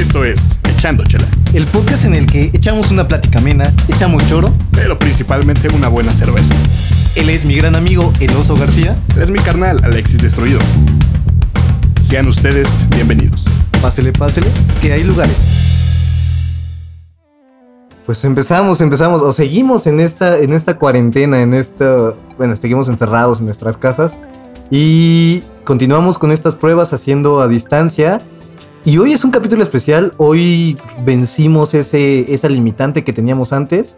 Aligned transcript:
Esto 0.00 0.24
es 0.24 0.58
Echando 0.64 1.04
Chela, 1.04 1.26
El 1.52 1.66
podcast 1.66 2.06
en 2.06 2.14
el 2.14 2.24
que 2.24 2.44
echamos 2.54 2.90
una 2.90 3.06
plática 3.06 3.38
amena, 3.38 3.70
echamos 3.86 4.26
choro. 4.26 4.50
pero 4.72 4.98
principalmente 4.98 5.68
una 5.68 5.88
buena 5.88 6.14
cerveza. 6.14 6.54
Él 7.16 7.28
es 7.28 7.44
mi 7.44 7.54
gran 7.54 7.76
amigo, 7.76 8.10
el 8.18 8.34
oso 8.34 8.56
García. 8.56 8.96
Él 9.14 9.20
es 9.20 9.30
mi 9.30 9.38
carnal, 9.40 9.78
Alexis 9.84 10.22
Destruido. 10.22 10.58
Sean 12.00 12.28
ustedes 12.28 12.86
bienvenidos. 12.88 13.44
Pásele, 13.82 14.10
pásele, 14.14 14.46
que 14.80 14.94
hay 14.94 15.04
lugares. 15.04 15.46
Pues 18.06 18.24
empezamos, 18.24 18.80
empezamos, 18.80 19.20
o 19.20 19.32
seguimos 19.32 19.86
en 19.86 20.00
esta, 20.00 20.38
en 20.38 20.54
esta 20.54 20.78
cuarentena, 20.78 21.42
en 21.42 21.52
esta. 21.52 22.14
Bueno, 22.38 22.56
seguimos 22.56 22.88
encerrados 22.88 23.40
en 23.40 23.46
nuestras 23.46 23.76
casas. 23.76 24.18
Y 24.70 25.42
continuamos 25.64 26.16
con 26.16 26.32
estas 26.32 26.54
pruebas 26.54 26.94
haciendo 26.94 27.42
a 27.42 27.48
distancia. 27.48 28.18
Y 28.84 28.96
hoy 28.98 29.12
es 29.12 29.24
un 29.24 29.30
capítulo 29.30 29.62
especial. 29.62 30.12
Hoy 30.16 30.78
vencimos 31.04 31.74
ese, 31.74 32.32
esa 32.32 32.48
limitante 32.48 33.04
que 33.04 33.12
teníamos 33.12 33.52
antes. 33.52 33.96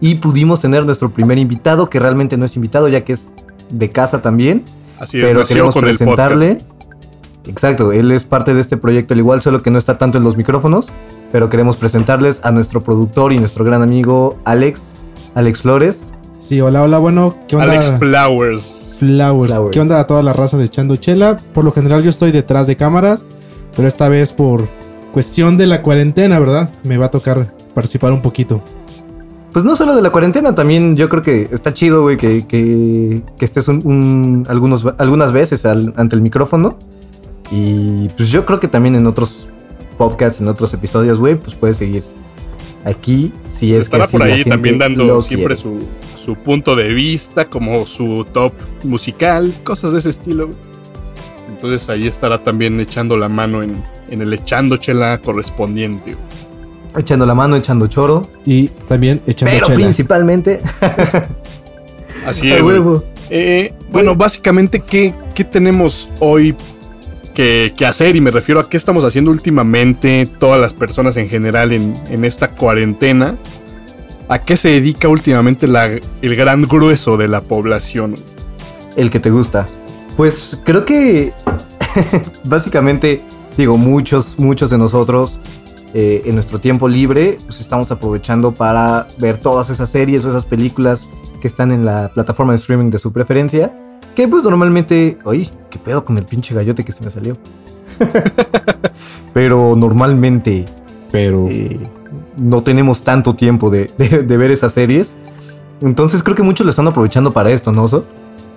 Y 0.00 0.16
pudimos 0.16 0.60
tener 0.60 0.84
nuestro 0.84 1.10
primer 1.10 1.38
invitado, 1.38 1.88
que 1.88 2.00
realmente 2.00 2.36
no 2.36 2.44
es 2.44 2.56
invitado, 2.56 2.88
ya 2.88 3.04
que 3.04 3.12
es 3.12 3.28
de 3.70 3.90
casa 3.90 4.22
también. 4.22 4.64
Así 4.98 5.20
es, 5.20 5.26
pero 5.26 5.40
nació 5.40 5.54
queremos 5.54 5.74
con 5.74 5.84
presentarle. 5.84 6.58
Exacto, 7.46 7.92
él 7.92 8.10
es 8.10 8.24
parte 8.24 8.54
de 8.54 8.60
este 8.60 8.76
proyecto 8.76 9.14
al 9.14 9.20
igual, 9.20 9.42
solo 9.42 9.62
que 9.62 9.70
no 9.70 9.78
está 9.78 9.98
tanto 9.98 10.18
en 10.18 10.24
los 10.24 10.36
micrófonos, 10.36 10.90
pero 11.30 11.50
queremos 11.50 11.76
presentarles 11.76 12.44
a 12.44 12.52
nuestro 12.52 12.82
productor 12.82 13.32
y 13.32 13.38
nuestro 13.38 13.64
gran 13.64 13.82
amigo 13.82 14.38
Alex, 14.44 14.92
Alex 15.34 15.62
Flores. 15.62 16.14
Sí, 16.40 16.60
hola, 16.60 16.82
hola, 16.82 16.98
bueno, 16.98 17.34
¿qué 17.46 17.56
onda? 17.56 17.72
Alex 17.72 17.92
Flowers. 17.98 18.96
Flowers. 18.98 19.52
Flowers. 19.52 19.70
¿Qué 19.72 19.80
onda 19.80 20.00
a 20.00 20.06
toda 20.06 20.22
la 20.22 20.32
raza 20.32 20.56
de 20.56 20.64
Echando 20.64 20.96
Chela? 20.96 21.36
Por 21.52 21.64
lo 21.64 21.72
general 21.72 22.02
yo 22.02 22.10
estoy 22.10 22.32
detrás 22.32 22.66
de 22.66 22.76
cámaras, 22.76 23.24
pero 23.76 23.88
esta 23.88 24.08
vez 24.08 24.32
por 24.32 24.66
cuestión 25.12 25.56
de 25.56 25.66
la 25.66 25.82
cuarentena, 25.82 26.38
¿verdad? 26.38 26.70
Me 26.84 26.96
va 26.98 27.06
a 27.06 27.10
tocar 27.10 27.54
participar 27.74 28.12
un 28.12 28.22
poquito. 28.22 28.60
Pues 29.52 29.64
no 29.64 29.76
solo 29.76 29.94
de 29.94 30.02
la 30.02 30.10
cuarentena, 30.10 30.54
también 30.54 30.96
yo 30.96 31.08
creo 31.08 31.22
que 31.22 31.48
está 31.52 31.72
chido, 31.72 32.02
güey, 32.02 32.16
que, 32.16 32.44
que, 32.46 33.22
que 33.38 33.44
estés 33.44 33.68
un, 33.68 33.80
un- 33.84 34.44
algunos, 34.48 34.84
algunas 34.98 35.30
veces 35.32 35.64
al- 35.64 35.94
ante 35.96 36.16
el 36.16 36.22
micrófono. 36.22 36.76
Y 37.52 38.08
pues 38.16 38.30
yo 38.30 38.44
creo 38.46 38.58
que 38.58 38.66
también 38.68 38.96
en 38.96 39.06
otros 39.06 39.46
podcasts, 39.96 40.40
en 40.40 40.48
otros 40.48 40.74
episodios, 40.74 41.20
güey, 41.20 41.36
pues 41.36 41.54
puedes 41.54 41.76
seguir 41.76 42.02
aquí 42.84 43.32
si 43.48 43.72
es 43.74 43.82
Estará 43.82 44.06
que 44.06 44.12
por 44.12 44.22
ahí 44.22 44.44
también 44.44 44.78
dando 44.78 45.22
siempre 45.22 45.54
su, 45.54 45.78
su 46.16 46.34
punto 46.34 46.74
de 46.74 46.92
vista, 46.92 47.44
como 47.44 47.86
su 47.86 48.26
top 48.32 48.52
musical, 48.82 49.52
cosas 49.62 49.92
de 49.92 49.98
ese 49.98 50.10
estilo. 50.10 50.48
Entonces 51.64 51.88
ahí 51.88 52.06
estará 52.06 52.42
también 52.42 52.78
echando 52.78 53.16
la 53.16 53.30
mano 53.30 53.62
en, 53.62 53.82
en 54.10 54.20
el 54.20 54.30
echando 54.34 54.76
chela 54.76 55.18
correspondiente. 55.24 56.14
Echando 56.94 57.24
la 57.24 57.34
mano, 57.34 57.56
echando 57.56 57.86
choro. 57.86 58.28
Y 58.44 58.68
también 58.68 59.22
Echando 59.26 59.50
Pero 59.54 59.66
Chela. 59.68 59.76
principalmente... 59.76 60.60
Así 62.26 62.52
es. 62.52 62.62
Eh, 63.30 63.72
bueno, 63.90 64.14
básicamente, 64.14 64.80
¿qué, 64.80 65.14
qué 65.34 65.42
tenemos 65.42 66.10
hoy 66.20 66.54
que, 67.32 67.72
que 67.74 67.86
hacer? 67.86 68.14
Y 68.14 68.20
me 68.20 68.30
refiero 68.30 68.60
a 68.60 68.68
qué 68.68 68.76
estamos 68.76 69.02
haciendo 69.02 69.30
últimamente 69.30 70.28
todas 70.38 70.60
las 70.60 70.74
personas 70.74 71.16
en 71.16 71.30
general 71.30 71.72
en, 71.72 71.98
en 72.10 72.26
esta 72.26 72.48
cuarentena. 72.48 73.36
¿A 74.28 74.38
qué 74.38 74.58
se 74.58 74.68
dedica 74.68 75.08
últimamente 75.08 75.66
la- 75.66 75.98
el 76.20 76.36
gran 76.36 76.60
grueso 76.62 77.16
de 77.16 77.28
la 77.28 77.40
población? 77.40 78.16
El 78.96 79.08
que 79.10 79.18
te 79.18 79.30
gusta. 79.30 79.66
Pues 80.16 80.58
creo 80.64 80.84
que 80.84 81.32
básicamente, 82.44 83.22
digo, 83.56 83.76
muchos, 83.76 84.38
muchos 84.38 84.70
de 84.70 84.78
nosotros 84.78 85.40
eh, 85.92 86.22
en 86.24 86.34
nuestro 86.34 86.58
tiempo 86.60 86.88
libre, 86.88 87.38
pues 87.46 87.60
estamos 87.60 87.90
aprovechando 87.90 88.52
para 88.52 89.08
ver 89.18 89.38
todas 89.38 89.70
esas 89.70 89.88
series 89.90 90.24
o 90.24 90.30
esas 90.30 90.44
películas 90.44 91.06
que 91.40 91.48
están 91.48 91.72
en 91.72 91.84
la 91.84 92.10
plataforma 92.14 92.52
de 92.52 92.56
streaming 92.58 92.90
de 92.90 92.98
su 92.98 93.12
preferencia. 93.12 93.76
Que 94.14 94.28
pues 94.28 94.44
normalmente... 94.44 95.18
Ay, 95.26 95.50
qué 95.70 95.78
pedo 95.78 96.04
con 96.04 96.16
el 96.18 96.24
pinche 96.24 96.54
gallote 96.54 96.84
que 96.84 96.92
se 96.92 97.04
me 97.04 97.10
salió. 97.10 97.34
Pero 99.32 99.74
normalmente 99.76 100.64
Pero 101.10 101.48
eh, 101.48 101.78
no 102.40 102.62
tenemos 102.62 103.02
tanto 103.02 103.34
tiempo 103.34 103.70
de, 103.70 103.90
de- 103.98 104.22
de 104.22 104.36
ver 104.36 104.50
esas 104.52 104.72
series. 104.72 105.14
Entonces 105.80 106.22
creo 106.22 106.36
que 106.36 106.42
muchos 106.44 106.64
lo 106.64 106.70
están 106.70 106.86
aprovechando 106.86 107.32
para 107.32 107.50
esto, 107.50 107.72
¿no? 107.72 107.84
Oso? 107.84 108.04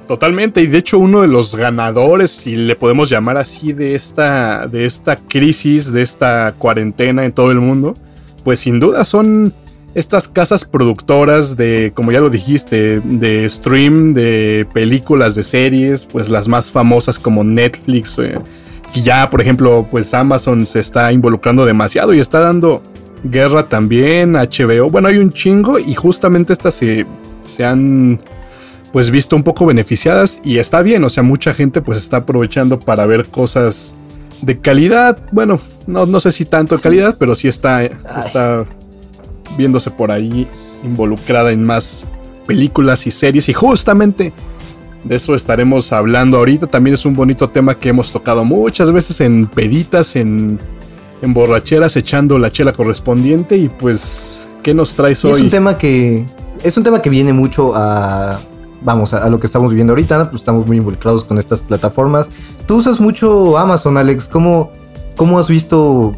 Totalmente, 0.08 0.62
y 0.62 0.68
de 0.68 0.78
hecho 0.78 1.00
uno 1.00 1.22
de 1.22 1.28
los 1.28 1.54
ganadores, 1.54 2.32
si 2.32 2.56
le 2.56 2.78
podemos 2.78 3.10
llamar 3.10 3.36
así, 3.36 3.74
de 3.74 3.94
esta, 3.94 4.66
de 4.66 4.86
esta 4.86 5.18
crisis, 5.18 5.92
de 5.92 6.02
esta 6.02 6.54
cuarentena 6.58 7.26
en 7.26 7.34
todo 7.34 7.52
el 7.52 7.60
mundo, 7.60 7.94
pues 8.46 8.62
sin 8.62 8.80
duda 8.80 9.04
son 9.04 9.54
estas 9.96 10.30
casas 10.30 10.64
productoras 10.64 11.58
de, 11.58 11.92
como 11.94 12.14
ya 12.14 12.22
lo 12.22 12.30
dijiste, 12.30 13.02
de 13.02 13.50
stream, 13.50 14.14
de 14.14 14.66
películas, 14.72 15.36
de 15.36 15.44
series, 15.44 16.06
pues 16.06 16.30
las 16.30 16.48
más 16.48 16.72
famosas 16.72 17.20
como 17.20 17.44
Netflix, 17.44 18.18
eh, 18.20 18.40
y 18.96 19.02
ya 19.02 19.30
por 19.30 19.42
ejemplo, 19.42 19.86
pues 19.92 20.14
Amazon 20.14 20.66
se 20.66 20.80
está 20.80 21.12
involucrando 21.12 21.66
demasiado 21.66 22.14
y 22.14 22.20
está 22.20 22.40
dando 22.40 22.82
guerra 23.26 23.68
también, 23.68 24.34
HBO, 24.34 24.90
bueno, 24.90 25.10
hay 25.10 25.18
un 25.18 25.34
chingo 25.34 25.78
y 25.80 25.94
justamente 25.96 26.54
estas 26.54 26.76
se, 26.76 27.06
se 27.46 27.66
han 27.66 28.20
pues 28.98 29.12
visto 29.12 29.36
un 29.36 29.44
poco 29.44 29.68
beneficiadas 29.68 30.42
y 30.44 30.58
está 30.58 30.82
bien, 30.82 31.04
o 31.04 31.10
sea, 31.12 31.22
mucha 31.22 31.54
gente 31.54 31.84
pues 31.84 32.00
está 32.00 32.18
aprovechando 32.18 32.80
para 32.80 33.06
ver 33.06 33.28
cosas 33.28 33.96
de 34.42 34.58
calidad, 34.58 35.20
bueno, 35.32 35.60
no, 35.86 36.08
no 36.08 36.20
sé 36.20 36.32
si 36.32 36.46
tanto 36.46 36.76
de 36.76 36.82
calidad, 36.82 37.16
pero 37.20 37.36
sí 37.36 37.48
está, 37.48 37.84
está 37.84 38.66
viéndose 39.56 39.92
por 39.92 40.12
ahí 40.12 40.48
involucrada 40.84 41.52
en 41.52 41.64
más 41.64 42.08
películas 42.48 43.06
y 43.06 43.12
series. 43.12 43.48
Y 43.50 43.54
justamente 43.54 44.34
de 45.04 45.16
eso 45.16 45.36
estaremos 45.36 45.94
hablando 45.94 46.40
ahorita, 46.40 46.66
también 46.66 46.96
es 46.96 47.06
un 47.06 47.16
bonito 47.16 47.52
tema 47.52 47.78
que 47.78 47.90
hemos 47.90 48.12
tocado 48.12 48.44
muchas 48.46 48.92
veces 48.92 49.22
en 49.22 49.46
peditas, 49.46 50.16
en, 50.16 50.58
en 51.22 51.34
borracheras, 51.36 51.96
echando 51.98 52.40
la 52.40 52.52
chela 52.52 52.74
correspondiente. 52.74 53.58
Y 53.58 53.70
pues, 53.70 54.48
¿qué 54.64 54.74
nos 54.74 54.96
traes 54.96 55.24
Y 55.24 55.28
hoy? 55.28 55.34
es 55.34 55.42
un 55.42 55.52
tema 55.52 55.78
que 55.78 56.26
es 56.64 56.76
un 56.76 56.84
tema 56.84 57.00
que 57.00 57.12
viene 57.12 57.32
mucho 57.32 57.74
a 57.76 58.40
vamos 58.82 59.14
a, 59.14 59.30
lo 59.30 59.40
que 59.40 59.48
estamos 59.48 59.72
viviendo 59.72 59.92
ahorita, 59.92 60.30
pues 60.30 60.42
estamos 60.42 60.68
muy 60.68 60.78
involucrados 60.78 61.24
con 61.24 61.38
estas 61.38 61.62
plataformas. 61.62 62.30
Tú 62.66 62.76
usas 62.76 63.00
mucho 63.00 63.58
Amazon, 63.58 63.98
Alex, 63.98 64.28
¿cómo, 64.28 64.72
cómo 65.16 65.40
has 65.40 65.48
visto 65.48 66.14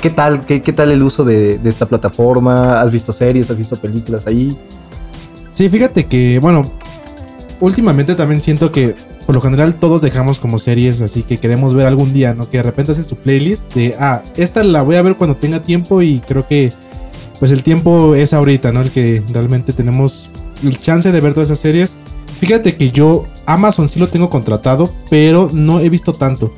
qué 0.00 0.10
tal 0.10 0.44
qué, 0.44 0.60
qué 0.60 0.72
tal 0.72 0.90
el 0.90 1.02
uso 1.02 1.24
de, 1.24 1.58
de 1.58 1.68
esta 1.68 1.86
plataforma? 1.86 2.80
¿Has 2.80 2.90
visto 2.90 3.12
series, 3.12 3.50
has 3.50 3.58
visto 3.58 3.76
películas 3.76 4.26
ahí? 4.26 4.56
sí, 5.58 5.68
fíjate 5.68 6.06
que, 6.06 6.38
bueno, 6.38 6.70
últimamente 7.58 8.14
también 8.14 8.40
siento 8.40 8.70
que 8.70 8.94
por 9.26 9.34
lo 9.34 9.40
general 9.40 9.74
todos 9.74 10.00
dejamos 10.00 10.38
como 10.38 10.58
series 10.60 11.02
así 11.02 11.24
que 11.24 11.38
queremos 11.38 11.74
ver 11.74 11.86
algún 11.86 12.12
día, 12.12 12.32
¿no? 12.32 12.48
Que 12.48 12.58
de 12.58 12.62
repente 12.62 12.92
haces 12.92 13.08
tu 13.08 13.16
playlist 13.16 13.74
de, 13.74 13.96
ah, 13.98 14.22
esta 14.36 14.62
la 14.62 14.82
voy 14.82 14.94
a 14.94 15.02
ver 15.02 15.16
cuando 15.16 15.34
tenga 15.34 15.60
tiempo 15.60 16.00
y 16.00 16.20
creo 16.20 16.46
que 16.46 16.72
pues 17.40 17.50
el 17.50 17.64
tiempo 17.64 18.14
es 18.14 18.32
ahorita, 18.34 18.72
¿no? 18.72 18.82
El 18.82 18.90
que 18.90 19.22
realmente 19.32 19.72
tenemos 19.72 20.30
el 20.62 20.78
chance 20.78 21.12
de 21.12 21.20
ver 21.20 21.34
todas 21.34 21.48
esas 21.48 21.60
series. 21.60 21.96
Fíjate 22.38 22.76
que 22.76 22.90
yo 22.90 23.24
Amazon 23.46 23.88
sí 23.88 23.98
lo 23.98 24.08
tengo 24.08 24.30
contratado, 24.30 24.92
pero 25.10 25.50
no 25.52 25.80
he 25.80 25.88
visto 25.88 26.12
tanto. 26.12 26.52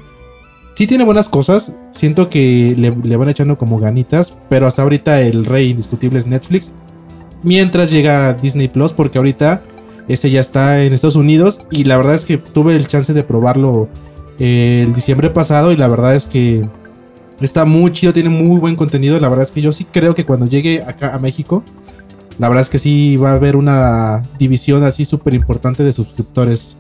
Sí 0.75 0.87
tiene 0.87 1.05
buenas 1.05 1.29
cosas, 1.29 1.75
siento 1.91 2.29
que 2.29 2.75
le, 2.77 3.17
van 3.17 3.29
echando 3.29 3.57
como 3.57 3.79
ganitas, 3.79 4.37
pero 4.49 4.67
hasta 4.67 4.83
ahorita 4.83 5.21
el 5.21 5.45
rey 5.45 5.71
indiscutible 5.71 6.19
es 6.19 6.27
Netflix. 6.27 6.73
Mientras 7.43 7.91
llega 7.91 8.33
Disney 8.35 8.69
Plus, 8.69 8.93
porque 8.93 9.19
ahorita 9.19 9.63
ese 10.09 10.31
ya 10.31 10.41
está 10.41 10.83
en 10.83 10.93
Estados 10.93 11.17
Unidos 11.17 11.63
y 11.71 11.85
la 11.85 11.97
verdad 11.97 12.15
es 12.15 12.25
que 12.25 12.39
tuve 12.39 12.77
el 12.77 12.87
chance 12.87 13.13
de 13.13 13.23
probarlo 13.23 13.89
eh, 14.39 14.85
el 14.87 14.95
diciembre 14.95 15.29
pasado 15.29 15.71
y 15.71 15.77
la 15.77 15.87
verdad 15.87 16.15
es 16.15 16.27
que 16.27 16.67
está 17.41 17.65
muy 17.65 17.91
chido, 17.91 18.13
tiene 18.13 18.31
muy 18.31 18.59
buen 18.59 18.77
contenido. 18.77 19.21
La 19.21 19.29
verdad 19.29 19.43
es 19.43 19.51
que 19.51 19.61
yo 19.61 19.73
sí 19.73 19.85
creo 19.85 20.15
que 20.15 20.25
cuando 20.25 20.47
llegue 20.47 20.83
acá 20.83 21.15
a 21.15 21.19
México, 21.19 21.63
la 22.41 22.49
verdad 22.49 22.63
es 22.63 22.71
que 22.71 22.79
sí 22.81 23.17
va 23.17 23.31
a 23.31 23.35
haber 23.35 23.55
una 23.55 24.23
división 24.39 24.83
así 24.83 25.05
súper 25.05 25.35
importante 25.35 25.85
de 25.85 25.93
suscriptores. 25.93 26.77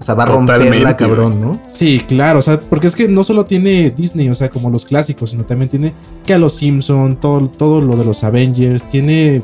O 0.00 0.04
sea, 0.04 0.14
va 0.14 0.24
a 0.24 0.26
romperla, 0.26 0.96
cabrón, 0.96 1.40
¿no? 1.40 1.60
Sí, 1.66 2.00
claro, 2.06 2.38
o 2.40 2.42
sea, 2.42 2.60
porque 2.60 2.86
es 2.86 2.94
que 2.94 3.08
no 3.08 3.24
solo 3.24 3.44
tiene 3.44 3.90
Disney, 3.90 4.28
o 4.28 4.34
sea, 4.34 4.48
como 4.48 4.70
los 4.70 4.84
clásicos, 4.84 5.30
sino 5.30 5.44
también 5.44 5.68
tiene 5.70 5.92
que 6.26 6.34
a 6.34 6.38
los 6.38 6.52
Simpson, 6.54 7.16
todo, 7.16 7.48
todo 7.48 7.80
lo 7.80 7.96
de 7.96 8.04
los 8.04 8.22
Avengers, 8.22 8.84
tiene 8.86 9.42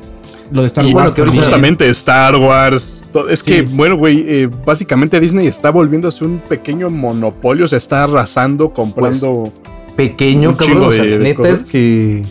lo 0.53 0.61
de 0.61 0.67
Star 0.69 0.85
Y 0.87 0.93
bueno, 0.93 1.09
Wars. 1.09 1.15
que. 1.21 1.27
Justamente 1.37 1.89
Star 1.91 2.37
Wars. 2.37 3.05
Es 3.31 3.43
que, 3.43 3.61
Sí. 3.67 3.75
bueno, 3.75 3.97
güey, 3.97 4.25
eh, 4.29 4.49
básicamente 4.65 5.19
Disney 5.19 5.47
está 5.49 5.71
volviéndose 5.71 6.25
un 6.25 6.39
pequeño 6.39 6.89
monopolio, 6.91 7.67
se 7.67 7.77
está 7.77 8.05
arrasando, 8.05 8.71
comprando. 8.71 9.53
Pequeño, 9.97 10.51
Un 10.51 10.55
cabrón. 10.57 10.77
chingo 10.77 10.89
O 10.89 10.93
sea, 10.93 11.03
de- 11.05 11.11
la 11.11 11.17
de 11.19 11.23
neta 11.25 11.37
cosas. 11.43 11.63
es 11.63 11.71
que. 11.71 12.23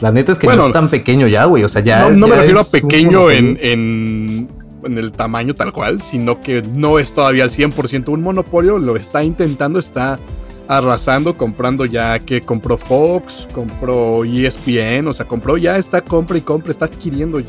La 0.00 0.10
neta 0.12 0.32
es 0.32 0.38
que 0.38 0.46
Bueno, 0.46 0.62
no 0.62 0.68
es 0.68 0.72
tan 0.72 0.88
pequeño 0.88 1.26
ya, 1.26 1.44
güey. 1.44 1.64
O 1.64 1.68
sea, 1.68 1.82
ya. 1.82 2.10
no 2.10 2.16
no 2.16 2.28
me 2.28 2.36
refiero 2.36 2.60
a 2.60 2.64
pequeño 2.64 3.30
en, 3.30 3.58
en, 3.60 4.48
en 4.84 4.98
el 4.98 5.12
tamaño 5.12 5.54
tal 5.54 5.72
cual, 5.72 6.02
sino 6.02 6.40
que 6.40 6.62
no 6.76 6.98
es 6.98 7.12
todavía 7.12 7.44
al 7.44 7.50
100% 7.50 8.08
un 8.08 8.22
monopolio, 8.22 8.78
lo 8.78 8.96
está 8.96 9.24
intentando, 9.24 9.78
está 9.78 10.18
arrasando, 10.66 11.36
comprando 11.36 11.84
ya 11.84 12.18
que 12.18 12.40
compró 12.40 12.78
Fox, 12.78 13.46
compró 13.52 14.24
ESPN, 14.24 15.06
o 15.08 15.12
sea, 15.12 15.26
compró 15.26 15.56
ya 15.56 15.76
está 15.76 16.00
compra 16.00 16.38
y 16.38 16.40
compra, 16.40 16.70
está 16.70 16.86
adquiriendo 16.86 17.40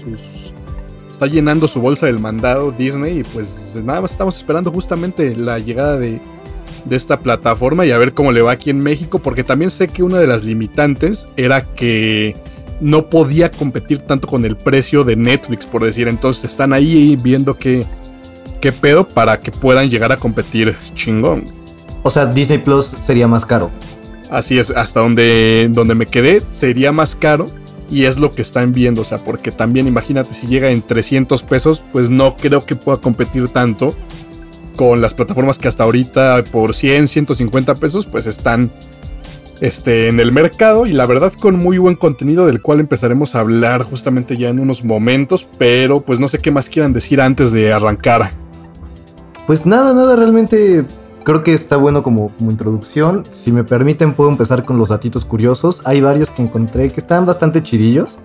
sus 0.00 0.52
está 1.10 1.26
llenando 1.26 1.66
su 1.66 1.80
bolsa 1.80 2.04
del 2.04 2.18
mandado 2.18 2.72
Disney 2.72 3.20
y 3.20 3.24
pues 3.24 3.80
nada 3.82 4.02
más 4.02 4.10
estamos 4.10 4.36
esperando 4.36 4.70
justamente 4.70 5.34
la 5.34 5.58
llegada 5.58 5.96
de, 5.96 6.20
de 6.88 6.96
esta 6.96 7.18
plataforma 7.18 7.84
y 7.84 7.90
a 7.90 7.98
ver 7.98 8.14
cómo 8.14 8.32
le 8.32 8.42
va 8.42 8.52
aquí 8.52 8.70
en 8.70 8.78
México, 8.78 9.18
porque 9.18 9.44
también 9.44 9.70
sé 9.70 9.88
que 9.88 10.02
una 10.02 10.18
de 10.18 10.26
las 10.26 10.44
limitantes 10.44 11.28
era 11.36 11.62
que 11.62 12.36
no 12.80 13.06
podía 13.06 13.50
competir 13.50 13.98
tanto 13.98 14.28
con 14.28 14.44
el 14.44 14.56
precio 14.56 15.04
de 15.04 15.16
Netflix, 15.16 15.66
por 15.66 15.84
decir, 15.84 16.08
entonces 16.08 16.44
están 16.44 16.72
ahí 16.72 17.16
viendo 17.16 17.56
qué, 17.56 17.84
qué 18.60 18.72
pedo 18.72 19.08
para 19.08 19.40
que 19.40 19.50
puedan 19.50 19.90
llegar 19.90 20.12
a 20.12 20.16
competir 20.16 20.76
chingón. 20.94 21.44
O 22.02 22.10
sea, 22.10 22.26
Disney 22.26 22.58
Plus 22.58 22.96
sería 23.00 23.26
más 23.26 23.44
caro. 23.44 23.70
Así 24.30 24.58
es, 24.58 24.70
hasta 24.70 25.00
donde, 25.00 25.68
donde 25.70 25.94
me 25.94 26.06
quedé 26.06 26.42
sería 26.50 26.92
más 26.92 27.14
caro 27.14 27.50
y 27.90 28.04
es 28.04 28.18
lo 28.18 28.32
que 28.32 28.42
están 28.42 28.72
viendo, 28.72 29.02
o 29.02 29.04
sea, 29.04 29.18
porque 29.18 29.52
también 29.52 29.86
imagínate 29.86 30.34
si 30.34 30.46
llega 30.46 30.70
en 30.70 30.82
300 30.82 31.42
pesos, 31.44 31.82
pues 31.92 32.10
no 32.10 32.36
creo 32.36 32.66
que 32.66 32.74
pueda 32.74 32.98
competir 32.98 33.48
tanto 33.48 33.94
con 34.76 35.00
las 35.00 35.14
plataformas 35.14 35.58
que 35.58 35.68
hasta 35.68 35.84
ahorita 35.84 36.44
por 36.52 36.74
100, 36.74 37.08
150 37.08 37.74
pesos 37.76 38.06
pues 38.06 38.26
están 38.26 38.70
este, 39.60 40.08
en 40.08 40.20
el 40.20 40.32
mercado 40.32 40.86
y 40.86 40.92
la 40.92 41.06
verdad 41.06 41.32
con 41.32 41.56
muy 41.56 41.78
buen 41.78 41.96
contenido 41.96 42.46
del 42.46 42.60
cual 42.60 42.80
empezaremos 42.80 43.34
a 43.34 43.40
hablar 43.40 43.82
justamente 43.82 44.36
ya 44.36 44.50
en 44.50 44.60
unos 44.60 44.84
momentos, 44.84 45.46
pero 45.58 46.00
pues 46.00 46.20
no 46.20 46.28
sé 46.28 46.38
qué 46.38 46.50
más 46.50 46.68
quieran 46.68 46.92
decir 46.92 47.20
antes 47.20 47.52
de 47.52 47.72
arrancar. 47.72 48.30
Pues 49.46 49.64
nada, 49.64 49.94
nada, 49.94 50.16
realmente 50.16 50.84
creo 51.24 51.42
que 51.42 51.54
está 51.54 51.76
bueno 51.76 52.02
como, 52.02 52.28
como 52.28 52.50
introducción. 52.50 53.24
Si 53.30 53.52
me 53.52 53.64
permiten 53.64 54.12
puedo 54.12 54.30
empezar 54.30 54.64
con 54.64 54.78
los 54.78 54.90
datitos 54.90 55.24
curiosos. 55.24 55.82
Hay 55.84 56.00
varios 56.00 56.30
que 56.30 56.42
encontré 56.42 56.90
que 56.90 57.00
están 57.00 57.26
bastante 57.26 57.62
chidillos. 57.62 58.18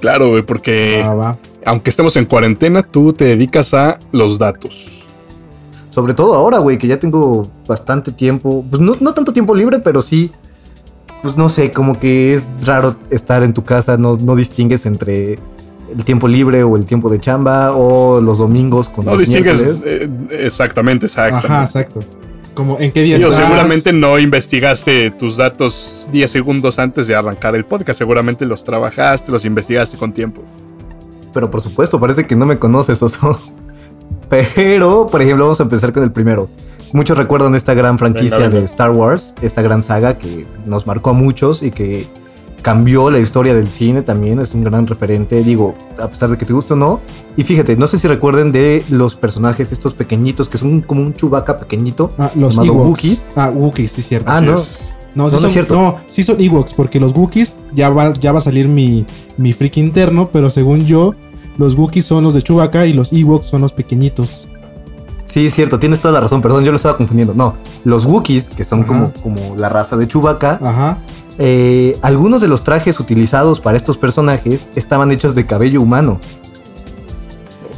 Claro, 0.00 0.30
güey, 0.30 0.42
porque 0.42 1.04
aunque 1.64 1.90
estemos 1.90 2.16
en 2.16 2.26
cuarentena, 2.26 2.82
tú 2.82 3.12
te 3.12 3.24
dedicas 3.24 3.74
a 3.74 3.98
los 4.12 4.38
datos. 4.38 4.97
Sobre 5.98 6.14
todo 6.14 6.36
ahora, 6.36 6.58
güey, 6.58 6.78
que 6.78 6.86
ya 6.86 7.00
tengo 7.00 7.50
bastante 7.66 8.12
tiempo. 8.12 8.64
Pues 8.70 8.80
no, 8.80 8.92
no, 9.00 9.14
tanto 9.14 9.32
tiempo 9.32 9.52
libre, 9.52 9.80
pero 9.80 10.00
sí. 10.00 10.30
Pues 11.22 11.36
no 11.36 11.48
sé, 11.48 11.72
como 11.72 11.98
que 11.98 12.34
es 12.34 12.44
raro 12.64 12.94
estar 13.10 13.42
en 13.42 13.52
tu 13.52 13.64
casa, 13.64 13.96
no, 13.96 14.14
no 14.14 14.36
distingues 14.36 14.86
entre 14.86 15.40
el 15.92 16.04
tiempo 16.04 16.28
libre 16.28 16.62
o 16.62 16.76
el 16.76 16.84
tiempo 16.84 17.10
de 17.10 17.18
chamba 17.18 17.72
o 17.72 18.20
los 18.20 18.38
domingos 18.38 18.88
con 18.88 19.06
No 19.06 19.16
distingues 19.16 19.82
eh, 19.84 20.08
exactamente, 20.30 21.06
exacto. 21.06 21.48
Ajá, 21.48 21.62
exacto. 21.62 21.98
Como 22.54 22.78
en 22.78 22.92
qué 22.92 23.02
día 23.02 23.16
estás? 23.16 23.34
seguramente 23.34 23.92
no 23.92 24.20
investigaste 24.20 25.10
tus 25.10 25.36
datos 25.36 26.08
10 26.12 26.30
segundos 26.30 26.78
antes 26.78 27.08
de 27.08 27.16
arrancar 27.16 27.56
el 27.56 27.64
podcast, 27.64 27.98
seguramente 27.98 28.46
los 28.46 28.62
trabajaste, 28.62 29.32
los 29.32 29.44
investigaste 29.44 29.96
con 29.96 30.12
tiempo. 30.12 30.44
Pero 31.34 31.50
por 31.50 31.60
supuesto, 31.60 31.98
parece 31.98 32.24
que 32.24 32.36
no 32.36 32.46
me 32.46 32.56
conoces, 32.56 33.02
Oso. 33.02 33.36
Pero, 34.28 35.06
por 35.06 35.22
ejemplo, 35.22 35.44
vamos 35.44 35.60
a 35.60 35.62
empezar 35.62 35.92
con 35.92 36.02
el 36.02 36.12
primero. 36.12 36.48
Muchos 36.92 37.18
recuerdan 37.18 37.54
esta 37.54 37.74
gran 37.74 37.98
franquicia 37.98 38.48
de 38.48 38.62
Star 38.64 38.90
Wars, 38.90 39.34
esta 39.42 39.60
gran 39.60 39.82
saga 39.82 40.16
que 40.16 40.46
nos 40.64 40.86
marcó 40.86 41.10
a 41.10 41.12
muchos 41.12 41.62
y 41.62 41.70
que 41.70 42.06
cambió 42.62 43.10
la 43.10 43.18
historia 43.18 43.54
del 43.54 43.68
cine 43.68 44.02
también, 44.02 44.40
es 44.40 44.54
un 44.54 44.64
gran 44.64 44.86
referente, 44.86 45.42
digo, 45.42 45.74
a 45.98 46.08
pesar 46.08 46.30
de 46.30 46.38
que 46.38 46.44
te 46.44 46.52
guste 46.52 46.72
o 46.72 46.76
no. 46.76 47.00
Y 47.36 47.44
fíjate, 47.44 47.76
no 47.76 47.86
sé 47.86 47.98
si 47.98 48.08
recuerden 48.08 48.52
de 48.52 48.82
los 48.90 49.14
personajes 49.14 49.70
estos 49.70 49.94
pequeñitos 49.94 50.48
que 50.48 50.58
son 50.58 50.80
como 50.80 51.02
un 51.02 51.14
chubaca 51.14 51.58
pequeñito. 51.58 52.10
Ah, 52.18 52.30
los 52.34 52.58
Ewoks. 52.58 53.30
Ah, 53.36 53.50
Wookiees, 53.54 53.92
sí, 53.92 54.02
cierto. 54.02 54.30
Ah, 54.30 54.40
no. 54.40 54.56
No, 55.14 55.30
sí 55.30 55.38
son, 55.38 55.50
cierto. 55.50 55.74
No, 55.74 55.96
sí 56.06 56.22
son 56.22 56.40
Ewoks, 56.40 56.74
porque 56.74 57.00
los 57.00 57.12
Wookiees 57.12 57.56
ya 57.74 57.90
va, 57.90 58.12
ya 58.14 58.32
va 58.32 58.38
a 58.38 58.42
salir 58.42 58.68
mi, 58.68 59.04
mi 59.36 59.52
freak 59.52 59.78
interno, 59.78 60.28
pero 60.32 60.50
según 60.50 60.80
yo, 60.84 61.14
los 61.58 61.74
Wookiees 61.74 62.06
son 62.06 62.24
los 62.24 62.34
de 62.34 62.42
Chewbacca 62.42 62.86
y 62.86 62.92
los 62.92 63.12
Ewoks 63.12 63.46
son 63.46 63.60
los 63.60 63.72
pequeñitos. 63.72 64.48
Sí, 65.26 65.46
es 65.46 65.54
cierto, 65.54 65.78
tienes 65.78 66.00
toda 66.00 66.14
la 66.14 66.20
razón, 66.20 66.40
perdón, 66.40 66.64
yo 66.64 66.72
lo 66.72 66.76
estaba 66.76 66.96
confundiendo. 66.96 67.34
No, 67.34 67.56
los 67.84 68.06
Wookiees, 68.06 68.48
que 68.48 68.64
son 68.64 68.84
como, 68.84 69.12
como 69.12 69.56
la 69.56 69.68
raza 69.68 69.96
de 69.96 70.08
Chewbacca, 70.08 70.58
Ajá. 70.62 70.98
Eh, 71.40 71.96
algunos 72.02 72.42
de 72.42 72.48
los 72.48 72.64
trajes 72.64 72.98
utilizados 72.98 73.60
para 73.60 73.76
estos 73.76 73.96
personajes 73.96 74.68
estaban 74.74 75.12
hechos 75.12 75.36
de 75.36 75.46
cabello 75.46 75.80
humano. 75.80 76.20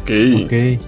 Ok. 0.02 0.10
Ok. 0.44 0.80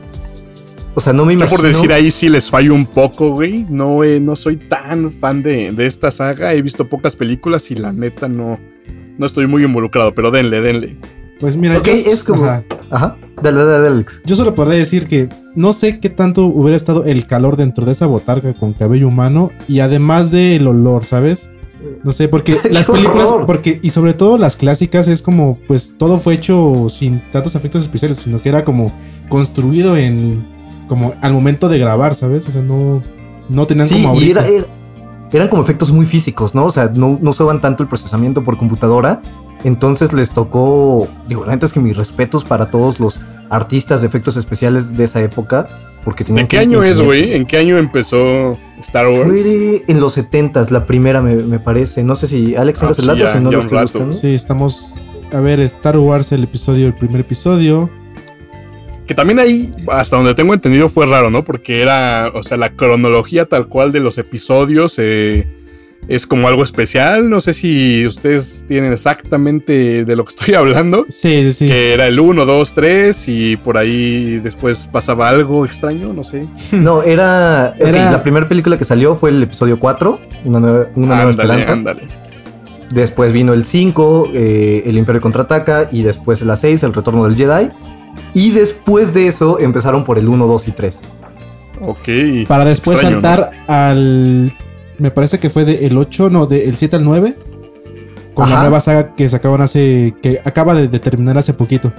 O 0.95 1.01
sea, 1.01 1.13
no 1.13 1.25
me 1.25 1.35
imagino. 1.35 1.57
por 1.57 1.67
decir 1.67 1.93
ahí 1.93 2.11
sí 2.11 2.29
les 2.29 2.51
fallo 2.51 2.75
un 2.75 2.87
poco, 2.87 3.31
güey. 3.31 3.67
No, 3.69 4.05
eh, 4.05 4.21
no 4.21 4.37
soy 4.37 4.57
tan 4.57 5.13
fan 5.13 5.43
de, 5.43 5.73
de, 5.73 5.87
esta 5.87 6.11
saga. 6.11 6.55
He 6.55 6.63
visto 6.63 6.89
pocas 6.89 7.15
películas 7.15 7.71
y 7.71 7.75
la 7.75 7.93
neta 7.93 8.29
no, 8.29 8.59
no 9.19 9.27
estoy 9.27 9.47
muy 9.47 9.65
involucrado, 9.65 10.15
pero 10.15 10.31
denle, 10.31 10.61
denle. 10.61 10.97
Pues 11.41 11.57
mira, 11.57 11.83
yo, 11.83 11.93
es 11.93 12.25
como. 12.25 12.45
Ajá. 12.91 13.17
Dale, 13.43 13.65
dale, 13.65 13.89
Alex. 13.89 14.23
Yo 14.25 14.37
solo 14.37 14.55
podría 14.55 14.79
decir 14.79 15.09
que 15.09 15.29
no 15.55 15.73
sé 15.73 15.99
qué 15.99 16.09
tanto 16.09 16.47
hubiera 16.47 16.77
estado 16.77 17.05
el 17.05 17.27
calor 17.27 17.57
dentro 17.57 17.85
de 17.85 17.93
esa 17.93 18.07
botarga 18.07 18.53
con 18.55 18.73
cabello 18.73 19.09
humano 19.09 19.51
y 19.67 19.81
además 19.81 20.31
del 20.31 20.67
olor, 20.67 21.05
¿sabes? 21.05 21.51
No 22.05 22.13
sé, 22.13 22.29
porque 22.29 22.57
las 22.71 22.87
películas, 22.87 23.33
porque, 23.47 23.81
y 23.83 23.91
sobre 23.91 24.15
todo 24.15 24.39
las 24.39 24.57
clásicas, 24.57 25.09
es 25.09 25.23
como, 25.23 25.59
pues 25.67 25.97
todo 25.99 26.19
fue 26.19 26.35
hecho 26.35 26.87
sin 26.89 27.21
tantos 27.33 27.55
efectos 27.55 27.83
especiales, 27.83 28.19
sino 28.19 28.41
que 28.41 28.49
era 28.49 28.65
como 28.65 28.93
construido 29.29 29.97
en, 29.97 30.47
como 30.89 31.15
al 31.21 31.33
momento 31.33 31.69
de 31.69 31.79
grabar, 31.79 32.15
¿sabes? 32.15 32.47
O 32.49 32.53
sea, 32.53 32.63
no, 32.63 33.03
no 33.49 33.67
tenían 33.67 33.89
como 33.89 34.09
ahorita. 34.11 34.47
Y 34.49 34.65
eran 35.37 35.49
como 35.49 35.63
efectos 35.63 35.93
muy 35.93 36.05
físicos, 36.05 36.55
¿no? 36.55 36.67
O 36.67 36.71
sea, 36.71 36.91
no, 36.95 37.19
no 37.21 37.31
usaban 37.31 37.63
tanto 37.63 37.83
el 37.83 37.89
procesamiento 37.89 38.45
por 38.45 38.59
computadora, 38.59 39.23
entonces 39.65 40.13
les 40.13 40.33
tocó, 40.33 41.09
digo, 41.29 41.45
la 41.45 41.53
neta 41.53 41.67
es 41.67 41.73
que 41.73 41.81
mis 41.81 41.97
respetos 41.97 42.45
para 42.45 42.71
todos 42.71 42.99
los 43.01 43.21
artistas 43.49 44.01
de 44.01 44.09
efectos 44.09 44.37
especiales 44.37 44.97
de 44.97 45.05
esa 45.05 45.21
época. 45.21 45.67
Porque 46.05 46.25
¿En 46.27 46.49
qué 46.49 46.59
año 46.59 46.83
es, 46.83 47.01
güey? 47.01 47.33
¿En 47.33 47.47
qué 47.47 47.59
año 47.59 47.79
empezó 47.79 48.59
Star 48.81 49.07
Wars? 49.07 49.43
Fue 49.43 49.85
en 49.87 50.01
los 50.01 50.15
70 50.15 50.65
la 50.71 50.85
primera 50.85 51.23
me, 51.23 51.61
parece. 51.61 52.03
No 52.03 52.17
sé 52.17 52.27
si 52.27 52.57
Alex 52.57 52.83
ah, 52.83 52.91
el 52.99 53.07
dato, 53.07 53.27
si 53.29 53.39
no 53.39 53.53
lo 53.53 53.61
estoy 53.61 53.83
buscando. 53.83 54.13
Sí, 54.13 54.35
estamos... 54.35 54.95
A 55.33 55.41
ver, 55.41 55.61
Star 55.61 55.97
Wars, 55.99 56.33
el 56.33 56.43
episodio, 56.43 56.89
el 56.89 56.95
primer 56.95 57.21
episodio. 57.21 57.89
Que 59.07 59.15
también 59.15 59.39
ahí, 59.39 59.73
hasta 59.89 60.17
donde 60.17 60.35
tengo 60.35 60.53
entendido, 60.53 60.89
fue 60.89 61.07
raro, 61.07 61.31
¿no? 61.31 61.45
Porque 61.45 61.81
era, 61.81 62.31
o 62.35 62.43
sea, 62.43 62.57
la 62.57 62.75
cronología 62.75 63.47
tal 63.47 63.69
cual 63.69 63.93
de 63.93 64.01
los 64.01 64.19
episodios... 64.19 64.99
Eh, 64.99 65.62
es 66.09 66.27
como 66.27 66.49
algo 66.49 66.65
especial. 66.65 67.31
No 67.31 67.41
sé 67.41 67.53
si 67.53 68.07
ustedes 68.07 68.65
tienen 68.67 68.93
exactamente 68.93 70.05
de 70.05 70.17
lo 70.17 70.25
que 70.25 70.31
estoy 70.31 70.55
hablando. 70.57 71.07
Sí, 71.09 71.45
sí, 71.45 71.53
sí. 71.53 71.67
Que 71.67 71.93
era 71.95 72.07
el 72.07 72.19
1, 72.19 72.45
2, 72.45 72.75
3 72.75 73.29
y 73.29 73.57
por 73.57 73.79
ahí 73.79 74.39
después 74.39 74.89
pasaba 74.91 75.29
algo 75.29 75.65
extraño, 75.65 76.09
no 76.09 76.25
sé. 76.25 76.47
No, 76.73 77.03
era. 77.03 77.75
la 77.79 78.23
primera 78.23 78.49
película 78.49 78.77
que 78.77 78.85
salió 78.85 79.15
fue 79.15 79.31
el 79.31 79.43
episodio 79.43 79.79
4, 79.79 80.21
Una 80.45 80.61
Nueva, 80.61 80.89
una 80.97 81.31
Esperanza. 81.31 81.73
Ándale. 81.73 82.03
Después 82.91 83.33
vino 83.33 83.55
el 83.55 83.65
5, 83.65 84.31
eh, 84.35 84.83
El 84.87 84.99
Imperio 84.99 85.21
contraataca. 85.21 85.89
Y 85.91 86.03
después 86.03 86.43
la 86.43 86.57
6, 86.57 86.83
El 86.83 86.93
Retorno 86.93 87.25
del 87.25 87.37
Jedi. 87.37 87.71
Y 88.35 88.51
después 88.51 89.15
de 89.15 89.27
eso 89.27 89.59
empezaron 89.59 90.05
por 90.05 90.19
el 90.19 90.29
1, 90.29 90.47
2 90.47 90.69
y 90.69 90.73
3. 90.73 91.01
Ok. 91.81 92.47
Para 92.47 92.65
después 92.65 93.01
saltar 93.01 93.51
al 93.67 94.53
me 95.03 95.11
parece 95.11 95.41
que 95.41 95.51
fue 95.51 95.65
del 95.65 95.99
8, 95.99 96.31
no, 96.31 96.47
del 96.47 96.77
7 96.77 96.95
al 96.95 97.05
9. 97.05 97.35
Con 98.35 98.49
la 98.49 98.61
nueva 98.61 98.79
saga 98.79 99.15
que 99.17 99.29
sacaban 99.29 99.61
hace. 99.61 100.15
que 100.23 100.41
acaba 100.45 100.75
de, 100.75 100.89
terminar 101.01 101.37
hace 101.37 101.53
poquito. 101.53 101.93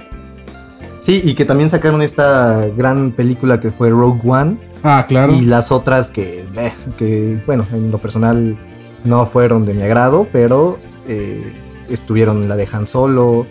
Sí, 1.00 1.20
y 1.22 1.34
que 1.34 1.44
también 1.44 1.68
sacaron 1.68 2.00
esta 2.00 2.66
gran 2.74 3.12
película 3.12 3.60
que 3.60 3.70
fue 3.70 3.90
Rogue 3.90 4.20
One. 4.24 4.56
Ah, 4.82 5.04
claro. 5.06 5.34
Y 5.34 5.42
las 5.42 5.70
otras 5.70 6.10
que, 6.10 6.46
eh, 6.56 6.72
que 6.96 7.38
bueno, 7.46 7.66
en 7.72 7.90
lo 7.90 7.98
personal 7.98 8.56
no 9.04 9.26
fueron 9.26 9.66
de 9.66 9.74
mi 9.74 9.82
agrado, 9.82 10.26
pero 10.32 10.78
eh, 11.06 11.52
estuvieron 11.90 12.42
en 12.42 12.48
la 12.48 12.56
de 12.56 12.66
Han 12.72 12.86
Solo. 12.86 13.46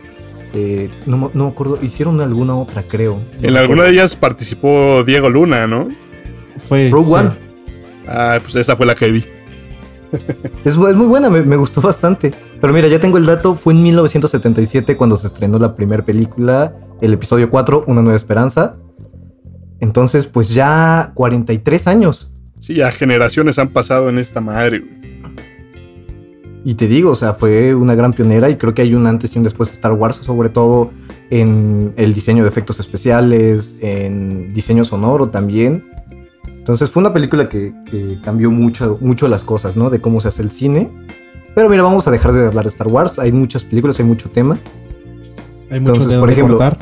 Eh, 0.55 0.89
no, 1.05 1.31
me 1.31 1.47
acuerdo, 1.47 1.77
hicieron 1.81 2.19
alguna 2.21 2.55
otra, 2.55 2.81
creo. 2.81 3.19
en 3.39 3.55
alguna 3.55 3.83
de 3.83 3.91
ellas 3.91 4.15
participó 4.15 5.03
Diego 5.03 5.29
Luna, 5.29 5.67
¿no? 5.67 5.89
Fue. 6.57 6.89
Rogue 6.89 7.13
One. 7.13 7.31
Ah, 8.07 8.39
pues 8.41 8.55
esa 8.55 8.75
fue 8.75 8.87
la 8.87 8.95
que 8.95 9.11
vi. 9.11 9.23
Es, 10.65 10.77
muy 10.77 11.07
buena, 11.07 11.29
me, 11.29 11.55
gustó 11.55 11.81
bastante. 11.81 12.33
Pero 12.61 12.73
mira, 12.73 12.87
ya 12.87 12.99
tengo 12.99 13.17
el 13.17 13.25
dato. 13.25 13.55
Fue 13.55 13.73
en 13.73 13.83
1977 13.83 14.95
cuando 14.95 15.17
se 15.17 15.27
estrenó 15.27 15.59
la 15.59 15.75
primera 15.75 16.03
película, 16.03 16.75
el 17.01 17.13
episodio 17.13 17.49
4, 17.49 17.85
Una 17.87 18.01
Nueva 18.01 18.15
Esperanza. 18.15 18.77
Entonces, 19.79 20.27
pues 20.27 20.53
ya 20.53 21.11
43 21.13 21.87
años. 21.87 22.31
Sí, 22.59 22.75
ya 22.75 22.91
generaciones 22.91 23.59
han 23.59 23.69
pasado 23.69 24.09
en 24.09 24.17
esta 24.17 24.39
madre. 24.39 24.83
Y 26.63 26.75
te 26.75 26.87
digo, 26.87 27.11
o 27.11 27.15
sea, 27.15 27.33
fue 27.33 27.75
una 27.75 27.93
gran 27.93 28.13
pionera 28.13 28.49
y 28.49 28.55
creo 28.55 28.73
que 28.73 28.81
hay 28.81 28.95
un 28.95 29.05
antes 29.05 29.35
y 29.35 29.37
un 29.37 29.43
después 29.43 29.69
de 29.69 29.73
Star 29.75 29.91
Wars, 29.91 30.15
sobre 30.15 30.47
todo 30.47 30.91
en 31.29 31.93
el 31.97 32.13
diseño 32.13 32.43
de 32.43 32.49
efectos 32.49 32.79
especiales, 32.79 33.75
en 33.81 34.53
diseño 34.53 34.85
sonoro 34.85 35.27
también. 35.27 35.83
Entonces 36.63 36.89
fue 36.89 37.01
una 37.01 37.11
película 37.13 37.49
que, 37.49 37.73
que 37.91 38.17
cambió 38.23 38.49
mucho, 38.49 38.97
mucho 39.01 39.27
las 39.27 39.43
cosas, 39.43 39.75
¿no? 39.75 39.89
De 39.89 39.99
cómo 39.99 40.21
se 40.21 40.29
hace 40.29 40.41
el 40.41 40.49
cine. 40.49 40.89
Pero 41.53 41.67
mira, 41.69 41.83
vamos 41.83 42.07
a 42.07 42.11
dejar 42.11 42.31
de 42.31 42.47
hablar 42.47 42.63
de 42.63 42.69
Star 42.69 42.87
Wars. 42.87 43.19
Hay 43.19 43.33
muchas 43.33 43.65
películas, 43.65 43.99
hay 43.99 44.05
mucho 44.05 44.29
tema. 44.29 44.57
Hay 45.69 45.81
mucho 45.81 45.91
Entonces, 45.93 46.19
por 46.19 46.31
ejemplo, 46.31 46.57
cortar. 46.57 46.77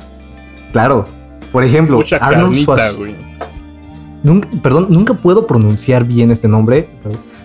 Claro. 0.71 1.07
Por 1.51 1.63
ejemplo, 1.63 1.97
Mucha 1.97 2.17
Arnold 2.17 2.63
carnita, 2.65 2.75
Schwarz- 2.75 2.97
güey. 2.97 3.15
Nunca- 4.23 4.49
perdón, 4.61 4.85
nunca 4.91 5.15
puedo 5.15 5.47
pronunciar 5.47 6.05
bien 6.05 6.29
este 6.29 6.47
nombre. 6.47 6.87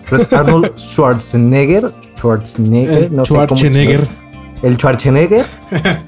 Pero 0.07 0.21
es 0.21 0.31
Arnold 0.31 0.73
Schwarzenegger. 0.77 1.91
Schwarzenegger. 2.15 3.03
El 3.05 3.15
no 3.15 3.25
sé 3.25 3.29
cómo 3.33 3.45
Schwarzenegger. 3.47 4.07
El 4.61 4.75
Schwarzenegger. 4.77 5.45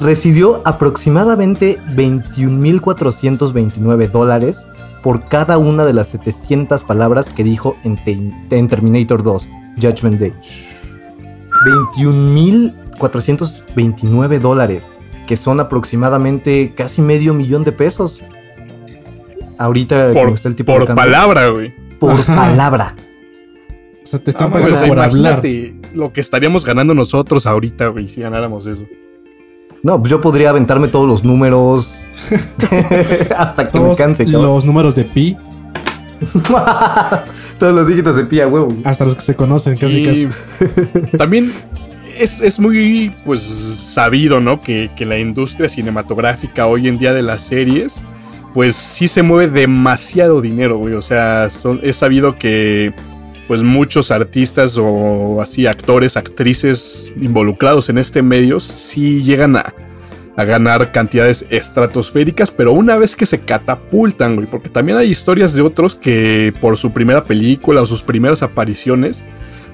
recibió 0.00 0.62
aproximadamente 0.64 1.78
21.429 1.94 4.10
dólares 4.10 4.66
por 5.06 5.28
cada 5.28 5.56
una 5.56 5.84
de 5.84 5.92
las 5.92 6.08
700 6.08 6.82
palabras 6.82 7.30
que 7.30 7.44
dijo 7.44 7.76
en, 7.84 7.94
Te- 8.02 8.56
en 8.58 8.66
Terminator 8.68 9.22
2, 9.22 9.48
Judgment 9.80 10.18
Day. 10.18 10.32
21.429 12.98 14.38
dólares, 14.40 14.92
que 15.28 15.36
son 15.36 15.60
aproximadamente 15.60 16.72
casi 16.74 17.02
medio 17.02 17.34
millón 17.34 17.62
de 17.64 17.70
pesos. 17.72 18.20
Ahorita 19.58 20.10
Por, 20.12 20.30
está 20.30 20.48
el 20.48 20.56
tipo 20.56 20.72
por 20.72 20.80
de 20.82 20.86
cambio, 20.88 21.04
palabra, 21.04 21.48
güey. 21.50 21.72
por 22.00 22.10
Ajá. 22.12 22.34
palabra. 22.34 22.96
O 24.02 24.06
sea, 24.06 24.18
te 24.18 24.30
están 24.30 24.48
Ah, 24.48 24.52
pagando 24.54 24.74
o 24.74 24.78
sea, 24.78 24.88
por 24.88 24.98
hablar. 24.98 25.42
lo 25.94 26.12
que 26.12 26.20
estaríamos 26.20 26.64
ganando 26.64 26.94
nosotros 26.94 27.46
ahorita, 27.46 27.86
güey, 27.88 28.06
si 28.08 28.20
ganáramos 28.22 28.66
eso. 28.66 28.84
No, 29.86 30.00
pues 30.00 30.10
yo 30.10 30.20
podría 30.20 30.50
aventarme 30.50 30.88
todos 30.88 31.06
los 31.08 31.22
números 31.24 32.00
hasta 33.38 33.68
que 33.68 33.78
me 33.78 33.84
Todos 33.84 33.96
canse. 33.98 34.24
cabrón. 34.24 34.42
los 34.42 34.64
números 34.64 34.96
de 34.96 35.04
pi, 35.04 35.36
Todos 37.58 37.74
los 37.74 37.86
dígitos 37.86 38.16
de 38.16 38.24
pía, 38.24 38.48
huevo. 38.48 38.68
hasta 38.84 39.04
los 39.04 39.14
que 39.14 39.20
se 39.20 39.36
conocen, 39.36 39.74
casi 39.76 40.04
Sí. 40.04 40.28
casi. 40.28 40.28
También 41.18 41.52
es, 42.18 42.40
es 42.40 42.58
muy 42.58 43.14
pues 43.24 43.40
sabido, 43.42 44.40
¿no? 44.40 44.60
Que, 44.60 44.90
que 44.96 45.04
la 45.04 45.18
industria 45.18 45.68
cinematográfica 45.68 46.66
hoy 46.66 46.88
en 46.88 46.98
día 46.98 47.12
de 47.14 47.22
las 47.22 47.42
series, 47.42 48.02
pues 48.54 48.74
sí 48.76 49.06
se 49.08 49.22
mueve 49.22 49.52
demasiado 49.60 50.40
dinero, 50.40 50.78
güey. 50.78 50.94
O 50.94 51.02
sea, 51.02 51.48
son- 51.50 51.80
es 51.82 51.96
sabido 51.96 52.38
que 52.38 52.92
pues 53.46 53.62
muchos 53.62 54.10
artistas 54.10 54.76
o 54.78 55.40
así 55.40 55.66
actores, 55.66 56.16
actrices 56.16 57.12
involucrados 57.20 57.88
en 57.88 57.98
este 57.98 58.22
medio 58.22 58.58
sí 58.60 59.22
llegan 59.22 59.56
a, 59.56 59.72
a 60.36 60.44
ganar 60.44 60.92
cantidades 60.92 61.46
estratosféricas, 61.50 62.50
pero 62.50 62.72
una 62.72 62.96
vez 62.96 63.16
que 63.16 63.24
se 63.24 63.40
catapultan, 63.40 64.36
güey, 64.36 64.46
porque 64.46 64.68
también 64.68 64.98
hay 64.98 65.10
historias 65.10 65.54
de 65.54 65.62
otros 65.62 65.94
que 65.94 66.52
por 66.60 66.76
su 66.76 66.90
primera 66.90 67.22
película 67.22 67.82
o 67.82 67.86
sus 67.86 68.02
primeras 68.02 68.42
apariciones, 68.42 69.24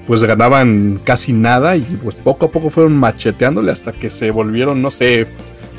pues 0.07 0.23
ganaban 0.23 0.99
casi 1.03 1.33
nada 1.33 1.75
y 1.75 1.81
pues 1.81 2.15
poco 2.15 2.47
a 2.47 2.51
poco 2.51 2.69
fueron 2.69 2.95
macheteándole 2.95 3.71
hasta 3.71 3.91
que 3.91 4.09
se 4.09 4.31
volvieron, 4.31 4.81
no 4.81 4.91
sé, 4.91 5.27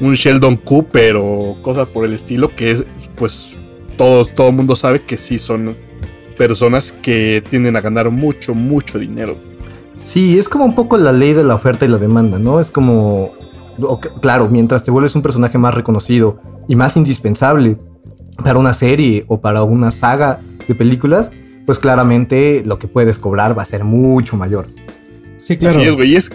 un 0.00 0.14
Sheldon 0.14 0.56
Cooper 0.56 1.16
o 1.16 1.56
cosas 1.62 1.88
por 1.88 2.04
el 2.04 2.12
estilo 2.12 2.54
que 2.54 2.72
es, 2.72 2.84
pues 3.16 3.56
todo 3.96 4.24
todo 4.24 4.48
el 4.48 4.54
mundo 4.54 4.76
sabe 4.76 5.02
que 5.02 5.16
sí 5.16 5.38
son 5.38 5.76
personas 6.36 6.92
que 6.92 7.42
tienden 7.48 7.76
a 7.76 7.80
ganar 7.80 8.10
mucho, 8.10 8.54
mucho 8.54 8.98
dinero. 8.98 9.36
Sí, 9.98 10.38
es 10.38 10.48
como 10.48 10.64
un 10.64 10.74
poco 10.74 10.96
la 10.98 11.12
ley 11.12 11.32
de 11.32 11.44
la 11.44 11.54
oferta 11.54 11.84
y 11.84 11.88
la 11.88 11.98
demanda, 11.98 12.38
¿no? 12.38 12.60
Es 12.60 12.70
como, 12.70 13.30
ok, 13.80 14.20
claro, 14.20 14.48
mientras 14.48 14.84
te 14.84 14.90
vuelves 14.90 15.14
un 15.14 15.22
personaje 15.22 15.56
más 15.58 15.74
reconocido 15.74 16.38
y 16.68 16.76
más 16.76 16.96
indispensable 16.96 17.78
para 18.42 18.58
una 18.58 18.74
serie 18.74 19.24
o 19.28 19.40
para 19.40 19.62
una 19.62 19.90
saga 19.90 20.40
de 20.66 20.74
películas, 20.74 21.30
pues 21.66 21.78
claramente 21.78 22.62
lo 22.66 22.78
que 22.78 22.88
puedes 22.88 23.16
cobrar 23.18 23.56
va 23.56 23.62
a 23.62 23.66
ser 23.66 23.84
mucho 23.84 24.36
mayor. 24.36 24.66
Sí, 25.38 25.56
claro. 25.56 25.78
Así 25.80 25.88
es, 25.88 25.96
güey. 25.96 26.12
y 26.12 26.16
es- 26.16 26.30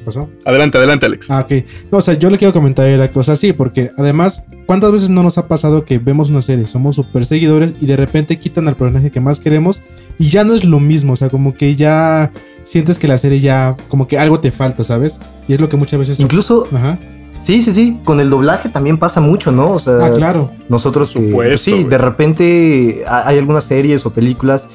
¿Qué 0.00 0.06
pasó? 0.06 0.30
Adelante, 0.46 0.78
adelante, 0.78 1.04
Alex. 1.04 1.30
Ah, 1.30 1.40
ok. 1.40 1.62
No, 1.92 1.98
o 1.98 2.00
sea, 2.00 2.14
yo 2.14 2.30
le 2.30 2.38
quiero 2.38 2.54
comentar 2.54 2.88
era 2.88 3.08
que, 3.08 3.18
o 3.18 3.22
sea, 3.22 3.36
sí, 3.36 3.52
porque 3.52 3.90
además, 3.98 4.44
¿cuántas 4.64 4.90
veces 4.92 5.10
no 5.10 5.22
nos 5.22 5.36
ha 5.36 5.46
pasado 5.46 5.84
que 5.84 5.98
vemos 5.98 6.30
una 6.30 6.40
serie, 6.40 6.64
somos 6.64 6.96
súper 6.96 7.26
seguidores 7.26 7.74
y 7.82 7.86
de 7.86 7.96
repente 7.98 8.38
quitan 8.38 8.66
al 8.66 8.76
personaje 8.76 9.10
que 9.10 9.20
más 9.20 9.40
queremos 9.40 9.82
y 10.18 10.30
ya 10.30 10.42
no 10.42 10.54
es 10.54 10.64
lo 10.64 10.80
mismo? 10.80 11.12
O 11.12 11.16
sea, 11.16 11.28
como 11.28 11.54
que 11.54 11.76
ya 11.76 12.32
sientes 12.64 12.98
que 12.98 13.08
la 13.08 13.18
serie 13.18 13.40
ya, 13.40 13.76
como 13.88 14.08
que 14.08 14.18
algo 14.18 14.40
te 14.40 14.50
falta, 14.50 14.82
¿sabes? 14.84 15.20
Y 15.48 15.52
es 15.52 15.60
lo 15.60 15.68
que 15.68 15.76
muchas 15.76 15.98
veces. 15.98 16.18
Incluso, 16.18 16.66
Ajá. 16.74 16.98
sí, 17.38 17.60
sí, 17.60 17.70
sí, 17.74 17.98
con 18.02 18.20
el 18.20 18.30
doblaje 18.30 18.70
también 18.70 18.96
pasa 18.96 19.20
mucho, 19.20 19.52
¿no? 19.52 19.72
O 19.72 19.78
sea, 19.78 19.98
Ah, 20.02 20.10
claro. 20.12 20.50
nosotros 20.70 21.12
que- 21.12 21.26
Supuesto, 21.28 21.58
sí, 21.76 21.84
de 21.84 21.98
repente 21.98 23.02
ha- 23.06 23.28
hay 23.28 23.36
algunas 23.36 23.64
series 23.64 24.06
o 24.06 24.12
películas 24.14 24.66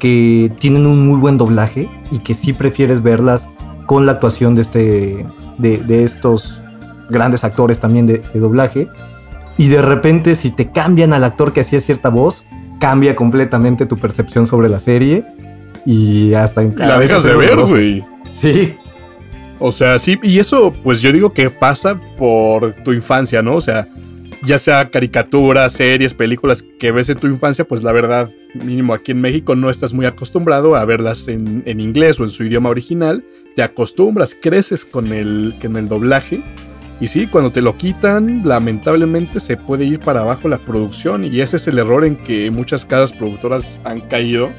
que 0.00 0.50
tienen 0.58 0.86
un 0.86 1.06
muy 1.06 1.20
buen 1.20 1.38
doblaje 1.38 1.88
y 2.10 2.18
que 2.18 2.34
sí 2.34 2.52
prefieres 2.52 3.04
verlas 3.04 3.48
con 3.86 4.06
la 4.06 4.12
actuación 4.12 4.54
de 4.54 4.62
este 4.62 5.26
de, 5.58 5.78
de 5.78 6.04
estos 6.04 6.62
grandes 7.10 7.44
actores 7.44 7.78
también 7.78 8.06
de, 8.06 8.22
de 8.32 8.40
doblaje 8.40 8.88
y 9.58 9.68
de 9.68 9.82
repente 9.82 10.34
si 10.34 10.50
te 10.50 10.70
cambian 10.70 11.12
al 11.12 11.24
actor 11.24 11.52
que 11.52 11.60
hacía 11.60 11.80
cierta 11.80 12.08
voz 12.08 12.44
cambia 12.80 13.14
completamente 13.14 13.86
tu 13.86 13.96
percepción 13.98 14.46
sobre 14.46 14.68
la 14.68 14.78
serie 14.78 15.24
y 15.84 16.32
hasta 16.34 16.62
en- 16.62 16.74
la 16.76 16.98
dejas 16.98 17.22
de 17.24 17.36
ver, 17.36 17.56
güey. 17.56 18.04
sí 18.32 18.74
O 19.58 19.70
sea, 19.70 19.98
sí, 19.98 20.18
y 20.22 20.38
eso, 20.40 20.72
pues 20.82 21.00
yo 21.02 21.12
digo 21.12 21.32
que 21.32 21.48
pasa 21.50 22.00
por 22.18 22.72
tu 22.82 22.92
infancia, 22.92 23.42
¿no? 23.42 23.54
O 23.56 23.60
sea, 23.60 23.86
ya 24.44 24.58
sea 24.58 24.90
caricaturas, 24.90 25.72
series, 25.74 26.14
películas 26.14 26.64
que 26.80 26.90
ves 26.90 27.08
en 27.10 27.18
tu 27.18 27.28
infancia, 27.28 27.64
pues 27.64 27.84
la 27.84 27.92
verdad, 27.92 28.28
mínimo 28.54 28.92
aquí 28.94 29.12
en 29.12 29.20
México, 29.20 29.54
no 29.54 29.70
estás 29.70 29.92
muy 29.92 30.04
acostumbrado 30.06 30.74
a 30.74 30.84
verlas 30.84 31.28
en, 31.28 31.62
en 31.64 31.78
inglés 31.78 32.18
o 32.18 32.24
en 32.24 32.30
su 32.30 32.42
idioma 32.42 32.70
original. 32.70 33.22
Te 33.56 33.62
acostumbras, 33.62 34.36
creces 34.40 34.84
con 34.84 35.12
el, 35.12 35.54
con 35.60 35.76
el 35.76 35.88
doblaje. 35.88 36.42
Y 37.00 37.08
sí, 37.08 37.26
cuando 37.26 37.50
te 37.50 37.62
lo 37.62 37.76
quitan, 37.76 38.42
lamentablemente 38.44 39.40
se 39.40 39.56
puede 39.56 39.84
ir 39.84 40.00
para 40.00 40.20
abajo 40.20 40.48
la 40.48 40.58
producción. 40.58 41.24
Y 41.24 41.40
ese 41.40 41.56
es 41.56 41.66
el 41.66 41.78
error 41.78 42.04
en 42.04 42.16
que 42.16 42.50
muchas 42.50 42.84
casas 42.86 43.12
productoras 43.12 43.80
han 43.84 44.00
caído. 44.02 44.50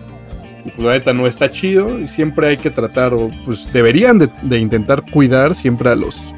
Y 0.65 0.71
pues 0.71 0.85
la 0.85 0.93
neta 0.93 1.13
no 1.13 1.27
está 1.27 1.49
chido 1.49 1.99
y 1.99 2.07
siempre 2.07 2.47
hay 2.47 2.57
que 2.57 2.71
tratar, 2.71 3.13
o 3.13 3.29
pues 3.45 3.69
deberían 3.73 4.17
de, 4.17 4.29
de 4.43 4.59
intentar 4.59 5.03
cuidar 5.11 5.55
siempre 5.55 5.89
a 5.89 5.95
los, 5.95 6.33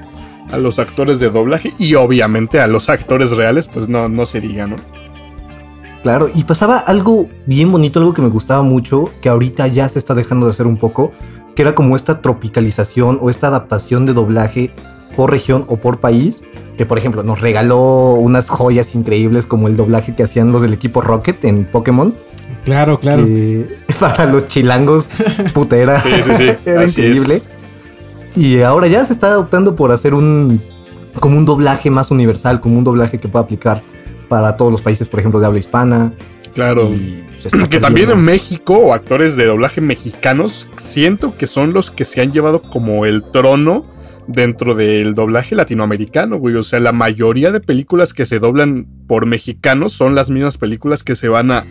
a 0.52 0.58
los 0.58 0.80
actores 0.80 1.20
de 1.20 1.30
doblaje 1.30 1.74
y 1.78 1.96
obviamente 1.96 2.60
a 2.60 2.68
los 2.68 2.90
actores 2.90 3.32
reales, 3.32 3.68
pues 3.68 3.88
no, 3.88 4.10
no 4.10 4.26
se 4.26 4.42
diga, 4.42 4.68
¿no? 4.68 4.78
Claro, 6.04 6.30
y 6.34 6.44
pasaba 6.44 6.78
algo 6.78 7.28
bien 7.48 7.72
bonito, 7.72 8.00
algo 8.00 8.14
que 8.14 8.22
me 8.22 8.30
gustaba 8.30 8.62
mucho, 8.62 9.06
que 9.22 9.30
ahorita 9.30 9.68
ya 9.68 9.90
se 9.90 9.98
está 9.98 10.14
dejando 10.14 10.46
de 10.46 10.52
hacer 10.52 10.68
un 10.68 10.78
poco, 10.78 11.14
que 11.56 11.62
era 11.62 11.74
como 11.76 11.96
esta 11.96 12.22
tropicalización 12.22 13.18
o 13.22 13.30
esta 13.30 13.48
adaptación 13.48 14.06
de 14.06 14.14
doblaje 14.14 14.72
por 15.16 15.32
región 15.32 15.66
o 15.68 15.78
por 15.78 15.98
país, 16.00 16.44
que 16.78 16.86
por 16.86 16.98
ejemplo 16.98 17.24
nos 17.24 17.40
regaló 17.42 18.14
unas 18.16 18.50
joyas 18.50 18.94
increíbles 18.96 19.46
como 19.46 19.68
el 19.68 19.78
doblaje 19.78 20.14
que 20.14 20.24
hacían 20.24 20.52
los 20.52 20.62
del 20.62 20.74
equipo 20.74 21.02
Rocket 21.02 21.44
en 21.46 21.66
Pokémon, 21.66 22.14
Claro, 22.66 23.00
claro. 23.00 23.26
que 23.26 23.68
para 24.00 24.26
los 24.26 24.48
chilangos, 24.48 25.08
putera, 25.54 26.00
Sí, 26.02 26.10
sí, 26.22 26.34
sí. 26.36 26.44
era 26.66 26.82
así 26.82 27.02
increíble. 27.02 27.36
es. 27.36 27.50
Y 28.36 28.62
ahora 28.62 28.88
ya 28.88 29.06
se 29.06 29.14
está 29.14 29.40
optando 29.40 29.76
por 29.76 29.92
hacer 29.92 30.14
un 30.14 30.60
como 31.20 31.38
un 31.38 31.46
doblaje 31.46 31.90
más 31.90 32.12
universal, 32.12 32.60
como 32.60 32.78
un 32.78 32.84
doblaje 32.84 33.18
que 33.20 33.30
pueda 33.30 33.46
aplicar 33.46 33.82
para 34.28 34.58
todos 34.58 34.72
los 34.72 34.82
países, 34.82 35.08
por 35.08 35.20
ejemplo, 35.22 35.40
de 35.40 35.46
habla 35.46 35.60
hispana. 35.60 36.12
Claro. 36.54 36.90
Y 36.90 37.24
se 37.50 37.58
está 37.58 37.70
Que 37.70 37.80
también 37.80 38.10
en 38.12 38.22
México, 38.22 38.78
o 38.78 38.94
actores 38.94 39.36
de 39.36 39.46
doblaje 39.46 39.82
mexicanos, 39.82 40.70
siento 40.78 41.36
que 41.38 41.48
son 41.48 41.74
los 41.74 41.92
que 41.92 42.06
se 42.06 42.22
han 42.22 42.32
llevado 42.32 42.62
como 42.62 43.06
el 43.06 43.24
trono 43.32 43.86
dentro 44.28 44.74
del 44.74 45.14
doblaje 45.14 45.56
latinoamericano, 45.56 46.38
güey. 46.38 46.56
O 46.56 46.64
sea, 46.64 46.80
la 46.80 46.92
mayoría 46.92 47.52
de 47.52 47.60
películas 47.60 48.14
que 48.14 48.26
se 48.26 48.40
doblan 48.40 48.88
por 49.08 49.26
mexicanos 49.28 49.94
son 49.94 50.16
las 50.16 50.30
mismas 50.32 50.58
películas 50.58 51.04
que 51.04 51.16
se 51.16 51.30
van 51.30 51.52
a, 51.52 51.64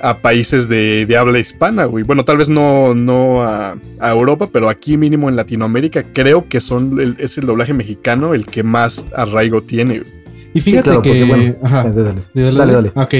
a 0.00 0.18
países 0.18 0.68
de, 0.68 1.04
de 1.06 1.16
habla 1.16 1.40
hispana, 1.40 1.86
güey. 1.86 2.04
Bueno, 2.04 2.24
tal 2.24 2.36
vez 2.36 2.48
no, 2.48 2.94
no 2.94 3.42
a, 3.42 3.76
a 3.98 4.10
Europa, 4.10 4.48
pero 4.52 4.68
aquí 4.68 4.96
mínimo 4.96 5.28
en 5.28 5.34
Latinoamérica 5.36 6.04
creo 6.12 6.48
que 6.48 6.60
son 6.60 7.00
el- 7.00 7.16
es 7.18 7.36
el 7.38 7.46
doblaje 7.46 7.72
mexicano 7.74 8.34
el 8.34 8.46
que 8.46 8.62
más 8.62 9.06
arraigo 9.14 9.60
tiene. 9.62 9.98
güey. 10.00 10.19
Y 10.52 10.60
fíjate 10.60 10.84
claro, 10.84 11.02
que. 11.02 11.24
bueno, 11.24 11.54
ajá. 11.62 11.86
Eh, 11.88 11.92
dale. 11.94 12.20
Sí, 12.34 12.40
Dale, 12.56 12.72
dale. 12.72 12.88
Ok. 12.94 13.14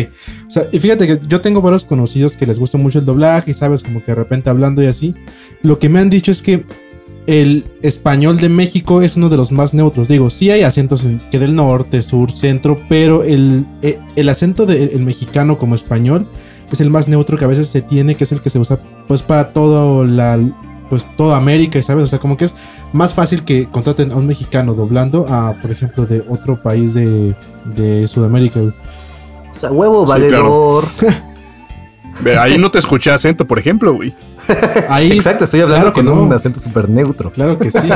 O 0.47 0.51
sea, 0.51 0.65
y 0.73 0.81
fíjate 0.81 1.07
que 1.07 1.21
yo 1.29 1.41
tengo 1.41 1.61
varios 1.63 1.85
conocidos 1.85 2.37
que 2.37 2.47
les 2.47 2.59
gusta 2.59 2.77
mucho 2.79 2.99
el 2.99 3.05
doblaje 3.07 3.53
y 3.53 3.55
sabes, 3.55 3.83
como 3.83 4.01
que 4.05 4.13
de 4.13 4.17
repente 4.17 4.51
hablando 4.51 4.83
y 4.83 4.87
así. 4.87 5.15
Lo 5.63 5.79
que 5.79 5.89
me 5.89 6.01
han 6.01 6.11
dicho 6.11 6.31
es 6.33 6.43
que 6.43 6.65
el 7.27 7.65
español 7.83 8.39
de 8.39 8.49
México 8.49 9.03
es 9.03 9.17
uno 9.17 9.29
de 9.29 9.37
los 9.37 9.53
más 9.53 9.75
neutros. 9.75 10.09
Digo, 10.09 10.31
sí 10.31 10.51
hay 10.51 10.63
acentos 10.63 11.05
en- 11.05 11.21
que 11.31 11.39
del 11.39 11.55
norte, 11.55 12.03
sur, 12.03 12.33
centro, 12.33 12.81
pero 12.89 13.23
el, 13.23 13.65
eh, 13.83 13.99
el 14.17 14.29
acento 14.29 14.67
del 14.67 14.99
mexicano 15.01 15.57
como 15.59 15.75
español 15.77 16.27
es 16.73 16.81
el 16.81 16.91
más 16.91 17.07
neutro 17.09 17.37
que 17.37 17.45
a 17.45 17.49
veces 17.49 17.69
se 17.69 17.83
tiene, 17.83 18.15
que 18.17 18.25
es 18.25 18.33
el 18.33 18.41
que 18.41 18.51
se 18.51 18.59
usa 18.59 18.81
pues 19.07 19.23
para 19.23 19.53
todo 19.53 20.05
la 20.05 20.39
pues 20.91 21.07
toda 21.17 21.39
América, 21.39 21.81
¿sabes? 21.81 22.05
O 22.05 22.07
sea, 22.09 22.19
como 22.19 22.37
que 22.37 22.45
es 22.45 22.55
más 22.93 23.15
fácil 23.15 23.45
que 23.45 23.67
contraten 23.67 24.13
a 24.13 24.17
un 24.17 24.27
mexicano 24.27 24.75
doblando 24.75 25.25
a, 25.31 25.55
por 25.63 25.71
ejemplo, 25.71 26.05
de 26.05 26.23
otro 26.29 26.61
país 26.61 26.93
de, 26.93 27.35
de 27.77 28.07
Sudamérica. 28.09 28.61
güey. 28.61 28.75
O 29.51 29.55
sea, 29.55 29.71
huevo, 29.73 30.05
Sí, 30.07 30.13
valedor. 30.13 30.85
Ve, 32.23 32.37
Ahí 32.37 32.59
no 32.59 32.71
te 32.71 32.79
escuché 32.79 33.11
acento, 33.11 33.47
por 33.47 33.59
ejemplo, 33.59 33.95
güey. 33.95 34.15
Ahí, 34.89 35.13
Exacto, 35.13 35.45
estoy 35.45 35.61
hablando 35.61 35.93
claro 35.93 35.95
que 35.95 36.05
con 36.05 36.17
no. 36.19 36.23
un 36.25 36.33
acento 36.33 36.61
súper 36.61 36.89
neutro. 36.91 37.31
Claro 37.33 37.59
que 37.59 37.71
sí. 37.71 37.89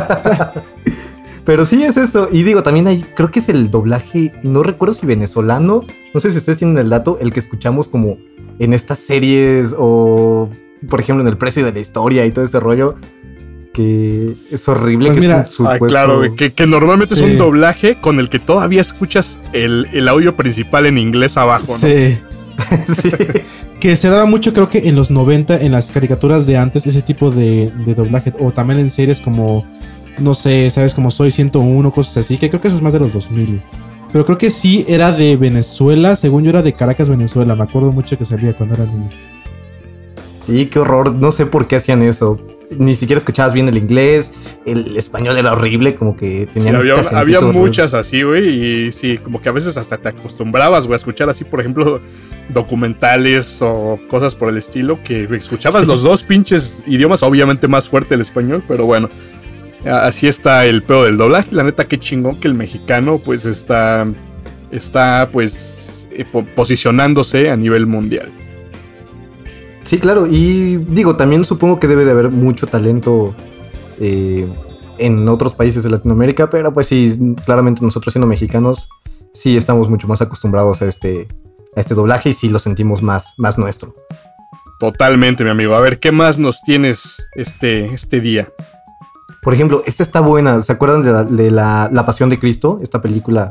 Pero 1.45 1.65
sí 1.67 1.83
es 1.83 1.97
esto. 1.99 2.29
Y 2.33 2.43
digo, 2.43 2.63
también 2.63 2.87
hay, 2.87 3.03
creo 3.03 3.31
que 3.31 3.41
es 3.41 3.49
el 3.51 3.71
doblaje, 3.71 4.33
no 4.43 4.63
recuerdo 4.63 4.95
si 4.95 5.05
venezolano, 5.05 5.85
no 6.15 6.21
sé 6.21 6.31
si 6.31 6.39
ustedes 6.39 6.59
tienen 6.59 6.79
el 6.79 6.89
dato, 6.89 7.19
el 7.21 7.33
que 7.33 7.41
escuchamos 7.41 7.89
como 7.89 8.17
en 8.59 8.73
estas 8.73 8.99
series 8.99 9.75
o, 9.77 10.49
por 10.88 11.00
ejemplo, 11.00 11.23
en 11.23 11.28
el 11.28 11.37
precio 11.38 11.64
de 11.64 11.73
la 11.73 11.81
historia 11.81 12.25
y 12.26 12.31
todo 12.31 12.45
ese 12.45 12.61
rollo, 12.61 12.97
que 13.73 14.35
es 14.50 14.69
horrible. 14.69 15.09
Pues 15.09 15.21
que 15.21 15.26
mira, 15.26 15.40
es 15.43 15.59
un 15.59 15.66
Ah, 15.66 15.78
claro, 15.78 16.23
que, 16.37 16.52
que 16.52 16.66
normalmente 16.66 17.14
Sí. 17.16 17.25
es 17.25 17.31
un 17.31 17.38
doblaje 17.38 17.97
con 18.00 18.21
el 18.21 18.28
que 18.28 18.38
todavía 18.38 18.81
escuchas 18.81 19.40
el, 19.52 19.88
el 19.93 20.09
audio 20.09 20.37
principal 20.37 20.87
en 20.87 20.99
inglés 20.99 21.37
abajo, 21.37 21.66
¿no? 21.69 21.78
Sí. 21.78 22.19
sí. 22.95 23.11
Que 23.81 23.97
se 23.97 24.09
daba 24.09 24.26
mucho, 24.26 24.52
creo 24.52 24.71
que 24.71 24.88
en 24.88 24.95
los 24.95 25.11
90, 25.11 25.61
en 25.61 25.73
las 25.73 25.90
caricaturas 25.90 26.47
de 26.47 26.57
antes, 26.57 26.87
ese 26.87 27.02
tipo 27.02 27.31
de, 27.31 27.73
de 27.85 27.95
doblaje. 27.95 28.33
O 28.38 28.52
también 28.52 28.78
en 28.78 28.88
series 28.90 29.21
como, 29.21 29.66
no 30.19 30.35
sé, 30.35 30.71
¿sabes? 30.71 30.95
Como 30.95 31.11
Soy 31.11 31.31
101, 31.33 31.90
cosas 31.90 32.19
así. 32.19 32.38
Que 32.38 32.49
creo 32.49 32.61
que 32.61 32.69
eso 32.69 32.76
es 32.76 32.83
más 32.83 32.93
de 32.93 33.00
los 33.00 33.12
2000. 33.12 33.61
Pero 34.12 34.25
creo 34.25 34.38
que 34.38 34.49
sí 34.50 34.85
era 34.88 35.11
de 35.11 35.37
Venezuela. 35.37 36.14
Según 36.14 36.45
yo 36.45 36.50
era 36.50 36.62
de 36.62 36.73
Caracas, 36.73 37.11
Venezuela. 37.11 37.57
Me 37.57 37.64
acuerdo 37.64 37.90
mucho 37.90 38.16
que 38.16 38.25
salía 38.25 38.52
cuando 38.52 38.76
era 38.76 38.85
niño. 38.87 39.11
Sí, 40.45 40.67
qué 40.67 40.79
horror. 40.79 41.13
No 41.15 41.31
sé 41.33 41.47
por 41.47 41.67
qué 41.67 41.77
hacían 41.77 42.03
eso. 42.03 42.41
Ni 42.79 42.95
siquiera 42.95 43.19
escuchabas 43.19 43.53
bien 43.53 43.69
el 43.69 43.77
inglés. 43.77 44.33
El 44.65 44.97
español 44.97 45.37
era 45.37 45.53
horrible, 45.53 45.95
como 45.95 46.17
que 46.17 46.43
Sí, 46.45 46.49
tenían 46.55 46.77
había, 46.77 46.95
este 46.97 47.15
había 47.15 47.39
horrible. 47.39 47.59
muchas 47.61 47.93
así, 47.95 48.23
güey, 48.23 48.49
y 48.87 48.93
sí, 48.93 49.19
como 49.19 49.41
que 49.41 49.49
a 49.51 49.53
veces 49.53 49.77
hasta 49.77 49.99
te 49.99 50.09
acostumbrabas, 50.09 50.87
güey, 50.87 50.95
a 50.95 50.97
escuchar 50.97 51.29
así, 51.29 51.45
por 51.45 51.61
ejemplo, 51.61 52.01
documentales 52.49 53.59
o 53.61 53.99
cosas 54.09 54.35
por 54.35 54.49
el 54.49 54.57
estilo, 54.57 54.99
que 55.05 55.25
escuchabas 55.37 55.83
Sí. 55.83 55.87
los 55.87 56.03
dos 56.03 56.23
pinches 56.25 56.83
idiomas, 56.87 57.23
obviamente 57.23 57.69
más 57.69 57.89
fuerte 57.89 58.15
el 58.15 58.23
español, 58.23 58.63
pero 58.67 58.87
bueno, 58.87 59.09
así 59.85 60.27
está 60.27 60.65
el 60.65 60.83
pedo 60.83 61.05
del 61.05 61.17
doblaje, 61.19 61.49
la 61.53 61.63
neta, 61.65 61.87
qué 61.87 61.99
chingón 61.99 62.41
que 62.41 62.49
el 62.49 62.55
mexicano, 62.55 63.21
pues, 63.25 63.45
está, 63.45 64.07
está, 64.73 65.29
pues, 65.31 66.09
eh, 66.13 66.25
po- 66.31 66.45
posicionándose 66.55 67.51
a 67.51 67.57
nivel 67.57 67.87
mundial. 67.87 68.31
Sí, 69.85 69.99
claro. 69.99 70.26
Y 70.26 70.76
digo, 70.76 71.17
también 71.17 71.45
supongo 71.45 71.79
que 71.79 71.87
debe 71.87 72.05
de 72.05 72.11
haber 72.11 72.33
mucho 72.33 72.67
talento 72.67 73.35
eh, 74.00 74.47
en 74.99 75.29
otros 75.29 75.55
países 75.55 75.83
de 75.83 75.91
Latinoamérica, 75.91 76.50
pero 76.50 76.73
pues 76.73 76.87
sí, 76.87 77.19
claramente 77.45 77.83
nosotros 77.83 78.12
siendo 78.12 78.26
mexicanos, 78.26 78.88
sí 79.33 79.57
estamos 79.57 79.91
mucho 79.91 80.09
más 80.09 80.23
acostumbrados 80.23 80.83
a 80.83 80.87
este, 80.87 81.29
a 81.76 81.81
este 81.81 81.95
doblaje 81.95 82.31
y 82.31 82.33
sí 82.33 82.49
lo 82.49 82.59
sentimos 82.59 83.03
más, 83.03 83.35
más 83.37 83.59
nuestro. 83.59 83.95
Totalmente, 84.81 85.45
mi 85.45 85.50
amigo. 85.50 85.75
A 85.75 85.81
ver, 85.81 85.99
¿qué 86.00 86.12
más 86.12 86.38
nos 86.38 86.61
tienes 86.62 87.26
este, 87.37 87.87
este 87.87 88.21
día? 88.21 88.53
Por 89.43 89.55
ejemplo, 89.55 89.83
esta 89.87 90.03
está 90.03 90.21
buena. 90.21 90.62
¿Se 90.62 90.73
acuerdan 90.73 91.03
de 91.03 91.12
la, 91.12 91.25
de 91.25 91.50
la, 91.50 91.91
La 91.93 92.07
Pasión 92.07 92.31
de 92.31 92.38
Cristo? 92.38 92.79
Esta 92.83 93.00
película. 93.00 93.50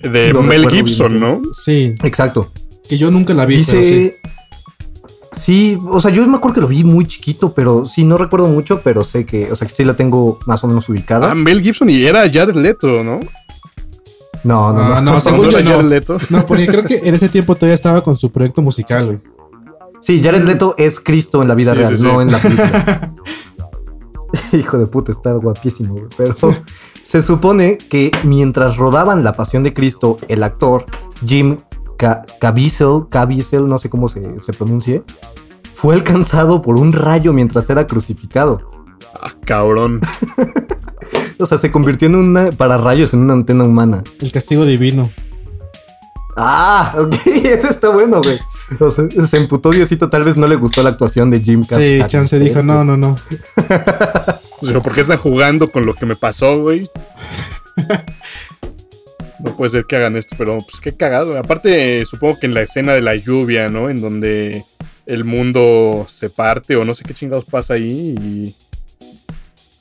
De 0.00 0.32
No 0.32 0.42
Mel 0.42 0.68
Gibson, 0.68 1.12
bien. 1.12 1.20
¿no? 1.20 1.42
Sí. 1.52 1.94
Exacto. 2.02 2.52
Que 2.88 2.98
yo 2.98 3.10
nunca 3.10 3.32
la 3.34 3.46
vi, 3.46 3.64
pero 3.64 3.82
sí. 3.82 4.12
Sí, 5.32 5.78
o 5.86 6.00
sea, 6.00 6.10
yo 6.10 6.26
me 6.26 6.36
acuerdo 6.36 6.54
que 6.56 6.60
lo 6.60 6.66
vi 6.68 6.82
muy 6.82 7.06
chiquito, 7.06 7.52
pero 7.52 7.86
sí, 7.86 8.02
no 8.04 8.18
recuerdo 8.18 8.48
mucho, 8.48 8.80
pero 8.82 9.04
sé 9.04 9.24
que, 9.24 9.50
o 9.52 9.56
sea, 9.56 9.68
que 9.68 9.74
sí 9.74 9.84
la 9.84 9.94
tengo 9.94 10.38
más 10.46 10.64
o 10.64 10.66
menos 10.66 10.88
ubicada. 10.88 11.30
Ah, 11.30 11.34
Mel 11.34 11.62
Gibson 11.62 11.88
y 11.88 12.02
era 12.02 12.28
Jared 12.30 12.54
Leto, 12.56 13.04
¿no? 13.04 13.20
no, 14.42 14.72
no, 14.72 14.80
Ah, 14.94 15.00
no. 15.00 15.12
no, 15.12 15.20
según 15.20 15.48
yo 15.48 15.58
era 15.58 15.62
no. 15.62 15.70
Jared 15.76 15.88
Leto. 15.88 16.18
No, 16.30 16.44
porque 16.46 16.66
creo 16.66 16.82
que 16.82 16.96
en 17.04 17.14
ese 17.14 17.28
tiempo 17.28 17.54
todavía 17.54 17.74
estaba 17.74 18.02
con 18.02 18.16
su 18.16 18.30
proyecto 18.32 18.60
musical, 18.62 19.06
güey. 19.06 19.18
Sí, 20.00 20.20
Jared 20.24 20.42
Leto 20.44 20.74
es 20.78 20.98
Cristo 20.98 21.42
en 21.42 21.48
la 21.48 21.54
vida 21.54 21.72
Sí, 21.72 21.78
real, 21.78 21.90
sí, 21.92 21.96
sí. 21.98 22.02
no 22.02 22.22
en 22.22 22.32
la 22.32 22.38
película. 22.38 23.12
Hijo 24.52 24.78
de 24.78 24.86
puta, 24.86 25.12
está 25.12 25.32
guapísimo, 25.32 25.92
güey. 25.94 26.06
Pero 26.16 26.34
se 27.02 27.22
supone 27.22 27.76
que 27.78 28.10
mientras 28.24 28.76
rodaban 28.76 29.22
La 29.24 29.34
Pasión 29.34 29.62
de 29.62 29.72
Cristo, 29.72 30.18
el 30.28 30.42
actor 30.42 30.84
Jim 31.26 31.58
Caviezel, 32.40 33.06
Caviezel, 33.10 33.66
no 33.66 33.78
sé 33.78 33.90
cómo 33.90 34.08
se, 34.08 34.40
se 34.40 34.52
pronuncie, 34.52 35.02
fue 35.74 35.94
alcanzado 35.94 36.62
por 36.62 36.78
un 36.78 36.92
rayo 36.92 37.32
mientras 37.32 37.68
era 37.70 37.86
crucificado. 37.86 38.60
Ah, 39.20 39.32
cabrón. 39.44 40.00
O 41.40 41.46
sea, 41.46 41.56
se 41.56 41.70
convirtió 41.70 42.06
en 42.06 42.16
una 42.16 42.52
para 42.52 42.76
rayos 42.76 43.14
en 43.14 43.20
una 43.20 43.32
antena 43.32 43.64
humana. 43.64 44.04
El 44.20 44.30
castigo 44.30 44.66
divino. 44.66 45.10
Ah, 46.36 46.94
ok, 46.98 47.14
eso 47.26 47.68
está 47.68 47.88
bueno, 47.88 48.20
güey. 48.22 48.38
O 48.78 48.90
sea, 48.90 49.06
se 49.26 49.36
emputó 49.38 49.70
Diosito, 49.70 50.10
tal 50.10 50.22
vez 50.22 50.36
no 50.36 50.46
le 50.46 50.56
gustó 50.56 50.82
la 50.82 50.90
actuación 50.90 51.30
de 51.30 51.40
Jim 51.40 51.64
Sí, 51.64 51.70
Caviezel, 51.70 52.06
Chance 52.08 52.38
dijo, 52.38 52.62
no, 52.62 52.84
no, 52.84 52.96
no. 52.96 53.16
O 54.60 54.66
sea, 54.66 54.80
¿por 54.80 54.92
qué 54.92 55.00
están 55.00 55.16
jugando 55.16 55.70
con 55.70 55.86
lo 55.86 55.94
que 55.94 56.04
me 56.06 56.14
pasó, 56.14 56.60
güey? 56.60 56.88
No 59.42 59.56
puede 59.56 59.70
ser 59.70 59.84
que 59.86 59.96
hagan 59.96 60.16
esto, 60.16 60.34
pero 60.38 60.58
pues 60.58 60.80
qué 60.80 60.94
cagado. 60.96 61.38
Aparte, 61.38 62.04
supongo 62.06 62.38
que 62.38 62.46
en 62.46 62.54
la 62.54 62.62
escena 62.62 62.92
de 62.94 63.00
la 63.00 63.14
lluvia, 63.16 63.68
¿no? 63.68 63.88
En 63.90 64.00
donde 64.00 64.64
el 65.06 65.24
mundo 65.24 66.04
se 66.08 66.28
parte 66.30 66.76
o 66.76 66.84
no 66.84 66.94
sé 66.94 67.04
qué 67.04 67.14
chingados 67.14 67.46
pasa 67.46 67.74
ahí 67.74 68.14
y 68.20 68.54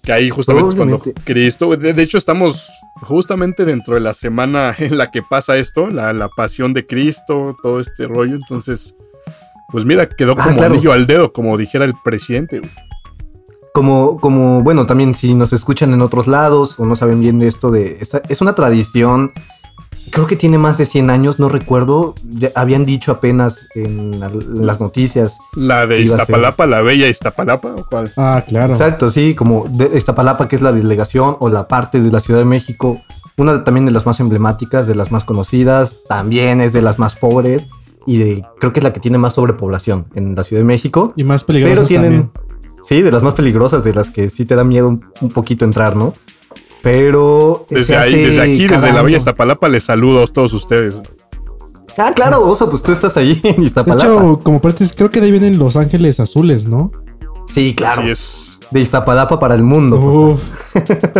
que 0.03 0.13
ahí 0.13 0.29
justamente 0.29 0.69
es 0.69 0.75
cuando. 0.75 1.01
Cristo, 1.23 1.75
de, 1.75 1.93
de 1.93 2.01
hecho 2.03 2.17
estamos 2.17 2.69
justamente 3.01 3.65
dentro 3.65 3.95
de 3.95 4.01
la 4.01 4.13
semana 4.13 4.73
en 4.79 4.97
la 4.97 5.11
que 5.11 5.21
pasa 5.21 5.57
esto, 5.57 5.87
la, 5.89 6.13
la 6.13 6.29
pasión 6.29 6.73
de 6.73 6.85
Cristo, 6.87 7.55
todo 7.61 7.79
este 7.79 8.07
rollo, 8.07 8.35
entonces, 8.35 8.95
pues 9.71 9.85
mira, 9.85 10.07
quedó 10.07 10.35
Ah, 10.37 10.43
como 10.43 10.57
claro. 10.57 10.73
anillo 10.73 10.93
al 10.93 11.05
dedo, 11.05 11.33
como 11.33 11.57
dijera 11.57 11.85
el 11.85 11.93
presidente. 12.03 12.59
güey. 12.59 12.71
Como, 13.73 14.17
como, 14.17 14.61
bueno, 14.61 14.85
también 14.85 15.13
si 15.15 15.35
nos 15.35 15.53
escuchan 15.53 15.93
en 15.93 16.01
otros 16.01 16.27
lados 16.27 16.75
o 16.79 16.85
no 16.85 16.95
saben 16.95 17.19
bien 17.21 17.39
de 17.39 17.47
esto 17.47 17.71
de... 17.71 17.97
esta- 18.01 18.21
es 18.27 18.41
una 18.41 18.53
tradición, 18.55 19.31
creo 20.11 20.25
que 20.25 20.35
tiene 20.35 20.57
más 20.57 20.77
de 20.79 20.85
100 20.85 21.09
años, 21.11 21.39
no 21.39 21.49
recuerdo, 21.49 22.15
ya 22.29 22.49
habían 22.55 22.85
dicho 22.85 23.11
apenas 23.11 23.67
en, 23.75 24.19
la- 24.19 24.27
en 24.27 24.65
las 24.65 24.81
noticias. 24.81 25.37
La 25.55 25.85
de. 25.85 26.01
Iztapalapa, 26.01 26.65
la 26.65 26.81
bella 26.81 27.07
Iztapalapa, 27.07 27.69
¿o 27.75 27.85
cuál? 27.85 28.11
Ah, 28.17 28.43
claro. 28.47 28.73
Exacto, 28.73 29.09
sí, 29.09 29.35
como 29.35 29.65
de 29.69 29.95
Iztapalapa, 29.97 30.47
que 30.47 30.55
es 30.55 30.61
la 30.63 30.71
delegación 30.71 31.37
o 31.39 31.49
la 31.49 31.67
parte 31.67 32.01
de 32.01 32.11
la 32.11 32.19
Ciudad 32.19 32.39
de 32.39 32.45
México, 32.45 32.99
una 33.37 33.53
de- 33.53 33.59
también 33.59 33.85
de 33.85 33.91
las 33.91 34.05
más 34.07 34.19
emblemáticas, 34.19 34.87
de 34.87 34.95
las 34.95 35.11
más 35.11 35.23
conocidas, 35.25 35.97
también 36.07 36.59
es 36.59 36.73
de 36.73 36.81
las 36.81 36.97
más 36.97 37.15
pobres 37.15 37.67
y 38.07 38.17
de, 38.17 38.43
creo 38.59 38.73
que 38.73 38.79
es 38.79 38.83
la 38.83 38.93
que 38.93 38.99
tiene 38.99 39.19
más 39.19 39.33
sobrepoblación 39.35 40.07
en 40.15 40.33
la 40.35 40.43
Ciudad 40.43 40.61
de 40.61 40.65
México. 40.65 41.13
Y 41.15 41.23
más 41.23 41.43
Pero 41.43 41.59
peligrosas 41.59 41.87
tienen. 41.87 42.29
también. 42.31 42.48
Sí, 42.81 43.01
de 43.01 43.11
las 43.11 43.23
más 43.23 43.33
peligrosas, 43.33 43.83
de 43.83 43.93
las 43.93 44.09
que 44.09 44.29
sí 44.29 44.45
te 44.45 44.55
da 44.55 44.63
miedo 44.63 44.87
un, 44.87 45.05
un 45.21 45.29
poquito 45.29 45.65
entrar, 45.65 45.95
¿no? 45.95 46.13
Pero. 46.81 47.65
Desde 47.69 47.97
ahí, 47.97 48.13
desde 48.23 48.41
aquí, 48.41 48.67
desde 48.67 48.87
la 48.87 49.01
bella 49.03 49.07
año. 49.07 49.17
Iztapalapa, 49.17 49.67
les 49.69 49.83
saludo 49.83 50.23
a 50.23 50.27
todos 50.27 50.53
ustedes. 50.53 50.99
Ah, 51.97 52.13
claro, 52.15 52.47
Oso, 52.47 52.69
pues 52.69 52.81
tú 52.81 52.91
estás 52.93 53.17
ahí 53.17 53.39
en 53.43 53.57
De 53.61 53.65
Iztapalapa. 53.67 54.05
hecho, 54.05 54.39
como 54.41 54.61
partes, 54.61 54.93
creo 54.95 55.11
que 55.11 55.19
de 55.19 55.25
ahí 55.25 55.31
vienen 55.31 55.57
Los 55.59 55.75
Ángeles 55.75 56.19
Azules, 56.19 56.67
¿no? 56.67 56.91
sí, 57.47 57.73
claro. 57.75 58.01
Así 58.01 58.11
es. 58.11 58.59
De 58.71 58.79
Iztapalapa 58.79 59.39
para 59.39 59.55
el 59.55 59.63
mundo. 59.63 59.97
Uf, 59.99 60.41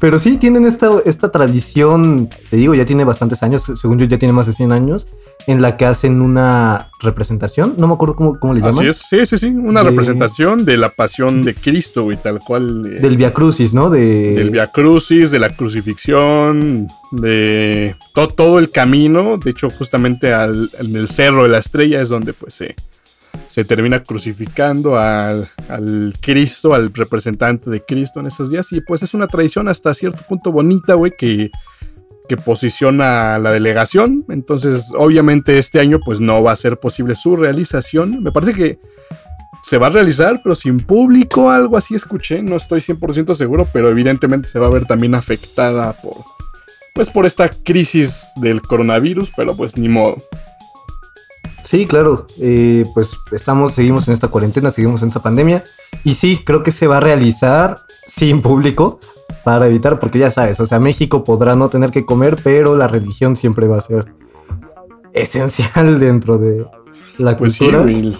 Pero 0.00 0.18
sí 0.18 0.38
tienen 0.38 0.64
esta, 0.66 0.88
esta 1.04 1.30
tradición, 1.30 2.28
te 2.50 2.56
digo, 2.56 2.74
ya 2.74 2.84
tiene 2.86 3.04
bastantes 3.04 3.42
años, 3.42 3.64
según 3.76 3.98
yo 3.98 4.06
ya 4.06 4.18
tiene 4.18 4.32
más 4.32 4.46
de 4.46 4.54
100 4.54 4.72
años, 4.72 5.06
en 5.46 5.60
la 5.62 5.76
que 5.76 5.84
hacen 5.86 6.20
una 6.22 6.90
representación, 7.02 7.74
no 7.78 7.86
me 7.86 7.94
acuerdo 7.94 8.14
cómo, 8.16 8.38
cómo 8.38 8.52
le 8.54 8.60
llaman. 8.60 8.74
Así 8.74 8.86
es. 8.88 8.96
Sí, 9.08 9.24
sí, 9.26 9.38
sí. 9.38 9.46
Una 9.48 9.82
De- 9.82 9.90
representación 9.90 10.64
de 10.64 10.76
la 10.78 10.88
pasión 10.90 11.42
de 11.42 11.54
Cristo, 11.54 12.04
güey, 12.04 12.16
tal 12.16 12.38
cual. 12.40 12.84
eh, 12.86 13.00
Del 13.00 13.16
Via 13.16 13.32
Crucis, 13.32 13.72
¿no? 13.74 13.88
De, 13.90 14.34
del 14.34 14.50
Via 14.50 14.66
Crucis, 14.68 15.30
de 15.30 15.38
la 15.38 15.54
crucifixión, 15.54 16.86
de 17.12 17.96
to- 18.14 18.28
todo 18.28 18.58
el 18.58 18.70
camino. 18.70 19.38
De 19.38 19.50
hecho, 19.50 19.70
justamente 19.70 20.32
al- 20.32 20.70
en 20.78 20.96
el 20.96 21.08
cerro 21.08 21.42
de 21.44 21.50
la 21.50 21.58
estrella 21.58 22.00
es 22.00 22.08
donde 22.08 22.32
pues 22.32 22.54
se, 22.54 22.74
se 23.50 23.64
termina 23.64 24.04
crucificando 24.04 24.96
al, 24.96 25.48
al 25.68 26.14
Cristo, 26.20 26.72
al 26.72 26.94
representante 26.94 27.68
de 27.68 27.84
Cristo 27.84 28.20
en 28.20 28.28
esos 28.28 28.48
días. 28.48 28.70
Y 28.70 28.80
pues 28.80 29.02
es 29.02 29.12
una 29.12 29.26
tradición 29.26 29.66
hasta 29.66 29.92
cierto 29.92 30.20
punto 30.28 30.52
bonita, 30.52 30.94
güey, 30.94 31.12
que, 31.18 31.50
que 32.28 32.36
posiciona 32.36 33.34
a 33.34 33.38
la 33.40 33.50
delegación. 33.50 34.24
Entonces, 34.28 34.92
obviamente 34.96 35.58
este 35.58 35.80
año 35.80 35.98
pues 35.98 36.20
no 36.20 36.44
va 36.44 36.52
a 36.52 36.56
ser 36.56 36.78
posible 36.78 37.16
su 37.16 37.34
realización. 37.34 38.22
Me 38.22 38.30
parece 38.30 38.54
que 38.54 38.78
se 39.64 39.78
va 39.78 39.88
a 39.88 39.90
realizar, 39.90 40.42
pero 40.44 40.54
sin 40.54 40.78
público, 40.78 41.50
algo 41.50 41.76
así 41.76 41.96
escuché, 41.96 42.42
no 42.42 42.54
estoy 42.54 42.80
100% 42.80 43.34
seguro, 43.34 43.66
pero 43.72 43.88
evidentemente 43.88 44.48
se 44.48 44.60
va 44.60 44.68
a 44.68 44.70
ver 44.70 44.86
también 44.86 45.16
afectada 45.16 45.92
por, 45.94 46.14
pues 46.94 47.10
por 47.10 47.26
esta 47.26 47.48
crisis 47.48 48.28
del 48.36 48.62
coronavirus, 48.62 49.32
pero 49.36 49.56
pues 49.56 49.76
ni 49.76 49.88
modo. 49.88 50.18
Sí, 51.70 51.86
claro. 51.86 52.26
eh, 52.40 52.84
pues 52.94 53.12
estamos, 53.30 53.74
seguimos 53.74 54.08
en 54.08 54.14
esta 54.14 54.28
cuarentena, 54.28 54.70
seguimos 54.72 55.02
en 55.02 55.08
esta 55.08 55.20
pandemia. 55.22 55.62
Y 56.04 56.14
sí, 56.14 56.40
creo 56.44 56.62
que 56.64 56.72
se 56.72 56.86
va 56.88 56.96
a 56.96 57.00
realizar 57.00 57.78
sin 58.08 58.42
público 58.42 58.98
para 59.44 59.68
evitar, 59.68 60.00
porque 60.00 60.18
ya 60.18 60.30
sabes, 60.30 60.58
o 60.58 60.66
sea, 60.66 60.80
México 60.80 61.22
podrá 61.22 61.54
no 61.54 61.68
tener 61.68 61.90
que 61.92 62.04
comer, 62.04 62.36
pero 62.42 62.76
la 62.76 62.88
religión 62.88 63.36
siempre 63.36 63.68
va 63.68 63.78
a 63.78 63.82
ser 63.82 64.06
esencial 65.12 65.98
dentro 66.00 66.38
de 66.38 66.66
la 67.18 67.36
Pues 67.36 67.52
sí, 67.54 67.58
cultura. 67.66 67.82
güey. 67.82 68.16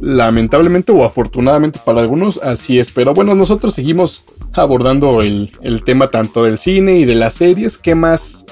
Lamentablemente 0.00 0.92
o 0.92 1.04
afortunadamente 1.04 1.80
para 1.84 2.00
algunos, 2.00 2.38
así 2.42 2.78
es. 2.78 2.90
Pero 2.90 3.14
bueno, 3.14 3.34
nosotros 3.34 3.74
seguimos 3.74 4.24
abordando 4.52 5.22
el, 5.22 5.52
el 5.62 5.82
tema 5.84 6.10
tanto 6.10 6.44
del 6.44 6.58
cine 6.58 6.98
y 6.98 7.04
de 7.04 7.14
las 7.14 7.34
series. 7.34 7.78
¿Qué 7.78 7.94
más, 7.94 8.44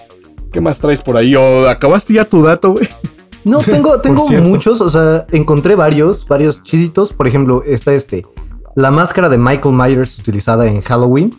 qué 0.53 0.61
más 0.61 0.79
traes 0.79 1.03
por 1.03 1.17
ahí? 1.17 1.35
¿O 1.35 1.69
acabaste 1.69 2.15
ya 2.15 2.25
tu 2.25 2.43
dato, 2.43 2.73
güey? 2.73 2.89
No, 3.45 3.59
tengo, 3.63 4.01
tengo 4.01 4.27
muchos, 4.41 4.81
o 4.81 4.91
sea, 4.91 5.27
encontré 5.33 5.75
varios, 5.75 6.27
varios 6.29 6.63
chiditos. 6.63 7.13
Por 7.13 7.27
ejemplo, 7.27 7.63
está 7.67 7.93
este. 7.93 8.27
La 8.75 8.91
máscara 8.91 9.29
de 9.29 9.39
Michael 9.39 9.75
Myers 9.75 10.19
utilizada 10.19 10.67
en 10.67 10.81
Halloween 10.81 11.35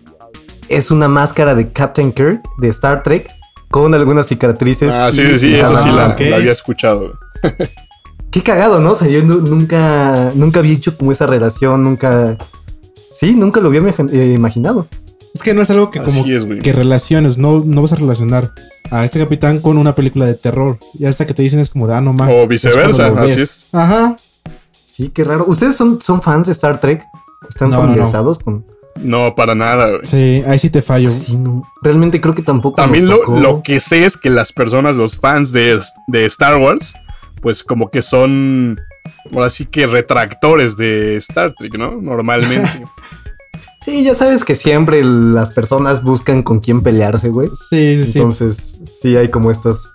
es 0.69 0.91
una 0.91 1.07
máscara 1.07 1.55
de 1.55 1.71
Captain 1.71 2.11
Kirk 2.11 2.41
de 2.59 2.67
Star 2.69 3.03
Trek 3.03 3.29
con 3.69 3.93
algunas 3.95 4.27
cicatrices. 4.27 4.91
Ah, 4.93 5.11
sí, 5.11 5.25
sí, 5.31 5.39
sí, 5.39 5.55
eso 5.55 5.77
sí 5.77 5.89
la, 5.89 6.15
la 6.17 6.35
había 6.35 6.51
escuchado. 6.51 7.13
Qué 8.31 8.41
cagado, 8.41 8.79
¿no? 8.79 8.91
O 8.91 8.95
sea, 8.95 9.07
yo 9.07 9.23
nu- 9.23 9.41
nunca, 9.41 10.31
nunca 10.35 10.59
había 10.59 10.73
hecho 10.73 10.97
como 10.97 11.11
esa 11.11 11.25
relación, 11.27 11.83
nunca... 11.83 12.37
Sí, 13.13 13.35
nunca 13.35 13.61
lo 13.61 13.69
había 13.69 13.81
eh, 14.11 14.33
imaginado. 14.35 14.87
Es 15.33 15.41
que 15.41 15.55
no 15.55 15.63
es 15.63 15.69
algo 15.71 15.89
que 15.89 15.99
como 15.99 16.25
es, 16.27 16.45
que 16.61 16.73
relaciones, 16.73 17.39
no, 17.39 17.63
no 17.65 17.81
vas 17.81 17.91
a 17.91 17.95
relacionar 17.95 18.53
a 18.91 19.03
este 19.03 19.17
capitán 19.17 19.59
con 19.59 19.79
una 19.79 19.95
película 19.95 20.27
de 20.27 20.35
terror. 20.35 20.77
Y 20.93 21.05
hasta 21.05 21.25
que 21.25 21.33
te 21.33 21.41
dicen 21.41 21.59
es 21.59 21.71
como 21.71 21.87
de 21.87 21.95
ah, 21.95 22.01
no 22.01 22.13
mames. 22.13 22.35
O 22.37 22.47
viceversa, 22.47 23.07
así 23.19 23.41
es. 23.41 23.67
Ajá. 23.71 24.15
Sí, 24.83 25.09
qué 25.09 25.23
raro. 25.23 25.45
¿Ustedes 25.47 25.75
son, 25.75 25.99
son 26.01 26.21
fans 26.21 26.45
de 26.45 26.53
Star 26.53 26.79
Trek? 26.79 27.03
¿Están 27.49 27.71
No, 27.71 27.77
no, 27.77 27.81
no. 27.81 27.87
familiarizados 27.87 28.37
con...? 28.37 28.63
No, 29.01 29.33
para 29.33 29.55
nada, 29.55 29.89
güey. 29.89 30.01
Sí, 30.03 30.43
ahí 30.45 30.59
sí 30.59 30.69
te 30.69 30.83
fallo. 30.83 31.09
Sí, 31.09 31.35
no. 31.35 31.63
Realmente 31.81 32.21
creo 32.21 32.35
que 32.35 32.43
tampoco 32.43 32.75
También 32.75 33.09
lo, 33.09 33.23
lo 33.25 33.63
que 33.63 33.79
sé 33.79 34.05
es 34.05 34.17
que 34.17 34.29
las 34.29 34.53
personas, 34.53 34.97
los 34.97 35.17
fans 35.17 35.51
de, 35.51 35.81
de 36.09 36.25
Star 36.25 36.57
Wars, 36.57 36.93
pues 37.41 37.63
como 37.63 37.89
que 37.89 38.03
son, 38.03 38.79
ahora 39.33 39.49
sí 39.49 39.65
que 39.65 39.87
retractores 39.87 40.77
de 40.77 41.17
Star 41.17 41.53
Trek, 41.53 41.75
¿no? 41.75 41.99
Normalmente. 41.99 42.69
Sí, 43.83 44.03
ya 44.03 44.15
sabes 44.15 44.43
que 44.45 44.55
siempre 44.55 45.03
las 45.03 45.49
personas 45.49 46.03
buscan 46.03 46.41
con 46.43 46.59
quién 46.59 46.81
pelearse, 46.81 47.29
güey. 47.29 47.49
Sí, 47.49 47.97
sí, 47.97 48.05
sí. 48.05 48.19
Entonces, 48.19 48.77
sí 48.85 49.15
hay 49.17 49.29
como 49.29 49.51
estas... 49.51 49.89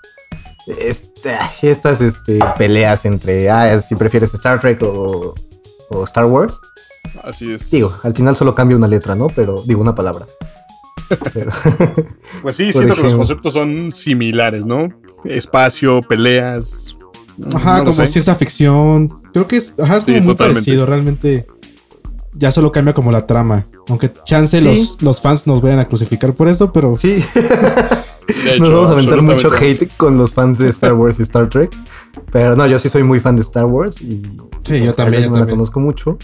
esta- 0.66 1.50
estas 1.62 2.00
este, 2.00 2.38
peleas 2.56 3.04
entre, 3.04 3.50
ah, 3.50 3.80
si 3.80 3.94
prefieres 3.96 4.32
Star 4.34 4.60
Trek 4.60 4.82
o, 4.82 5.34
o 5.90 6.04
Star 6.04 6.26
Wars. 6.26 6.54
Así 7.24 7.52
es. 7.52 7.70
Digo, 7.70 7.92
al 8.02 8.14
final 8.14 8.36
solo 8.36 8.54
cambia 8.54 8.76
una 8.76 8.86
letra, 8.88 9.14
¿no? 9.14 9.28
Pero 9.28 9.62
digo 9.66 9.80
una 9.80 9.94
palabra. 9.94 10.26
Pero- 11.32 11.50
Pues 12.42 12.56
sí, 12.56 12.70
siento 12.72 12.94
que 12.94 13.02
los 13.02 13.14
conceptos 13.14 13.52
son 13.54 13.90
similares, 13.90 14.64
¿no? 14.64 14.88
Espacio, 15.24 16.02
peleas. 16.02 16.94
Ajá, 17.54 17.78
no 17.78 17.84
como 17.84 17.92
sé. 17.92 18.06
ciencia 18.06 18.34
ficción. 18.34 19.08
Creo 19.32 19.48
que 19.48 19.56
es, 19.56 19.72
ajá, 19.78 19.96
es 19.96 20.04
Sí, 20.04 20.12
como 20.12 20.24
muy 20.26 20.34
totalmente. 20.34 20.60
parecido. 20.64 20.86
Realmente 20.86 21.46
ya 22.38 22.50
solo 22.52 22.70
cambia 22.72 22.94
como 22.94 23.10
la 23.12 23.26
trama. 23.26 23.66
Aunque 23.88 24.12
chance 24.24 24.60
Sí. 24.60 24.64
los, 24.64 25.02
los 25.02 25.20
fans 25.20 25.46
nos 25.46 25.60
vayan 25.60 25.80
a 25.80 25.84
crucificar 25.86 26.32
por 26.34 26.48
esto, 26.48 26.72
pero 26.72 26.94
sí, 26.94 27.22
nos 28.60 28.70
vamos 28.70 28.90
a 28.90 28.92
aventar 28.92 29.22
mucho 29.22 29.50
hate 29.52 29.88
con 29.96 30.16
los 30.16 30.32
fans 30.32 30.58
de 30.58 30.68
Star 30.70 30.94
Wars 30.94 31.18
y 31.18 31.22
Star 31.22 31.48
Trek. 31.48 31.70
Pero 32.32 32.56
no, 32.56 32.66
yo 32.66 32.78
sí 32.78 32.88
soy 32.88 33.02
muy 33.02 33.20
fan 33.20 33.36
de 33.36 33.42
Star 33.42 33.64
Wars 33.66 34.00
y 34.00 34.22
Sí, 34.64 34.80
yo 34.82 34.92
también, 34.92 35.22
Trek 35.22 35.24
yo 35.24 35.30
no 35.30 35.44
la 35.44 35.46
conozco 35.46 35.80
mucho. 35.80 36.18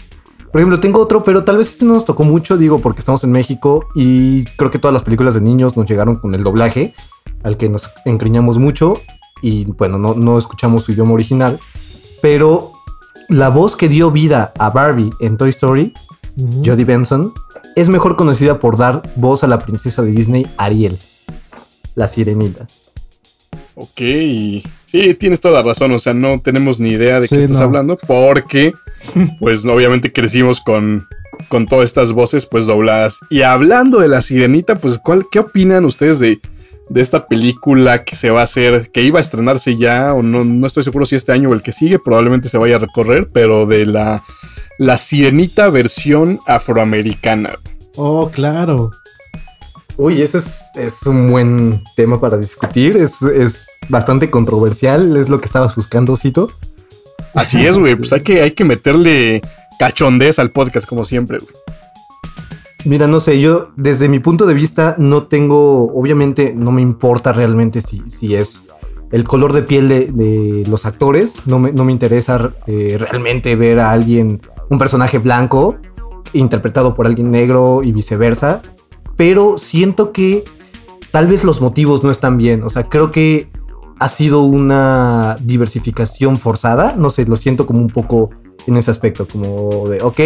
Por 0.51 0.61
ejemplo, 0.61 0.79
tengo 0.79 1.01
otro, 1.01 1.23
pero 1.23 1.43
tal 1.43 1.57
vez 1.57 1.69
este 1.69 1.83
no 1.83 1.93
nos 1.95 2.05
tocó 2.05 2.23
mucho, 2.23 2.57
digo, 2.57 2.79
porque 2.79 2.99
estamos 2.99 3.23
en 3.25 3.31
México 3.31 3.87
y 3.93 4.45
creo 4.57 4.71
que 4.71 4.79
todas 4.79 4.93
las 4.93 5.03
películas 5.03 5.33
de 5.33 5.41
niños 5.41 5.75
nos 5.75 5.85
llegaron 5.85 6.15
con 6.15 6.33
el 6.33 6.43
doblaje, 6.43 6.93
al 7.43 7.57
que 7.57 7.67
nos 7.67 7.89
encriñamos 8.05 8.57
mucho 8.57 9.01
y 9.41 9.65
bueno, 9.65 9.97
no, 9.97 10.13
no 10.13 10.37
escuchamos 10.37 10.83
su 10.83 10.93
idioma 10.93 11.11
original, 11.13 11.59
pero 12.21 12.71
la 13.29 13.49
voz 13.49 13.75
que 13.75 13.89
dio 13.89 14.11
vida 14.11 14.53
a 14.57 14.69
Barbie 14.69 15.11
en 15.19 15.37
Toy 15.37 15.49
Story. 15.49 15.93
Jodie 16.65 16.83
Benson, 16.83 17.33
es 17.75 17.87
mejor 17.87 18.17
conocida 18.17 18.59
por 18.59 18.77
dar 18.77 19.01
voz 19.15 19.43
a 19.43 19.47
la 19.47 19.59
princesa 19.59 20.01
de 20.01 20.11
Disney, 20.11 20.45
Ariel, 20.57 20.97
la 21.95 22.07
sirenita. 22.09 22.67
Ok. 23.75 23.99
Sí, 24.85 25.13
tienes 25.17 25.39
toda 25.41 25.55
la 25.55 25.63
razón. 25.63 25.91
O 25.91 25.99
sea, 25.99 26.13
no 26.13 26.39
tenemos 26.39 26.79
ni 26.79 26.89
idea 26.89 27.19
de 27.19 27.27
Sí, 27.27 27.35
qué 27.35 27.41
estás 27.41 27.59
no. 27.59 27.65
hablando. 27.65 27.97
Porque, 27.97 28.73
pues, 29.39 29.65
obviamente 29.65 30.11
crecimos 30.11 30.61
con, 30.61 31.07
con 31.49 31.65
todas 31.67 31.85
estas 31.85 32.11
voces, 32.11 32.45
pues, 32.45 32.65
dobladas. 32.65 33.19
Y 33.29 33.41
hablando 33.41 33.99
de 33.99 34.07
la 34.07 34.21
sirenita, 34.21 34.75
pues, 34.75 34.97
¿cuál, 34.99 35.25
¿qué 35.31 35.39
opinan 35.39 35.85
ustedes 35.85 36.19
de, 36.19 36.39
de 36.89 37.01
esta 37.01 37.25
película 37.25 38.03
que 38.03 38.15
se 38.15 38.29
va 38.29 38.41
a 38.41 38.43
hacer, 38.43 38.91
que 38.91 39.01
iba 39.01 39.19
a 39.19 39.21
estrenarse 39.21 39.77
ya? 39.77 40.13
O 40.13 40.21
no, 40.23 40.43
no 40.43 40.67
estoy 40.67 40.83
seguro 40.83 41.05
si 41.05 41.15
este 41.15 41.31
año 41.31 41.49
o 41.49 41.53
el 41.53 41.61
que 41.61 41.71
sigue, 41.71 41.99
probablemente 41.99 42.49
se 42.49 42.57
vaya 42.57 42.75
a 42.75 42.79
recorrer, 42.79 43.29
pero 43.31 43.65
de 43.65 43.85
la, 43.85 44.23
la 44.77 44.97
sirenita 44.97 45.69
versión 45.69 46.39
afroamericana. 46.45 47.51
Oh, 47.95 48.29
claro. 48.29 48.91
Uy, 49.97 50.21
ese 50.21 50.39
es, 50.39 50.61
es 50.75 51.03
un 51.03 51.29
buen 51.29 51.81
tema 51.95 52.19
para 52.19 52.37
discutir. 52.37 52.97
Es, 52.97 53.21
es 53.21 53.65
bastante 53.87 54.29
controversial. 54.29 55.15
Es 55.15 55.29
lo 55.29 55.39
que 55.39 55.45
estabas 55.45 55.75
buscando, 55.75 56.17
Cito. 56.17 56.51
Así 57.33 57.65
es, 57.65 57.77
güey. 57.77 57.95
Pues 57.95 58.11
hay 58.11 58.21
que, 58.21 58.41
hay 58.41 58.51
que 58.51 58.65
meterle 58.65 59.41
cachondez 59.79 60.37
al 60.39 60.51
podcast, 60.51 60.85
como 60.85 61.05
siempre. 61.05 61.39
güey. 61.39 61.64
Mira, 62.85 63.07
no 63.07 63.19
sé, 63.19 63.39
yo 63.41 63.71
desde 63.75 64.07
mi 64.09 64.19
punto 64.19 64.45
de 64.45 64.53
vista 64.53 64.95
no 64.99 65.23
tengo, 65.23 65.91
obviamente 65.93 66.53
no 66.55 66.71
me 66.71 66.83
importa 66.83 67.33
realmente 67.33 67.81
si, 67.81 68.03
si 68.07 68.35
es 68.35 68.63
el 69.11 69.23
color 69.23 69.53
de 69.53 69.63
piel 69.63 69.89
de, 69.89 70.63
los 70.67 70.85
actores. 70.85 71.35
No 71.47 71.57
me, 71.57 71.71
no 71.71 71.83
me 71.83 71.91
interesa 71.91 72.53
eh, 72.67 72.97
realmente 72.99 73.55
ver 73.55 73.79
a 73.79 73.91
alguien, 73.91 74.39
un 74.69 74.77
personaje 74.77 75.17
blanco 75.17 75.77
interpretado 76.33 76.93
por 76.93 77.07
alguien 77.07 77.31
negro 77.31 77.81
y 77.83 77.91
viceversa. 77.91 78.61
Pero 79.15 79.57
siento 79.57 80.11
que 80.11 80.43
tal 81.09 81.27
vez 81.27 81.43
los 81.43 81.61
motivos 81.61 82.03
no 82.03 82.11
están 82.11 82.37
bien. 82.37 82.61
O 82.63 82.69
sea, 82.69 82.87
creo 82.87 83.11
que 83.11 83.49
ha 83.97 84.09
sido 84.09 84.41
una 84.41 85.37
diversificación 85.41 86.37
forzada. 86.37 86.95
No 86.97 87.09
sé, 87.09 87.25
lo 87.25 87.35
siento 87.35 87.65
como 87.65 87.79
un 87.79 87.89
poco 87.89 88.29
en 88.67 88.77
ese 88.77 88.91
aspecto, 88.91 89.27
como 89.27 89.87
de, 89.89 90.01
ok, 90.01 90.19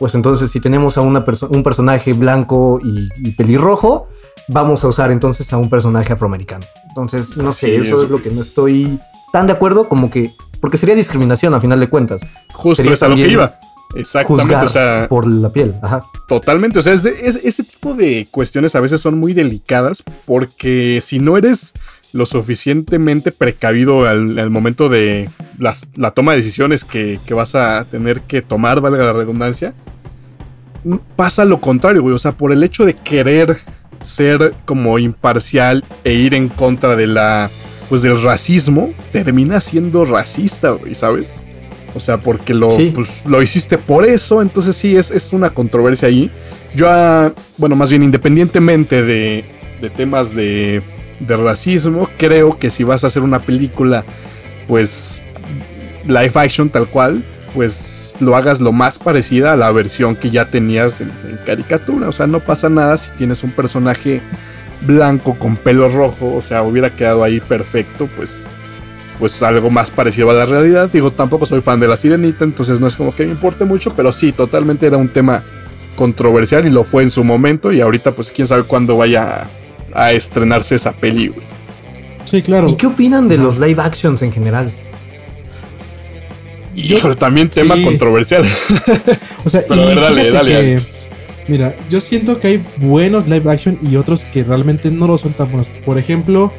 pues 0.00 0.16
entonces 0.16 0.50
si 0.50 0.58
tenemos 0.58 0.96
a 0.96 1.02
una 1.02 1.24
perso- 1.24 1.48
un 1.48 1.62
personaje 1.62 2.12
blanco 2.14 2.80
y, 2.82 3.08
y 3.18 3.30
pelirrojo, 3.32 4.08
vamos 4.48 4.82
a 4.82 4.88
usar 4.88 5.12
entonces 5.12 5.52
a 5.52 5.58
un 5.58 5.70
personaje 5.70 6.12
afroamericano. 6.12 6.64
Entonces, 6.88 7.36
no 7.36 7.52
sé, 7.52 7.76
eso 7.76 8.02
es. 8.02 8.10
lo 8.10 8.20
que 8.20 8.30
no 8.30 8.40
estoy 8.40 8.98
tan 9.32 9.46
de 9.46 9.52
acuerdo 9.52 9.88
como 9.88 10.10
que, 10.10 10.32
porque 10.60 10.76
sería 10.76 10.96
discriminación 10.96 11.54
a 11.54 11.60
final 11.60 11.78
de 11.78 11.88
cuentas, 11.88 12.20
Justo 12.52 12.82
Sería 12.82 12.94
es 12.94 13.02
a 13.04 13.08
lo 13.08 13.14
que 13.14 13.28
iba. 13.28 13.60
Exactamente. 13.94 14.42
juzgar 14.44 14.64
O 14.66 14.68
sea, 14.68 15.06
por 15.08 15.26
la 15.26 15.50
piel. 15.50 15.74
Ajá. 15.82 16.02
Totalmente, 16.28 16.78
o 16.78 16.82
sea, 16.82 16.92
es 16.94 17.02
de- 17.02 17.14
es- 17.26 17.40
ese 17.44 17.62
tipo 17.64 17.94
de 17.94 18.26
cuestiones 18.30 18.74
a 18.74 18.80
veces 18.80 19.00
son 19.00 19.18
muy 19.18 19.34
delicadas 19.34 20.02
porque 20.26 21.00
si 21.02 21.18
no 21.18 21.36
eres 21.36 21.72
lo 22.12 22.24
suficientemente 22.26 23.30
precavido 23.32 24.06
al, 24.06 24.38
al 24.38 24.50
momento 24.50 24.88
de 24.88 25.28
las- 25.58 25.88
la 25.96 26.10
toma 26.12 26.32
de 26.32 26.38
decisiones 26.38 26.84
que, 26.84 27.20
que 27.26 27.34
vas 27.34 27.54
a 27.54 27.84
tener 27.84 28.22
que 28.22 28.42
tomar, 28.42 28.80
valga 28.80 29.04
la 29.04 29.12
redundancia, 29.12 29.74
pasa 31.16 31.44
lo 31.44 31.60
contrario, 31.60 32.02
güey, 32.02 32.14
o 32.14 32.18
sea, 32.18 32.32
por 32.32 32.52
el 32.52 32.62
hecho 32.62 32.84
de 32.84 32.94
querer 32.94 33.58
ser 34.02 34.54
como 34.64 34.98
imparcial 34.98 35.84
e 36.04 36.14
ir 36.14 36.34
en 36.34 36.48
contra 36.48 36.96
de 36.96 37.06
la, 37.06 37.50
pues 37.88 38.02
del 38.02 38.20
racismo, 38.22 38.92
termina 39.12 39.60
siendo 39.60 40.04
racista, 40.04 40.70
güey, 40.70 40.94
¿sabes? 40.94 41.42
O 41.94 42.00
sea, 42.00 42.20
porque 42.20 42.54
lo, 42.54 42.70
Sí. 42.70 42.92
pues, 42.94 43.08
lo 43.26 43.42
hiciste 43.42 43.76
por 43.76 44.06
eso, 44.06 44.42
entonces 44.42 44.76
sí, 44.76 44.96
es, 44.96 45.10
es 45.10 45.32
una 45.32 45.50
controversia 45.50 46.08
ahí. 46.08 46.30
Yo, 46.74 46.88
ah, 46.88 47.32
bueno, 47.58 47.74
más 47.76 47.90
bien 47.90 48.02
independientemente 48.02 49.02
de, 49.02 49.44
de 49.80 49.90
temas 49.90 50.34
de, 50.34 50.82
de 51.18 51.36
racismo, 51.36 52.08
creo 52.16 52.58
que 52.58 52.70
si 52.70 52.84
vas 52.84 53.02
a 53.02 53.08
hacer 53.08 53.22
una 53.22 53.40
película, 53.40 54.04
pues, 54.68 55.22
live 56.06 56.32
action 56.36 56.70
tal 56.70 56.86
cual, 56.86 57.24
pues 57.54 58.16
lo 58.20 58.36
hagas 58.36 58.60
lo 58.60 58.72
más 58.72 58.98
parecida 58.98 59.52
a 59.52 59.56
la 59.56 59.70
versión 59.72 60.16
que 60.16 60.30
ya 60.30 60.46
tenías 60.46 61.00
en, 61.00 61.10
en 61.28 61.38
caricatura. 61.44 62.08
O 62.08 62.12
sea, 62.12 62.26
no 62.26 62.40
pasa 62.40 62.68
nada 62.68 62.96
si 62.96 63.10
tienes 63.12 63.42
un 63.42 63.50
personaje 63.50 64.22
blanco 64.82 65.34
con 65.38 65.56
pelo 65.56 65.88
rojo, 65.88 66.34
o 66.34 66.40
sea, 66.40 66.62
hubiera 66.62 66.90
quedado 66.90 67.22
ahí 67.24 67.40
perfecto, 67.40 68.08
pues 68.16 68.46
pues 69.18 69.42
algo 69.42 69.68
más 69.68 69.90
parecido 69.90 70.30
a 70.30 70.34
la 70.34 70.46
realidad. 70.46 70.88
Digo, 70.90 71.10
tampoco 71.10 71.44
soy 71.44 71.60
fan 71.60 71.78
de 71.78 71.86
la 71.86 71.98
sirenita, 71.98 72.42
entonces 72.42 72.80
no 72.80 72.86
es 72.86 72.96
como 72.96 73.14
que 73.14 73.26
me 73.26 73.32
importe 73.32 73.66
mucho, 73.66 73.92
pero 73.92 74.12
sí, 74.12 74.32
totalmente 74.32 74.86
era 74.86 74.96
un 74.96 75.08
tema 75.10 75.42
controversial 75.94 76.66
y 76.66 76.70
lo 76.70 76.84
fue 76.84 77.02
en 77.02 77.10
su 77.10 77.22
momento 77.22 77.70
y 77.70 77.82
ahorita 77.82 78.14
pues 78.14 78.32
quién 78.32 78.46
sabe 78.46 78.62
cuándo 78.62 78.96
vaya 78.96 79.46
a, 79.94 80.04
a 80.06 80.12
estrenarse 80.12 80.76
esa 80.76 80.92
peli. 80.92 81.28
güey. 81.28 81.46
Sí, 82.24 82.40
claro. 82.40 82.68
¿Y 82.70 82.76
qué 82.76 82.86
opinan 82.86 83.28
de 83.28 83.36
los 83.36 83.58
live 83.58 83.82
actions 83.82 84.22
en 84.22 84.32
general? 84.32 84.72
Híjole, 86.74 87.16
también 87.16 87.48
tema 87.50 87.74
sí. 87.76 87.84
controversial. 87.84 88.44
O 89.44 89.48
sea, 89.48 89.62
Pero 89.68 89.82
a 89.82 89.84
y 89.84 89.86
ver, 89.88 90.00
dale, 90.00 90.14
fíjate 90.22 90.30
dale, 90.36 90.52
que, 90.76 90.80
mira, 91.48 91.74
yo 91.88 91.98
siento 92.00 92.38
que 92.38 92.46
hay 92.48 92.64
buenos 92.76 93.26
live 93.28 93.50
action 93.50 93.78
y 93.82 93.96
otros 93.96 94.24
que 94.24 94.44
realmente 94.44 94.90
no 94.90 95.06
lo 95.06 95.16
son 95.18 95.32
tan 95.32 95.48
buenos. 95.48 95.68
Por 95.84 95.98
ejemplo, 95.98 96.52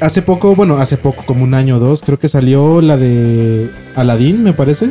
hace 0.00 0.20
poco, 0.22 0.54
bueno, 0.54 0.76
hace 0.76 0.96
poco, 0.98 1.24
como 1.24 1.42
un 1.44 1.54
año 1.54 1.76
o 1.76 1.78
dos, 1.78 2.02
creo 2.02 2.18
que 2.18 2.28
salió 2.28 2.80
la 2.82 2.96
de 2.96 3.70
Aladdin, 3.94 4.42
me 4.42 4.52
parece. 4.52 4.90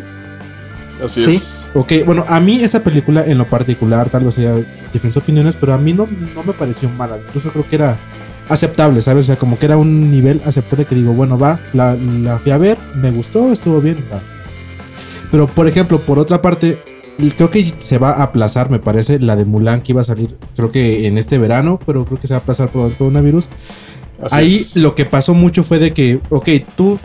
Así 1.04 1.22
Sí. 1.22 1.36
es. 1.36 1.68
Ok, 1.76 1.92
bueno, 2.06 2.26
a 2.28 2.40
mí 2.40 2.64
esa 2.64 2.84
película 2.84 3.24
en 3.26 3.38
lo 3.38 3.46
particular, 3.46 4.10
tal 4.10 4.24
vez 4.24 4.38
haya 4.40 4.56
diferentes 4.94 5.18
opiniones, 5.18 5.56
pero 5.58 5.74
a 5.74 5.78
mí 5.78 5.92
no, 5.94 6.08
no 6.34 6.44
me 6.44 6.54
pareció 6.54 6.90
mala. 6.90 7.18
Incluso 7.28 7.52
creo 7.52 7.68
que 7.68 7.76
era 7.76 7.98
aceptable, 8.50 9.02
¿sabes? 9.02 9.26
O 9.26 9.28
sea, 9.28 9.36
como 9.36 9.58
que 9.58 9.66
era 9.66 9.78
un 9.78 10.12
nivel 10.12 10.42
aceptable 10.46 10.86
que 10.86 10.96
digo, 10.96 11.14
bueno, 11.14 11.38
va, 11.38 11.60
la, 11.74 11.96
la 11.96 12.40
fui 12.40 12.52
a 12.52 12.58
ver, 12.58 12.78
me 12.96 13.12
gustó, 13.12 13.52
estuvo 13.52 13.82
bien, 13.82 14.06
va. 14.12 14.20
Pero, 15.32 15.48
por 15.48 15.68
ejemplo, 15.68 16.00
por 16.00 16.20
otra 16.20 16.42
parte, 16.42 16.80
creo 17.36 17.50
que 17.50 17.74
se 17.80 17.98
va 17.98 18.12
a 18.12 18.24
aplazar, 18.24 18.70
me 18.70 18.80
parece, 18.80 19.20
la 19.20 19.36
de 19.36 19.46
Mulan 19.46 19.82
que 19.82 19.92
iba 19.92 20.02
a 20.02 20.04
salir, 20.06 20.36
creo 20.56 20.72
que 20.72 21.08
en 21.08 21.18
este 21.18 21.38
verano, 21.38 21.80
pero 21.86 22.06
creo 22.06 22.20
que 22.20 22.28
se 22.28 22.34
va 22.34 22.40
a 22.40 22.42
aplazar 22.42 22.70
por 22.70 22.90
el 22.90 22.98
coronavirus. 22.98 23.48
Así 24.22 24.36
Ahí 24.36 24.56
es. 24.56 24.76
lo 24.76 24.96
que 24.96 25.06
pasó 25.06 25.34
mucho 25.34 25.64
fue 25.64 25.80
de 25.80 25.94
que, 25.94 26.20
ok, 26.30 26.50
tú 26.76 27.00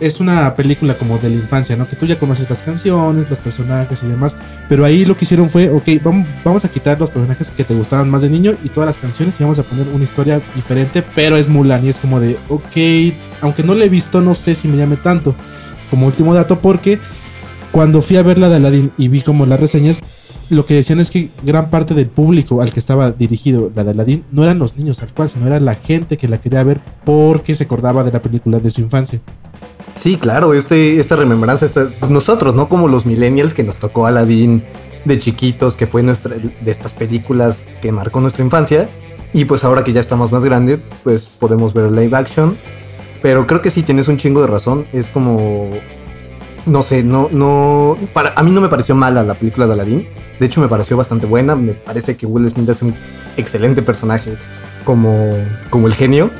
es 0.00 0.20
una 0.20 0.54
película 0.56 0.96
como 0.98 1.18
de 1.18 1.28
la 1.30 1.36
infancia, 1.36 1.76
¿no? 1.76 1.88
Que 1.88 1.96
tú 1.96 2.06
ya 2.06 2.18
conoces 2.18 2.48
las 2.48 2.62
canciones, 2.62 3.28
los 3.30 3.38
personajes 3.38 4.02
y 4.02 4.06
demás. 4.06 4.36
Pero 4.68 4.84
ahí 4.84 5.04
lo 5.04 5.16
que 5.16 5.24
hicieron 5.24 5.48
fue, 5.50 5.70
ok, 5.70 6.02
vamos, 6.44 6.64
a 6.64 6.68
quitar 6.68 6.98
los 6.98 7.10
personajes 7.10 7.50
que 7.50 7.64
te 7.64 7.74
gustaban 7.74 8.10
más 8.10 8.22
de 8.22 8.30
niño 8.30 8.54
y 8.64 8.68
todas 8.68 8.86
las 8.86 8.98
canciones 8.98 9.38
y 9.38 9.44
vamos 9.44 9.58
a 9.58 9.62
poner 9.62 9.86
una 9.88 10.04
historia 10.04 10.40
diferente, 10.54 11.02
pero 11.14 11.36
es 11.36 11.48
Mulan 11.48 11.84
y 11.84 11.88
es 11.88 11.98
como 11.98 12.20
de, 12.20 12.38
ok, 12.48 13.14
aunque 13.40 13.62
no 13.62 13.74
la 13.74 13.84
he 13.84 13.88
visto, 13.88 14.20
no 14.20 14.34
sé 14.34 14.54
si 14.54 14.68
me 14.68 14.76
llame 14.76 14.96
tanto. 14.96 15.34
Como 15.90 16.06
último 16.06 16.34
dato, 16.34 16.58
porque 16.58 16.98
cuando 17.70 18.02
fui 18.02 18.16
a 18.16 18.22
ver 18.22 18.38
la 18.38 18.48
de 18.48 18.56
Aladdin 18.56 18.92
y 18.98 19.08
vi 19.08 19.20
como 19.20 19.46
las 19.46 19.60
reseñas, 19.60 20.00
lo 20.50 20.66
que 20.66 20.74
decían 20.74 21.00
es 21.00 21.10
que 21.10 21.30
gran 21.42 21.70
parte 21.70 21.94
del 21.94 22.06
público 22.06 22.60
al 22.60 22.72
que 22.72 22.80
estaba 22.80 23.10
dirigido 23.10 23.70
la 23.74 23.84
de 23.84 23.92
Aladdin 23.92 24.24
no 24.30 24.42
eran 24.42 24.58
los 24.58 24.76
niños 24.76 24.98
tal 24.98 25.12
cual, 25.12 25.30
sino 25.30 25.46
era 25.46 25.58
la 25.60 25.74
gente 25.74 26.16
que 26.16 26.28
la 26.28 26.38
quería 26.38 26.62
ver 26.62 26.80
porque 27.04 27.54
se 27.54 27.64
acordaba 27.64 28.04
de 28.04 28.12
la 28.12 28.20
película 28.20 28.58
de 28.58 28.70
su 28.70 28.80
infancia. 28.80 29.20
Sí, 29.96 30.16
claro, 30.16 30.54
este, 30.54 30.98
esta 30.98 31.16
remembranza, 31.16 31.66
pues 31.98 32.10
nosotros, 32.10 32.54
¿no? 32.54 32.68
Como 32.68 32.88
los 32.88 33.06
millennials 33.06 33.54
que 33.54 33.62
nos 33.62 33.78
tocó 33.78 34.06
Aladdin 34.06 34.64
de 35.04 35.18
chiquitos, 35.18 35.76
que 35.76 35.86
fue 35.86 36.02
nuestra, 36.02 36.36
de 36.36 36.70
estas 36.70 36.92
películas 36.92 37.72
que 37.80 37.92
marcó 37.92 38.20
nuestra 38.20 38.44
infancia. 38.44 38.88
Y 39.32 39.46
pues 39.46 39.64
ahora 39.64 39.82
que 39.82 39.92
ya 39.92 40.00
estamos 40.00 40.30
más 40.30 40.44
grande, 40.44 40.78
pues 41.02 41.26
podemos 41.26 41.74
ver 41.74 41.90
live 41.90 42.16
action. 42.16 42.56
Pero 43.20 43.46
creo 43.46 43.62
que 43.62 43.70
sí 43.70 43.82
tienes 43.82 44.08
un 44.08 44.16
chingo 44.16 44.40
de 44.40 44.46
razón. 44.46 44.86
Es 44.92 45.08
como. 45.08 45.70
No 46.66 46.82
sé, 46.82 47.02
no, 47.02 47.28
no. 47.32 47.96
Para, 48.12 48.32
a 48.36 48.42
mí 48.42 48.50
no 48.50 48.60
me 48.60 48.68
pareció 48.68 48.94
mala 48.94 49.22
la 49.22 49.34
película 49.34 49.66
de 49.66 49.72
Aladdin. 49.72 50.08
De 50.38 50.46
hecho, 50.46 50.60
me 50.60 50.68
pareció 50.68 50.96
bastante 50.96 51.26
buena. 51.26 51.56
Me 51.56 51.72
parece 51.72 52.16
que 52.16 52.26
Will 52.26 52.48
Smith 52.48 52.68
hace 52.68 52.84
un 52.84 52.94
excelente 53.36 53.82
personaje 53.82 54.36
como, 54.84 55.32
como 55.68 55.86
el 55.86 55.94
genio. 55.94 56.30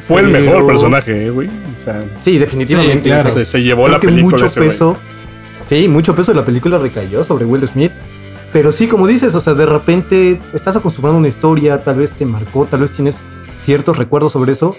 Fue 0.00 0.20
el 0.20 0.28
mejor 0.28 0.66
personaje, 0.66 1.26
eh, 1.26 1.30
güey. 1.30 1.48
O 1.48 1.78
sea, 1.78 2.04
Sí, 2.20 2.38
definitivamente. 2.38 3.04
Sí, 3.04 3.08
claro. 3.10 3.28
se, 3.30 3.44
se 3.44 3.62
llevó 3.62 3.82
Creo 3.84 3.92
la 3.94 4.00
película 4.00 4.32
mucho 4.36 4.46
ese 4.46 4.60
güey. 4.60 4.68
peso. 4.70 4.96
Sí, 5.62 5.88
mucho 5.88 6.14
peso 6.14 6.32
de 6.32 6.38
la 6.40 6.44
película 6.46 6.78
recayó 6.78 7.22
sobre 7.24 7.44
Will 7.44 7.66
Smith. 7.68 7.92
Pero 8.52 8.72
sí, 8.72 8.86
como 8.86 9.06
dices, 9.06 9.34
o 9.34 9.40
sea, 9.40 9.54
de 9.54 9.66
repente 9.66 10.38
estás 10.54 10.76
acostumbrado 10.76 11.16
a 11.16 11.18
una 11.18 11.28
historia, 11.28 11.78
tal 11.84 11.96
vez 11.96 12.12
te 12.12 12.24
marcó, 12.24 12.64
tal 12.64 12.80
vez 12.80 12.92
tienes 12.92 13.18
ciertos 13.56 13.98
recuerdos 13.98 14.32
sobre 14.32 14.52
eso. 14.52 14.76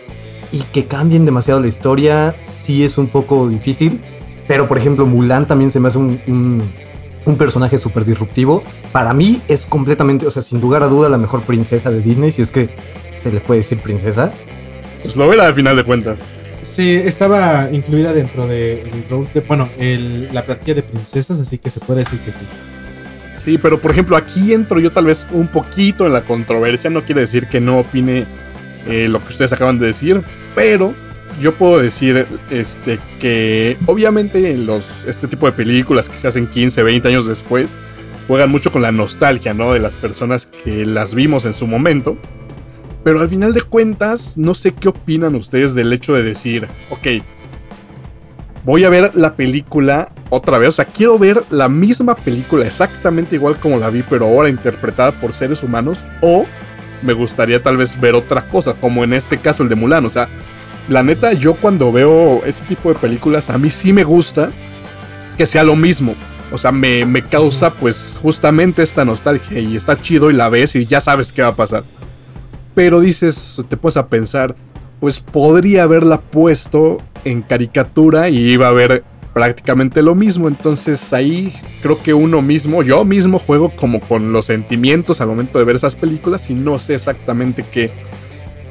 Y 0.51 0.62
que 0.63 0.86
cambien 0.86 1.25
demasiado 1.25 1.60
la 1.60 1.67
historia, 1.67 2.36
sí 2.43 2.84
es 2.84 2.97
un 2.97 3.08
poco 3.10 3.47
difícil. 3.47 4.01
Pero, 4.47 4.67
por 4.67 4.79
ejemplo, 4.79 5.05
Mulan 5.05 5.47
también 5.47 5.69
se 5.69 5.79
me 5.79 5.89
hace 5.89 5.99
un, 5.99 6.19
un- 6.27 6.63
un 7.25 7.36
personaje 7.36 7.77
súper 7.77 8.05
disruptivo. 8.05 8.63
Para 8.91 9.13
mí 9.13 9.41
es 9.47 9.67
completamente, 9.67 10.25
o 10.25 10.32
sea, 10.32 10.41
sin 10.41 10.60
lugar 10.62 10.82
a 10.82 10.88
duda, 10.88 11.08
la 11.10 11.19
mejor 11.19 11.43
princesa 11.43 11.91
de 11.91 12.01
Disney, 12.01 12.32
si 12.32 12.41
es 12.41 12.49
que 12.49 12.69
se 13.15 13.32
le 13.32 13.41
puede 13.41 13.60
decir 13.60 13.79
princesa. 13.79 14.32
Pues 15.01 15.15
lo 15.15 15.31
era 15.33 15.47
al 15.47 15.53
final 15.53 15.75
de 15.75 15.83
cuentas. 15.83 16.23
Sí, 16.62 16.91
estaba 16.91 17.69
incluida 17.71 18.12
dentro 18.13 18.45
de 18.47 18.81
el 18.81 19.05
Rose 19.09 19.31
de, 19.33 19.39
bueno, 19.41 19.69
el- 19.79 20.29
la 20.33 20.43
plantilla 20.43 20.75
de 20.75 20.83
princesas, 20.83 21.39
así 21.39 21.57
que 21.57 21.69
se 21.69 21.79
puede 21.79 21.99
decir 21.99 22.19
que 22.19 22.31
sí. 22.31 22.45
Sí, 23.33 23.57
pero 23.57 23.79
por 23.79 23.91
ejemplo, 23.91 24.17
aquí 24.17 24.53
entro 24.53 24.79
yo 24.79 24.91
tal 24.91 25.05
vez 25.05 25.25
un 25.31 25.47
poquito 25.47 26.05
en 26.05 26.12
la 26.13 26.21
controversia. 26.21 26.89
No 26.89 27.03
quiere 27.03 27.21
decir 27.21 27.47
que 27.47 27.62
no 27.62 27.79
opine 27.79 28.25
eh, 28.88 29.07
lo 29.07 29.21
que 29.21 29.29
ustedes 29.29 29.53
acaban 29.53 29.79
de 29.79 29.88
decir, 29.88 30.21
pero 30.55 30.93
yo 31.41 31.53
puedo 31.53 31.79
decir 31.79 32.25
este, 32.51 32.99
que 33.19 33.77
obviamente 33.85 34.57
los, 34.57 35.05
este 35.05 35.27
tipo 35.29 35.45
de 35.45 35.53
películas 35.53 36.09
que 36.09 36.17
se 36.17 36.27
hacen 36.27 36.47
15, 36.47 36.83
20 36.83 37.07
años 37.07 37.27
después 37.27 37.77
juegan 38.27 38.51
mucho 38.51 38.71
con 38.73 38.81
la 38.81 38.91
nostalgia, 38.91 39.53
¿no? 39.53 39.71
De 39.73 39.79
las 39.79 39.95
personas 39.95 40.47
que 40.47 40.85
las 40.85 41.15
vimos 41.15 41.45
en 41.45 41.53
su 41.53 41.65
momento. 41.65 42.17
Pero 43.03 43.21
al 43.21 43.29
final 43.29 43.53
de 43.53 43.62
cuentas, 43.62 44.38
no 44.38 44.53
sé 44.53 44.73
qué 44.73 44.89
opinan 44.89 45.35
ustedes 45.35 45.73
del 45.73 45.93
hecho 45.93 46.13
de 46.13 46.23
decir, 46.23 46.67
ok, 46.89 47.23
voy 48.65 48.83
a 48.83 48.89
ver 48.89 49.15
la 49.15 49.35
película 49.35 50.12
otra 50.29 50.57
vez. 50.57 50.69
O 50.69 50.73
sea, 50.73 50.85
quiero 50.85 51.17
ver 51.17 51.43
la 51.49 51.69
misma 51.69 52.15
película 52.15 52.65
exactamente 52.65 53.35
igual 53.35 53.59
como 53.59 53.77
la 53.77 53.89
vi, 53.89 54.03
pero 54.03 54.25
ahora 54.25 54.49
interpretada 54.49 55.12
por 55.13 55.33
seres 55.33 55.63
humanos. 55.63 56.05
O 56.21 56.45
me 57.01 57.13
gustaría 57.13 57.62
tal 57.62 57.77
vez 57.77 57.99
ver 57.99 58.15
otra 58.15 58.47
cosa, 58.47 58.73
como 58.73 59.03
en 59.03 59.13
este 59.13 59.38
caso 59.38 59.63
el 59.63 59.69
de 59.69 59.75
Mulan. 59.75 60.05
O 60.05 60.09
sea, 60.09 60.27
la 60.89 61.03
neta, 61.03 61.33
yo 61.33 61.55
cuando 61.55 61.91
veo 61.91 62.43
ese 62.45 62.65
tipo 62.65 62.89
de 62.89 62.99
películas, 62.99 63.49
a 63.49 63.57
mí 63.57 63.69
sí 63.69 63.93
me 63.93 64.03
gusta 64.03 64.49
que 65.38 65.45
sea 65.45 65.63
lo 65.63 65.75
mismo. 65.75 66.15
O 66.51 66.57
sea, 66.57 66.71
me, 66.71 67.05
me 67.05 67.21
causa 67.21 67.73
pues 67.73 68.17
justamente 68.21 68.81
esta 68.81 69.05
nostalgia 69.05 69.59
y 69.59 69.75
está 69.75 69.95
chido 69.95 70.31
y 70.31 70.33
la 70.33 70.49
ves 70.49 70.75
y 70.75 70.85
ya 70.85 70.99
sabes 70.99 71.31
qué 71.31 71.43
va 71.43 71.49
a 71.49 71.55
pasar. 71.55 71.83
Pero 72.75 72.99
dices, 72.99 73.63
te 73.67 73.77
puedes 73.77 73.97
a 73.97 74.08
pensar, 74.08 74.55
pues 74.99 75.19
podría 75.19 75.84
haberla 75.84 76.21
puesto 76.21 76.97
en 77.25 77.41
caricatura 77.41 78.29
y 78.29 78.38
iba 78.38 78.67
a 78.67 78.73
ver 78.73 79.03
prácticamente 79.34 80.01
lo 80.01 80.15
mismo. 80.15 80.47
Entonces 80.47 81.13
ahí 81.13 81.53
creo 81.82 82.01
que 82.01 82.13
uno 82.13 82.41
mismo, 82.41 82.84
yo 82.84 83.03
mismo 83.05 83.39
juego 83.39 83.69
como 83.69 83.99
con 83.99 84.32
los 84.32 84.45
sentimientos 84.45 85.21
al 85.21 85.29
momento 85.29 85.60
de 85.60 85.65
ver 85.65 85.75
esas 85.75 85.95
películas 85.95 86.49
y 86.49 86.55
no 86.55 86.79
sé 86.79 86.95
exactamente 86.95 87.63
qué, 87.69 87.91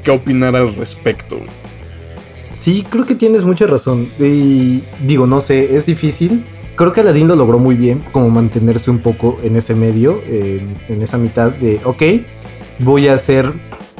qué 0.03 0.11
opinar 0.11 0.55
al 0.55 0.75
respecto. 0.75 1.37
Sí, 2.53 2.85
creo 2.89 3.05
que 3.05 3.15
tienes 3.15 3.45
mucha 3.45 3.67
razón. 3.67 4.09
Y 4.19 4.83
digo, 5.05 5.27
no 5.27 5.39
sé, 5.39 5.75
es 5.75 5.85
difícil. 5.85 6.43
Creo 6.75 6.93
que 6.93 7.01
Aladdin 7.01 7.27
lo 7.27 7.35
logró 7.35 7.59
muy 7.59 7.75
bien, 7.75 8.03
como 8.11 8.29
mantenerse 8.29 8.89
un 8.89 8.99
poco 8.99 9.37
en 9.43 9.57
ese 9.57 9.75
medio, 9.75 10.21
en, 10.25 10.77
en 10.87 11.01
esa 11.01 11.17
mitad 11.17 11.51
de, 11.51 11.81
ok, 11.83 12.03
voy 12.79 13.09
a 13.09 13.13
hacer 13.13 13.51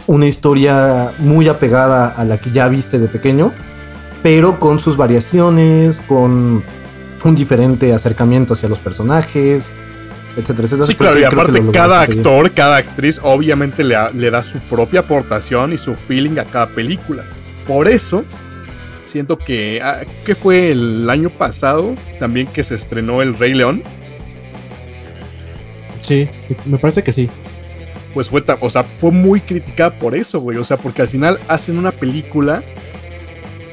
una 0.09 0.25
historia 0.25 1.11
muy 1.19 1.47
apegada 1.47 2.07
a 2.09 2.25
la 2.25 2.37
que 2.39 2.49
ya 2.51 2.67
viste 2.67 2.97
de 2.99 3.07
pequeño, 3.07 3.53
pero 4.23 4.59
con 4.59 4.79
sus 4.79 4.97
variaciones, 4.97 6.01
con 6.07 6.63
un 7.23 7.35
diferente 7.35 7.93
acercamiento 7.93 8.53
hacia 8.53 8.67
los 8.69 8.79
personajes, 8.79 9.69
etcétera, 10.35 10.65
etcétera. 10.65 10.87
Sí, 10.87 10.95
claro, 10.95 11.19
y 11.19 11.23
aparte 11.23 11.61
cada 11.71 12.05
bien. 12.05 12.19
actor, 12.19 12.51
cada 12.51 12.77
actriz 12.77 13.19
obviamente 13.21 13.83
le, 13.83 13.93
da- 13.93 14.11
le 14.11 14.31
da 14.31 14.41
su 14.41 14.59
propia 14.61 15.01
aportación 15.01 15.73
y 15.73 15.77
su 15.77 15.93
feeling 15.93 16.39
a 16.39 16.45
cada 16.45 16.67
película. 16.67 17.23
Por 17.67 17.87
eso, 17.87 18.23
siento 19.05 19.37
que, 19.37 19.79
ah, 19.83 19.99
que 20.25 20.33
fue 20.33 20.71
el 20.71 21.07
año 21.09 21.29
pasado 21.29 21.93
también 22.19 22.47
que 22.47 22.63
se 22.63 22.73
estrenó 22.75 23.21
El 23.21 23.37
Rey 23.37 23.53
León, 23.53 23.83
Sí, 26.01 26.27
me 26.65 26.77
parece 26.79 27.03
que 27.03 27.11
sí. 27.11 27.29
Pues 28.19 28.27
fue, 28.27 28.43
o 28.59 28.69
sea, 28.69 28.83
fue 28.83 29.11
muy 29.11 29.39
criticada 29.39 29.97
por 29.97 30.13
eso, 30.13 30.41
güey. 30.41 30.57
O 30.57 30.65
sea, 30.65 30.75
porque 30.75 31.01
al 31.01 31.07
final 31.07 31.39
hacen 31.47 31.77
una 31.77 31.91
película 31.91 32.61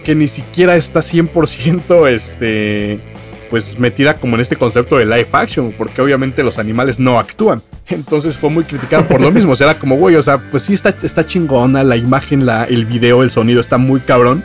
que 0.05 0.15
ni 0.15 0.29
siquiera 0.29 0.77
está 0.77 1.01
100% 1.01 2.09
este, 2.09 3.01
pues 3.51 3.77
metida 3.81 4.19
como 4.19 4.37
en 4.37 4.43
este 4.43 4.55
concepto 4.55 4.99
de 4.99 5.05
live 5.05 5.27
action, 5.33 5.75
porque 5.77 6.01
obviamente 6.01 6.45
los 6.45 6.61
animales 6.61 7.01
no 7.01 7.19
actúan. 7.19 7.61
Entonces 7.89 8.37
fue 8.37 8.49
muy 8.49 8.63
criticada 8.63 9.09
por 9.09 9.21
lo 9.21 9.33
mismo. 9.33 9.51
O 9.51 9.57
sea, 9.57 9.71
era 9.71 9.81
como, 9.81 9.97
güey, 9.97 10.15
o 10.15 10.23
sea, 10.23 10.39
pues 10.39 10.63
sí 10.63 10.75
está, 10.75 10.91
está 10.91 11.27
chingona 11.27 11.83
la 11.83 11.97
imagen, 11.97 12.47
la, 12.47 12.63
el 12.67 12.87
video, 12.87 13.25
el 13.25 13.31
sonido 13.31 13.59
está 13.59 13.79
muy 13.79 13.99
cabrón. 13.99 14.45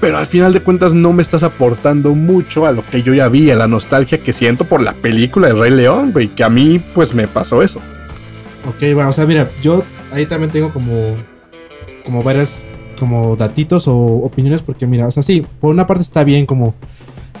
Pero 0.00 0.16
al 0.16 0.24
final 0.24 0.54
de 0.54 0.62
cuentas 0.62 0.94
no 0.94 1.12
me 1.12 1.20
estás 1.20 1.42
aportando 1.42 2.14
mucho 2.14 2.64
a 2.64 2.72
lo 2.72 2.86
que 2.86 3.02
yo 3.02 3.12
ya 3.12 3.28
vi, 3.28 3.50
a 3.50 3.56
la 3.56 3.68
nostalgia 3.68 4.22
que 4.22 4.32
siento 4.32 4.64
por 4.64 4.82
la 4.82 4.94
película 4.94 5.48
de 5.48 5.52
Rey 5.60 5.72
León, 5.72 6.12
güey, 6.12 6.28
que 6.28 6.42
a 6.42 6.48
mí 6.48 6.82
pues 6.94 7.12
me 7.12 7.26
pasó 7.26 7.60
eso. 7.60 7.82
Ok, 8.66 8.96
va, 8.98 9.08
o 9.08 9.12
sea, 9.12 9.26
mira, 9.26 9.50
yo 9.62 9.82
ahí 10.12 10.26
también 10.26 10.50
tengo 10.50 10.70
como, 10.72 11.16
como 12.04 12.22
varias, 12.22 12.64
como 12.98 13.36
datitos 13.36 13.88
o 13.88 13.94
opiniones, 13.94 14.62
porque 14.62 14.86
mira, 14.86 15.06
o 15.06 15.10
sea, 15.10 15.22
sí, 15.22 15.44
por 15.60 15.70
una 15.70 15.86
parte 15.86 16.02
está 16.02 16.24
bien 16.24 16.46
como, 16.46 16.74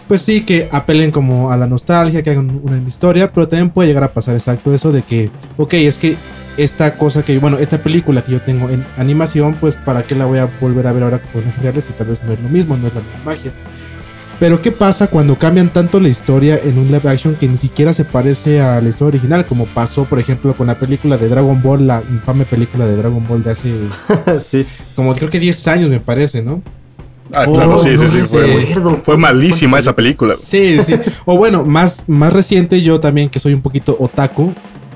pues 0.08 0.22
sí, 0.22 0.40
que 0.42 0.68
apelen 0.72 1.10
como 1.10 1.50
a 1.52 1.56
la 1.56 1.66
nostalgia, 1.66 2.22
que 2.22 2.30
hagan 2.30 2.60
una 2.62 2.78
historia, 2.78 3.32
pero 3.32 3.48
también 3.48 3.70
puede 3.70 3.88
llegar 3.88 4.04
a 4.04 4.12
pasar 4.12 4.34
exacto 4.34 4.72
eso 4.72 4.92
de 4.92 5.02
que, 5.02 5.30
ok, 5.56 5.74
es 5.74 5.98
que 5.98 6.16
esta 6.56 6.96
cosa 6.96 7.22
que, 7.22 7.38
bueno, 7.38 7.58
esta 7.58 7.78
película 7.78 8.22
que 8.22 8.32
yo 8.32 8.40
tengo 8.40 8.68
en 8.68 8.84
animación, 8.96 9.54
pues 9.54 9.76
para 9.76 10.02
qué 10.02 10.14
la 10.14 10.26
voy 10.26 10.38
a 10.38 10.48
volver 10.60 10.86
a 10.86 10.92
ver 10.92 11.04
ahora 11.04 11.20
con 11.20 11.42
reales 11.60 11.88
y 11.90 11.92
tal 11.92 12.08
vez 12.08 12.22
no 12.24 12.32
es 12.32 12.40
lo 12.40 12.48
mismo, 12.48 12.76
no 12.76 12.88
es 12.88 12.94
la 12.94 13.00
misma 13.00 13.20
magia. 13.24 13.52
Pero 14.40 14.62
¿qué 14.62 14.72
pasa 14.72 15.08
cuando 15.08 15.36
cambian 15.36 15.68
tanto 15.70 16.00
la 16.00 16.08
historia 16.08 16.58
en 16.64 16.78
un 16.78 16.86
live 16.86 17.08
action 17.10 17.34
que 17.34 17.46
ni 17.46 17.58
siquiera 17.58 17.92
se 17.92 18.06
parece 18.06 18.62
a 18.62 18.80
la 18.80 18.88
historia 18.88 19.08
original? 19.08 19.44
Como 19.44 19.66
pasó, 19.66 20.06
por 20.06 20.18
ejemplo, 20.18 20.54
con 20.54 20.66
la 20.66 20.78
película 20.78 21.18
de 21.18 21.28
Dragon 21.28 21.60
Ball, 21.62 21.86
la 21.86 22.02
infame 22.10 22.46
película 22.46 22.86
de 22.86 22.96
Dragon 22.96 23.22
Ball 23.28 23.42
de 23.42 23.50
hace 23.50 23.74
sí. 24.40 24.64
como 24.96 25.14
creo 25.14 25.28
que 25.28 25.38
10 25.38 25.68
años 25.68 25.90
me 25.90 26.00
parece, 26.00 26.40
¿no? 26.42 26.62
Ah, 27.34 27.44
claro, 27.44 27.76
Oh, 27.76 27.78
sí, 27.78 27.96
sí, 27.98 28.04
no 28.04 28.08
sí. 28.08 28.36
me 28.38 28.74
Fue, 28.76 29.00
fue 29.04 29.16
malísima 29.18 29.78
esa 29.78 29.94
película. 29.94 30.32
Sí, 30.34 30.82
sí. 30.82 30.94
O 31.26 31.36
bueno, 31.36 31.64
más, 31.66 32.04
más 32.08 32.32
reciente, 32.32 32.80
yo 32.80 32.98
también 32.98 33.28
que 33.28 33.38
soy 33.38 33.52
un 33.52 33.60
poquito 33.60 33.94
otaku, 34.00 34.54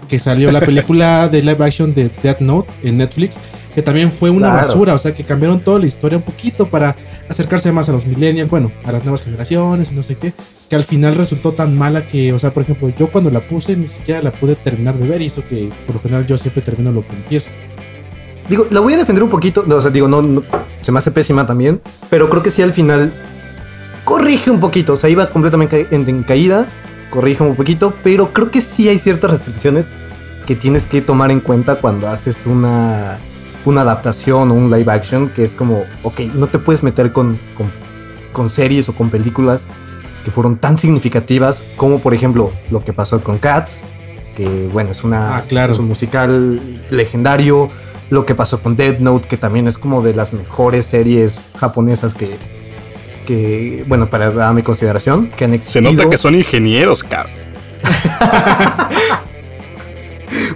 que 0.08 0.18
salió 0.18 0.50
la 0.52 0.60
película 0.60 1.28
de 1.32 1.42
live 1.42 1.64
action 1.64 1.94
de 1.94 2.10
Death 2.22 2.40
Note 2.40 2.70
en 2.82 2.98
Netflix, 2.98 3.38
que 3.74 3.82
también 3.82 4.12
fue 4.12 4.30
una 4.30 4.48
Claro. 4.48 4.56
basura, 4.56 4.94
o 4.94 4.98
sea, 4.98 5.12
que 5.14 5.24
cambiaron 5.24 5.60
toda 5.60 5.78
la 5.78 5.86
historia 5.86 6.18
un 6.18 6.24
poquito 6.24 6.68
para 6.68 6.94
acercarse 7.28 7.72
más 7.72 7.88
a 7.88 7.92
los 7.92 8.06
millennials, 8.06 8.48
bueno, 8.50 8.70
a 8.84 8.92
las 8.92 9.02
nuevas 9.04 9.22
generaciones 9.22 9.90
y 9.92 9.94
no 9.96 10.02
sé 10.02 10.16
qué, 10.16 10.32
que 10.68 10.76
al 10.76 10.84
final 10.84 11.14
resultó 11.16 11.52
tan 11.52 11.76
mala 11.76 12.06
que, 12.06 12.32
o 12.32 12.38
sea, 12.38 12.52
por 12.54 12.62
ejemplo, 12.62 12.88
yo 12.96 13.10
cuando 13.10 13.30
la 13.30 13.40
puse 13.46 13.76
ni 13.76 13.88
siquiera 13.88 14.22
la 14.22 14.32
pude 14.32 14.54
terminar 14.54 14.96
de 14.98 15.08
ver, 15.08 15.22
y 15.22 15.26
eso 15.26 15.42
que 15.48 15.70
por 15.86 15.96
lo 15.96 16.00
general 16.02 16.26
yo 16.26 16.36
siempre 16.38 16.62
termino 16.62 16.92
lo 16.92 17.06
que 17.06 17.14
empiezo. 17.14 17.50
Digo, 18.48 18.66
la 18.70 18.80
voy 18.80 18.92
a 18.92 18.98
defender 18.98 19.24
un 19.24 19.30
poquito. 19.30 19.64
no, 19.66 19.76
o 19.76 19.80
sea, 19.80 19.90
digo, 19.90 20.06
no, 20.06 20.20
no- 20.22 20.42
se 20.82 20.92
me 20.92 20.98
hace 20.98 21.10
pésima 21.10 21.46
también. 21.46 21.80
Pero 22.10 22.28
creo 22.28 22.42
que 22.42 22.50
sí 22.50 22.60
al 22.60 22.74
final 22.74 23.10
corrige 24.04 24.50
un 24.50 24.60
poquito. 24.60 24.92
O 24.92 24.96
sea, 24.98 25.08
iba 25.08 25.30
completamente 25.30 25.86
en, 25.90 26.06
en 26.08 26.22
caída. 26.22 26.66
Corrige 27.14 27.42
un 27.42 27.54
poquito. 27.54 27.94
Pero 28.02 28.32
creo 28.32 28.50
que 28.50 28.60
sí 28.60 28.88
hay 28.88 28.98
ciertas 28.98 29.30
restricciones 29.30 29.90
que 30.46 30.54
tienes 30.56 30.84
que 30.84 31.00
tomar 31.00 31.30
en 31.30 31.40
cuenta 31.40 31.76
cuando 31.76 32.08
haces 32.08 32.46
una, 32.46 33.18
una 33.64 33.80
adaptación 33.82 34.50
o 34.50 34.54
un 34.54 34.70
live 34.70 34.92
action. 34.92 35.28
Que 35.30 35.44
es 35.44 35.54
como, 35.54 35.84
ok, 36.02 36.20
no 36.34 36.48
te 36.48 36.58
puedes 36.58 36.82
meter 36.82 37.12
con, 37.12 37.38
con, 37.56 37.70
con 38.32 38.50
series 38.50 38.88
o 38.88 38.94
con 38.94 39.08
películas 39.10 39.68
que 40.24 40.30
fueron 40.30 40.56
tan 40.56 40.78
significativas 40.78 41.64
como, 41.76 41.98
por 41.98 42.14
ejemplo, 42.14 42.50
lo 42.70 42.82
que 42.84 42.92
pasó 42.92 43.22
con 43.22 43.38
Cats. 43.38 43.82
Que 44.36 44.68
bueno, 44.72 44.90
es 44.90 45.04
una 45.04 45.36
Ah, 45.36 45.44
claro. 45.46 45.72
es 45.72 45.78
un 45.78 45.86
musical 45.86 46.60
legendario. 46.90 47.70
Lo 48.10 48.26
que 48.26 48.34
pasó 48.34 48.60
con 48.62 48.76
Dead 48.76 48.98
Note, 48.98 49.28
que 49.28 49.36
también 49.36 49.66
es 49.68 49.78
como 49.78 50.02
de 50.02 50.14
las 50.14 50.32
mejores 50.32 50.84
series 50.86 51.40
japonesas 51.58 52.12
que, 52.14 52.36
que 53.24 53.84
bueno, 53.86 54.08
para 54.10 54.48
a 54.48 54.52
mi 54.52 54.62
consideración, 54.62 55.30
que 55.36 55.44
han 55.44 55.50
Se 55.52 55.56
existido. 55.56 55.90
nota 55.92 56.08
que 56.10 56.16
son 56.16 56.34
ingenieros, 56.34 57.02
cabrón. 57.04 57.32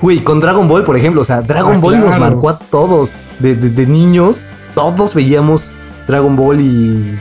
Güey, 0.00 0.18
con 0.20 0.40
Dragon 0.40 0.66
Ball, 0.68 0.85
por 0.85 0.96
ejemplo, 0.96 1.20
o 1.20 1.24
sea, 1.24 1.40
Dragon 1.42 1.76
Ah, 1.76 1.81
Ball 1.81 2.00
nos 2.00 2.18
marcó 2.18 2.48
a 2.48 2.59
todos. 2.59 3.11
De, 3.38 3.54
de- 3.54 3.70
de 3.70 3.87
niños, 3.87 4.46
todos 4.74 5.14
veíamos 5.14 5.72
Dragon 6.07 6.35
Ball 6.37 6.61
y. 6.61 7.18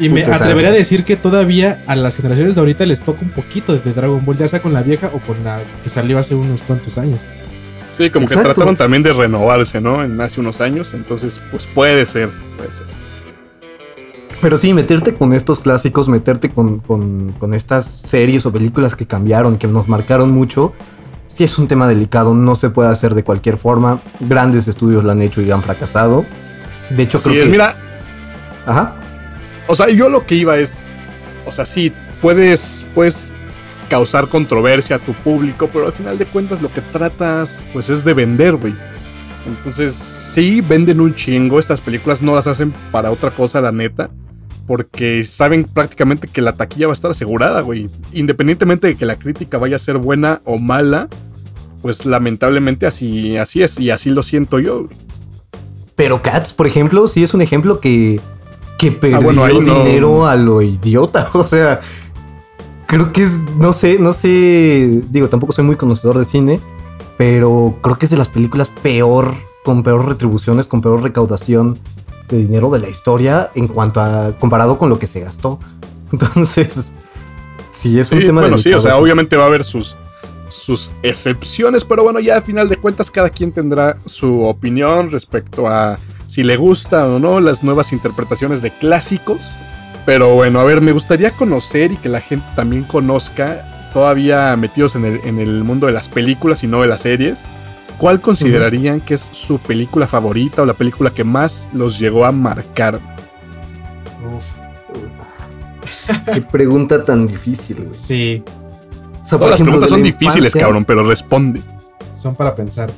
Y 0.00 0.08
me 0.10 0.22
atrevería 0.24 0.68
a 0.70 0.72
decir 0.72 1.04
que 1.04 1.16
todavía 1.16 1.82
a 1.86 1.96
las 1.96 2.14
generaciones 2.16 2.54
de 2.54 2.60
ahorita 2.60 2.86
les 2.86 3.02
toca 3.02 3.20
un 3.22 3.30
poquito 3.30 3.76
de 3.76 3.92
Dragon 3.92 4.24
Ball, 4.24 4.36
ya 4.38 4.46
sea 4.46 4.62
con 4.62 4.72
la 4.72 4.82
vieja 4.82 5.10
o 5.12 5.18
con 5.18 5.42
la 5.42 5.58
que 5.82 5.88
salió 5.88 6.18
hace 6.18 6.34
unos 6.36 6.62
cuantos 6.62 6.96
años. 6.98 7.18
Sí, 7.92 8.08
como 8.10 8.24
Exacto. 8.26 8.48
que 8.50 8.54
trataron 8.54 8.76
también 8.76 9.02
de 9.02 9.12
renovarse, 9.12 9.80
¿no? 9.80 10.04
En 10.04 10.20
hace 10.20 10.40
unos 10.40 10.60
años. 10.60 10.94
Entonces, 10.94 11.40
pues 11.50 11.66
puede 11.66 12.06
ser. 12.06 12.28
Puede 12.56 12.70
ser. 12.70 12.86
Pero 14.40 14.56
sí, 14.56 14.72
meterte 14.72 15.14
con 15.14 15.32
estos 15.32 15.58
clásicos, 15.58 16.08
meterte 16.08 16.50
con, 16.50 16.78
con- 16.78 17.32
con 17.38 17.54
estas 17.54 18.02
series 18.06 18.46
o 18.46 18.52
películas 18.52 18.94
que 18.94 19.06
cambiaron, 19.06 19.58
que 19.58 19.66
nos 19.66 19.88
marcaron 19.88 20.30
mucho, 20.30 20.72
sí 21.26 21.42
es 21.44 21.58
un 21.58 21.66
tema 21.66 21.88
delicado, 21.88 22.34
no 22.34 22.54
se 22.54 22.70
puede 22.70 22.88
hacer 22.88 23.14
de 23.14 23.24
cualquier 23.24 23.56
forma. 23.58 23.98
Grandes 24.20 24.68
estudios 24.68 25.02
lo 25.02 25.10
han 25.10 25.22
hecho 25.22 25.42
y 25.42 25.50
han 25.50 25.62
fracasado. 25.62 26.24
De 26.90 27.02
hecho, 27.02 27.18
creo 27.20 27.34
es, 27.36 27.44
que. 27.44 27.50
mira, 27.50 27.74
Ajá. 28.64 28.94
O 29.66 29.74
sea, 29.74 29.88
yo 29.88 30.08
lo 30.08 30.24
que 30.24 30.36
iba 30.36 30.56
es. 30.56 30.90
O 31.44 31.50
sea, 31.50 31.66
sí, 31.66 31.92
puedes, 32.22 32.86
puedes 32.94 33.32
causar 33.90 34.28
controversia 34.28 34.96
a 34.96 34.98
tu 34.98 35.14
público, 35.14 35.68
pero 35.72 35.86
al 35.86 35.92
final 35.92 36.16
de 36.16 36.26
cuentas 36.26 36.62
lo 36.62 36.72
que 36.72 36.80
tratas, 36.80 37.64
pues 37.72 37.90
es 37.90 38.04
de 38.04 38.14
vender, 38.14 38.56
güey. 38.56 38.74
Entonces, 39.46 39.94
sí, 39.94 40.60
venden 40.60 41.00
un 41.00 41.14
chingo. 41.14 41.58
Estas 41.58 41.80
películas 41.80 42.22
no 42.22 42.34
las 42.34 42.46
hacen 42.46 42.72
para 42.92 43.10
otra 43.10 43.30
cosa, 43.30 43.60
la 43.60 43.72
neta. 43.72 44.10
Porque 44.68 45.24
saben 45.24 45.64
prácticamente 45.64 46.28
que 46.28 46.40
la 46.42 46.56
taquilla 46.56 46.86
va 46.86 46.92
a 46.92 46.94
estar 46.94 47.10
asegurada, 47.10 47.62
güey. 47.62 47.90
Independientemente 48.12 48.86
de 48.86 48.94
que 48.96 49.06
la 49.06 49.18
crítica 49.18 49.58
vaya 49.58 49.74
a 49.74 49.78
ser 49.80 49.98
buena 49.98 50.40
o 50.44 50.58
mala, 50.58 51.08
pues 51.82 52.06
lamentablemente 52.06 52.86
así, 52.86 53.36
así 53.38 53.62
es. 53.62 53.80
Y 53.80 53.90
así 53.90 54.10
lo 54.10 54.22
siento 54.22 54.60
yo. 54.60 54.84
güey. 54.84 54.96
Pero 55.96 56.22
Cats, 56.22 56.52
por 56.52 56.66
ejemplo, 56.68 57.08
sí 57.08 57.24
es 57.24 57.34
un 57.34 57.42
ejemplo 57.42 57.80
que, 57.80 58.20
que 58.78 58.92
perdió 58.92 59.16
Ah, 59.16 59.20
bueno, 59.20 59.44
ahí 59.44 59.58
no- 59.58 59.82
dinero 59.82 60.26
a 60.28 60.36
lo 60.36 60.62
idiota. 60.62 61.28
O 61.34 61.44
sea, 61.44 61.80
creo 62.86 63.12
que 63.12 63.22
es, 63.24 63.32
no 63.58 63.72
sé, 63.72 63.98
no 63.98 64.12
sé, 64.12 65.02
digo, 65.10 65.28
tampoco 65.28 65.52
soy 65.52 65.64
muy 65.64 65.76
conocedor 65.76 66.18
de 66.18 66.24
cine, 66.24 66.60
pero 67.16 67.76
creo 67.82 67.98
que 67.98 68.06
es 68.06 68.10
de 68.10 68.16
las 68.18 68.28
películas 68.28 68.68
peor, 68.82 69.34
con 69.64 69.82
peor 69.82 70.06
retribuciones, 70.06 70.68
con 70.68 70.82
peor 70.82 71.02
recaudación 71.02 71.78
de 72.28 72.38
dinero 72.38 72.70
de 72.70 72.80
la 72.80 72.88
historia 72.88 73.50
en 73.54 73.68
cuanto 73.68 74.00
a, 74.00 74.32
comparado 74.38 74.78
con 74.78 74.88
lo 74.88 74.98
que 74.98 75.06
se 75.06 75.20
gastó. 75.20 75.58
Entonces, 76.12 76.92
sí, 77.72 77.98
es 77.98 78.12
un 78.12 78.20
tema 78.20 78.42
bueno, 78.42 78.58
sí, 78.58 78.72
o 78.72 78.80
sea, 78.80 78.96
obviamente 78.96 79.36
va 79.36 79.44
a 79.44 79.46
haber 79.46 79.64
sus, 79.64 79.96
sus 80.48 80.92
excepciones, 81.02 81.84
pero 81.84 82.02
bueno, 82.02 82.20
ya 82.20 82.36
al 82.36 82.42
final 82.42 82.68
de 82.68 82.76
cuentas 82.76 83.10
cada 83.10 83.30
quien 83.30 83.52
tendrá 83.52 83.98
su 84.04 84.42
opinión 84.42 85.10
respecto 85.10 85.68
a 85.68 85.98
si 86.26 86.42
le 86.42 86.56
gusta 86.56 87.06
o 87.06 87.18
no 87.18 87.40
las 87.40 87.62
nuevas 87.64 87.92
interpretaciones 87.92 88.62
de 88.62 88.70
clásicos. 88.70 89.56
Pero 90.06 90.34
bueno, 90.34 90.60
a 90.60 90.64
ver, 90.64 90.80
me 90.80 90.92
gustaría 90.92 91.32
conocer 91.32 91.92
y 91.92 91.96
que 91.96 92.08
la 92.08 92.20
gente 92.20 92.46
también 92.56 92.84
conozca, 92.84 93.90
todavía 93.92 94.56
metidos 94.56 94.96
en 94.96 95.04
el, 95.04 95.20
en 95.24 95.38
el 95.38 95.64
mundo 95.64 95.86
de 95.86 95.92
las 95.92 96.08
películas 96.08 96.64
y 96.64 96.66
no 96.66 96.80
de 96.80 96.86
las 96.86 97.02
series, 97.02 97.44
¿cuál 97.98 98.20
considerarían 98.20 99.00
que 99.00 99.14
es 99.14 99.28
su 99.32 99.58
película 99.58 100.06
favorita 100.06 100.62
o 100.62 100.66
la 100.66 100.74
película 100.74 101.10
que 101.12 101.24
más 101.24 101.68
los 101.72 101.98
llegó 101.98 102.24
a 102.24 102.32
marcar? 102.32 103.00
Qué 106.32 106.40
pregunta 106.52 107.04
tan 107.04 107.26
difícil. 107.26 107.76
güey. 107.76 107.88
Sí, 107.94 108.42
O 109.22 109.24
sea, 109.24 109.38
Todas 109.38 109.50
las 109.52 109.60
ejemplo, 109.60 109.72
preguntas 109.72 109.90
son 109.90 110.00
la 110.00 110.04
difíciles, 110.06 110.36
infancia- 110.54 110.60
cabrón, 110.60 110.84
pero 110.84 111.02
responde. 111.06 111.60
son 112.12 112.34
para 112.34 112.54
pensar. 112.54 112.90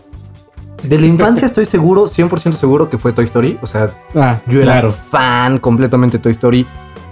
De 0.83 0.99
la 0.99 1.07
infancia 1.07 1.45
estoy 1.45 1.67
seguro, 1.67 2.07
100% 2.07 2.55
seguro 2.55 2.89
que 2.89 2.97
fue 2.97 3.13
Toy 3.13 3.25
Story. 3.27 3.59
O 3.61 3.67
sea, 3.67 3.91
Ah, 4.15 4.39
yo 4.47 4.61
era 4.63 4.73
claro. 4.73 4.91
fan 4.91 5.59
completamente 5.59 6.17
de 6.19 6.23
Toy 6.23 6.33
Story. 6.33 6.67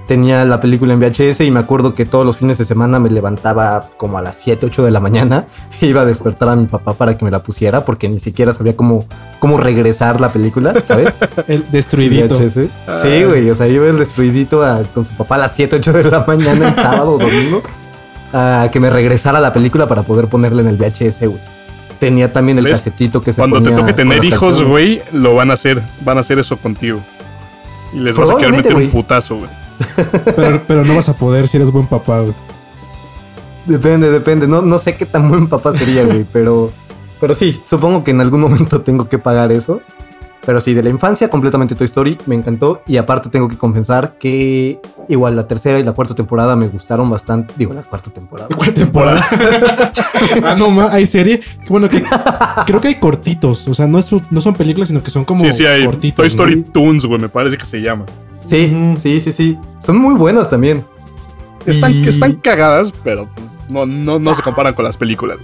Tenía 0.08 0.44
la 0.46 0.58
película 0.58 0.94
en 0.94 1.00
VHS 1.00 1.42
y 1.42 1.50
me 1.50 1.60
acuerdo 1.60 1.92
que 1.92 2.06
todos 2.06 2.24
los 2.24 2.38
fines 2.38 2.56
de 2.56 2.64
semana 2.64 2.98
me 2.98 3.10
levantaba 3.10 3.90
como 3.98 4.16
a 4.16 4.22
las 4.22 4.36
7, 4.36 4.64
8 4.64 4.82
de 4.86 4.90
la 4.90 5.00
mañana. 5.00 5.44
e 5.82 5.86
Iba 5.86 6.00
a 6.00 6.04
despertar 6.06 6.48
a 6.48 6.56
mi 6.56 6.64
papá 6.66 6.94
para 6.94 7.18
que 7.18 7.26
me 7.26 7.30
la 7.30 7.40
pusiera 7.42 7.84
porque 7.84 8.08
ni 8.08 8.18
siquiera 8.18 8.54
sabía 8.54 8.74
cómo, 8.74 9.04
cómo 9.38 9.58
regresar 9.58 10.18
la 10.18 10.32
película, 10.32 10.72
¿sabes? 10.82 11.12
El 11.46 11.70
destruidito. 11.70 12.36
VHS. 12.36 12.68
Sí, 13.02 13.24
güey. 13.24 13.50
O 13.50 13.54
sea, 13.54 13.68
iba 13.68 13.86
el 13.86 13.98
destruidito 13.98 14.64
a- 14.64 14.82
con 14.94 15.04
su 15.04 15.14
papá 15.14 15.34
a 15.34 15.38
las 15.38 15.52
7, 15.54 15.76
8 15.76 15.92
de 15.92 16.04
la 16.10 16.24
mañana, 16.26 16.68
el 16.70 16.74
sábado 16.74 17.12
o 17.12 17.18
domingo, 17.18 17.62
a 18.32 18.68
que 18.72 18.80
me 18.80 18.88
regresara 18.88 19.40
la 19.40 19.52
película 19.52 19.86
para 19.86 20.02
poder 20.04 20.26
ponerla 20.28 20.62
en 20.62 20.68
el 20.68 20.76
VHS, 20.78 21.20
güey. 21.28 21.40
Tenía 21.98 22.32
también 22.32 22.56
el 22.58 22.64
¿Ves? 22.64 22.78
casetito 22.78 23.20
que 23.20 23.32
se 23.32 23.40
Cuando 23.42 23.58
te 23.58 23.64
ponía 23.70 23.76
toque 23.76 23.92
con 23.92 23.96
tener 23.96 24.24
hijos, 24.24 24.62
güey, 24.62 25.02
lo 25.12 25.34
van 25.34 25.50
a 25.50 25.54
hacer. 25.54 25.82
Van 26.02 26.16
a 26.16 26.20
hacer 26.20 26.38
eso 26.38 26.56
contigo. 26.56 27.00
Y 27.92 27.98
les 27.98 28.16
vas 28.16 28.30
a 28.30 28.36
querer 28.36 28.52
meter 28.52 28.72
un 28.72 28.82
güey. 28.82 28.90
putazo, 28.90 29.36
güey. 29.36 29.50
Pero, 30.36 30.62
pero 30.66 30.84
no 30.84 30.94
vas 30.94 31.08
a 31.08 31.14
poder 31.16 31.48
si 31.48 31.56
eres 31.56 31.70
buen 31.70 31.86
papá, 31.86 32.20
güey. 32.20 32.34
Depende, 33.66 34.10
depende. 34.10 34.48
No, 34.48 34.62
no 34.62 34.78
sé 34.78 34.96
qué 34.96 35.06
tan 35.06 35.28
buen 35.28 35.46
papá 35.48 35.72
sería, 35.76 36.04
güey, 36.04 36.24
pero, 36.32 36.72
pero 37.20 37.34
sí, 37.34 37.60
supongo 37.64 38.02
que 38.02 38.12
en 38.12 38.20
algún 38.20 38.40
momento 38.40 38.80
tengo 38.82 39.08
que 39.08 39.18
pagar 39.18 39.52
eso. 39.52 39.80
Pero 40.46 40.60
sí, 40.62 40.72
de 40.72 40.82
la 40.82 40.88
infancia, 40.88 41.28
completamente 41.28 41.74
Toy 41.74 41.84
Story, 41.84 42.16
me 42.24 42.34
encantó. 42.34 42.80
Y 42.86 42.96
aparte 42.96 43.28
tengo 43.28 43.48
que 43.48 43.58
confesar 43.58 44.16
que 44.16 44.80
igual 45.06 45.36
la 45.36 45.46
tercera 45.46 45.78
y 45.78 45.84
la 45.84 45.92
cuarta 45.92 46.14
temporada 46.14 46.56
me 46.56 46.68
gustaron 46.68 47.10
bastante. 47.10 47.52
Digo, 47.58 47.74
la 47.74 47.82
cuarta 47.82 48.10
temporada. 48.10 48.48
¿Cuál 48.56 48.72
temporada? 48.72 49.20
ah, 50.44 50.54
no, 50.56 50.70
ma, 50.70 50.88
hay 50.90 51.04
serie. 51.04 51.42
Bueno, 51.68 51.90
que 51.90 52.02
creo 52.64 52.80
que 52.80 52.88
hay 52.88 52.94
cortitos. 52.94 53.68
O 53.68 53.74
sea, 53.74 53.86
no, 53.86 53.98
es- 53.98 54.10
no 54.30 54.40
son 54.40 54.54
películas, 54.54 54.88
sino 54.88 55.02
que 55.02 55.10
son 55.10 55.26
como 55.26 55.40
sí, 55.44 55.52
sí, 55.52 55.66
hay 55.66 55.84
cortitos. 55.84 56.16
Toy 56.16 56.26
Story 56.28 56.56
¿no? 56.56 56.72
Toons, 56.72 57.04
güey, 57.04 57.20
me 57.20 57.28
parece 57.28 57.58
que 57.58 57.66
se 57.66 57.82
llama. 57.82 58.06
Sí, 58.48 58.94
sí, 58.98 59.20
sí, 59.20 59.32
sí. 59.32 59.58
Son 59.78 59.98
muy 59.98 60.14
buenos 60.14 60.48
también. 60.50 60.84
Están, 61.66 61.92
Y- 61.92 62.08
están 62.08 62.34
cagadas, 62.34 62.92
pero 63.04 63.28
pues, 63.34 63.70
no, 63.70 63.84
no, 63.86 64.18
no 64.18 64.34
se 64.34 64.42
comparan 64.42 64.74
con 64.74 64.84
las 64.84 64.96
películas. 64.96 65.38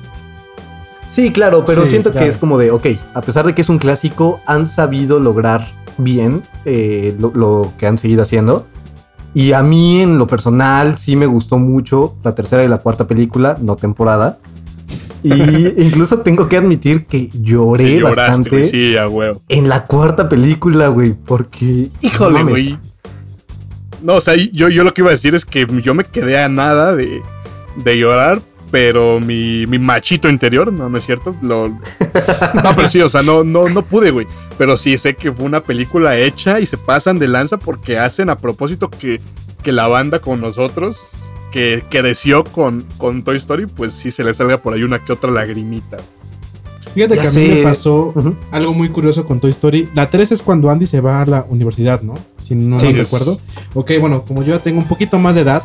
Sí, 1.08 1.30
claro, 1.30 1.64
pero 1.66 1.82
Sí, 1.82 1.90
siento 1.90 2.10
claro. 2.10 2.24
que 2.24 2.30
es 2.30 2.36
como 2.36 2.58
de, 2.58 2.70
ok, 2.70 2.86
a 3.14 3.20
pesar 3.20 3.46
de 3.46 3.54
que 3.54 3.60
es 3.60 3.68
un 3.68 3.78
clásico, 3.78 4.40
han 4.46 4.68
sabido 4.68 5.20
lograr 5.20 5.68
bien 5.98 6.42
eh, 6.64 7.14
lo, 7.20 7.30
lo 7.34 7.72
que 7.78 7.86
han 7.86 7.98
seguido 7.98 8.22
haciendo. 8.22 8.66
Y 9.32 9.52
a 9.52 9.62
mí, 9.62 10.00
en 10.00 10.16
lo 10.18 10.26
personal, 10.26 10.96
sí 10.96 11.14
me 11.16 11.26
gustó 11.26 11.58
mucho 11.58 12.14
la 12.24 12.34
tercera 12.34 12.64
y 12.64 12.68
la 12.68 12.78
cuarta 12.78 13.06
película, 13.06 13.58
no 13.60 13.76
temporada. 13.76 14.38
Y 15.22 15.32
incluso 15.82 16.20
tengo 16.20 16.48
que 16.48 16.56
admitir 16.56 17.06
que 17.06 17.28
lloré 17.32 17.98
lloraste, 17.98 18.20
bastante 18.20 18.50
güey, 18.50 18.64
sí, 18.64 18.96
a 18.96 19.08
huevo. 19.08 19.40
en 19.48 19.68
la 19.68 19.86
cuarta 19.86 20.28
película, 20.28 20.88
güey, 20.88 21.14
porque... 21.14 21.88
Híjole, 22.00 22.42
güey. 22.44 22.70
No, 22.72 22.78
o 24.12 24.20
sea, 24.20 24.34
yo, 24.34 24.68
yo 24.68 24.84
lo 24.84 24.92
que 24.92 25.00
iba 25.00 25.10
a 25.10 25.14
decir 25.14 25.34
es 25.34 25.44
que 25.44 25.66
yo 25.82 25.94
me 25.94 26.04
quedé 26.04 26.38
a 26.38 26.48
nada 26.48 26.94
de, 26.94 27.22
de 27.76 27.98
llorar, 27.98 28.40
pero 28.70 29.20
mi, 29.20 29.66
mi 29.66 29.78
machito 29.78 30.28
interior, 30.28 30.72
no, 30.72 30.88
no 30.88 30.98
es 30.98 31.04
cierto. 31.04 31.34
Lo, 31.42 31.68
no, 31.68 32.76
pero 32.76 32.88
sí, 32.88 33.00
o 33.00 33.08
sea, 33.08 33.22
no, 33.22 33.44
no, 33.44 33.68
no 33.68 33.82
pude, 33.82 34.10
güey. 34.10 34.26
Pero 34.58 34.76
sí 34.76 34.98
sé 34.98 35.14
que 35.14 35.32
fue 35.32 35.46
una 35.46 35.62
película 35.62 36.18
hecha 36.18 36.60
y 36.60 36.66
se 36.66 36.76
pasan 36.76 37.18
de 37.18 37.28
lanza 37.28 37.56
porque 37.56 37.98
hacen 37.98 38.30
a 38.30 38.36
propósito 38.36 38.90
que, 38.90 39.20
que 39.62 39.72
la 39.72 39.86
banda 39.86 40.18
con 40.18 40.40
nosotros, 40.40 41.34
que 41.52 41.84
creció 41.88 42.44
con, 42.44 42.84
con 42.98 43.22
Toy 43.22 43.36
Story, 43.36 43.66
pues 43.66 43.92
sí 43.92 44.10
se 44.10 44.24
le 44.24 44.34
salga 44.34 44.58
por 44.58 44.74
ahí 44.74 44.82
una 44.82 44.98
que 44.98 45.12
otra 45.12 45.30
lagrimita. 45.30 45.98
Fíjate 46.94 47.16
Ya 47.16 47.22
que 47.22 47.28
a 47.28 47.30
mí 47.30 47.46
sé. 47.46 47.54
me 47.56 47.62
pasó 47.62 48.12
Ujú. 48.14 48.34
algo 48.52 48.72
muy 48.72 48.88
curioso 48.88 49.24
con 49.26 49.40
Toy 49.40 49.50
Story. 49.50 49.88
La 49.94 50.08
3 50.08 50.32
es 50.32 50.42
cuando 50.42 50.70
Andy 50.70 50.86
se 50.86 51.00
va 51.00 51.20
a 51.22 51.26
la 51.26 51.46
universidad, 51.48 52.00
¿no? 52.02 52.14
Si 52.38 52.54
no 52.54 52.78
Sí, 52.78 52.92
recuerdo. 52.92 53.38
Ok, 53.74 53.92
bueno, 54.00 54.24
como 54.24 54.42
yo 54.42 54.54
ya 54.54 54.62
tengo 54.62 54.78
un 54.78 54.86
poquito 54.86 55.18
más 55.18 55.34
de 55.34 55.40
edad, 55.42 55.62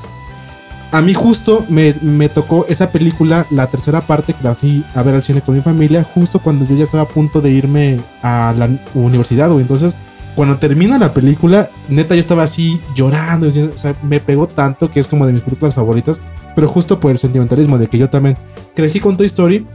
a 0.92 1.02
mí 1.04 1.14
justo 1.14 1.66
me, 1.70 1.94
me 2.02 2.30
tocó 2.30 2.66
esa 2.68 2.92
película, 2.92 3.46
la 3.52 3.68
tercera 3.70 4.02
parte 4.02 4.34
que 4.34 4.44
la 4.44 4.56
fui 4.56 4.84
a 4.96 5.04
ver 5.04 5.14
al 5.14 5.22
cine 5.22 5.42
con 5.42 5.54
mi 5.56 5.62
familia, 5.62 6.04
justo 6.04 6.40
cuando 6.40 6.66
yo 6.66 6.76
ya 6.76 6.84
estaba 6.86 7.04
a 7.04 7.08
punto 7.08 7.42
de 7.42 7.52
irme 7.52 8.00
a 8.24 8.54
la 8.58 8.68
universidad, 8.96 9.50
güey. 9.52 9.62
Entonces, 9.62 9.96
cuando 10.36 10.58
termina 10.58 10.98
la 10.98 11.14
película, 11.14 11.70
neta, 11.90 12.16
yo 12.16 12.20
estaba 12.20 12.42
así 12.44 12.80
llorando. 12.96 13.50
o 13.50 13.78
sea, 13.78 13.96
me 14.02 14.20
pegó 14.20 14.48
tanto 14.48 14.90
que 14.90 15.00
es 15.00 15.08
como 15.08 15.28
de 15.28 15.34
mis 15.34 15.44
películas 15.44 15.76
favoritas, 15.76 16.22
pero 16.56 16.68
justo 16.68 17.00
por 17.00 17.12
el 17.12 17.20
sentimentalismo 17.20 17.78
de 17.78 17.86
que 17.88 18.00
yo 18.00 18.10
también 18.10 18.36
crecí 18.76 19.00
con 19.00 19.16
Toy 19.16 19.28
Story. 19.28 19.68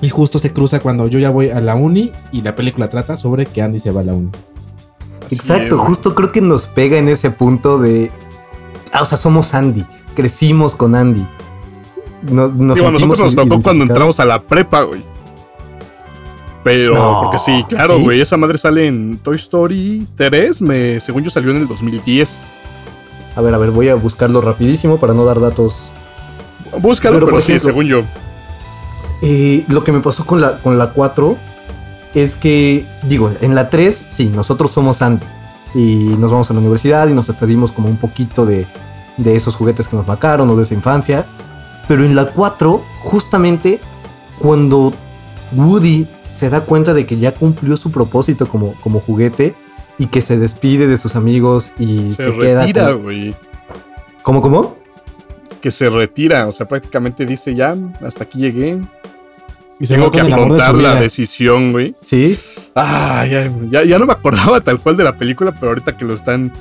Y 0.00 0.08
justo 0.10 0.38
se 0.38 0.52
cruza 0.52 0.80
cuando 0.80 1.08
yo 1.08 1.18
ya 1.18 1.30
voy 1.30 1.50
a 1.50 1.60
la 1.60 1.74
uni 1.74 2.12
y 2.30 2.42
la 2.42 2.54
película 2.54 2.88
trata 2.88 3.16
sobre 3.16 3.46
que 3.46 3.62
Andy 3.62 3.78
se 3.78 3.90
va 3.90 4.00
a 4.00 4.04
la 4.04 4.14
uni. 4.14 4.30
Así 5.26 5.34
Exacto, 5.36 5.74
es, 5.74 5.80
justo 5.80 6.14
creo 6.14 6.30
que 6.30 6.40
nos 6.40 6.66
pega 6.66 6.98
en 6.98 7.08
ese 7.08 7.30
punto 7.30 7.78
de. 7.78 8.10
Ah, 8.92 9.02
o 9.02 9.06
sea, 9.06 9.18
somos 9.18 9.54
Andy. 9.54 9.84
Crecimos 10.14 10.74
con 10.74 10.94
Andy. 10.94 11.26
No, 12.30 12.48
nos 12.48 12.76
Digo, 12.76 12.88
a 12.88 12.92
nosotros 12.92 13.18
nos 13.18 13.34
tocó 13.34 13.60
cuando 13.60 13.84
entramos 13.84 14.18
a 14.20 14.24
la 14.24 14.40
prepa, 14.40 14.82
güey. 14.82 15.02
Pero, 16.64 16.94
No, 16.94 17.20
porque 17.22 17.38
sí, 17.38 17.64
claro, 17.68 17.96
¿sí? 17.96 18.02
güey, 18.02 18.20
esa 18.20 18.36
madre 18.36 18.58
sale 18.58 18.86
en 18.86 19.18
Toy 19.18 19.36
Story 19.36 20.06
3, 20.16 20.60
me, 20.62 21.00
según 21.00 21.22
yo 21.24 21.30
salió 21.30 21.50
en 21.50 21.58
el 21.58 21.68
2010. 21.68 22.58
A 23.36 23.40
ver, 23.40 23.54
a 23.54 23.58
ver, 23.58 23.70
voy 23.70 23.88
a 23.88 23.94
buscarlo 23.94 24.40
rapidísimo 24.40 24.98
para 24.98 25.14
no 25.14 25.24
dar 25.24 25.40
datos. 25.40 25.92
Búscalo, 26.80 27.16
Pero, 27.16 27.26
pero, 27.26 27.36
por 27.36 27.42
sí, 27.42 27.52
ejemplo, 27.52 27.70
según 27.70 27.86
yo. 27.86 28.02
Eh, 29.22 29.64
lo 29.68 29.82
que 29.84 29.92
me 29.92 30.00
pasó 30.00 30.24
con 30.24 30.40
la, 30.40 30.58
con 30.58 30.78
la 30.78 30.90
4 30.90 31.36
es 32.14 32.36
que, 32.36 32.86
digo, 33.04 33.32
en 33.40 33.54
la 33.54 33.68
3, 33.70 34.06
sí, 34.10 34.30
nosotros 34.34 34.70
somos 34.70 35.02
Andy. 35.02 35.26
Y 35.74 35.96
nos 36.18 36.30
vamos 36.32 36.50
a 36.50 36.54
la 36.54 36.60
universidad 36.60 37.08
y 37.08 37.12
nos 37.12 37.26
despedimos 37.26 37.72
como 37.72 37.88
un 37.88 37.96
poquito 37.98 38.46
de, 38.46 38.66
de 39.18 39.36
esos 39.36 39.54
juguetes 39.54 39.86
que 39.88 39.96
nos 39.96 40.06
marcaron 40.06 40.48
o 40.48 40.56
de 40.56 40.62
esa 40.62 40.74
infancia. 40.74 41.26
Pero 41.86 42.04
en 42.04 42.14
la 42.14 42.26
4, 42.26 42.82
justamente 43.00 43.80
cuando 44.38 44.92
Woody 45.54 46.06
se 46.32 46.48
da 46.50 46.60
cuenta 46.62 46.94
de 46.94 47.04
que 47.06 47.18
ya 47.18 47.32
cumplió 47.34 47.76
su 47.76 47.90
propósito 47.90 48.46
como, 48.46 48.74
como 48.80 49.00
juguete 49.00 49.56
y 49.98 50.06
que 50.06 50.22
se 50.22 50.38
despide 50.38 50.86
de 50.86 50.96
sus 50.96 51.16
amigos 51.16 51.72
y 51.78 52.10
se, 52.10 52.30
Se, 52.30 52.38
queda. 52.38 52.60
retira, 52.60 52.92
con- 52.92 53.02
güey. 53.02 53.34
¿Cómo, 54.22 54.40
cómo? 54.40 54.76
Que 55.60 55.70
se 55.70 55.90
retira, 55.90 56.46
o 56.46 56.52
sea, 56.52 56.66
prácticamente 56.66 57.26
dice 57.26 57.54
ya, 57.54 57.74
hasta 58.04 58.24
aquí 58.24 58.38
llegué. 58.38 58.80
Y 59.80 59.86
se 59.86 59.94
Tengo 59.94 60.10
que 60.10 60.22
de 60.22 60.32
afrontar 60.32 60.74
la 60.74 60.94
decisión, 60.96 61.72
güey. 61.72 61.94
Sí. 62.00 62.38
Ah, 62.74 63.26
ya, 63.26 63.50
ya, 63.70 63.84
ya 63.84 63.98
no 63.98 64.06
me 64.06 64.12
acordaba 64.12 64.60
tal 64.60 64.80
cual 64.80 64.96
de 64.96 65.04
la 65.04 65.16
película, 65.16 65.52
pero 65.52 65.68
ahorita 65.68 65.96
que 65.96 66.04
lo 66.04 66.14
están 66.14 66.52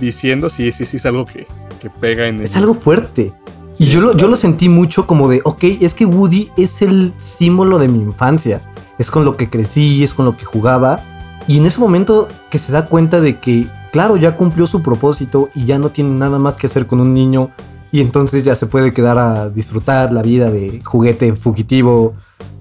diciendo, 0.00 0.48
sí, 0.48 0.72
sí, 0.72 0.84
sí, 0.84 0.96
es 0.96 1.06
algo 1.06 1.24
que, 1.24 1.46
que 1.80 1.90
pega 1.90 2.26
en 2.26 2.36
el... 2.36 2.42
Es 2.42 2.56
algo 2.56 2.74
fuerte. 2.74 3.32
Sí, 3.72 3.84
y 3.84 3.86
yo 3.86 4.00
lo, 4.00 4.16
yo 4.16 4.28
lo 4.28 4.36
sentí 4.36 4.68
mucho 4.68 5.06
como 5.06 5.28
de, 5.28 5.40
ok, 5.44 5.64
es 5.80 5.94
que 5.94 6.04
Woody 6.04 6.50
es 6.56 6.82
el 6.82 7.12
símbolo 7.16 7.78
de 7.78 7.88
mi 7.88 7.98
infancia. 7.98 8.60
Es 8.98 9.10
con 9.10 9.24
lo 9.24 9.36
que 9.36 9.50
crecí, 9.50 10.04
es 10.04 10.14
con 10.14 10.24
lo 10.24 10.36
que 10.36 10.44
jugaba. 10.44 11.00
Y 11.46 11.58
en 11.58 11.66
ese 11.66 11.80
momento 11.80 12.28
que 12.50 12.58
se 12.58 12.72
da 12.72 12.86
cuenta 12.86 13.20
de 13.20 13.40
que, 13.40 13.66
claro, 13.92 14.16
ya 14.16 14.36
cumplió 14.36 14.66
su 14.66 14.82
propósito 14.82 15.50
y 15.54 15.64
ya 15.64 15.78
no 15.78 15.90
tiene 15.90 16.10
nada 16.18 16.38
más 16.38 16.56
que 16.56 16.66
hacer 16.66 16.86
con 16.86 17.00
un 17.00 17.12
niño. 17.12 17.50
Y 17.94 18.00
entonces 18.00 18.42
ya 18.42 18.56
se 18.56 18.66
puede 18.66 18.92
quedar 18.92 19.18
a 19.18 19.48
disfrutar 19.48 20.12
la 20.12 20.20
vida 20.20 20.50
de 20.50 20.80
juguete 20.82 21.36
fugitivo 21.36 22.16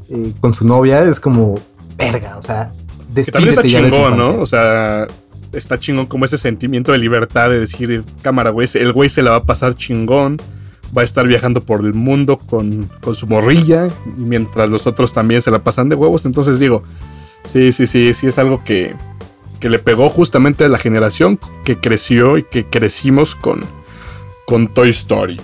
eh, 0.08 0.32
con 0.40 0.54
su 0.54 0.68
novia. 0.68 1.02
Es 1.02 1.20
como, 1.20 1.56
verga, 1.98 2.38
o 2.38 2.44
sea, 2.44 2.72
Que 3.16 3.24
también 3.32 3.50
está 3.50 3.64
chingón, 3.64 4.16
¿no? 4.16 4.40
O 4.40 4.46
sea, 4.46 5.08
está 5.52 5.80
chingón 5.80 6.06
como 6.06 6.26
ese 6.26 6.38
sentimiento 6.38 6.92
de 6.92 7.00
libertad 7.00 7.50
de 7.50 7.60
decir, 7.60 8.04
cámara, 8.22 8.52
güey, 8.52 8.68
el 8.76 8.94
güey 8.94 9.10
se 9.10 9.24
la 9.24 9.32
va 9.32 9.38
a 9.38 9.44
pasar 9.44 9.74
chingón, 9.74 10.40
va 10.96 11.02
a 11.02 11.06
estar 11.06 11.26
viajando 11.26 11.62
por 11.62 11.82
el 11.82 11.96
mundo 11.96 12.38
con, 12.38 12.88
con 13.02 13.16
su 13.16 13.26
morrilla, 13.26 13.90
mientras 14.16 14.70
los 14.70 14.86
otros 14.86 15.14
también 15.14 15.42
se 15.42 15.50
la 15.50 15.64
pasan 15.64 15.90
de 15.90 15.96
huevos. 15.96 16.28
Entonces 16.28 16.60
digo, 16.60 16.84
sí, 17.48 17.72
sí, 17.72 17.88
sí, 17.88 18.14
sí 18.14 18.28
es 18.28 18.38
algo 18.38 18.64
que, 18.64 18.96
que 19.60 19.72
le 19.72 19.80
pegó 19.80 20.12
justamente 20.12 20.64
a 20.64 20.70
la 20.70 20.78
generación 20.78 21.40
que 21.66 21.80
creció 21.80 22.38
y 22.38 22.44
que 22.44 22.66
crecimos 22.66 23.34
con, 23.34 23.66
con 24.46 24.68
Toy 24.68 24.90
Story. 24.90 25.40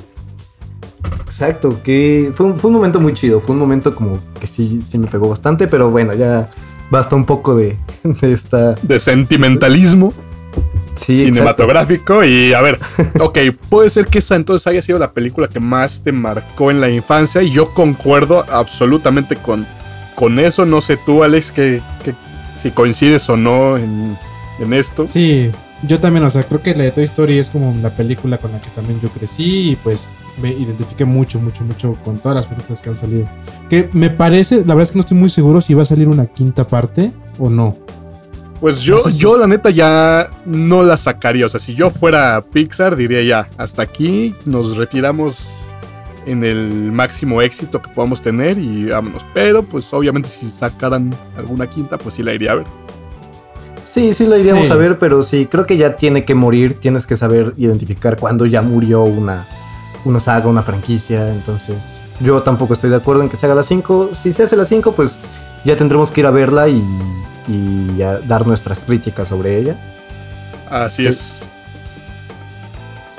Exacto, 1.21 1.81
que 1.83 2.31
fue 2.33 2.47
un, 2.47 2.57
fue 2.57 2.69
un 2.69 2.75
momento 2.75 2.99
muy 2.99 3.13
chido, 3.13 3.39
fue 3.39 3.53
un 3.53 3.59
momento 3.59 3.95
como 3.95 4.19
que 4.39 4.47
sí, 4.47 4.81
sí 4.85 4.97
me 4.97 5.07
pegó 5.07 5.29
bastante, 5.29 5.67
pero 5.67 5.89
bueno, 5.89 6.13
ya 6.13 6.49
basta 6.89 7.15
un 7.15 7.25
poco 7.25 7.55
de, 7.55 7.77
de 8.03 8.31
esta... 8.33 8.73
De 8.81 8.99
sentimentalismo. 8.99 10.11
Sí, 10.95 11.15
cinematográfico 11.15 12.25
y 12.25 12.53
a 12.53 12.61
ver, 12.61 12.77
ok, 13.19 13.37
puede 13.69 13.89
ser 13.89 14.07
que 14.07 14.17
esa 14.17 14.35
entonces 14.35 14.67
haya 14.67 14.81
sido 14.81 14.99
la 14.99 15.13
película 15.13 15.47
que 15.47 15.61
más 15.61 16.03
te 16.03 16.11
marcó 16.11 16.71
en 16.71 16.81
la 16.81 16.89
infancia 16.89 17.41
y 17.41 17.51
yo 17.51 17.73
concuerdo 17.73 18.45
absolutamente 18.49 19.37
con, 19.37 19.65
con 20.15 20.39
eso, 20.39 20.65
no 20.65 20.81
sé 20.81 20.97
tú 20.97 21.23
Alex 21.23 21.51
que, 21.51 21.81
que 22.03 22.13
si 22.57 22.71
coincides 22.71 23.29
o 23.29 23.37
no 23.37 23.77
en, 23.77 24.17
en 24.59 24.73
esto. 24.73 25.07
Sí, 25.07 25.49
yo 25.83 25.99
también, 25.99 26.25
o 26.25 26.29
sea, 26.29 26.43
creo 26.43 26.61
que 26.61 26.75
la 26.75 26.83
de 26.83 26.91
Toy 26.91 27.05
Story 27.05 27.37
es 27.37 27.49
como 27.49 27.73
la 27.81 27.89
película 27.89 28.37
con 28.37 28.51
la 28.51 28.59
que 28.59 28.69
también 28.69 28.99
yo 28.99 29.09
crecí 29.09 29.71
y 29.71 29.75
pues 29.77 30.11
me 30.41 30.51
identifiqué 30.51 31.05
mucho, 31.05 31.39
mucho, 31.39 31.63
mucho 31.63 31.97
con 32.03 32.17
todas 32.17 32.35
las 32.35 32.47
películas 32.47 32.81
que 32.81 32.89
han 32.89 32.95
salido. 32.95 33.29
Que 33.69 33.89
me 33.93 34.09
parece, 34.09 34.57
la 34.57 34.75
verdad 34.75 34.83
es 34.83 34.91
que 34.91 34.97
no 34.97 35.01
estoy 35.01 35.17
muy 35.17 35.29
seguro 35.29 35.61
si 35.61 35.73
va 35.73 35.83
a 35.83 35.85
salir 35.85 36.07
una 36.07 36.25
quinta 36.25 36.67
parte 36.67 37.11
o 37.37 37.49
no. 37.49 37.77
Pues 38.59 38.81
yo, 38.81 39.07
yo 39.09 39.37
la 39.37 39.47
neta 39.47 39.69
ya 39.69 40.29
no 40.45 40.83
la 40.83 40.97
sacaría, 40.97 41.45
o 41.45 41.49
sea, 41.49 41.61
si 41.61 41.75
yo 41.75 41.89
fuera 41.89 42.43
Pixar 42.51 42.97
diría 42.97 43.23
ya, 43.23 43.49
hasta 43.57 43.83
aquí 43.83 44.35
nos 44.45 44.75
retiramos 44.75 45.73
en 46.25 46.43
el 46.43 46.91
máximo 46.91 47.41
éxito 47.41 47.81
que 47.81 47.89
podamos 47.89 48.21
tener 48.21 48.57
y 48.57 48.87
vámonos, 48.87 49.25
pero 49.33 49.63
pues 49.63 49.93
obviamente 49.93 50.27
si 50.27 50.49
sacaran 50.49 51.15
alguna 51.37 51.67
quinta 51.67 51.97
pues 51.97 52.15
sí 52.15 52.23
la 52.23 52.33
iría 52.33 52.51
a 52.51 52.55
ver. 52.55 52.65
Sí, 53.89 54.13
sí 54.13 54.25
la 54.27 54.37
iríamos 54.37 54.67
Sí. 54.67 54.73
a 54.73 54.75
ver, 54.75 54.99
pero 54.99 55.23
sí, 55.23 55.47
creo 55.47 55.65
que 55.65 55.75
ya 55.75 55.95
tiene 55.95 56.23
que 56.25 56.35
morir, 56.35 56.75
tienes 56.79 57.07
que 57.07 57.15
saber 57.15 57.53
identificar 57.57 58.17
cuándo 58.17 58.45
ya 58.45 58.61
murió 58.61 59.01
una, 59.03 59.47
una 60.05 60.19
saga, 60.19 60.47
una 60.47 60.61
franquicia, 60.61 61.27
entonces 61.31 61.99
yo 62.19 62.43
tampoco 62.43 62.73
estoy 62.73 62.91
de 62.91 62.97
acuerdo 62.97 63.23
en 63.23 63.29
que 63.29 63.37
se 63.37 63.47
haga 63.47 63.55
la 63.55 63.63
5, 63.63 64.11
si 64.13 64.31
se 64.31 64.43
hace 64.43 64.55
la 64.55 64.65
5 64.65 64.91
pues 64.91 65.17
ya 65.65 65.75
tendremos 65.75 66.11
que 66.11 66.21
ir 66.21 66.27
a 66.27 66.31
verla 66.31 66.67
y, 66.69 66.83
y 67.47 68.01
a 68.03 68.19
dar 68.19 68.45
nuestras 68.45 68.83
críticas 68.83 69.27
sobre 69.29 69.57
ella. 69.57 69.75
Así 70.69 71.01
Sí. 71.03 71.07
es. 71.07 71.49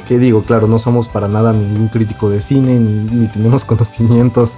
Que 0.07 0.19
digo, 0.19 0.43
claro, 0.43 0.67
no 0.69 0.79
somos 0.79 1.09
para 1.09 1.27
nada 1.29 1.53
ningún 1.53 1.89
crítico 1.89 2.31
de 2.31 2.41
cine, 2.41 2.79
ni, 2.79 3.03
ni 3.13 3.27
tenemos 3.27 3.65
conocimientos 3.65 4.55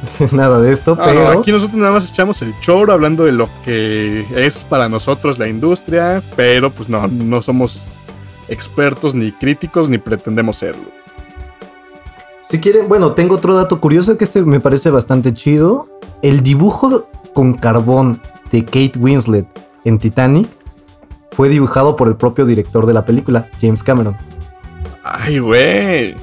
nada 0.32 0.60
de 0.60 0.72
esto, 0.72 0.96
Ah, 0.98 1.04
pero 1.06 1.24
no, 1.24 1.40
aquí 1.40 1.52
nosotros 1.52 1.76
nada 1.78 1.92
más 1.92 2.10
echamos 2.10 2.40
el 2.42 2.58
choro 2.60 2.92
hablando 2.92 3.24
de 3.24 3.32
lo 3.32 3.48
que 3.64 4.24
es 4.34 4.64
para 4.64 4.88
nosotros 4.88 5.38
la 5.38 5.48
industria, 5.48 6.22
pero 6.36 6.70
pues 6.72 6.88
no, 6.88 7.06
no 7.08 7.40
somos 7.42 7.98
expertos 8.48 9.14
ni 9.14 9.32
críticos 9.32 9.88
ni 9.88 9.98
pretendemos 9.98 10.56
serlo. 10.58 10.84
si 12.42 12.60
quieren, 12.60 12.88
bueno, 12.88 13.12
tengo 13.12 13.36
otro 13.36 13.54
dato 13.54 13.80
curioso 13.80 14.16
que 14.16 14.24
este 14.24 14.42
me 14.42 14.60
parece 14.60 14.90
bastante 14.90 15.32
chido. 15.34 15.88
El 16.22 16.42
dibujo 16.42 17.08
con 17.34 17.54
carbón 17.54 18.20
de 18.50 18.64
Kate 18.64 18.92
Winslet 18.98 19.46
en 19.84 19.98
Titanic 19.98 20.48
fue 21.32 21.48
dibujado 21.48 21.96
por 21.96 22.08
el 22.08 22.16
propio 22.16 22.46
director 22.46 22.86
de 22.86 22.94
la 22.94 23.04
película, 23.04 23.48
James 23.60 23.82
Cameron. 23.82 24.16
Ay, 25.02 25.38
güey. 25.38 26.14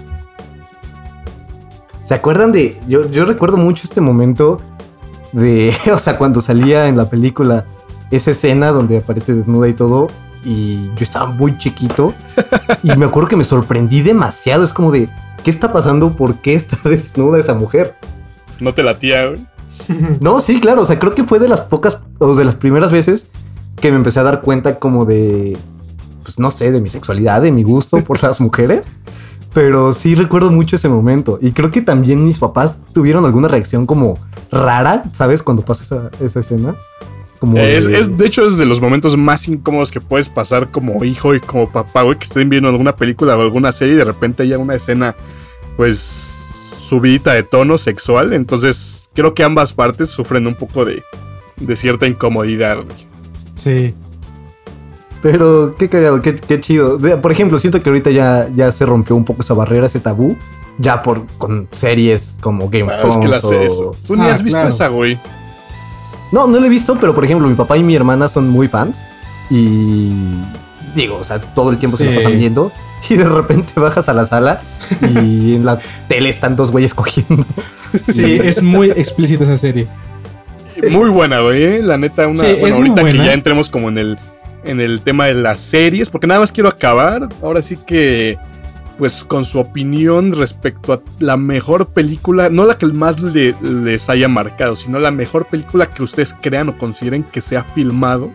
¿Se 2.13 2.17
acuerdan 2.17 2.51
de.? 2.51 2.79
Yo, 2.87 3.09
yo 3.09 3.25
recuerdo 3.25 3.57
mucho 3.57 3.85
este 3.85 3.99
momento 3.99 4.61
de. 5.31 5.73
O 5.91 5.97
sea, 5.97 6.15
cuando 6.15 6.41
salía 6.41 6.87
en 6.87 6.95
la 6.95 7.09
película 7.09 7.65
esa 8.11 8.29
escena 8.29 8.67
donde 8.67 8.97
aparece 8.97 9.33
desnuda 9.33 9.67
y 9.67 9.73
todo. 9.73 10.09
Y 10.45 10.89
yo 10.89 10.99
estaba 10.99 11.25
muy 11.25 11.57
chiquito. 11.57 12.13
y 12.83 12.95
me 12.97 13.05
acuerdo 13.05 13.29
que 13.29 13.35
me 13.35 13.43
sorprendí 13.43 14.03
demasiado. 14.03 14.63
Es 14.63 14.71
como 14.73 14.91
de. 14.91 15.09
¿Qué 15.43 15.49
está 15.49 15.73
pasando? 15.73 16.15
¿Por 16.15 16.35
qué 16.35 16.53
está 16.53 16.77
desnuda 16.87 17.39
esa 17.39 17.55
mujer? 17.55 17.95
No 18.59 18.75
te 18.75 18.83
latía, 18.83 19.29
güey. 19.29 19.47
No, 20.19 20.39
sí, 20.39 20.59
claro. 20.59 20.83
O 20.83 20.85
sea, 20.85 20.99
creo 20.99 21.15
que 21.15 21.23
fue 21.23 21.39
de 21.39 21.49
las 21.49 21.61
pocas. 21.61 21.97
O 22.19 22.35
de 22.35 22.45
las 22.45 22.53
primeras 22.53 22.91
veces 22.91 23.25
que 23.81 23.89
me 23.89 23.97
empecé 23.97 24.19
a 24.19 24.23
dar 24.23 24.41
cuenta 24.41 24.77
como 24.77 25.05
de. 25.05 25.57
pues 26.21 26.37
no 26.37 26.51
sé, 26.51 26.71
de 26.71 26.79
mi 26.79 26.89
sexualidad, 26.89 27.41
de 27.41 27.51
mi 27.51 27.63
gusto 27.63 28.03
por 28.03 28.21
las 28.21 28.39
mujeres. 28.39 28.91
Pero 29.53 29.93
sí 29.93 30.15
recuerdo 30.15 30.51
mucho 30.51 30.75
ese 30.75 30.89
momento. 30.89 31.37
Y 31.41 31.51
creo 31.51 31.69
que 31.69 31.81
también 31.81 32.25
mis 32.25 32.39
papás 32.39 32.79
tuvieron 32.93 33.25
alguna 33.25 33.47
reacción 33.47 33.85
como 33.85 34.17
rara, 34.51 35.03
¿sabes? 35.13 35.43
Cuando 35.43 35.63
pasa 35.63 35.83
esa, 35.83 36.25
esa 36.25 36.39
escena. 36.39 36.75
Como 37.39 37.57
es, 37.57 37.85
de... 37.85 37.99
Es, 37.99 38.17
de 38.17 38.25
hecho, 38.25 38.45
es 38.45 38.57
de 38.57 38.65
los 38.65 38.81
momentos 38.81 39.15
más 39.15 39.47
incómodos 39.47 39.91
que 39.91 40.01
puedes 40.01 40.29
pasar 40.29 40.71
como 40.71 41.03
hijo 41.03 41.35
y 41.35 41.39
como 41.39 41.69
papá, 41.69 42.01
güey, 42.01 42.17
que 42.17 42.23
estén 42.23 42.49
viendo 42.49 42.69
alguna 42.69 42.95
película 42.95 43.37
o 43.37 43.41
alguna 43.41 43.71
serie 43.71 43.93
y 43.93 43.97
de 43.97 44.05
repente 44.05 44.43
haya 44.43 44.57
una 44.57 44.75
escena, 44.75 45.15
pues, 45.77 45.99
subida 46.79 47.33
de 47.33 47.43
tono 47.43 47.77
sexual. 47.77 48.33
Entonces, 48.33 49.09
creo 49.13 49.33
que 49.33 49.43
ambas 49.43 49.73
partes 49.73 50.09
sufren 50.09 50.47
un 50.47 50.55
poco 50.55 50.85
de, 50.85 51.03
de 51.57 51.75
cierta 51.75 52.07
incomodidad, 52.07 52.83
güey. 52.83 53.07
Sí. 53.55 53.93
Pero 55.23 55.75
qué 55.77 55.87
cagado, 55.89 56.21
qué, 56.21 56.35
qué, 56.35 56.59
chido. 56.59 56.99
Por 57.21 57.31
ejemplo, 57.31 57.57
siento 57.57 57.81
que 57.81 57.89
ahorita 57.89 58.11
ya, 58.11 58.49
ya 58.53 58.71
se 58.71 58.85
rompió 58.85 59.15
un 59.15 59.23
poco 59.23 59.41
esa 59.41 59.53
barrera, 59.53 59.85
ese 59.85 60.01
tabú. 60.01 60.35
Ya 60.77 61.01
por 61.01 61.25
con 61.37 61.67
series 61.71 62.35
como 62.41 62.69
Game 62.69 62.83
of 62.91 62.97
Thrones. 62.97 63.15
Ah, 63.15 63.19
es 63.19 63.25
que 63.25 63.27
las 63.29 63.43
o... 63.45 63.53
eso. 63.53 63.95
Tú 64.05 64.15
ni 64.17 64.23
Ah, 64.23 64.31
has 64.33 64.43
visto 64.43 64.57
claro. 64.59 64.69
esa, 64.69 64.87
güey. 64.89 65.17
No, 66.33 66.45
no 66.47 66.59
lo 66.59 66.65
he 66.65 66.69
visto, 66.69 66.97
pero 66.99 67.15
por 67.15 67.23
ejemplo, 67.23 67.47
mi 67.47 67.55
papá 67.55 67.77
y 67.77 67.83
mi 67.83 67.95
hermana 67.95 68.27
son 68.27 68.49
muy 68.49 68.67
fans. 68.67 69.01
Y 69.49 70.11
digo, 70.95 71.17
o 71.17 71.23
sea, 71.23 71.39
todo 71.39 71.69
el 71.71 71.77
tiempo 71.77 71.95
se 71.95 72.05
la 72.05 72.15
pasan 72.15 72.37
viendo. 72.37 72.71
Y 73.09 73.15
de 73.17 73.25
repente 73.25 73.73
bajas 73.75 74.07
a 74.07 74.13
la 74.13 74.25
sala 74.25 74.61
y 75.01 75.55
en 75.55 75.65
la 75.65 75.77
tele 76.07 76.29
están 76.29 76.55
dos 76.55 76.71
güeyes 76.71 76.93
cogiendo. 76.93 77.45
Sí, 78.07 78.39
es 78.43 78.63
muy 78.63 78.91
explícita 78.91 79.43
esa 79.43 79.57
serie. 79.57 79.89
Muy 80.89 81.09
buena, 81.09 81.41
güey. 81.41 81.63
¿eh? 81.63 81.81
La 81.81 81.97
neta, 81.97 82.25
una. 82.29 82.41
Sí, 82.41 82.51
bueno, 82.61 82.67
es 82.67 82.75
muy 82.77 82.87
ahorita 82.87 82.95
que 82.95 83.01
buena. 83.01 83.25
ya 83.25 83.33
entremos 83.33 83.69
como 83.69 83.89
en 83.89 83.97
el, 83.97 84.17
en 84.63 84.79
el 84.81 85.01
tema 85.01 85.25
de 85.25 85.33
las 85.35 85.59
series, 85.59 86.09
porque 86.09 86.27
nada 86.27 86.39
más 86.39 86.51
quiero 86.51 86.69
acabar. 86.69 87.29
Ahora 87.41 87.61
sí 87.61 87.77
que. 87.77 88.37
Pues 88.95 89.23
con 89.23 89.43
su 89.43 89.57
opinión 89.57 90.33
respecto 90.33 90.93
a 90.93 91.01
la 91.17 91.35
mejor 91.35 91.87
película, 91.87 92.49
no 92.49 92.67
la 92.67 92.77
que 92.77 92.85
más 92.85 93.21
le- 93.23 93.55
les 93.63 94.07
haya 94.07 94.27
marcado, 94.27 94.75
sino 94.75 94.99
la 94.99 95.09
mejor 95.09 95.47
película 95.47 95.87
que 95.89 96.03
ustedes 96.03 96.35
crean 96.39 96.69
o 96.69 96.77
consideren 96.77 97.23
que 97.23 97.41
se 97.41 97.57
ha 97.57 97.63
filmado 97.63 98.29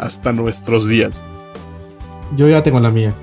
hasta 0.00 0.32
nuestros 0.32 0.88
días. 0.88 1.22
Yo 2.36 2.48
ya 2.48 2.60
tengo 2.64 2.80
la 2.80 2.90
mía. 2.90 3.14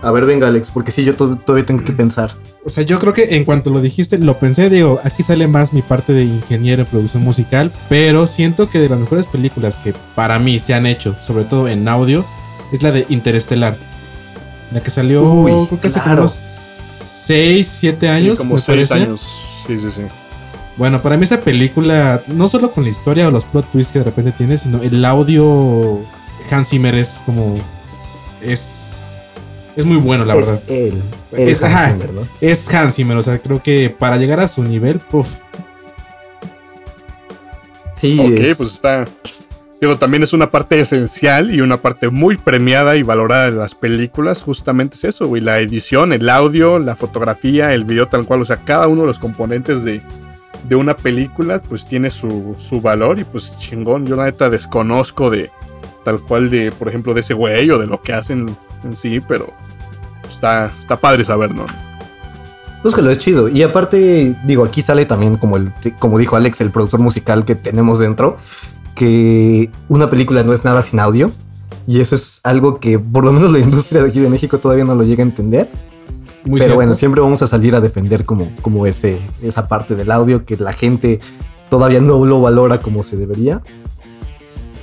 A 0.00 0.12
ver, 0.12 0.24
venga, 0.26 0.46
Alex, 0.46 0.70
porque 0.72 0.92
sí, 0.92 1.02
yo 1.04 1.16
to- 1.16 1.36
todavía 1.36 1.66
tengo 1.66 1.84
que 1.84 1.92
pensar. 1.92 2.32
O 2.64 2.70
sea, 2.70 2.84
yo 2.84 2.98
creo 3.00 3.12
que 3.12 3.34
en 3.36 3.44
cuanto 3.44 3.70
lo 3.70 3.80
dijiste, 3.80 4.16
lo 4.18 4.38
pensé, 4.38 4.70
digo, 4.70 5.00
aquí 5.02 5.22
sale 5.24 5.48
más 5.48 5.72
mi 5.72 5.82
parte 5.82 6.12
de 6.12 6.22
ingeniero 6.24 6.82
en 6.82 6.88
producción 6.88 7.24
musical, 7.24 7.72
pero 7.88 8.26
siento 8.26 8.68
que 8.70 8.78
de 8.78 8.88
las 8.88 8.98
mejores 8.98 9.26
películas 9.26 9.76
que 9.78 9.94
para 10.14 10.38
mí 10.38 10.58
se 10.60 10.74
han 10.74 10.86
hecho, 10.86 11.16
sobre 11.20 11.44
todo 11.44 11.66
en 11.68 11.88
audio, 11.88 12.24
es 12.72 12.82
la 12.82 12.92
de 12.92 13.06
Interestelar. 13.08 13.76
La 14.70 14.80
que 14.80 14.90
salió, 14.90 15.22
Uy, 15.22 15.50
creo 15.66 15.80
que 15.80 15.86
hace 15.88 15.94
claro. 15.98 16.08
como 16.10 16.20
unos 16.22 16.32
6, 16.32 17.66
7 17.66 18.08
años. 18.08 18.38
Sí, 18.38 18.42
como 18.44 18.54
me 18.54 18.60
seis 18.60 18.88
parece. 18.88 18.94
años. 19.06 19.26
Sí, 19.66 19.78
sí, 19.78 19.90
sí. 19.90 20.02
Bueno, 20.76 21.02
para 21.02 21.16
mí 21.16 21.24
esa 21.24 21.40
película, 21.40 22.22
no 22.28 22.46
solo 22.46 22.70
con 22.70 22.84
la 22.84 22.90
historia 22.90 23.26
o 23.26 23.30
los 23.32 23.44
plot 23.44 23.66
twists 23.72 23.92
que 23.92 23.98
de 23.98 24.04
repente 24.04 24.30
tiene, 24.32 24.56
sino 24.58 24.80
el 24.82 25.04
audio 25.04 26.00
Hans 26.50 26.68
Zimmer 26.68 26.94
es 26.94 27.22
como... 27.26 27.56
Es... 28.40 28.87
Es 29.78 29.84
muy 29.86 29.96
bueno, 29.96 30.24
la 30.24 30.34
es 30.34 30.46
verdad. 30.48 30.62
él. 30.68 31.00
Él 31.30 31.48
Es- 31.48 31.62
Hans 31.62 31.74
ajá. 31.74 31.88
Zimmer, 31.92 32.12
¿no? 32.12 32.28
Es 32.40 32.74
Hans 32.74 32.96
Zimmer, 32.96 33.16
o 33.16 33.22
sea, 33.22 33.38
creo 33.38 33.62
que 33.62 33.94
para 33.96 34.16
llegar 34.16 34.40
a 34.40 34.48
su 34.48 34.64
nivel, 34.64 34.98
puff. 34.98 35.28
Sí, 37.94 38.18
Ok, 38.20 38.30
es- 38.40 38.56
pues 38.56 38.72
está. 38.74 39.06
Digo, 39.80 39.96
también 39.96 40.24
es 40.24 40.32
una 40.32 40.50
parte 40.50 40.80
esencial 40.80 41.54
y 41.54 41.60
una 41.60 41.76
parte 41.76 42.08
muy 42.08 42.36
premiada 42.36 42.96
y 42.96 43.04
valorada 43.04 43.48
de 43.52 43.56
las 43.56 43.76
películas. 43.76 44.42
Justamente 44.42 44.96
es 44.96 45.04
eso, 45.04 45.28
güey. 45.28 45.40
La 45.40 45.60
edición, 45.60 46.12
el 46.12 46.28
audio, 46.28 46.80
la 46.80 46.96
fotografía, 46.96 47.72
el 47.72 47.84
video 47.84 48.08
tal 48.08 48.26
cual. 48.26 48.42
O 48.42 48.44
sea, 48.44 48.56
cada 48.64 48.88
uno 48.88 49.02
de 49.02 49.06
los 49.06 49.20
componentes 49.20 49.84
de, 49.84 50.02
de 50.68 50.74
una 50.74 50.96
película, 50.96 51.62
pues 51.62 51.86
tiene 51.86 52.10
su, 52.10 52.56
su 52.58 52.80
valor 52.80 53.20
y 53.20 53.24
pues 53.24 53.56
chingón. 53.58 54.04
Yo 54.04 54.16
la 54.16 54.24
neta 54.24 54.50
desconozco 54.50 55.30
de 55.30 55.48
tal 56.04 56.20
cual 56.20 56.50
de, 56.50 56.72
por 56.72 56.88
ejemplo, 56.88 57.14
de 57.14 57.20
ese 57.20 57.34
güey 57.34 57.70
o 57.70 57.78
de 57.78 57.86
lo 57.86 58.00
que 58.00 58.12
hacen 58.12 58.56
en 58.84 58.94
sí, 58.94 59.20
pero 59.20 59.52
está, 60.28 60.72
está 60.78 61.00
padre 61.00 61.24
saber, 61.24 61.54
¿no? 61.54 61.66
Búscalo, 62.82 63.10
es 63.10 63.18
chido. 63.18 63.48
Y 63.48 63.62
aparte, 63.62 64.36
digo, 64.44 64.64
aquí 64.64 64.82
sale 64.82 65.04
también 65.04 65.36
como 65.36 65.56
el, 65.56 65.72
como 65.98 66.18
dijo 66.18 66.36
Alex, 66.36 66.60
el 66.60 66.70
productor 66.70 67.00
musical 67.00 67.44
que 67.44 67.54
tenemos 67.54 67.98
dentro, 67.98 68.36
que 68.94 69.70
una 69.88 70.08
película 70.08 70.42
no 70.44 70.52
es 70.52 70.64
nada 70.64 70.82
sin 70.82 71.00
audio. 71.00 71.30
Y 71.86 72.00
eso 72.00 72.14
es 72.14 72.40
algo 72.44 72.78
que 72.80 72.98
por 72.98 73.24
lo 73.24 73.32
menos 73.32 73.50
la 73.50 73.58
industria 73.58 74.02
de 74.02 74.10
aquí 74.10 74.20
de 74.20 74.28
México 74.28 74.58
todavía 74.58 74.84
no 74.84 74.94
lo 74.94 75.04
llega 75.04 75.22
a 75.22 75.26
entender. 75.26 75.70
Muy 76.44 76.60
Pero 76.60 76.64
cierto. 76.64 76.74
bueno, 76.76 76.94
siempre 76.94 77.20
vamos 77.20 77.42
a 77.42 77.46
salir 77.46 77.74
a 77.74 77.80
defender 77.80 78.24
como, 78.24 78.54
como 78.62 78.86
ese, 78.86 79.18
esa 79.42 79.68
parte 79.68 79.96
del 79.96 80.10
audio 80.10 80.44
que 80.44 80.56
la 80.56 80.72
gente 80.72 81.20
todavía 81.68 82.00
no 82.00 82.24
lo 82.24 82.40
valora 82.40 82.80
como 82.80 83.02
se 83.02 83.16
debería. 83.16 83.62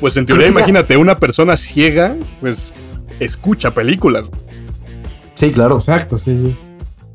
Pues 0.06 0.18
en 0.18 0.28
teoría, 0.28 0.46
imagínate, 0.46 0.98
una 0.98 1.16
persona 1.16 1.58
ciega, 1.58 2.16
pues 2.40 2.72
escucha 3.20 3.72
películas. 3.74 4.30
Sí, 5.34 5.50
claro. 5.52 5.78
Exacto, 5.78 6.20
sí, 6.20 6.40
sí. 6.46 6.56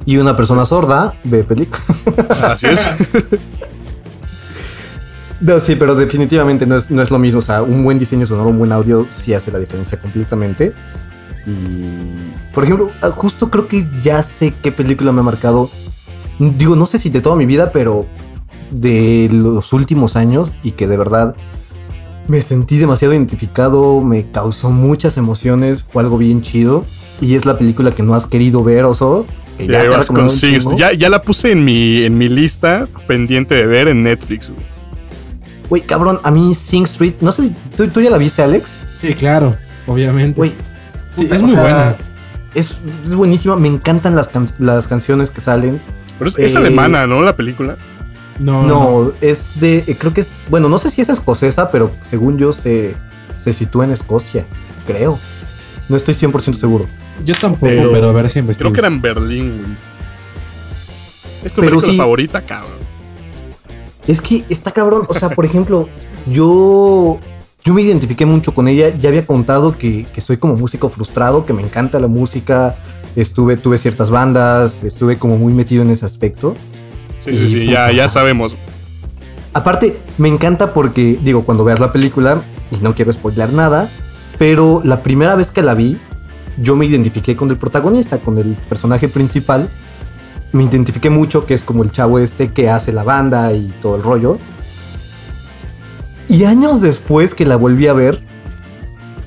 Y 0.07 0.17
una 0.17 0.37
persona 0.37 0.63
Pues- 0.63 0.71
sorda 0.71 1.15
ve 1.23 1.45
películas. 1.45 1.85
Así 2.43 2.67
es. 2.67 2.85
No, 5.41 5.61
sí, 5.61 5.77
pero 5.77 5.95
definitivamente 5.95 6.67
no 6.67 6.77
es, 6.77 6.91
no 6.91 7.01
es 7.01 7.13
lo 7.13 7.21
mismo. 7.21 7.39
O 7.39 7.43
sea, 7.43 7.63
un 7.63 7.85
buen 7.85 7.97
diseño 7.97 8.27
sonoro, 8.27 8.51
un 8.51 8.59
buen 8.59 8.73
audio 8.73 9.07
sí 9.11 9.35
hace 9.35 9.53
la 9.53 9.61
diferencia 9.61 10.01
completamente. 10.01 10.73
Y, 11.47 12.53
por 12.53 12.65
ejemplo, 12.65 12.91
ah, 13.03 13.11
justo 13.11 13.51
creo 13.53 13.69
que 13.69 13.87
ya 14.03 14.25
sé 14.25 14.53
qué 14.65 14.73
película 14.73 15.13
me 15.13 15.21
ha 15.21 15.23
marcado. 15.23 15.71
Digo, 16.41 16.75
no 16.75 16.87
sé 16.87 16.99
si 16.99 17.09
de 17.09 17.21
toda 17.21 17.37
mi 17.37 17.47
vida, 17.47 17.71
pero 17.71 18.09
de 18.73 19.29
los 19.31 19.73
últimos 19.73 20.17
años 20.17 20.51
y 20.65 20.73
que 20.73 20.89
de 20.89 20.97
verdad 20.97 21.37
me 22.31 22.41
sentí 22.43 22.79
demasiado 22.79 23.13
identificado, 23.13 24.01
me 24.03 24.31
causó 24.31 24.71
muchas 24.71 25.17
emociones, 25.17 25.83
fue 25.83 26.03
algo 26.03 26.17
bien 26.17 26.43
chido. 26.43 26.85
Y 27.21 27.35
es 27.35 27.45
la 27.45 27.59
película 27.59 27.91
que 27.93 28.03
no 28.03 28.15
has 28.15 28.27
querido 28.27 28.63
ver, 28.65 28.85
Oso. 28.85 29.27
que 29.59 29.65
Sí, 29.65 29.71
ya 29.71 29.85
vas 29.91 30.07
con. 30.09 30.29
Ya, 30.77 30.93
ya 30.93 31.11
la 31.11 31.21
puse 31.21 31.53
en 31.53 31.65
mi, 31.65 32.03
en 32.05 32.17
mi 32.17 32.29
lista 32.29 32.87
pendiente 33.07 33.55
de 33.55 33.67
ver 33.67 33.89
en 33.89 34.03
Netflix. 34.03 34.51
güey. 35.69 35.83
Cabrón, 35.83 36.21
a 36.23 36.31
mí 36.31 36.55
Sing 36.55 36.85
Street, 36.85 37.15
no 37.21 37.31
sé 37.33 37.43
si 37.49 37.55
tú, 37.77 37.87
tú 37.89 38.01
ya 38.01 38.11
la 38.11 38.17
viste, 38.19 38.43
Alex. 38.43 38.79
Sí, 38.93 39.13
claro, 39.13 39.57
obviamente. 39.87 40.37
Güey, 40.39 40.55
sí, 41.11 41.29
es 41.31 41.43
muy 41.43 41.51
sea, 41.53 41.61
buena. 41.63 41.97
Es, 42.55 42.77
es 43.05 43.15
buenísima, 43.15 43.57
me 43.57 43.69
encantan 43.69 44.17
las, 44.17 44.29
can- 44.29 44.53
las 44.59 44.87
canciones 44.89 45.31
que 45.31 45.41
salen. 45.41 45.81
Pero 46.19 46.31
es, 46.31 46.39
es 46.39 46.55
Eh, 46.55 46.59
alemana, 46.59 47.07
¿no? 47.07 47.23
La 47.23 47.37
película. 47.37 47.77
No, 48.41 48.63
no. 48.63 49.03
No, 49.05 49.13
es 49.21 49.61
de, 49.61 49.85
eh, 49.87 49.97
creo 49.99 50.13
que 50.15 50.23
es, 50.23 50.41
bueno, 50.49 50.69
no 50.69 50.79
sé 50.79 50.91
si 50.91 51.01
es 51.03 51.09
escocesa, 51.11 51.71
pero 51.71 51.91
según 52.01 52.39
yo 52.39 52.53
se, 52.53 52.95
se 53.37 53.53
sitúa 53.53 53.85
en 53.85 53.91
Escocia, 53.93 54.45
creo. 54.87 55.19
No 55.89 55.97
estoy 55.97 56.15
100% 56.15 56.55
seguro. 56.55 56.87
Yo 57.25 57.35
tampoco, 57.35 57.67
Pero- 57.67 57.93
pero, 57.93 58.09
a 58.09 58.13
ver, 58.13 58.25
investigar. 58.35 58.57
Creo 58.57 58.73
que 58.73 58.81
era 58.81 58.89
en 58.89 59.01
Berlín, 59.03 59.59
güey. 59.63 59.77
Es 61.45 61.53
tu 61.53 61.61
Pero 61.61 61.73
película 61.73 61.93
sí. 61.93 61.97
favorita, 61.99 62.43
cabrón. 62.43 62.79
Es 64.07 64.21
que 64.23 64.45
está 64.49 64.73
cabrón, 64.73 65.05
o 65.09 65.15
sea, 65.15 65.29
por 65.31 65.45
ejemplo, 65.45 65.89
yo, 66.31 67.19
yo 67.65 67.75
me 67.75 67.83
identifiqué 67.83 68.25
mucho 68.27 68.55
con 68.55 68.69
ella, 68.69 68.89
ya 68.99 69.11
había 69.11 69.27
contado 69.27 69.77
que, 69.77 70.07
que 70.13 70.21
soy 70.23 70.39
como 70.39 70.55
músico 70.57 70.89
frustrado, 70.89 71.45
que 71.45 71.53
me 71.53 71.63
encanta 71.63 71.99
la 72.01 72.09
música, 72.09 72.77
estuve, 73.17 73.57
tuve 73.57 73.77
ciertas 73.79 74.11
bandas, 74.11 74.83
estuve 74.85 75.17
como 75.19 75.37
muy 75.37 75.53
metido 75.53 75.83
en 75.83 75.91
ese 75.91 76.07
aspecto. 76.07 76.55
Sí, 77.21 77.33
sí, 77.39 77.49
sí, 77.49 77.67
ya, 77.67 77.93
ya 77.93 78.09
sabemos. 78.09 78.57
Aparte, 79.53 79.99
me 80.19 80.29
encanta 80.29 80.73
porque, 80.73 81.19
digo, 81.23 81.45
cuando 81.45 81.65
veas 81.65 81.81
la 81.81 81.93
película, 81.93 82.43
y 82.71 82.77
no 82.83 82.95
quiero 82.95 83.13
spoiler 83.13 83.53
nada, 83.53 83.89
pero 84.39 84.81
la 84.85 85.03
primera 85.03 85.37
vez 85.37 85.51
que 85.51 85.63
la 85.63 85.75
vi, 85.75 85.99
yo 86.61 86.77
me 86.77 86.87
identifiqué 86.87 87.37
con 87.37 87.51
el 87.51 87.57
protagonista, 87.57 88.19
con 88.19 88.39
el 88.39 88.57
personaje 88.69 89.09
principal. 89.09 89.69
Me 90.53 90.65
identifiqué 90.65 91.11
mucho, 91.11 91.47
que 91.47 91.55
es 91.55 91.63
como 91.63 91.83
el 91.83 91.91
chavo 91.91 92.19
este 92.19 92.51
que 92.51 92.71
hace 92.71 92.93
la 92.93 93.05
banda 93.05 93.53
y 93.53 93.73
todo 93.81 93.97
el 93.97 94.03
rollo. 94.03 94.39
Y 96.29 96.45
años 96.45 96.81
después 96.81 97.35
que 97.35 97.45
la 97.45 97.57
volví 97.57 97.87
a 97.87 97.93
ver, 97.93 98.21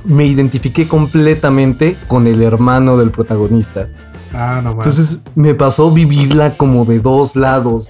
me 0.05 0.25
identifiqué 0.25 0.87
completamente 0.87 1.97
con 2.07 2.27
el 2.27 2.41
hermano 2.41 2.97
del 2.97 3.11
protagonista. 3.11 3.87
Ah, 4.33 4.61
no 4.63 4.75
más. 4.75 4.87
Entonces 4.87 5.21
me 5.35 5.53
pasó 5.53 5.91
vivirla 5.91 6.57
como 6.57 6.85
de 6.85 6.99
dos 6.99 7.35
lados. 7.35 7.89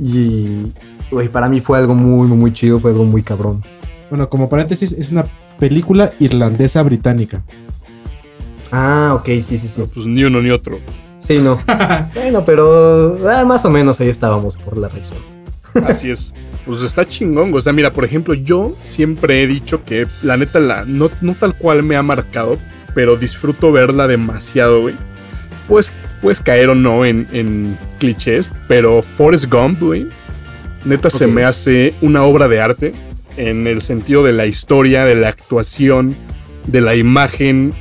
Y, 0.00 0.72
güey, 1.10 1.28
para 1.28 1.48
mí 1.48 1.60
fue 1.60 1.78
algo 1.78 1.94
muy, 1.94 2.26
muy, 2.26 2.36
muy 2.36 2.52
chido, 2.52 2.80
fue 2.80 2.90
algo 2.90 3.04
muy 3.04 3.22
cabrón. 3.22 3.62
Bueno, 4.10 4.28
como 4.28 4.48
paréntesis, 4.48 4.92
es 4.92 5.10
una 5.10 5.24
película 5.58 6.12
irlandesa 6.18 6.82
británica. 6.82 7.42
Ah, 8.72 9.12
ok, 9.14 9.26
sí, 9.26 9.58
sí, 9.58 9.68
sí. 9.68 9.84
Pues 9.92 10.06
ni 10.06 10.24
uno 10.24 10.40
ni 10.40 10.50
otro. 10.50 10.78
Sí, 11.20 11.38
no. 11.38 11.58
bueno, 12.14 12.44
pero 12.44 13.18
ah, 13.28 13.44
más 13.44 13.64
o 13.64 13.70
menos 13.70 14.00
ahí 14.00 14.08
estábamos 14.08 14.56
por 14.56 14.76
la 14.76 14.88
región. 14.88 15.18
Así 15.86 16.10
es. 16.10 16.34
Pues 16.66 16.82
está 16.82 17.04
chingón. 17.04 17.52
O 17.54 17.60
sea, 17.60 17.72
mira, 17.72 17.92
por 17.92 18.04
ejemplo, 18.04 18.34
yo 18.34 18.74
siempre 18.80 19.42
he 19.42 19.46
dicho 19.46 19.84
que 19.84 20.06
la 20.22 20.36
neta, 20.36 20.60
la, 20.60 20.84
no, 20.84 21.10
no 21.20 21.34
tal 21.34 21.56
cual 21.56 21.82
me 21.82 21.96
ha 21.96 22.02
marcado, 22.02 22.56
pero 22.94 23.16
disfruto 23.16 23.72
verla 23.72 24.06
demasiado, 24.06 24.82
güey. 24.82 24.96
Pues 25.68 25.92
puedes 26.20 26.40
caer 26.40 26.68
o 26.68 26.74
no 26.74 27.04
en, 27.04 27.26
en 27.32 27.78
clichés, 27.98 28.50
pero 28.68 29.02
Forrest 29.02 29.46
Gump, 29.50 29.80
güey, 29.80 30.06
neta 30.84 31.10
se 31.10 31.26
me 31.26 31.44
hace 31.44 31.94
una 32.02 32.22
obra 32.24 32.48
de 32.48 32.60
arte 32.60 32.94
en 33.36 33.66
el 33.66 33.82
sentido 33.82 34.22
de 34.22 34.32
la 34.32 34.46
historia, 34.46 35.04
de 35.04 35.14
la 35.14 35.28
actuación, 35.28 36.16
de 36.66 36.80
la 36.80 36.94
imagen, 36.94 37.72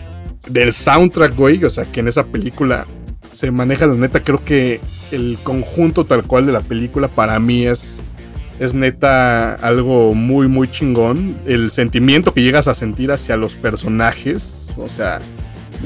del 0.47 0.73
soundtrack, 0.73 1.35
güey. 1.35 1.63
O 1.63 1.69
sea, 1.69 1.85
que 1.85 1.99
en 1.99 2.07
esa 2.07 2.25
película 2.25 2.87
se 3.31 3.51
maneja 3.51 3.85
la 3.85 3.95
neta. 3.95 4.21
Creo 4.21 4.43
que 4.43 4.79
el 5.11 5.37
conjunto 5.43 6.05
tal 6.05 6.23
cual 6.23 6.45
de 6.45 6.51
la 6.51 6.61
película 6.61 7.07
para 7.07 7.39
mí 7.39 7.65
es, 7.65 8.01
es 8.59 8.73
neta 8.73 9.53
algo 9.55 10.13
muy, 10.13 10.47
muy 10.47 10.67
chingón. 10.67 11.37
El 11.45 11.71
sentimiento 11.71 12.33
que 12.33 12.41
llegas 12.41 12.67
a 12.67 12.73
sentir 12.73 13.11
hacia 13.11 13.37
los 13.37 13.55
personajes, 13.55 14.73
o 14.77 14.89
sea, 14.89 15.19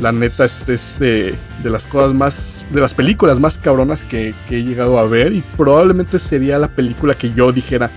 la 0.02 0.12
neta 0.12 0.46
es, 0.46 0.68
es 0.70 0.98
de, 1.00 1.36
de 1.64 1.70
las 1.70 1.88
cosas 1.88 2.14
más, 2.14 2.66
de 2.72 2.82
las 2.82 2.94
películas 2.94 3.40
más 3.40 3.58
cabronas 3.58 4.04
que, 4.04 4.34
que 4.48 4.58
he 4.58 4.64
llegado 4.64 5.00
a 5.00 5.08
ver 5.08 5.34
y 5.34 5.44
probablemente 5.56 6.20
sería 6.20 6.60
la 6.60 6.68
película 6.68 7.16
que 7.16 7.32
yo 7.32 7.52
dijera 7.52 7.92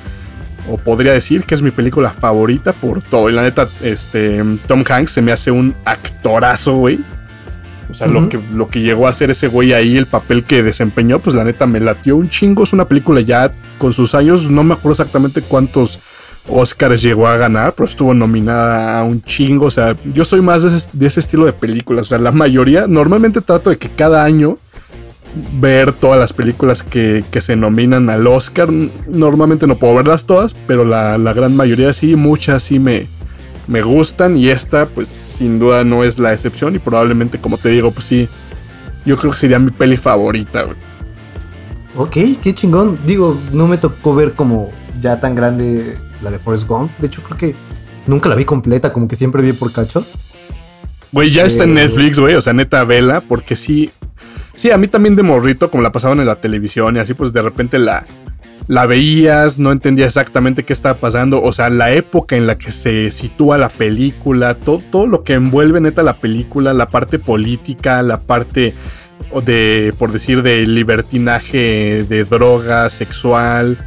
o 0.69 0.77
podría 0.77 1.13
decir 1.13 1.45
que 1.45 1.55
es 1.55 1.63
mi 1.63 1.71
película 1.71 2.11
favorita 2.11 2.73
por 2.73 3.03
todo. 3.03 3.29
Y 3.29 3.33
la 3.33 3.43
neta, 3.43 3.69
este, 3.83 4.43
Tom 4.67 4.85
Hanks 4.89 5.13
se 5.13 5.23
me 5.23 5.33
hace 5.33 5.51
un 5.51 5.75
actorazo, 5.85 6.75
güey. 6.77 7.01
O 7.91 7.95
sea, 7.95 8.07
lo, 8.07 8.29
que, 8.29 8.41
lo 8.53 8.69
que 8.69 8.83
llegó 8.83 9.09
a 9.09 9.11
hacer 9.11 9.33
ese 9.33 9.49
güey 9.49 9.73
ahí, 9.73 9.97
el 9.97 10.07
papel 10.07 10.45
que 10.45 10.63
desempeñó, 10.63 11.19
pues 11.19 11.35
la 11.35 11.43
neta 11.43 11.67
me 11.67 11.81
latió 11.81 12.17
un 12.17 12.29
chingo. 12.29 12.63
Es 12.63 12.73
una 12.73 12.85
película 12.85 13.21
ya 13.21 13.51
con 13.79 13.93
sus 13.93 14.15
años, 14.15 14.49
no 14.49 14.63
me 14.63 14.75
acuerdo 14.75 14.93
exactamente 14.93 15.43
cuántos 15.43 15.99
Oscars 16.49 17.03
llegó 17.03 17.27
a 17.27 17.37
ganar, 17.37 17.75
pero 17.75 17.87
estuvo 17.87 18.15
nominada 18.15 18.99
a 18.99 19.05
un 19.05 19.23
chingo. 19.23 19.67
O 19.67 19.71
sea, 19.71 19.97
yo 20.13 20.25
soy 20.25 20.41
más 20.41 20.63
de 20.93 21.07
ese, 21.07 21.21
estilo 21.21 21.47
de 21.47 21.53
películas. 21.53 22.03
O 22.03 22.09
sea, 22.11 22.19
la 22.19 22.33
mayoría, 22.33 22.87
normalmente 22.87 23.41
trato 23.41 23.71
de 23.71 23.79
que 23.79 23.89
cada 23.89 24.25
año 24.25 24.59
ver 25.61 25.93
todas 25.93 26.19
las 26.19 26.33
películas 26.33 26.83
que, 26.83 27.23
que 27.31 27.41
se 27.41 27.57
nominan 27.57 28.11
al 28.11 28.27
Oscar. 28.27 28.69
Normalmente 29.09 29.67
no 29.67 29.79
puedo 29.79 29.95
verlas 29.95 30.25
todas, 30.25 30.55
pero 30.67 30.85
la, 30.85 31.19
la 31.19 31.33
gran 31.33 31.55
mayoría 31.55 31.93
sí, 31.93 32.17
muchas 32.17 32.65
sí 32.65 32.79
me, 32.79 33.07
me 33.69 33.83
gustan 33.83 34.37
y 34.37 34.49
esta 34.49 34.87
pues 34.87 35.09
sin 35.09 35.61
duda 35.61 35.85
no 35.85 36.03
es 36.03 36.19
la 36.19 36.33
excepción 36.33 36.75
y 36.75 36.81
probablemente 36.81 37.39
como 37.39 37.57
te 37.57 37.69
digo 37.69 37.93
pues 37.93 38.07
sí, 38.07 38.29
yo 39.07 39.17
creo 39.17 39.31
que 39.31 39.39
sería 39.39 39.61
mi 39.61 39.71
peli 39.71 39.97
favorita. 39.97 40.67
Ok, 41.97 42.17
qué 42.43 42.55
chingón. 42.55 42.99
Digo, 43.05 43.37
no 43.53 43.67
me 43.67 43.79
tocó 43.79 44.15
ver 44.15 44.33
como 44.33 44.71
ya 45.01 45.21
tan 45.21 45.35
grande 45.35 45.97
la 46.23 46.31
de 46.31 46.39
Forrest 46.39 46.67
Gump. 46.67 46.91
De 46.99 47.07
hecho, 47.07 47.23
creo 47.23 47.37
que 47.37 47.55
nunca 48.07 48.29
la 48.29 48.35
vi 48.35 48.45
completa, 48.45 48.93
como 48.93 49.09
que 49.09 49.17
siempre 49.17 49.43
vi 49.43 49.53
por 49.53 49.73
cachos. 49.73 50.15
Güey, 51.13 51.31
ya 51.31 51.45
está 51.45 51.65
en 51.65 51.71
Eh. 51.71 51.83
Netflix, 51.83 52.19
güey, 52.19 52.35
o 52.35 52.41
sea, 52.41 52.53
neta 52.53 52.85
vela, 52.85 53.21
porque 53.21 53.57
sí, 53.57 53.91
sí, 54.55 54.71
a 54.71 54.79
mí 54.79 54.87
también 54.87 55.17
de 55.17 55.23
morrito, 55.23 55.71
como 55.71 55.83
la 55.83 55.93
pasaban 55.93 56.21
en 56.21 56.27
la 56.27 56.37
televisión 56.37 56.97
y 56.97 57.01
así, 57.01 57.15
pues 57.15 57.33
de 57.33 57.43
repente 57.43 57.79
la, 57.79 58.07
la 58.69 58.87
veías, 58.87 59.59
no 59.59 59.73
entendía 59.73 60.07
exactamente 60.07 60.65
qué 60.65 60.73
estaba 60.73 60.95
pasando, 60.95 61.43
o 61.43 61.53
sea, 61.53 61.69
la 61.69 61.93
época 61.93 62.37
en 62.37 62.47
la 62.47 62.57
que 62.57 62.71
se 62.71 63.11
sitúa 63.11 63.59
la 63.59 63.69
película, 63.69 64.55
todo, 64.55 64.81
todo 64.91 65.07
lo 65.09 65.25
que 65.25 65.33
envuelve 65.35 65.81
neta 65.81 66.05
la 66.05 66.15
película, 66.15 66.73
la 66.73 66.89
parte 66.89 67.19
política, 67.19 68.03
la 68.03 68.21
parte 68.21 68.75
de, 69.45 69.93
por 69.99 70.13
decir, 70.13 70.43
de 70.43 70.67
libertinaje, 70.67 72.05
de 72.09 72.25
droga, 72.25 72.89
sexual. 72.89 73.79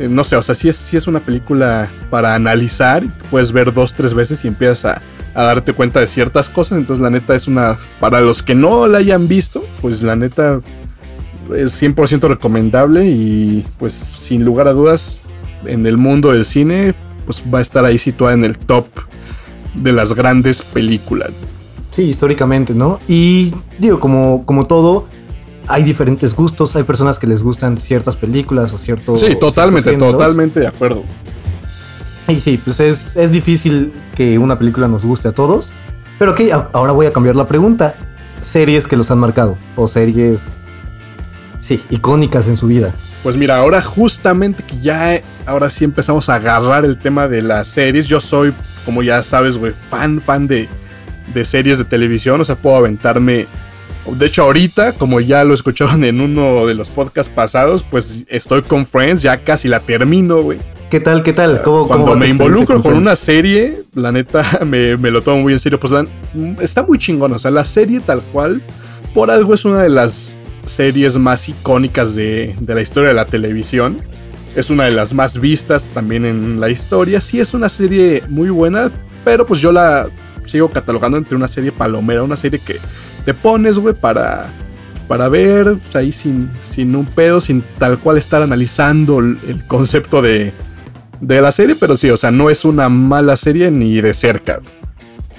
Eh, 0.00 0.08
No 0.08 0.24
sé, 0.24 0.36
o 0.36 0.42
sea, 0.42 0.54
sí 0.54 0.68
es, 0.68 0.76
sí 0.76 0.96
es 0.96 1.06
una 1.06 1.20
película 1.20 1.90
para 2.10 2.34
analizar. 2.34 3.04
Puedes 3.30 3.52
ver 3.52 3.72
dos, 3.72 3.94
tres 3.94 4.14
veces 4.14 4.44
y 4.44 4.48
empiezas 4.48 4.84
a, 4.84 5.02
a 5.34 5.44
darte 5.44 5.72
cuenta 5.72 6.00
de 6.00 6.06
ciertas 6.06 6.48
cosas. 6.50 6.78
Entonces, 6.78 7.02
la 7.02 7.10
neta 7.10 7.34
es 7.34 7.46
una. 7.46 7.78
Para 8.00 8.20
los 8.20 8.42
que 8.42 8.54
no 8.54 8.86
la 8.86 8.98
hayan 8.98 9.28
visto, 9.28 9.64
pues 9.80 10.02
la 10.02 10.16
neta 10.16 10.60
es 11.54 11.80
100% 11.80 12.28
recomendable. 12.28 13.06
Y 13.06 13.64
pues, 13.78 13.92
sin 13.92 14.44
lugar 14.44 14.68
a 14.68 14.72
dudas, 14.72 15.20
en 15.64 15.86
el 15.86 15.96
mundo 15.96 16.32
del 16.32 16.44
cine, 16.44 16.94
pues 17.26 17.42
va 17.52 17.58
a 17.58 17.62
estar 17.62 17.84
ahí 17.84 17.98
situada 17.98 18.34
en 18.34 18.44
el 18.44 18.58
top 18.58 18.86
de 19.74 19.92
las 19.92 20.14
grandes 20.14 20.62
películas. 20.62 21.30
Sí, 21.90 22.02
históricamente, 22.02 22.72
¿no? 22.72 22.98
Y 23.08 23.52
digo, 23.78 23.98
como, 23.98 24.44
como 24.46 24.66
todo, 24.66 25.08
hay 25.66 25.82
diferentes 25.82 26.34
gustos. 26.34 26.76
Hay 26.76 26.82
personas 26.82 27.18
que 27.18 27.26
les 27.26 27.42
gustan 27.42 27.78
ciertas 27.78 28.16
películas 28.16 28.72
o 28.72 28.78
ciertos. 28.78 29.20
Sí, 29.20 29.36
totalmente, 29.38 29.90
ciertos 29.90 30.12
totalmente 30.12 30.60
de 30.60 30.66
acuerdo. 30.66 31.04
Y 32.28 32.38
sí, 32.38 32.60
pues 32.62 32.80
es, 32.80 33.16
es 33.16 33.32
difícil 33.32 33.92
que 34.14 34.38
una 34.38 34.58
película 34.58 34.88
nos 34.88 35.04
guste 35.04 35.28
a 35.28 35.32
todos. 35.32 35.72
Pero 36.18 36.32
ok, 36.32 36.40
ahora 36.72 36.92
voy 36.92 37.06
a 37.06 37.12
cambiar 37.12 37.34
la 37.34 37.46
pregunta. 37.46 37.94
Series 38.40 38.86
que 38.86 38.96
los 38.96 39.10
han 39.10 39.18
marcado. 39.18 39.56
O 39.76 39.86
series. 39.86 40.52
Sí, 41.60 41.82
icónicas 41.90 42.46
en 42.48 42.56
su 42.56 42.66
vida. 42.66 42.94
Pues 43.22 43.36
mira, 43.36 43.58
ahora 43.58 43.82
justamente 43.82 44.62
que 44.62 44.78
ya, 44.80 45.20
ahora 45.44 45.68
sí 45.68 45.84
empezamos 45.84 46.28
a 46.28 46.36
agarrar 46.36 46.84
el 46.84 46.98
tema 46.98 47.28
de 47.28 47.42
las 47.42 47.68
series. 47.68 48.06
Yo 48.06 48.20
soy, 48.20 48.52
como 48.84 49.02
ya 49.02 49.22
sabes, 49.22 49.58
güey, 49.58 49.72
fan, 49.72 50.20
fan 50.20 50.46
de, 50.46 50.68
de 51.34 51.44
series 51.44 51.78
de 51.78 51.84
televisión. 51.84 52.40
O 52.40 52.44
sea, 52.44 52.54
puedo 52.54 52.76
aventarme. 52.76 53.46
De 54.16 54.26
hecho, 54.26 54.42
ahorita, 54.42 54.92
como 54.94 55.20
ya 55.20 55.44
lo 55.44 55.54
escucharon 55.54 56.02
en 56.04 56.20
uno 56.20 56.66
de 56.66 56.74
los 56.74 56.90
podcasts 56.90 57.32
pasados, 57.34 57.84
pues 57.88 58.24
estoy 58.28 58.62
con 58.62 58.86
Friends, 58.86 59.22
ya 59.22 59.38
casi 59.44 59.68
la 59.68 59.80
termino, 59.80 60.42
güey. 60.42 60.58
¿Qué 60.90 60.98
tal? 60.98 61.22
¿Qué 61.22 61.32
tal? 61.32 61.62
¿Cómo, 61.62 61.86
Cuando 61.86 62.06
cómo 62.06 62.16
me 62.16 62.28
involucro 62.28 62.82
con 62.82 62.94
una 62.94 63.14
serie, 63.14 63.82
la 63.94 64.10
neta 64.10 64.42
me, 64.66 64.96
me 64.96 65.10
lo 65.10 65.22
tomo 65.22 65.42
muy 65.42 65.52
en 65.52 65.60
serio. 65.60 65.78
Pues 65.78 65.92
la- 65.92 66.06
está 66.60 66.82
muy 66.82 66.98
chingón. 66.98 67.32
O 67.32 67.38
sea, 67.38 67.50
la 67.52 67.64
serie 67.64 68.00
tal 68.00 68.20
cual, 68.32 68.60
por 69.14 69.30
algo 69.30 69.54
es 69.54 69.64
una 69.64 69.82
de 69.82 69.90
las 69.90 70.38
series 70.64 71.16
más 71.18 71.48
icónicas 71.48 72.14
de, 72.16 72.56
de 72.58 72.74
la 72.74 72.80
historia 72.80 73.10
de 73.10 73.14
la 73.14 73.26
televisión. 73.26 73.98
Es 74.56 74.68
una 74.70 74.86
de 74.86 74.90
las 74.90 75.14
más 75.14 75.38
vistas 75.38 75.88
también 75.94 76.24
en 76.24 76.58
la 76.58 76.70
historia. 76.70 77.20
Sí 77.20 77.38
es 77.38 77.54
una 77.54 77.68
serie 77.68 78.24
muy 78.28 78.50
buena, 78.50 78.90
pero 79.24 79.46
pues 79.46 79.60
yo 79.60 79.70
la 79.70 80.08
sigo 80.44 80.68
catalogando 80.70 81.16
entre 81.18 81.36
una 81.36 81.46
serie 81.46 81.70
palomera, 81.70 82.24
una 82.24 82.34
serie 82.34 82.58
que 82.58 82.80
te 83.30 83.34
pones, 83.34 83.78
güey, 83.78 83.94
para, 83.94 84.46
para 85.06 85.28
ver, 85.28 85.76
pues, 85.76 85.94
ahí 85.94 86.10
sin, 86.10 86.50
sin 86.60 86.96
un 86.96 87.06
pedo, 87.06 87.40
sin 87.40 87.62
tal 87.78 88.00
cual 88.00 88.16
estar 88.16 88.42
analizando 88.42 89.20
el, 89.20 89.64
concepto 89.68 90.20
de, 90.20 90.52
de 91.20 91.40
la 91.40 91.52
serie, 91.52 91.76
pero 91.76 91.94
sí, 91.94 92.10
o 92.10 92.16
sea, 92.16 92.32
no 92.32 92.50
es 92.50 92.64
una 92.64 92.88
mala 92.88 93.36
serie 93.36 93.70
ni 93.70 94.00
de 94.00 94.14
cerca. 94.14 94.60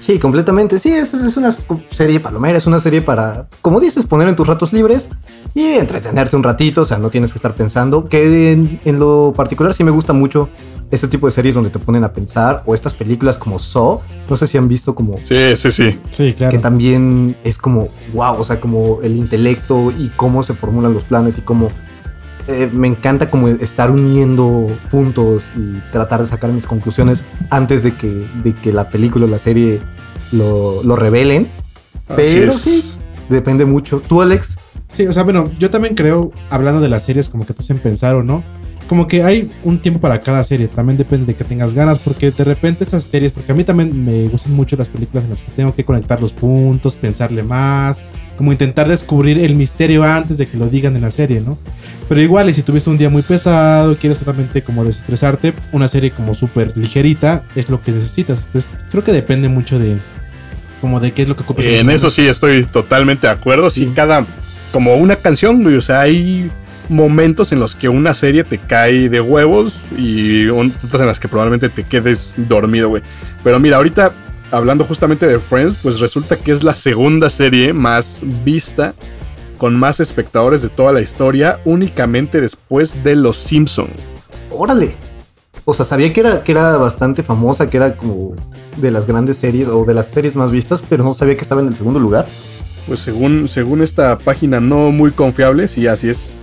Sí, 0.02 0.18
completamente. 0.18 0.78
Sí, 0.80 0.90
es, 0.92 1.14
es 1.14 1.36
una 1.36 1.52
serie 1.90 2.18
palomera, 2.18 2.58
es 2.58 2.66
una 2.66 2.80
serie 2.80 3.00
para, 3.02 3.46
como 3.62 3.78
dices, 3.78 4.04
poner 4.04 4.28
en 4.28 4.34
tus 4.34 4.46
ratos 4.46 4.72
libres 4.72 5.08
y 5.54 5.62
entretenerte 5.64 6.34
un 6.34 6.42
ratito, 6.42 6.80
o 6.80 6.84
sea, 6.84 6.98
no 6.98 7.08
tienes 7.08 7.32
que 7.32 7.38
estar 7.38 7.54
pensando. 7.54 8.08
Que 8.08 8.50
en, 8.50 8.80
en 8.84 8.98
lo 8.98 9.32
particular 9.36 9.72
sí 9.74 9.84
me 9.84 9.92
gusta 9.92 10.12
mucho 10.12 10.48
este 10.90 11.06
tipo 11.06 11.26
de 11.26 11.30
series 11.30 11.54
donde 11.54 11.70
te 11.70 11.78
ponen 11.78 12.02
a 12.04 12.12
pensar, 12.12 12.62
o 12.66 12.74
estas 12.74 12.92
películas 12.94 13.38
como 13.38 13.58
Saw, 13.58 14.00
no 14.28 14.36
sé 14.36 14.46
si 14.46 14.58
han 14.58 14.68
visto 14.68 14.94
como 14.94 15.18
Sí, 15.22 15.56
sí, 15.56 15.70
sí. 15.70 15.98
Sí, 16.10 16.34
claro. 16.34 16.50
que 16.50 16.58
también 16.58 17.36
es 17.44 17.56
como 17.56 17.88
wow, 18.12 18.34
o 18.38 18.44
sea, 18.44 18.60
como 18.60 19.00
el 19.02 19.16
intelecto 19.16 19.90
y 19.96 20.08
cómo 20.16 20.42
se 20.42 20.52
formulan 20.52 20.92
los 20.92 21.04
planes 21.04 21.38
y 21.38 21.42
cómo 21.42 21.68
eh, 22.48 22.70
me 22.72 22.88
encanta 22.88 23.30
como 23.30 23.48
estar 23.48 23.90
uniendo 23.90 24.66
puntos 24.90 25.50
y 25.56 25.80
tratar 25.90 26.20
de 26.20 26.26
sacar 26.26 26.50
mis 26.52 26.66
conclusiones 26.66 27.24
antes 27.50 27.82
de 27.82 27.96
que, 27.96 28.26
de 28.42 28.54
que 28.54 28.72
la 28.72 28.88
película 28.88 29.26
o 29.26 29.28
la 29.28 29.38
serie 29.38 29.80
lo, 30.32 30.82
lo 30.82 30.96
revelen. 30.96 31.48
Así 32.08 32.34
Pero 32.34 32.50
es. 32.50 32.56
sí, 32.56 32.94
depende 33.28 33.64
mucho. 33.64 34.00
Tú, 34.00 34.22
Alex, 34.22 34.58
Sí, 34.92 35.06
o 35.06 35.12
sea, 35.12 35.22
bueno, 35.22 35.44
yo 35.58 35.70
también 35.70 35.94
creo, 35.94 36.32
hablando 36.50 36.78
de 36.82 36.90
las 36.90 37.02
series, 37.04 37.30
como 37.30 37.46
que 37.46 37.54
te 37.54 37.60
hacen 37.60 37.78
pensar 37.78 38.14
o 38.14 38.22
no. 38.22 38.44
Como 38.90 39.06
que 39.06 39.22
hay 39.22 39.50
un 39.64 39.78
tiempo 39.78 40.00
para 40.00 40.20
cada 40.20 40.44
serie, 40.44 40.68
también 40.68 40.98
depende 40.98 41.24
de 41.24 41.34
que 41.34 41.44
tengas 41.44 41.72
ganas, 41.72 41.98
porque 41.98 42.30
de 42.30 42.44
repente 42.44 42.84
esas 42.84 43.02
series, 43.02 43.32
porque 43.32 43.52
a 43.52 43.54
mí 43.54 43.64
también 43.64 44.04
me 44.04 44.28
gustan 44.28 44.52
mucho 44.52 44.76
las 44.76 44.90
películas 44.90 45.24
en 45.24 45.30
las 45.30 45.40
que 45.40 45.50
tengo 45.52 45.74
que 45.74 45.82
conectar 45.82 46.20
los 46.20 46.34
puntos, 46.34 46.96
pensarle 46.96 47.42
más, 47.42 48.02
como 48.36 48.52
intentar 48.52 48.88
descubrir 48.88 49.38
el 49.38 49.54
misterio 49.54 50.02
antes 50.04 50.38
de 50.38 50.46
que 50.46 50.56
lo 50.56 50.68
digan 50.68 50.96
en 50.96 51.02
la 51.02 51.10
serie, 51.10 51.40
¿no? 51.40 51.58
Pero 52.08 52.20
igual, 52.20 52.48
y 52.48 52.54
si 52.54 52.62
tuviste 52.62 52.90
un 52.90 52.98
día 52.98 53.08
muy 53.08 53.22
pesado, 53.22 53.96
quieres 53.96 54.18
solamente 54.18 54.62
como 54.62 54.84
desestresarte, 54.84 55.54
una 55.72 55.88
serie 55.88 56.10
como 56.10 56.34
súper 56.34 56.76
ligerita 56.76 57.44
es 57.54 57.68
lo 57.68 57.80
que 57.80 57.92
necesitas. 57.92 58.44
Entonces, 58.46 58.70
creo 58.90 59.04
que 59.04 59.12
depende 59.12 59.48
mucho 59.48 59.78
de 59.78 59.98
como 60.80 60.98
de 60.98 61.12
qué 61.12 61.22
es 61.22 61.28
lo 61.28 61.36
que 61.36 61.44
ocupas. 61.44 61.64
En 61.66 61.88
eso 61.90 62.10
sí 62.10 62.26
estoy 62.26 62.64
totalmente 62.64 63.26
de 63.26 63.32
acuerdo. 63.32 63.70
Sí, 63.70 63.84
Sí. 63.84 63.92
cada. 63.94 64.26
Como 64.72 64.96
una 64.96 65.16
canción, 65.16 65.62
güey. 65.62 65.76
O 65.76 65.80
sea, 65.80 66.00
hay 66.00 66.50
momentos 66.88 67.52
en 67.52 67.60
los 67.60 67.76
que 67.76 67.88
una 67.88 68.14
serie 68.14 68.42
te 68.42 68.58
cae 68.58 69.08
de 69.08 69.20
huevos 69.20 69.82
y 69.96 70.48
otras 70.48 71.00
en 71.00 71.06
las 71.06 71.20
que 71.20 71.28
probablemente 71.28 71.68
te 71.68 71.84
quedes 71.84 72.34
dormido, 72.36 72.88
güey. 72.88 73.02
Pero 73.44 73.60
mira, 73.60 73.76
ahorita 73.76 74.12
hablando 74.52 74.84
justamente 74.84 75.26
de 75.26 75.40
Friends, 75.40 75.76
pues 75.82 75.98
resulta 75.98 76.36
que 76.36 76.52
es 76.52 76.62
la 76.62 76.74
segunda 76.74 77.28
serie 77.30 77.72
más 77.72 78.22
vista 78.44 78.94
con 79.58 79.74
más 79.74 79.98
espectadores 79.98 80.62
de 80.62 80.68
toda 80.68 80.92
la 80.92 81.00
historia, 81.00 81.60
únicamente 81.64 82.40
después 82.40 83.02
de 83.02 83.16
Los 83.16 83.36
Simpson. 83.36 83.88
órale. 84.50 84.94
o 85.64 85.72
sea, 85.72 85.84
sabía 85.84 86.12
que 86.12 86.20
era, 86.20 86.42
que 86.42 86.52
era 86.52 86.76
bastante 86.76 87.22
famosa, 87.22 87.70
que 87.70 87.76
era 87.78 87.96
como 87.96 88.34
de 88.76 88.90
las 88.90 89.06
grandes 89.06 89.38
series 89.38 89.68
o 89.68 89.84
de 89.84 89.94
las 89.94 90.08
series 90.08 90.36
más 90.36 90.50
vistas, 90.50 90.82
pero 90.88 91.04
no 91.04 91.14
sabía 91.14 91.36
que 91.36 91.42
estaba 91.42 91.60
en 91.60 91.68
el 91.68 91.76
segundo 91.76 91.98
lugar. 91.98 92.26
Pues 92.86 93.00
según, 93.00 93.46
según 93.48 93.82
esta 93.82 94.18
página 94.18 94.60
no 94.60 94.90
muy 94.90 95.12
confiable, 95.12 95.68
sí, 95.68 95.86
así 95.86 96.08
es. 96.08 96.36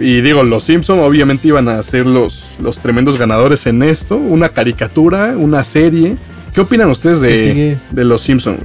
Y 0.00 0.20
digo, 0.20 0.42
los 0.42 0.64
Simpson 0.64 0.98
obviamente 1.00 1.48
iban 1.48 1.68
a 1.68 1.80
ser 1.82 2.06
los, 2.06 2.56
los 2.60 2.80
tremendos 2.80 3.16
ganadores 3.16 3.66
en 3.66 3.82
esto. 3.82 4.16
Una 4.16 4.48
caricatura, 4.50 5.34
una 5.36 5.64
serie. 5.64 6.16
¿Qué 6.52 6.60
opinan 6.60 6.90
ustedes 6.90 7.20
de, 7.20 7.78
de 7.90 8.04
los 8.04 8.20
Simpson? 8.20 8.58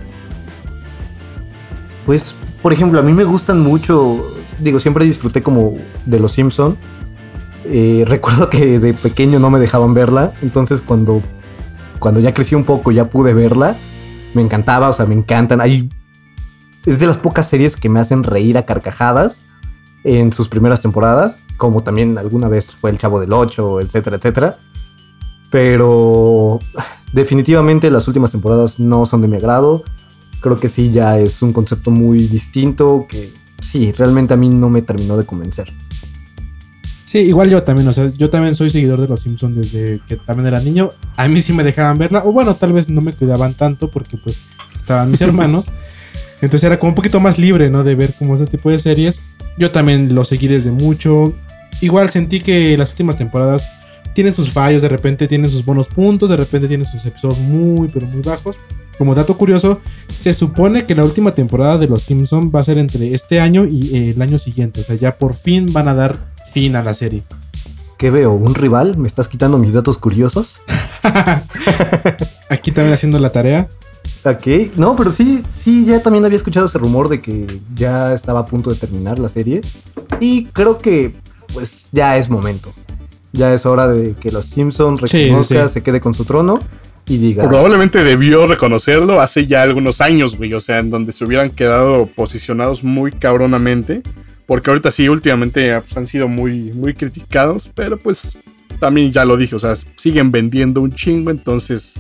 Pues, 2.06 2.36
por 2.62 2.74
ejemplo, 2.74 3.00
a 3.00 3.02
mí 3.02 3.14
me 3.14 3.24
gustan 3.24 3.60
mucho. 3.60 4.34
Digo, 4.60 4.80
siempre 4.80 5.06
disfruté 5.06 5.42
como 5.42 5.76
de 6.06 6.20
los 6.20 6.34
Simpson. 6.34 6.78
Eh, 7.66 8.04
recuerdo 8.08 8.50
que 8.50 8.80
de 8.80 8.94
pequeño 8.94 9.40
no 9.40 9.50
me 9.50 9.60
dejaban 9.60 9.94
verla. 9.94 10.34
Entonces, 10.42 10.82
cuando, 10.82 11.22
cuando 12.00 12.20
ya 12.20 12.34
crecí 12.34 12.56
un 12.56 12.64
poco, 12.64 12.92
ya 12.92 13.10
pude 13.10 13.34
verla. 13.34 13.78
Me 14.34 14.42
encantaba, 14.42 14.90
o 14.90 14.94
sea, 14.94 15.06
me 15.06 15.16
encantan. 15.16 15.62
Hay, 15.62 15.90
es 16.86 17.00
de 17.00 17.08
las 17.08 17.18
pocas 17.18 17.48
series 17.48 17.76
que 17.76 17.90
me 17.90 18.00
hacen 18.00 18.24
reír 18.24 18.58
a 18.58 18.64
carcajadas 18.64 19.50
en 20.04 20.34
sus 20.34 20.48
primeras 20.50 20.82
temporadas. 20.82 21.40
Como 21.58 21.84
también 21.84 22.18
alguna 22.18 22.50
vez 22.50 22.74
fue 22.74 22.90
El 22.90 22.98
Chavo 22.98 23.20
del 23.20 23.32
8, 23.32 23.82
etcétera, 23.82 24.18
etcétera. 24.18 24.56
Pero 25.54 26.60
definitivamente 27.14 27.90
las 27.90 28.10
últimas 28.10 28.34
temporadas 28.34 28.78
no 28.78 29.06
son 29.06 29.22
de 29.22 29.30
mi 29.30 29.38
agrado 29.38 29.86
creo 30.44 30.60
que 30.60 30.70
sí 30.70 30.92
ya 30.92 31.18
es 31.18 31.42
un 31.42 31.54
concepto 31.54 31.90
muy 31.90 32.28
distinto 32.28 33.08
que 33.10 33.32
sí, 33.62 33.92
realmente 33.94 34.34
a 34.34 34.38
mí 34.38 34.50
no 34.50 34.70
me 34.70 34.82
terminó 34.82 35.18
de 35.18 35.26
convencer. 35.26 35.72
Sí, 37.06 37.20
igual 37.20 37.50
yo 37.50 37.64
también, 37.64 37.88
o 37.88 37.94
sea, 37.94 38.12
yo 38.18 38.30
también 38.30 38.54
soy 38.54 38.70
seguidor 38.70 39.00
de 39.00 39.08
Los 39.08 39.22
Simpsons 39.22 39.56
desde 39.56 40.02
que 40.08 40.18
también 40.18 40.48
era 40.48 40.60
niño. 40.60 40.90
A 41.16 41.28
mí 41.28 41.42
sí 41.42 41.54
me 41.54 41.64
dejaban 41.64 41.98
verla, 41.98 42.24
o 42.26 42.32
bueno, 42.34 42.56
tal 42.56 42.74
vez 42.74 42.90
no 42.90 43.02
me 43.02 43.14
cuidaban 43.14 43.54
tanto 43.54 43.90
porque 43.90 44.18
pues 44.18 44.42
estaban 44.76 45.10
mis 45.10 45.22
hermanos. 45.22 45.72
Entonces 46.42 46.66
era 46.66 46.78
como 46.78 46.90
un 46.90 46.96
poquito 46.96 47.20
más 47.20 47.38
libre, 47.38 47.70
¿no? 47.70 47.84
De 47.84 47.96
ver 47.96 48.14
como 48.18 48.36
ese 48.36 48.48
tipo 48.48 48.70
de 48.70 48.80
series. 48.80 49.22
Yo 49.58 49.72
también 49.72 50.14
lo 50.14 50.26
seguí 50.26 50.48
desde 50.48 50.72
mucho. 50.72 51.34
Igual 51.80 52.10
sentí 52.10 52.42
que 52.42 52.76
las 52.78 52.90
últimas 52.90 53.16
temporadas 53.16 53.64
tienen 54.14 54.34
sus 54.34 54.52
fallos, 54.52 54.82
de 54.82 54.90
repente 54.90 55.28
tienen 55.28 55.50
sus 55.50 55.66
buenos 55.66 55.88
puntos, 55.88 56.30
de 56.30 56.38
repente 56.38 56.68
tienen 56.68 56.86
sus 56.86 57.06
episodios 57.06 57.40
muy, 57.40 57.88
pero 57.90 58.08
muy 58.08 58.22
bajos. 58.22 58.58
Como 58.98 59.16
dato 59.16 59.36
curioso, 59.38 59.82
se 60.12 60.34
supone 60.34 60.86
que 60.86 60.96
la 60.96 61.04
última 61.04 61.34
temporada 61.34 61.78
de 61.78 61.88
Los 61.88 62.04
Simpson 62.04 62.52
va 62.54 62.60
a 62.60 62.64
ser 62.64 62.78
entre 62.78 63.14
este 63.14 63.40
año 63.40 63.66
y 63.66 63.96
eh, 63.96 64.12
el 64.12 64.22
año 64.22 64.38
siguiente. 64.38 64.82
O 64.82 64.84
sea, 64.84 64.96
ya 64.96 65.12
por 65.12 65.34
fin 65.34 65.74
van 65.74 65.88
a 65.88 65.96
dar 65.96 66.16
fin 66.54 66.76
a 66.76 66.84
la 66.84 66.94
serie. 66.94 67.24
¿Qué 67.98 68.12
veo? 68.12 68.34
¿Un 68.34 68.54
rival? 68.54 68.98
¿Me 68.98 69.08
estás 69.08 69.28
quitando 69.28 69.58
mis 69.58 69.74
datos 69.74 69.98
curiosos? 69.98 70.60
Aquí 72.50 72.72
también 72.72 72.94
haciendo 72.94 73.18
la 73.18 73.32
tarea. 73.32 73.68
Ok, 74.26 74.76
no, 74.76 74.96
pero 74.96 75.12
sí, 75.12 75.44
sí, 75.50 75.86
ya 75.86 76.02
también 76.02 76.24
había 76.24 76.38
escuchado 76.38 76.66
ese 76.66 76.78
rumor 76.78 77.10
de 77.10 77.22
que 77.22 77.48
ya 77.76 78.14
estaba 78.14 78.42
a 78.42 78.46
punto 78.46 78.70
de 78.70 78.78
terminar 78.78 79.20
la 79.20 79.28
serie. 79.28 79.62
Y 80.20 80.46
creo 80.46 80.78
que, 80.78 81.14
pues, 81.54 81.90
ya 81.92 82.18
es 82.18 82.30
momento. 82.30 82.72
Ya 83.34 83.54
es 83.54 83.66
hora 83.66 83.88
de 83.88 84.14
que 84.14 84.32
los 84.32 84.46
Simpsons 84.46 85.02
reconozca, 85.02 85.68
se 85.68 85.82
quede 85.82 86.00
con 86.00 86.14
su 86.14 86.24
trono 86.24 86.60
y 87.08 87.18
diga. 87.18 87.48
Probablemente 87.48 88.04
debió 88.04 88.46
reconocerlo 88.48 89.20
hace 89.20 89.48
ya 89.48 89.64
algunos 89.64 90.02
años, 90.02 90.38
güey. 90.38 90.54
O 90.54 90.62
sea, 90.62 90.80
en 90.80 90.90
donde 90.90 91.12
se 91.12 91.26
hubieran 91.26 91.50
quedado 91.50 92.06
posicionados 92.06 92.84
muy 92.84 93.12
cabronamente. 93.12 94.02
Porque 94.46 94.70
ahorita 94.70 94.92
sí, 94.92 95.10
últimamente 95.10 95.80
pues, 95.82 95.98
han 95.98 96.06
sido 96.06 96.28
muy, 96.28 96.72
muy 96.74 96.94
criticados. 96.94 97.72
Pero 97.74 97.98
pues 97.98 98.38
también 98.80 99.12
ya 99.12 99.26
lo 99.26 99.36
dije, 99.36 99.56
o 99.56 99.60
sea, 99.60 99.74
siguen 99.76 100.32
vendiendo 100.32 100.80
un 100.82 100.92
chingo. 100.92 101.32
Entonces 101.32 101.96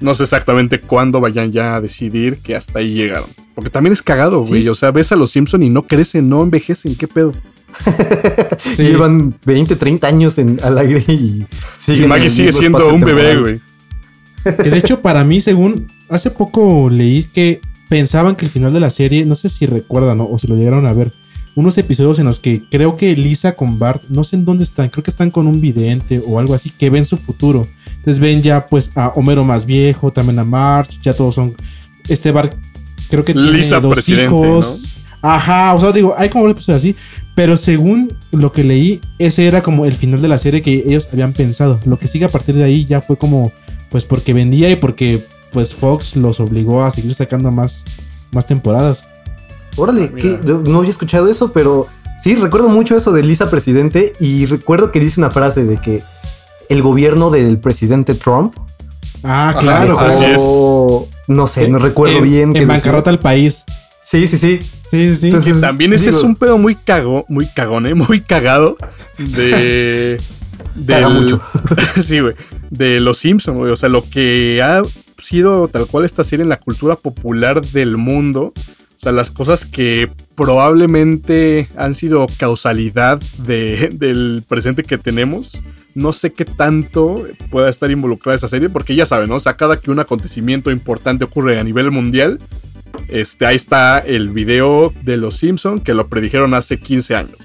no 0.00 0.14
sé 0.14 0.22
exactamente 0.22 0.80
cuándo 0.80 1.20
vayan 1.20 1.52
ya 1.52 1.76
a 1.76 1.80
decidir 1.80 2.38
que 2.42 2.56
hasta 2.56 2.78
ahí 2.78 2.94
llegaron. 2.94 3.28
Porque 3.54 3.70
también 3.70 3.92
es 3.92 4.02
cagado, 4.02 4.40
güey. 4.44 4.66
O 4.68 4.74
sea, 4.74 4.92
ves 4.92 5.12
a 5.12 5.16
los 5.16 5.30
Simpson 5.30 5.62
y 5.62 5.68
no 5.68 5.82
crecen, 5.86 6.28
no 6.28 6.42
envejecen. 6.42 6.96
¿Qué 6.96 7.06
pedo? 7.06 7.32
Llevan 8.76 9.34
20, 9.44 9.76
30 9.76 10.06
años 10.06 10.38
en, 10.38 10.60
al 10.62 10.78
aire 10.78 11.04
y 11.08 11.46
siguen. 11.74 12.04
Y 12.04 12.08
Maggie 12.08 12.30
sigue 12.30 12.52
siendo 12.52 12.92
un 12.92 13.00
bebé, 13.00 13.36
güey. 13.38 13.60
Que 14.44 14.70
de 14.70 14.78
hecho, 14.78 15.00
para 15.02 15.24
mí, 15.24 15.40
según 15.40 15.86
hace 16.08 16.30
poco 16.30 16.88
leí 16.90 17.24
que 17.24 17.60
pensaban 17.88 18.36
que 18.36 18.44
el 18.46 18.50
final 18.50 18.72
de 18.72 18.80
la 18.80 18.90
serie, 18.90 19.24
no 19.24 19.34
sé 19.34 19.48
si 19.48 19.66
recuerdan 19.66 20.20
o 20.20 20.38
si 20.38 20.46
lo 20.46 20.56
llegaron 20.56 20.86
a 20.86 20.92
ver, 20.92 21.12
unos 21.56 21.76
episodios 21.78 22.18
en 22.18 22.26
los 22.26 22.38
que 22.38 22.62
creo 22.70 22.96
que 22.96 23.14
Lisa 23.16 23.54
con 23.54 23.78
Bart, 23.78 24.02
no 24.08 24.24
sé 24.24 24.36
en 24.36 24.44
dónde 24.44 24.64
están, 24.64 24.88
creo 24.88 25.02
que 25.02 25.10
están 25.10 25.30
con 25.30 25.46
un 25.46 25.60
vidente 25.60 26.22
o 26.24 26.38
algo 26.38 26.54
así, 26.54 26.70
que 26.70 26.90
ven 26.90 27.04
su 27.04 27.16
futuro. 27.16 27.66
Entonces 27.96 28.20
ven 28.20 28.42
ya 28.42 28.66
pues 28.66 28.96
a 28.96 29.08
Homero 29.08 29.44
más 29.44 29.66
viejo, 29.66 30.12
también 30.12 30.38
a 30.38 30.44
March, 30.44 31.00
ya 31.02 31.12
todos 31.12 31.34
son... 31.34 31.54
Este 32.08 32.30
Bart 32.30 32.54
creo 33.10 33.24
que 33.24 33.34
tiene 33.34 33.62
dos 33.80 34.08
hijos. 34.08 34.96
Ajá, 35.22 35.74
o 35.74 35.78
sea, 35.78 35.92
digo, 35.92 36.14
hay 36.16 36.30
como 36.30 36.48
episodios 36.48 36.80
así, 36.80 36.96
pero 37.40 37.56
según 37.56 38.14
lo 38.32 38.52
que 38.52 38.62
leí, 38.62 39.00
ese 39.18 39.48
era 39.48 39.62
como 39.62 39.86
el 39.86 39.94
final 39.94 40.20
de 40.20 40.28
la 40.28 40.36
serie 40.36 40.60
que 40.60 40.84
ellos 40.86 41.08
habían 41.10 41.32
pensado. 41.32 41.80
Lo 41.86 41.98
que 41.98 42.06
sigue 42.06 42.26
a 42.26 42.28
partir 42.28 42.54
de 42.54 42.64
ahí 42.64 42.84
ya 42.84 43.00
fue 43.00 43.16
como 43.16 43.50
pues 43.90 44.04
porque 44.04 44.34
vendía 44.34 44.68
y 44.68 44.76
porque 44.76 45.24
pues 45.50 45.74
Fox 45.74 46.16
los 46.16 46.38
obligó 46.38 46.82
a 46.82 46.90
seguir 46.90 47.14
sacando 47.14 47.50
más, 47.50 47.86
más 48.32 48.44
temporadas. 48.44 49.04
Órale, 49.74 50.12
ah, 50.22 50.60
no 50.66 50.80
había 50.80 50.90
escuchado 50.90 51.30
eso, 51.30 51.50
pero 51.50 51.86
sí, 52.22 52.34
recuerdo 52.34 52.68
mucho 52.68 52.94
eso 52.94 53.10
de 53.10 53.22
Lisa 53.22 53.48
presidente 53.48 54.12
y 54.20 54.44
recuerdo 54.44 54.92
que 54.92 55.00
dice 55.00 55.18
una 55.18 55.30
frase 55.30 55.64
de 55.64 55.78
que 55.78 56.02
el 56.68 56.82
gobierno 56.82 57.30
del 57.30 57.58
presidente 57.58 58.14
Trump. 58.16 58.54
Ah, 59.24 59.56
claro. 59.58 59.98
así 59.98 60.26
es. 60.26 60.42
No 61.26 61.46
sé, 61.46 61.68
no 61.68 61.78
recuerdo 61.78 62.20
bien. 62.20 62.54
En 62.54 62.68
bancarrota 62.68 63.08
el 63.08 63.18
país. 63.18 63.64
Sí, 64.02 64.26
sí, 64.26 64.36
sí. 64.36 64.60
Sí, 64.82 65.14
sí. 65.14 65.30
también 65.60 65.92
ese 65.92 66.10
es 66.10 66.22
un 66.22 66.34
pedo 66.34 66.58
muy 66.58 66.74
cago, 66.74 67.24
muy 67.28 67.46
cagón, 67.46 67.86
¿eh? 67.86 67.94
muy 67.94 68.20
cagado 68.20 68.76
de... 69.18 70.20
de 70.74 71.06
mucho. 71.06 71.40
sí, 72.02 72.20
güey 72.20 72.34
de 72.70 73.00
Los 73.00 73.18
Simpsons, 73.18 73.58
O 73.58 73.76
sea, 73.76 73.88
lo 73.88 74.08
que 74.08 74.62
ha 74.62 74.80
sido 75.18 75.68
tal 75.68 75.86
cual 75.86 76.04
esta 76.04 76.24
serie 76.24 76.44
en 76.44 76.48
la 76.48 76.58
cultura 76.58 76.96
popular 76.96 77.60
del 77.60 77.96
mundo. 77.96 78.54
O 78.56 79.02
sea, 79.02 79.12
las 79.12 79.30
cosas 79.30 79.66
que 79.66 80.10
probablemente 80.34 81.68
han 81.76 81.94
sido 81.94 82.26
causalidad 82.38 83.20
del 83.38 84.42
presente 84.48 84.84
que 84.84 84.98
tenemos. 84.98 85.62
No 85.94 86.12
sé 86.12 86.32
qué 86.32 86.44
tanto 86.44 87.26
pueda 87.50 87.68
estar 87.68 87.90
involucrada 87.90 88.36
esa 88.36 88.46
serie, 88.46 88.68
porque 88.68 88.94
ya 88.94 89.04
saben, 89.04 89.28
¿no? 89.28 89.36
O 89.36 89.40
sea, 89.40 89.54
cada 89.54 89.76
que 89.76 89.90
un 89.90 89.98
acontecimiento 89.98 90.70
importante 90.70 91.24
ocurre 91.24 91.58
a 91.58 91.64
nivel 91.64 91.90
mundial, 91.90 92.38
este, 93.08 93.46
ahí 93.46 93.56
está 93.56 93.98
el 93.98 94.30
video 94.30 94.92
de 95.02 95.16
Los 95.16 95.36
Simpsons 95.36 95.82
que 95.82 95.94
lo 95.94 96.06
predijeron 96.08 96.54
hace 96.54 96.78
15 96.78 97.16
años. 97.16 97.36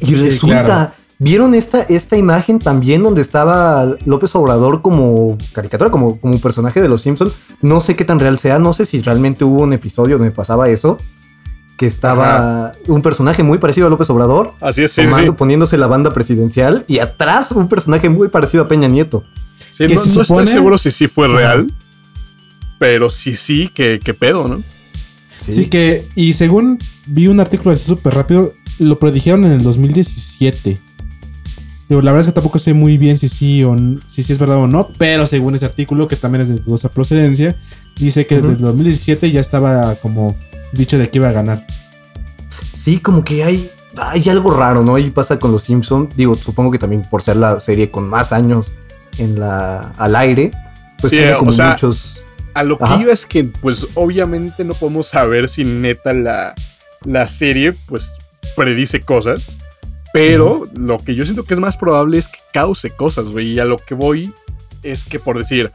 Y 0.00 0.14
resulta, 0.16 0.92
¿Vieron 1.22 1.54
esta, 1.54 1.82
esta 1.82 2.16
imagen 2.16 2.58
también 2.58 3.04
donde 3.04 3.22
estaba 3.22 3.96
López 4.06 4.34
Obrador 4.34 4.82
como 4.82 5.38
caricatura, 5.52 5.88
como, 5.88 6.18
como 6.18 6.40
personaje 6.40 6.82
de 6.82 6.88
Los 6.88 7.02
Simpsons? 7.02 7.34
No 7.60 7.78
sé 7.78 7.94
qué 7.94 8.04
tan 8.04 8.18
real 8.18 8.40
sea, 8.40 8.58
no 8.58 8.72
sé 8.72 8.84
si 8.84 9.00
realmente 9.02 9.44
hubo 9.44 9.62
un 9.62 9.72
episodio 9.72 10.18
donde 10.18 10.32
pasaba 10.32 10.68
eso. 10.68 10.98
Que 11.76 11.86
estaba 11.86 12.72
un 12.88 13.02
personaje 13.02 13.44
muy 13.44 13.58
parecido 13.58 13.86
a 13.86 13.90
López 13.90 14.10
Obrador. 14.10 14.50
Así 14.60 14.82
es, 14.82 14.90
sí, 14.90 15.02
Poniéndose 15.38 15.78
la 15.78 15.86
banda 15.86 16.12
presidencial 16.12 16.84
y 16.88 16.98
atrás 16.98 17.52
un 17.52 17.68
personaje 17.68 18.08
muy 18.08 18.26
parecido 18.26 18.64
a 18.64 18.66
Peña 18.66 18.88
Nieto. 18.88 19.22
Sí, 19.70 19.86
no, 19.86 20.22
estoy 20.22 20.46
seguro 20.48 20.76
si 20.76 20.90
sí 20.90 21.06
fue 21.06 21.28
real, 21.28 21.72
pero 22.82 23.10
sí, 23.10 23.36
sí, 23.36 23.68
que, 23.68 24.00
pedo, 24.18 24.48
¿no? 24.48 24.60
Sí. 25.38 25.52
sí. 25.52 25.66
que, 25.66 26.04
y 26.16 26.32
según 26.32 26.80
vi 27.06 27.28
un 27.28 27.38
artículo 27.38 27.70
así 27.70 27.84
súper 27.84 28.12
rápido, 28.12 28.54
lo 28.80 28.98
predijeron 28.98 29.44
en 29.44 29.52
el 29.52 29.62
2017 29.62 30.78
la 32.00 32.12
verdad 32.12 32.20
es 32.20 32.26
que 32.26 32.32
tampoco 32.32 32.58
sé 32.58 32.72
muy 32.72 32.96
bien 32.96 33.18
si 33.18 33.28
sí, 33.28 33.62
o, 33.64 33.76
si 34.06 34.22
sí 34.22 34.32
es 34.32 34.38
verdad 34.38 34.56
o 34.56 34.66
no, 34.66 34.88
pero 34.96 35.26
según 35.26 35.54
ese 35.54 35.66
artículo, 35.66 36.08
que 36.08 36.16
también 36.16 36.42
es 36.42 36.48
de 36.48 36.54
dudosa 36.54 36.88
procedencia, 36.88 37.54
dice 37.96 38.26
que 38.26 38.36
desde 38.36 38.54
el 38.54 38.60
2017 38.60 39.30
ya 39.30 39.40
estaba 39.40 39.94
como 39.96 40.34
dicho 40.72 40.96
de 40.96 41.10
que 41.10 41.18
iba 41.18 41.28
a 41.28 41.32
ganar. 41.32 41.66
Sí, 42.72 42.98
como 42.98 43.24
que 43.24 43.44
hay, 43.44 43.68
hay 43.96 44.28
algo 44.28 44.50
raro, 44.52 44.82
¿no? 44.82 44.96
Y 44.98 45.10
pasa 45.10 45.38
con 45.38 45.52
los 45.52 45.64
Simpsons. 45.64 46.16
Digo, 46.16 46.34
supongo 46.34 46.70
que 46.70 46.78
también 46.78 47.02
por 47.02 47.22
ser 47.22 47.36
la 47.36 47.60
serie 47.60 47.90
con 47.90 48.08
más 48.08 48.32
años 48.32 48.72
en 49.18 49.38
la, 49.38 49.92
al 49.98 50.16
aire, 50.16 50.50
pues 50.98 51.10
tiene 51.10 51.34
como 51.34 51.52
muchos. 51.52 52.21
A 52.54 52.62
lo 52.62 52.78
que 52.78 52.86
iba 53.00 53.12
es 53.12 53.26
que, 53.26 53.44
pues, 53.44 53.88
obviamente 53.94 54.64
no 54.64 54.74
podemos 54.74 55.08
saber 55.08 55.48
si 55.48 55.64
neta 55.64 56.12
la, 56.12 56.54
la 57.04 57.28
serie, 57.28 57.72
pues, 57.86 58.18
predice 58.56 59.00
cosas. 59.00 59.56
Pero 60.12 60.64
lo 60.76 60.98
que 60.98 61.14
yo 61.14 61.24
siento 61.24 61.44
que 61.44 61.54
es 61.54 61.60
más 61.60 61.76
probable 61.76 62.18
es 62.18 62.28
que 62.28 62.38
cause 62.52 62.90
cosas, 62.90 63.30
güey. 63.30 63.52
Y 63.52 63.58
a 63.58 63.64
lo 63.64 63.78
que 63.78 63.94
voy 63.94 64.30
es 64.82 65.04
que, 65.04 65.18
por 65.18 65.38
decir, 65.38 65.70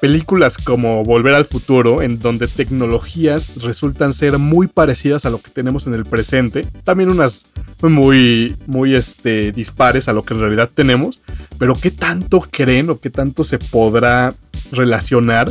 películas 0.00 0.56
como 0.56 1.04
Volver 1.04 1.34
al 1.34 1.44
Futuro, 1.44 2.00
en 2.02 2.18
donde 2.18 2.48
tecnologías 2.48 3.62
resultan 3.62 4.12
ser 4.12 4.38
muy 4.38 4.66
parecidas 4.66 5.26
a 5.26 5.30
lo 5.30 5.40
que 5.40 5.50
tenemos 5.50 5.86
en 5.86 5.94
el 5.94 6.04
presente, 6.04 6.66
también 6.84 7.10
unas 7.10 7.52
muy, 7.82 8.56
muy 8.66 8.94
este, 8.94 9.52
dispares 9.52 10.08
a 10.08 10.12
lo 10.12 10.24
que 10.24 10.34
en 10.34 10.40
realidad 10.40 10.70
tenemos, 10.72 11.22
pero 11.58 11.74
¿qué 11.74 11.90
tanto 11.90 12.40
creen 12.40 12.90
o 12.90 12.98
qué 12.98 13.10
tanto 13.10 13.44
se 13.44 13.58
podrá 13.58 14.32
relacionar 14.72 15.50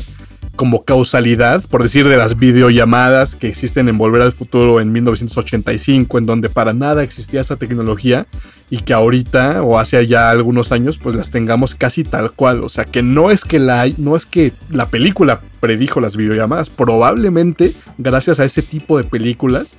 como 0.60 0.84
causalidad, 0.84 1.64
por 1.70 1.84
decir, 1.84 2.10
de 2.10 2.18
las 2.18 2.38
videollamadas 2.38 3.38
que 3.38 3.48
existen 3.48 3.88
en 3.88 3.98
Volver 3.98 4.24
al 4.24 4.34
Futuro 4.34 4.82
en 4.82 4.92
1985, 4.92 6.18
en 6.18 6.26
donde 6.26 6.50
para 6.50 6.74
nada 6.74 7.02
existía 7.02 7.40
esa 7.40 7.56
tecnología 7.56 8.28
y 8.70 8.80
que 8.80 8.92
ahorita 8.92 9.64
o 9.64 9.80
hace 9.80 10.06
ya 10.06 10.30
algunos 10.30 10.74
años 10.74 10.98
pues 10.98 11.16
las 11.16 11.32
tengamos 11.32 11.76
casi 11.76 12.04
tal 12.04 12.32
cual, 12.32 12.62
o 12.66 12.68
sea, 12.68 12.84
que 12.84 13.02
no 13.02 13.32
es 13.32 13.46
que 13.46 13.58
la 13.58 13.90
no 14.00 14.18
es 14.18 14.26
que 14.26 14.52
la 14.70 14.86
película 14.86 15.40
predijo 15.62 16.02
las 16.02 16.18
videollamadas, 16.18 16.70
probablemente 16.70 17.74
gracias 17.98 18.42
a 18.42 18.44
ese 18.44 18.62
tipo 18.62 18.98
de 18.98 19.06
películas 19.06 19.78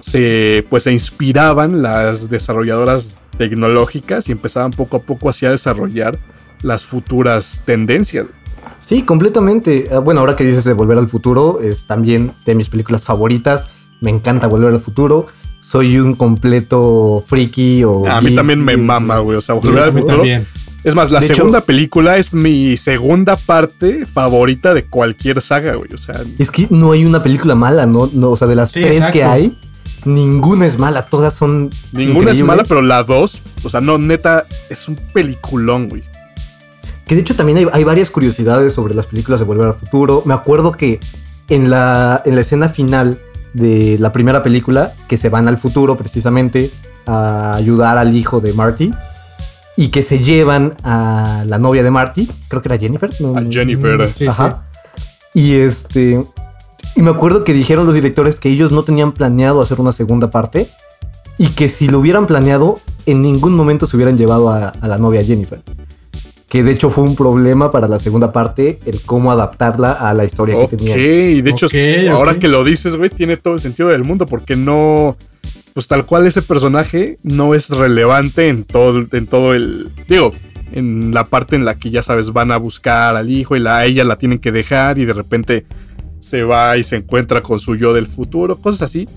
se 0.00 0.64
pues 0.70 0.84
se 0.84 0.92
inspiraban 0.92 1.82
las 1.82 2.30
desarrolladoras 2.30 3.18
tecnológicas 3.36 4.30
y 4.30 4.32
empezaban 4.32 4.70
poco 4.70 4.96
a 4.96 5.02
poco 5.02 5.28
así 5.28 5.44
a 5.44 5.50
desarrollar 5.50 6.16
las 6.62 6.86
futuras 6.86 7.60
tendencias. 7.66 8.28
Sí, 8.80 9.02
completamente. 9.02 9.88
Ah, 9.92 9.98
Bueno, 9.98 10.20
ahora 10.20 10.36
que 10.36 10.44
dices 10.44 10.64
de 10.64 10.72
Volver 10.72 10.98
al 10.98 11.08
Futuro, 11.08 11.60
es 11.62 11.86
también 11.86 12.32
de 12.44 12.54
mis 12.54 12.68
películas 12.68 13.04
favoritas. 13.04 13.68
Me 14.00 14.10
encanta 14.10 14.46
Volver 14.46 14.74
al 14.74 14.80
Futuro. 14.80 15.26
Soy 15.60 15.98
un 15.98 16.14
completo 16.14 17.24
friki 17.26 17.84
o... 17.84 18.06
A 18.06 18.20
mí 18.20 18.28
geek. 18.28 18.36
también 18.36 18.62
me 18.62 18.76
mama, 18.76 19.18
güey, 19.20 19.38
o 19.38 19.40
sea, 19.40 19.54
Volver 19.54 19.82
al 19.84 19.92
Futuro. 19.92 20.16
también. 20.16 20.46
Es 20.84 20.94
más, 20.94 21.10
la 21.10 21.20
De 21.20 21.24
hecho- 21.26 21.36
segunda 21.36 21.62
película 21.62 22.18
es 22.18 22.34
mi 22.34 22.76
segunda 22.76 23.36
parte 23.36 24.04
favorita 24.04 24.74
de 24.74 24.84
cualquier 24.84 25.40
saga, 25.40 25.74
güey, 25.76 25.88
o 25.94 25.96
sea, 25.96 26.20
Es 26.38 26.50
que 26.50 26.66
no 26.68 26.92
hay 26.92 27.06
una 27.06 27.22
película 27.22 27.54
mala, 27.54 27.86
¿no? 27.86 28.10
no 28.12 28.32
o 28.32 28.36
sea, 28.36 28.46
de 28.46 28.54
las 28.54 28.72
Sí, 28.72 28.82
tres 28.82 29.00
que 29.10 29.24
hay, 29.24 29.56
ninguna 30.04 30.66
es 30.66 30.78
mala. 30.78 31.06
Todas 31.06 31.32
son... 31.32 31.70
ninguna 31.92 32.32
es 32.32 32.42
mala, 32.42 32.64
pero 32.64 32.82
la 32.82 33.02
dos, 33.02 33.38
o 33.62 33.70
sea, 33.70 33.80
no, 33.80 33.96
neta, 33.96 34.46
es 34.68 34.86
un 34.86 34.96
peliculón, 35.14 35.88
güey. 35.88 36.04
Que 37.06 37.14
de 37.14 37.20
hecho 37.20 37.36
también 37.36 37.58
hay, 37.58 37.66
hay 37.72 37.84
varias 37.84 38.10
curiosidades 38.10 38.72
sobre 38.72 38.94
las 38.94 39.06
películas 39.06 39.40
de 39.40 39.46
Volver 39.46 39.66
al 39.66 39.74
Futuro. 39.74 40.22
Me 40.24 40.34
acuerdo 40.34 40.72
que 40.72 41.00
en 41.48 41.70
la, 41.70 42.22
en 42.24 42.34
la 42.34 42.40
escena 42.40 42.68
final 42.68 43.18
de 43.52 43.96
la 43.98 44.12
primera 44.12 44.42
película, 44.42 44.92
que 45.08 45.16
se 45.16 45.28
van 45.28 45.48
al 45.48 45.58
futuro 45.58 45.96
precisamente 45.96 46.70
a 47.06 47.54
ayudar 47.54 47.98
al 47.98 48.14
hijo 48.14 48.40
de 48.40 48.52
Marty, 48.52 48.90
y 49.76 49.88
que 49.88 50.02
se 50.02 50.20
llevan 50.20 50.76
a 50.84 51.44
la 51.46 51.58
novia 51.58 51.82
de 51.82 51.90
Marty, 51.90 52.30
creo 52.48 52.62
que 52.62 52.68
era 52.68 52.78
Jennifer. 52.78 53.10
¿no? 53.20 53.36
A 53.36 53.42
Jennifer. 53.42 54.08
Mm, 54.08 54.12
sí, 54.14 54.26
Ajá. 54.26 54.64
Y 55.32 55.54
este. 55.54 56.24
Y 56.96 57.02
me 57.02 57.10
acuerdo 57.10 57.42
que 57.42 57.52
dijeron 57.52 57.86
los 57.86 57.94
directores 57.96 58.38
que 58.38 58.48
ellos 58.48 58.70
no 58.70 58.84
tenían 58.84 59.12
planeado 59.12 59.60
hacer 59.60 59.80
una 59.80 59.92
segunda 59.92 60.30
parte. 60.30 60.68
Y 61.38 61.48
que 61.48 61.68
si 61.68 61.88
lo 61.88 61.98
hubieran 61.98 62.28
planeado, 62.28 62.78
en 63.06 63.20
ningún 63.20 63.56
momento 63.56 63.86
se 63.86 63.96
hubieran 63.96 64.16
llevado 64.16 64.50
a, 64.50 64.68
a 64.68 64.86
la 64.86 64.98
novia 64.98 65.24
Jennifer. 65.24 65.60
Que 66.54 66.62
de 66.62 66.70
hecho 66.70 66.88
fue 66.88 67.02
un 67.02 67.16
problema 67.16 67.72
para 67.72 67.88
la 67.88 67.98
segunda 67.98 68.30
parte, 68.30 68.78
el 68.86 69.00
cómo 69.00 69.32
adaptarla 69.32 69.90
a 69.90 70.14
la 70.14 70.24
historia 70.24 70.54
Ok, 70.56 70.70
que 70.70 70.76
tenían. 70.76 71.00
y 71.00 71.42
de 71.42 71.50
hecho, 71.50 71.66
ahora 72.12 72.38
que 72.38 72.46
lo 72.46 72.62
dices, 72.62 72.94
güey, 72.94 73.10
tiene 73.10 73.36
todo 73.36 73.54
el 73.54 73.60
sentido 73.60 73.88
del 73.88 74.04
mundo, 74.04 74.24
porque 74.26 74.54
no, 74.54 75.16
pues 75.72 75.88
tal 75.88 76.06
cual 76.06 76.28
ese 76.28 76.42
personaje 76.42 77.18
no 77.24 77.56
es 77.56 77.70
relevante 77.70 78.50
en 78.50 78.62
todo, 78.62 79.04
en 79.10 79.26
todo 79.26 79.52
el, 79.52 79.88
digo, 80.06 80.32
en 80.70 81.12
la 81.12 81.24
parte 81.24 81.56
en 81.56 81.64
la 81.64 81.74
que 81.74 81.90
ya 81.90 82.04
sabes, 82.04 82.32
van 82.32 82.52
a 82.52 82.56
buscar 82.56 83.16
al 83.16 83.32
hijo 83.32 83.56
y 83.56 83.58
la, 83.58 83.78
a 83.78 83.86
ella 83.86 84.04
la 84.04 84.16
tienen 84.16 84.38
que 84.38 84.52
dejar 84.52 85.00
y 85.00 85.06
de 85.06 85.12
repente 85.12 85.66
se 86.20 86.44
va 86.44 86.76
y 86.76 86.84
se 86.84 86.94
encuentra 86.94 87.40
con 87.40 87.58
su 87.58 87.74
yo 87.74 87.92
del 87.92 88.06
futuro, 88.06 88.58
cosas 88.58 88.82
así. 88.82 89.08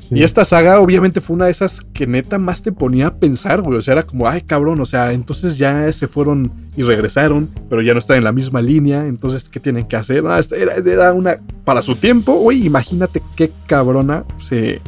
Sí. 0.00 0.16
Y 0.16 0.22
esta 0.24 0.44
saga 0.44 0.80
obviamente 0.80 1.20
fue 1.20 1.36
una 1.36 1.44
de 1.44 1.52
esas 1.52 1.80
que 1.80 2.06
neta 2.06 2.38
más 2.38 2.62
te 2.62 2.72
ponía 2.72 3.06
a 3.06 3.14
pensar, 3.14 3.62
güey. 3.62 3.78
O 3.78 3.80
sea, 3.80 3.92
era 3.92 4.02
como, 4.02 4.26
ay 4.26 4.42
cabrón, 4.42 4.80
o 4.80 4.86
sea, 4.86 5.12
entonces 5.12 5.56
ya 5.56 5.90
se 5.92 6.08
fueron 6.08 6.52
y 6.76 6.82
regresaron, 6.82 7.48
pero 7.68 7.82
ya 7.82 7.92
no 7.92 8.00
están 8.00 8.16
en 8.16 8.24
la 8.24 8.32
misma 8.32 8.60
línea, 8.60 9.06
entonces, 9.06 9.48
¿qué 9.48 9.60
tienen 9.60 9.86
que 9.86 9.96
hacer? 9.96 10.24
No, 10.24 10.36
esta 10.36 10.56
era, 10.56 10.74
era 10.74 11.12
una, 11.12 11.38
para 11.64 11.82
su 11.82 11.94
tiempo, 11.94 12.34
güey, 12.34 12.66
imagínate 12.66 13.22
qué 13.36 13.52
cabrona 13.66 14.24
se... 14.36 14.80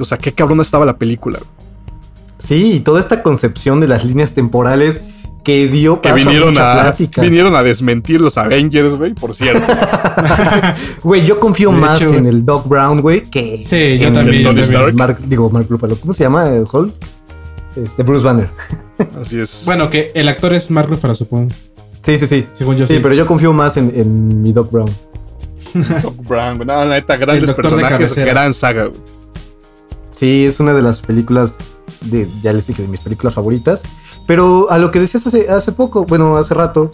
O 0.00 0.04
sea, 0.06 0.16
qué 0.16 0.32
cabrona 0.32 0.62
estaba 0.62 0.86
la 0.86 0.96
película. 0.96 1.38
güey. 1.38 1.62
Sí, 2.38 2.72
y 2.72 2.80
toda 2.80 2.98
esta 2.98 3.22
concepción 3.22 3.78
de 3.78 3.86
las 3.86 4.04
líneas 4.04 4.32
temporales 4.32 5.00
que 5.42 5.68
dio 5.68 6.00
Que 6.00 6.10
paso 6.10 6.24
vinieron 6.24 6.50
mucha 6.50 6.72
a, 6.72 6.82
plática. 6.82 7.22
vinieron 7.22 7.54
a 7.56 7.62
desmentir 7.62 8.20
los 8.20 8.38
Avengers, 8.38 8.94
güey, 8.94 9.14
por 9.14 9.34
cierto. 9.34 9.62
Güey, 11.02 11.26
yo 11.26 11.40
confío 11.40 11.70
De 11.72 11.76
más 11.78 12.00
hecho, 12.00 12.14
en 12.14 12.26
el 12.26 12.44
Doc 12.44 12.68
Brown, 12.68 13.00
güey, 13.00 13.22
que 13.24 13.62
Sí, 13.64 13.98
yo 13.98 14.08
en 14.08 14.14
también, 14.14 14.42
yo 14.42 14.48
Tony 14.50 14.60
también. 14.60 14.64
Stark. 14.64 14.94
Mark, 14.94 15.18
digo, 15.26 15.50
Mark 15.50 15.66
Ruffalo. 15.68 15.96
¿Cómo 15.96 16.12
se 16.12 16.22
llama? 16.24 16.48
¿El 16.48 16.64
Hulk? 16.70 16.94
Este, 17.76 18.02
Bruce 18.02 18.24
Banner. 18.24 18.48
Así 19.20 19.40
es. 19.40 19.62
Bueno, 19.66 19.90
que 19.90 20.12
el 20.14 20.28
actor 20.28 20.52
es 20.54 20.70
Mark 20.70 20.88
Ruffalo, 20.88 21.14
supongo. 21.14 21.52
Sí, 22.04 22.18
sí, 22.18 22.26
sí. 22.26 22.46
Según 22.52 22.76
yo 22.76 22.86
Sí, 22.86 22.94
sí. 22.94 23.00
pero 23.02 23.14
yo 23.14 23.26
confío 23.26 23.52
más 23.52 23.76
en, 23.76 23.92
en 23.94 24.42
mi 24.42 24.52
Doc 24.52 24.70
Brown. 24.70 24.90
Doc 26.02 26.16
Brown, 26.26 26.56
güey. 26.56 26.66
No, 26.66 26.84
la 26.84 26.86
neta, 26.86 27.16
grandes 27.16 27.52
personajes, 27.52 28.14
gran 28.16 28.52
saga, 28.52 28.86
güey. 28.86 29.00
Sí, 30.10 30.44
es 30.44 30.60
una 30.60 30.72
de 30.74 30.82
las 30.82 31.00
películas, 31.00 31.56
de, 32.02 32.28
ya 32.42 32.52
les 32.52 32.66
dije, 32.66 32.82
de 32.82 32.88
mis 32.88 33.00
películas 33.00 33.34
favoritas. 33.34 33.82
Pero 34.26 34.70
a 34.70 34.78
lo 34.78 34.90
que 34.90 35.00
decías 35.00 35.26
hace, 35.26 35.50
hace 35.50 35.72
poco, 35.72 36.04
bueno, 36.04 36.36
hace 36.36 36.54
rato, 36.54 36.90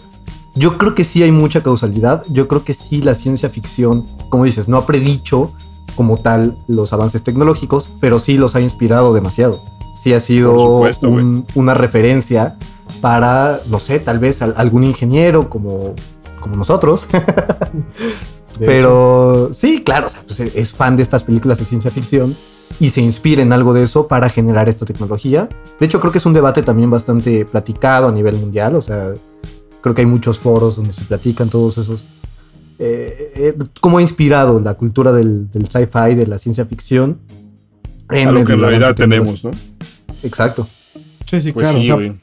yo 0.55 0.77
creo 0.77 0.95
que 0.95 1.03
sí 1.03 1.21
hay 1.23 1.31
mucha 1.31 1.61
causalidad. 1.63 2.23
Yo 2.29 2.47
creo 2.47 2.63
que 2.63 2.73
sí 2.73 3.01
la 3.01 3.15
ciencia 3.15 3.49
ficción, 3.49 4.05
como 4.29 4.45
dices, 4.45 4.67
no 4.67 4.77
ha 4.77 4.85
predicho 4.85 5.51
como 5.95 6.17
tal 6.17 6.57
los 6.67 6.91
avances 6.93 7.23
tecnológicos, 7.23 7.89
pero 7.99 8.19
sí 8.19 8.37
los 8.37 8.55
ha 8.55 8.61
inspirado 8.61 9.13
demasiado. 9.13 9.61
Sí 9.95 10.13
ha 10.13 10.19
sido 10.19 10.57
supuesto, 10.57 11.09
un- 11.09 11.45
una 11.55 11.73
referencia 11.73 12.57
para, 13.01 13.61
no 13.69 13.79
sé, 13.79 13.99
tal 13.99 14.17
vez 14.19 14.41
al- 14.41 14.53
algún 14.57 14.83
ingeniero 14.83 15.49
como, 15.49 15.93
como 16.39 16.55
nosotros. 16.55 17.07
Pero 18.59 19.49
sí, 19.53 19.81
claro, 19.83 20.07
o 20.07 20.09
sea, 20.09 20.21
pues, 20.25 20.39
es 20.39 20.73
fan 20.73 20.97
de 20.97 21.03
estas 21.03 21.23
películas 21.23 21.59
de 21.59 21.65
ciencia 21.65 21.91
ficción 21.91 22.35
y 22.79 22.89
se 22.89 23.01
inspira 23.01 23.41
en 23.41 23.51
algo 23.53 23.73
de 23.73 23.83
eso 23.83 24.07
para 24.07 24.29
generar 24.29 24.69
esta 24.69 24.85
tecnología. 24.85 25.47
De 25.79 25.85
hecho, 25.85 25.99
creo 25.99 26.11
que 26.11 26.17
es 26.19 26.25
un 26.25 26.33
debate 26.33 26.63
también 26.63 26.89
bastante 26.89 27.45
platicado 27.45 28.07
a 28.07 28.11
nivel 28.11 28.35
mundial. 28.35 28.75
O 28.75 28.81
sea, 28.81 29.11
creo 29.81 29.95
que 29.95 30.01
hay 30.01 30.07
muchos 30.07 30.39
foros 30.39 30.75
donde 30.75 30.93
se 30.93 31.03
platican 31.05 31.49
todos 31.49 31.77
esos. 31.77 32.03
eh, 32.79 33.31
eh, 33.35 33.55
cómo 33.81 33.97
ha 33.97 34.01
inspirado 34.01 34.59
la 34.59 34.75
cultura 34.75 35.11
del, 35.11 35.49
del 35.51 35.67
sci-fi, 35.67 36.15
de 36.15 36.27
la 36.27 36.37
ciencia 36.37 36.65
ficción. 36.65 37.19
A 38.07 38.31
lo 38.31 38.43
que 38.45 38.53
en 38.53 38.59
realidad 38.61 38.95
tenemos, 38.95 39.43
¿no? 39.43 39.51
Exacto. 40.23 40.67
Sí, 41.25 41.41
sí, 41.41 41.51
Pues 41.51 41.67
claro. 41.69 41.79
sí, 41.79 41.83
o 41.83 41.85
sea, 41.85 41.95
güey. 41.95 42.19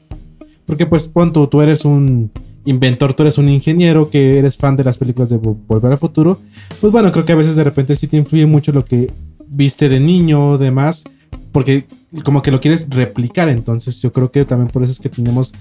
porque 0.65 0.85
pues 0.85 1.05
pon 1.07 1.31
tú, 1.31 1.61
eres 1.61 1.85
un 1.85 2.31
inventor, 2.65 3.13
tú 3.13 3.23
eres 3.23 3.37
un 3.37 3.47
ingeniero 3.47 4.09
que 4.09 4.37
eres 4.39 4.57
fan 4.57 4.75
de 4.75 4.83
las 4.83 4.97
películas 4.97 5.29
de 5.29 5.39
Vo- 5.39 5.57
Volver 5.67 5.91
al 5.93 5.97
Futuro. 5.97 6.39
Pues 6.81 6.91
bueno, 6.91 7.11
creo 7.13 7.23
que 7.23 7.31
a 7.31 7.35
veces 7.35 7.55
de 7.55 7.63
repente 7.63 7.95
sí 7.95 8.07
te 8.07 8.17
influye 8.17 8.45
mucho 8.45 8.71
lo 8.73 8.83
que 8.83 9.09
viste 9.47 9.89
de 9.89 9.99
niño 9.99 10.57
demás. 10.57 11.03
Porque 11.51 11.85
como 12.23 12.41
que 12.41 12.51
lo 12.51 12.59
quieres 12.59 12.87
replicar. 12.89 13.49
Entonces 13.49 14.01
yo 14.01 14.11
creo 14.11 14.31
que 14.31 14.45
también 14.45 14.69
por 14.69 14.83
eso 14.83 14.93
es 14.93 14.99
que 14.99 15.09
tenemos 15.09 15.53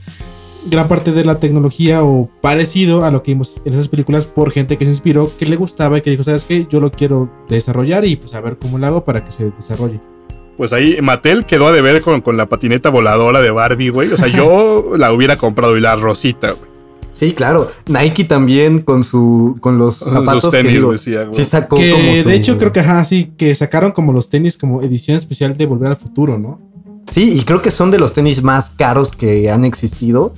gran 0.69 0.89
parte 0.89 1.13
de 1.13 1.25
la 1.25 1.39
tecnología 1.39 2.03
o 2.03 2.29
parecido 2.41 3.05
a 3.05 3.11
lo 3.11 3.23
que 3.23 3.33
vimos 3.33 3.61
en 3.65 3.73
esas 3.73 3.89
películas 3.89 4.27
por 4.27 4.51
gente 4.51 4.77
que 4.77 4.85
se 4.85 4.91
inspiró, 4.91 5.31
que 5.37 5.47
le 5.47 5.57
gustaba 5.57 5.99
y 5.99 6.01
que 6.01 6.11
dijo, 6.11 6.23
¿sabes 6.23 6.45
qué? 6.45 6.67
Yo 6.71 6.81
lo 6.81 6.91
quiero 6.91 7.31
desarrollar 7.49 8.05
y 8.05 8.17
pues 8.17 8.35
a 8.35 8.41
ver 8.41 8.59
cómo 8.59 8.79
lo 8.79 8.87
hago 8.87 9.05
para 9.05 9.25
que 9.25 9.31
se 9.31 9.51
desarrolle. 9.51 10.01
Pues 10.57 10.73
ahí 10.73 10.97
Mattel 11.03 11.45
quedó 11.45 11.67
a 11.67 11.73
deber 11.73 12.01
con, 12.01 12.23
con 12.23 12.37
la 12.37 12.49
patineta 12.49 12.89
voladora 12.89 13.41
de 13.41 13.51
Barbie, 13.51 13.91
güey. 13.91 14.11
O 14.11 14.17
sea, 14.17 14.29
yo 14.29 14.93
la 14.97 15.13
hubiera 15.13 15.37
comprado 15.37 15.77
y 15.77 15.81
la 15.81 15.97
rosita, 15.97 16.53
güey. 16.53 16.76
Sí, 17.19 17.33
claro. 17.33 17.71
Nike 17.87 18.25
también 18.25 18.81
con 18.81 19.03
su 19.03 19.57
con 19.61 19.79
los 19.79 19.97
zapatos 19.97 20.43
Sus 20.45 20.53
que 20.53 20.59
tenis, 20.59 20.75
digo, 20.75 20.99
sí 21.33 21.45
sacó 21.47 21.77
Que 21.77 21.91
como 21.91 22.15
su- 22.23 22.29
de 22.29 22.35
hecho 22.35 22.59
creo 22.59 22.73
que 22.73 22.81
ajá, 22.81 23.03
sí, 23.05 23.33
que 23.39 23.55
sacaron 23.55 23.93
como 23.93 24.13
los 24.13 24.29
tenis 24.29 24.59
como 24.59 24.83
edición 24.83 25.17
especial 25.17 25.57
de 25.57 25.65
Volver 25.65 25.89
al 25.89 25.97
Futuro, 25.97 26.39
¿no? 26.39 26.61
Sí, 27.11 27.33
y 27.39 27.43
creo 27.45 27.63
que 27.63 27.71
son 27.71 27.91
de 27.91 27.99
los 27.99 28.13
tenis 28.13 28.43
más 28.43 28.71
caros 28.71 29.13
que 29.13 29.51
han 29.51 29.65
existido. 29.65 30.35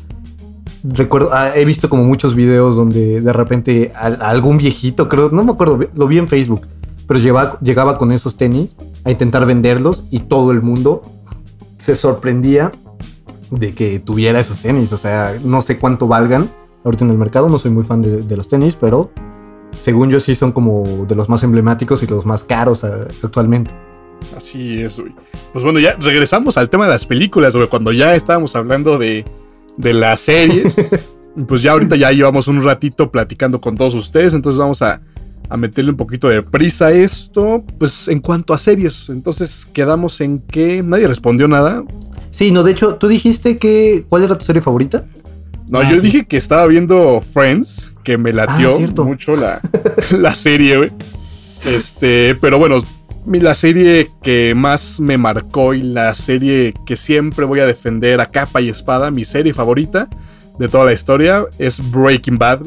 Recuerdo, 0.84 1.30
ah, 1.32 1.50
he 1.56 1.64
visto 1.64 1.88
como 1.88 2.04
muchos 2.04 2.34
videos 2.36 2.76
donde 2.76 3.20
de 3.20 3.32
repente 3.32 3.90
a- 3.96 4.06
a 4.06 4.30
algún 4.30 4.58
viejito, 4.58 5.08
creo, 5.08 5.30
no 5.30 5.42
me 5.42 5.50
acuerdo, 5.52 5.80
lo 5.94 6.06
vi 6.06 6.18
en 6.18 6.28
Facebook, 6.28 6.60
pero 7.08 7.18
lleva- 7.18 7.58
llegaba 7.60 7.98
con 7.98 8.12
esos 8.12 8.36
tenis 8.36 8.76
a 9.04 9.10
intentar 9.10 9.44
venderlos 9.46 10.04
y 10.10 10.20
todo 10.20 10.52
el 10.52 10.62
mundo 10.62 11.02
se 11.78 11.96
sorprendía 11.96 12.70
de 13.50 13.72
que 13.72 13.98
tuviera 13.98 14.38
esos 14.38 14.58
tenis. 14.60 14.92
O 14.92 14.96
sea, 14.98 15.34
no 15.42 15.60
sé 15.62 15.78
cuánto 15.78 16.06
valgan 16.06 16.48
ahorita 16.88 17.04
en 17.04 17.10
el 17.10 17.18
mercado, 17.18 17.48
no 17.48 17.58
soy 17.58 17.70
muy 17.70 17.84
fan 17.84 18.02
de, 18.02 18.22
de 18.22 18.36
los 18.36 18.48
tenis, 18.48 18.76
pero 18.76 19.10
según 19.72 20.10
yo 20.10 20.20
sí 20.20 20.34
son 20.34 20.52
como 20.52 21.06
de 21.06 21.14
los 21.14 21.28
más 21.28 21.42
emblemáticos 21.42 22.02
y 22.02 22.06
los 22.06 22.26
más 22.26 22.44
caros 22.44 22.84
ah, 22.84 23.06
actualmente. 23.22 23.70
Así 24.36 24.82
es, 24.82 24.98
güey. 24.98 25.12
Pues 25.52 25.64
bueno, 25.64 25.78
ya 25.78 25.94
regresamos 25.98 26.56
al 26.56 26.68
tema 26.68 26.84
de 26.84 26.90
las 26.90 27.06
películas, 27.06 27.54
güey. 27.54 27.68
Cuando 27.68 27.92
ya 27.92 28.14
estábamos 28.14 28.56
hablando 28.56 28.98
de, 28.98 29.24
de 29.76 29.94
las 29.94 30.20
series, 30.20 30.96
pues 31.48 31.62
ya 31.62 31.72
ahorita 31.72 31.96
ya 31.96 32.10
llevamos 32.12 32.48
un 32.48 32.62
ratito 32.62 33.10
platicando 33.10 33.60
con 33.60 33.76
todos 33.76 33.94
ustedes, 33.94 34.34
entonces 34.34 34.58
vamos 34.58 34.82
a, 34.82 35.00
a 35.48 35.56
meterle 35.56 35.92
un 35.92 35.96
poquito 35.96 36.28
de 36.28 36.42
prisa 36.42 36.86
a 36.86 36.92
esto. 36.92 37.64
Pues 37.78 38.08
en 38.08 38.20
cuanto 38.20 38.52
a 38.52 38.58
series, 38.58 39.08
entonces 39.08 39.64
quedamos 39.66 40.20
en 40.20 40.40
que 40.40 40.82
nadie 40.82 41.06
respondió 41.06 41.46
nada. 41.46 41.84
Sí, 42.30 42.50
no, 42.50 42.62
de 42.62 42.72
hecho, 42.72 42.96
tú 42.96 43.08
dijiste 43.08 43.56
que. 43.56 44.04
¿Cuál 44.08 44.24
era 44.24 44.36
tu 44.36 44.44
serie 44.44 44.62
favorita? 44.62 45.06
No, 45.68 45.80
Ah, 45.80 45.90
yo 45.90 45.96
sí. 45.96 46.02
dije 46.06 46.26
que 46.26 46.36
estaba 46.36 46.66
viendo 46.66 47.20
Friends, 47.20 47.90
que 48.02 48.16
me 48.18 48.32
latió 48.32 48.76
Ah, 48.76 49.02
mucho 49.04 49.36
la, 49.36 49.60
la 50.18 50.34
serie, 50.34 50.76
güey. 50.78 50.90
Este, 51.66 52.34
pero 52.40 52.58
bueno, 52.58 52.78
la 53.26 53.54
serie 53.54 54.10
que 54.22 54.54
más 54.56 55.00
me 55.00 55.18
marcó 55.18 55.74
y 55.74 55.82
la 55.82 56.14
serie 56.14 56.72
que 56.86 56.96
siempre 56.96 57.44
voy 57.44 57.60
a 57.60 57.66
defender 57.66 58.20
a 58.20 58.26
capa 58.26 58.60
y 58.60 58.68
espada, 58.70 59.10
mi 59.10 59.24
serie 59.24 59.52
favorita 59.52 60.08
de 60.58 60.68
toda 60.68 60.86
la 60.86 60.92
historia, 60.92 61.44
es 61.58 61.80
Breaking 61.90 62.38
Bad. 62.38 62.62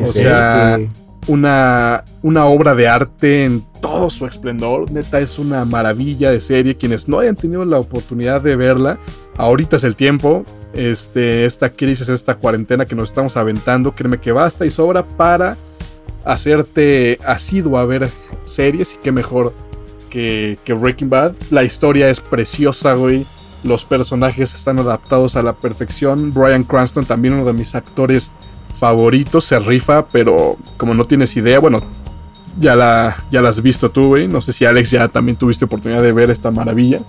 O 0.00 0.04
sea, 0.06 0.76
que- 0.78 0.88
Una, 1.26 2.04
una 2.22 2.44
obra 2.44 2.74
de 2.74 2.86
arte 2.86 3.44
en 3.44 3.64
todo 3.80 4.10
su 4.10 4.26
esplendor. 4.26 4.90
Neta, 4.90 5.20
es 5.20 5.38
una 5.38 5.64
maravilla 5.64 6.30
de 6.30 6.40
serie. 6.40 6.76
Quienes 6.76 7.08
no 7.08 7.18
hayan 7.18 7.36
tenido 7.36 7.64
la 7.64 7.78
oportunidad 7.78 8.42
de 8.42 8.56
verla, 8.56 8.98
ahorita 9.36 9.76
es 9.76 9.84
el 9.84 9.96
tiempo. 9.96 10.44
Este, 10.74 11.44
esta 11.44 11.70
crisis, 11.70 12.08
esta 12.08 12.34
cuarentena 12.34 12.84
que 12.84 12.94
nos 12.94 13.08
estamos 13.08 13.36
aventando, 13.36 13.92
créeme 13.92 14.18
que 14.18 14.32
basta 14.32 14.66
y 14.66 14.70
sobra 14.70 15.02
para 15.02 15.56
hacerte 16.24 17.18
asiduo 17.24 17.78
a 17.78 17.86
ver 17.86 18.08
series. 18.44 18.94
Y 18.94 18.98
qué 18.98 19.12
mejor 19.12 19.54
que, 20.10 20.58
que 20.64 20.74
Breaking 20.74 21.10
Bad. 21.10 21.34
La 21.50 21.64
historia 21.64 22.10
es 22.10 22.20
preciosa, 22.20 22.94
güey. 22.94 23.26
Los 23.62 23.86
personajes 23.86 24.54
están 24.54 24.78
adaptados 24.78 25.36
a 25.36 25.42
la 25.42 25.54
perfección. 25.54 26.34
Brian 26.34 26.64
Cranston, 26.64 27.06
también 27.06 27.32
uno 27.32 27.46
de 27.46 27.54
mis 27.54 27.74
actores 27.74 28.30
favoritos, 28.74 29.44
se 29.44 29.58
rifa, 29.58 30.06
pero 30.06 30.56
como 30.76 30.94
no 30.94 31.04
tienes 31.04 31.36
idea, 31.36 31.58
bueno, 31.58 31.82
ya 32.58 32.76
la, 32.76 33.16
ya 33.30 33.42
la 33.42 33.48
has 33.48 33.60
visto 33.62 33.90
tú, 33.90 34.08
güey. 34.08 34.28
No 34.28 34.40
sé 34.40 34.52
si 34.52 34.64
Alex 34.64 34.90
ya 34.90 35.08
también 35.08 35.36
tuviste 35.36 35.64
oportunidad 35.64 36.02
de 36.02 36.12
ver 36.12 36.30
esta 36.30 36.50
maravilla. 36.50 37.02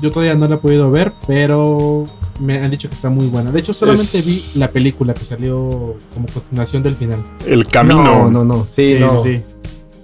Yo 0.00 0.10
todavía 0.10 0.34
no 0.36 0.46
la 0.48 0.56
he 0.56 0.58
podido 0.58 0.90
ver, 0.90 1.12
pero 1.26 2.06
me 2.40 2.58
han 2.58 2.70
dicho 2.70 2.88
que 2.88 2.94
está 2.94 3.10
muy 3.10 3.26
buena. 3.26 3.50
De 3.50 3.58
hecho, 3.60 3.72
solamente 3.72 4.18
Es- 4.18 4.52
vi 4.54 4.58
la 4.60 4.70
película 4.70 5.14
que 5.14 5.24
salió 5.24 5.96
como 6.14 6.26
continuación 6.32 6.82
del 6.82 6.94
final. 6.94 7.18
El 7.46 7.66
camino. 7.66 8.02
No, 8.04 8.30
no, 8.30 8.44
no. 8.44 8.64
Sí, 8.66 8.96
no. 9.00 9.20
sí. 9.20 9.40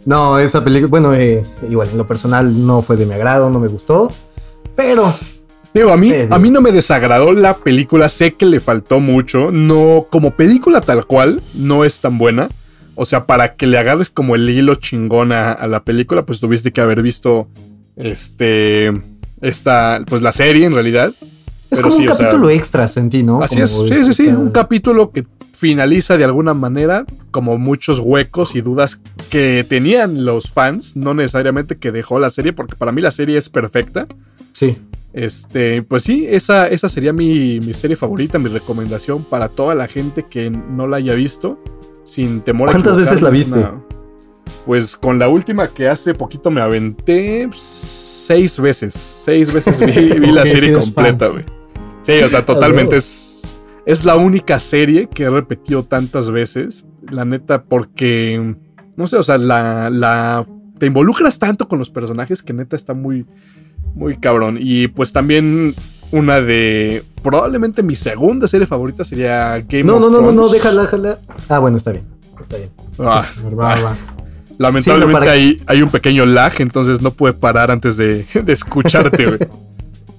No, 0.04 0.38
esa 0.38 0.62
película, 0.62 0.88
bueno, 0.90 1.14
eh, 1.14 1.42
igual 1.70 1.88
en 1.90 1.96
lo 1.98 2.06
personal 2.06 2.66
no 2.66 2.82
fue 2.82 2.96
de 2.96 3.06
mi 3.06 3.14
agrado, 3.14 3.48
no 3.50 3.58
me 3.60 3.68
gustó. 3.68 4.10
Pero 4.76 5.04
Digo, 5.74 5.90
a 5.90 5.96
mí, 5.96 6.12
a 6.30 6.38
mí 6.38 6.50
no 6.50 6.60
me 6.60 6.70
desagradó 6.70 7.32
la 7.32 7.56
película, 7.56 8.08
sé 8.08 8.32
que 8.32 8.46
le 8.46 8.60
faltó 8.60 9.00
mucho. 9.00 9.50
No, 9.50 10.06
como 10.08 10.36
película 10.36 10.80
tal 10.80 11.04
cual, 11.04 11.42
no 11.52 11.84
es 11.84 12.00
tan 12.00 12.16
buena. 12.16 12.48
O 12.94 13.04
sea, 13.04 13.26
para 13.26 13.56
que 13.56 13.66
le 13.66 13.76
agarres 13.76 14.08
como 14.08 14.36
el 14.36 14.48
hilo 14.48 14.76
chingón 14.76 15.32
a, 15.32 15.50
a 15.50 15.66
la 15.66 15.82
película, 15.82 16.24
pues 16.24 16.38
tuviste 16.38 16.72
que 16.72 16.80
haber 16.80 17.02
visto 17.02 17.48
este. 17.96 18.92
Esta. 19.40 20.00
Pues 20.06 20.22
la 20.22 20.32
serie 20.32 20.64
en 20.64 20.74
realidad. 20.74 21.12
es 21.20 21.26
Pero 21.70 21.82
como 21.82 21.96
sí, 21.96 22.06
un 22.06 22.14
sea, 22.14 22.26
capítulo 22.28 22.50
extra, 22.50 22.86
sentí, 22.86 23.24
¿no? 23.24 23.42
Así 23.42 23.56
Como 23.56 23.64
es, 23.64 23.70
sí, 23.88 24.04
sí, 24.04 24.12
sí, 24.12 24.26
un 24.28 24.50
capítulo 24.50 25.10
que 25.10 25.26
finaliza 25.54 26.16
de 26.16 26.24
alguna 26.24 26.54
manera 26.54 27.04
como 27.30 27.58
muchos 27.58 27.98
huecos 27.98 28.54
y 28.54 28.60
dudas 28.60 29.00
que 29.30 29.66
tenían 29.68 30.24
los 30.24 30.50
fans, 30.50 30.94
no 30.94 31.14
necesariamente 31.14 31.76
que 31.78 31.90
dejó 31.90 32.20
la 32.20 32.30
serie, 32.30 32.52
porque 32.52 32.76
para 32.76 32.92
mí 32.92 33.00
la 33.00 33.10
serie 33.10 33.38
es 33.38 33.48
perfecta. 33.48 34.06
Sí. 34.52 34.78
Este, 35.14 35.80
pues 35.82 36.02
sí, 36.02 36.26
esa, 36.28 36.66
esa 36.66 36.88
sería 36.88 37.12
mi, 37.12 37.60
mi 37.60 37.72
serie 37.72 37.94
favorita, 37.94 38.40
mi 38.40 38.48
recomendación 38.48 39.22
para 39.22 39.48
toda 39.48 39.76
la 39.76 39.86
gente 39.86 40.24
que 40.24 40.50
no 40.50 40.88
la 40.88 40.96
haya 40.96 41.14
visto, 41.14 41.56
sin 42.04 42.40
temor 42.40 42.68
a 42.68 42.72
¿Cuántas 42.72 42.96
veces 42.96 43.22
la 43.22 43.30
viste? 43.30 43.64
Pues 44.66 44.96
con 44.96 45.20
la 45.20 45.28
última 45.28 45.68
que 45.68 45.88
hace 45.88 46.14
poquito 46.14 46.50
me 46.50 46.60
aventé 46.60 47.48
seis 47.54 48.58
veces, 48.58 48.92
seis 48.92 49.52
veces 49.52 49.78
vi, 49.86 50.18
vi 50.18 50.32
la 50.32 50.46
serie 50.46 50.72
completa, 50.72 51.28
güey. 51.28 51.44
Sí, 52.02 52.20
o 52.20 52.28
sea, 52.28 52.44
totalmente 52.46 52.96
es, 52.96 53.56
es 53.86 54.04
la 54.04 54.16
única 54.16 54.58
serie 54.58 55.08
que 55.08 55.24
he 55.24 55.30
repetido 55.30 55.84
tantas 55.84 56.28
veces, 56.28 56.84
la 57.08 57.24
neta, 57.24 57.62
porque, 57.62 58.56
no 58.96 59.06
sé, 59.06 59.16
o 59.16 59.22
sea, 59.22 59.38
la, 59.38 59.90
la, 59.90 60.44
te 60.78 60.86
involucras 60.86 61.38
tanto 61.38 61.68
con 61.68 61.78
los 61.78 61.90
personajes 61.90 62.42
que 62.42 62.52
neta 62.52 62.74
está 62.74 62.94
muy, 62.94 63.26
muy 63.94 64.16
cabrón. 64.18 64.56
Y 64.60 64.88
pues 64.88 65.12
también 65.12 65.74
una 66.10 66.40
de, 66.40 67.02
probablemente 67.22 67.82
mi 67.82 67.96
segunda 67.96 68.46
serie 68.48 68.66
favorita 68.66 69.04
sería 69.04 69.58
Game 69.68 69.84
No, 69.84 69.96
of 69.96 70.00
no, 70.00 70.10
no, 70.10 70.16
no, 70.20 70.26
no, 70.26 70.32
Thrones. 70.32 70.52
déjala, 70.52 70.82
déjala. 70.82 71.18
Ah, 71.48 71.58
bueno, 71.58 71.76
está 71.76 71.92
bien. 71.92 72.04
Está 72.40 72.56
bien. 72.56 72.70
Ah, 73.00 73.26
Va, 73.58 73.80
va. 73.80 73.96
Lamentablemente 74.58 74.90
Sí, 74.90 75.12
no, 75.12 75.12
para- 75.12 75.32
hay, 75.32 75.60
hay 75.66 75.82
un 75.82 75.90
pequeño 75.90 76.24
lag, 76.26 76.52
entonces 76.58 77.02
no 77.02 77.10
pude 77.10 77.32
parar 77.32 77.70
antes 77.72 77.96
de, 77.96 78.24
de 78.44 78.52
escucharte, 78.52 79.26
güey. 79.26 79.38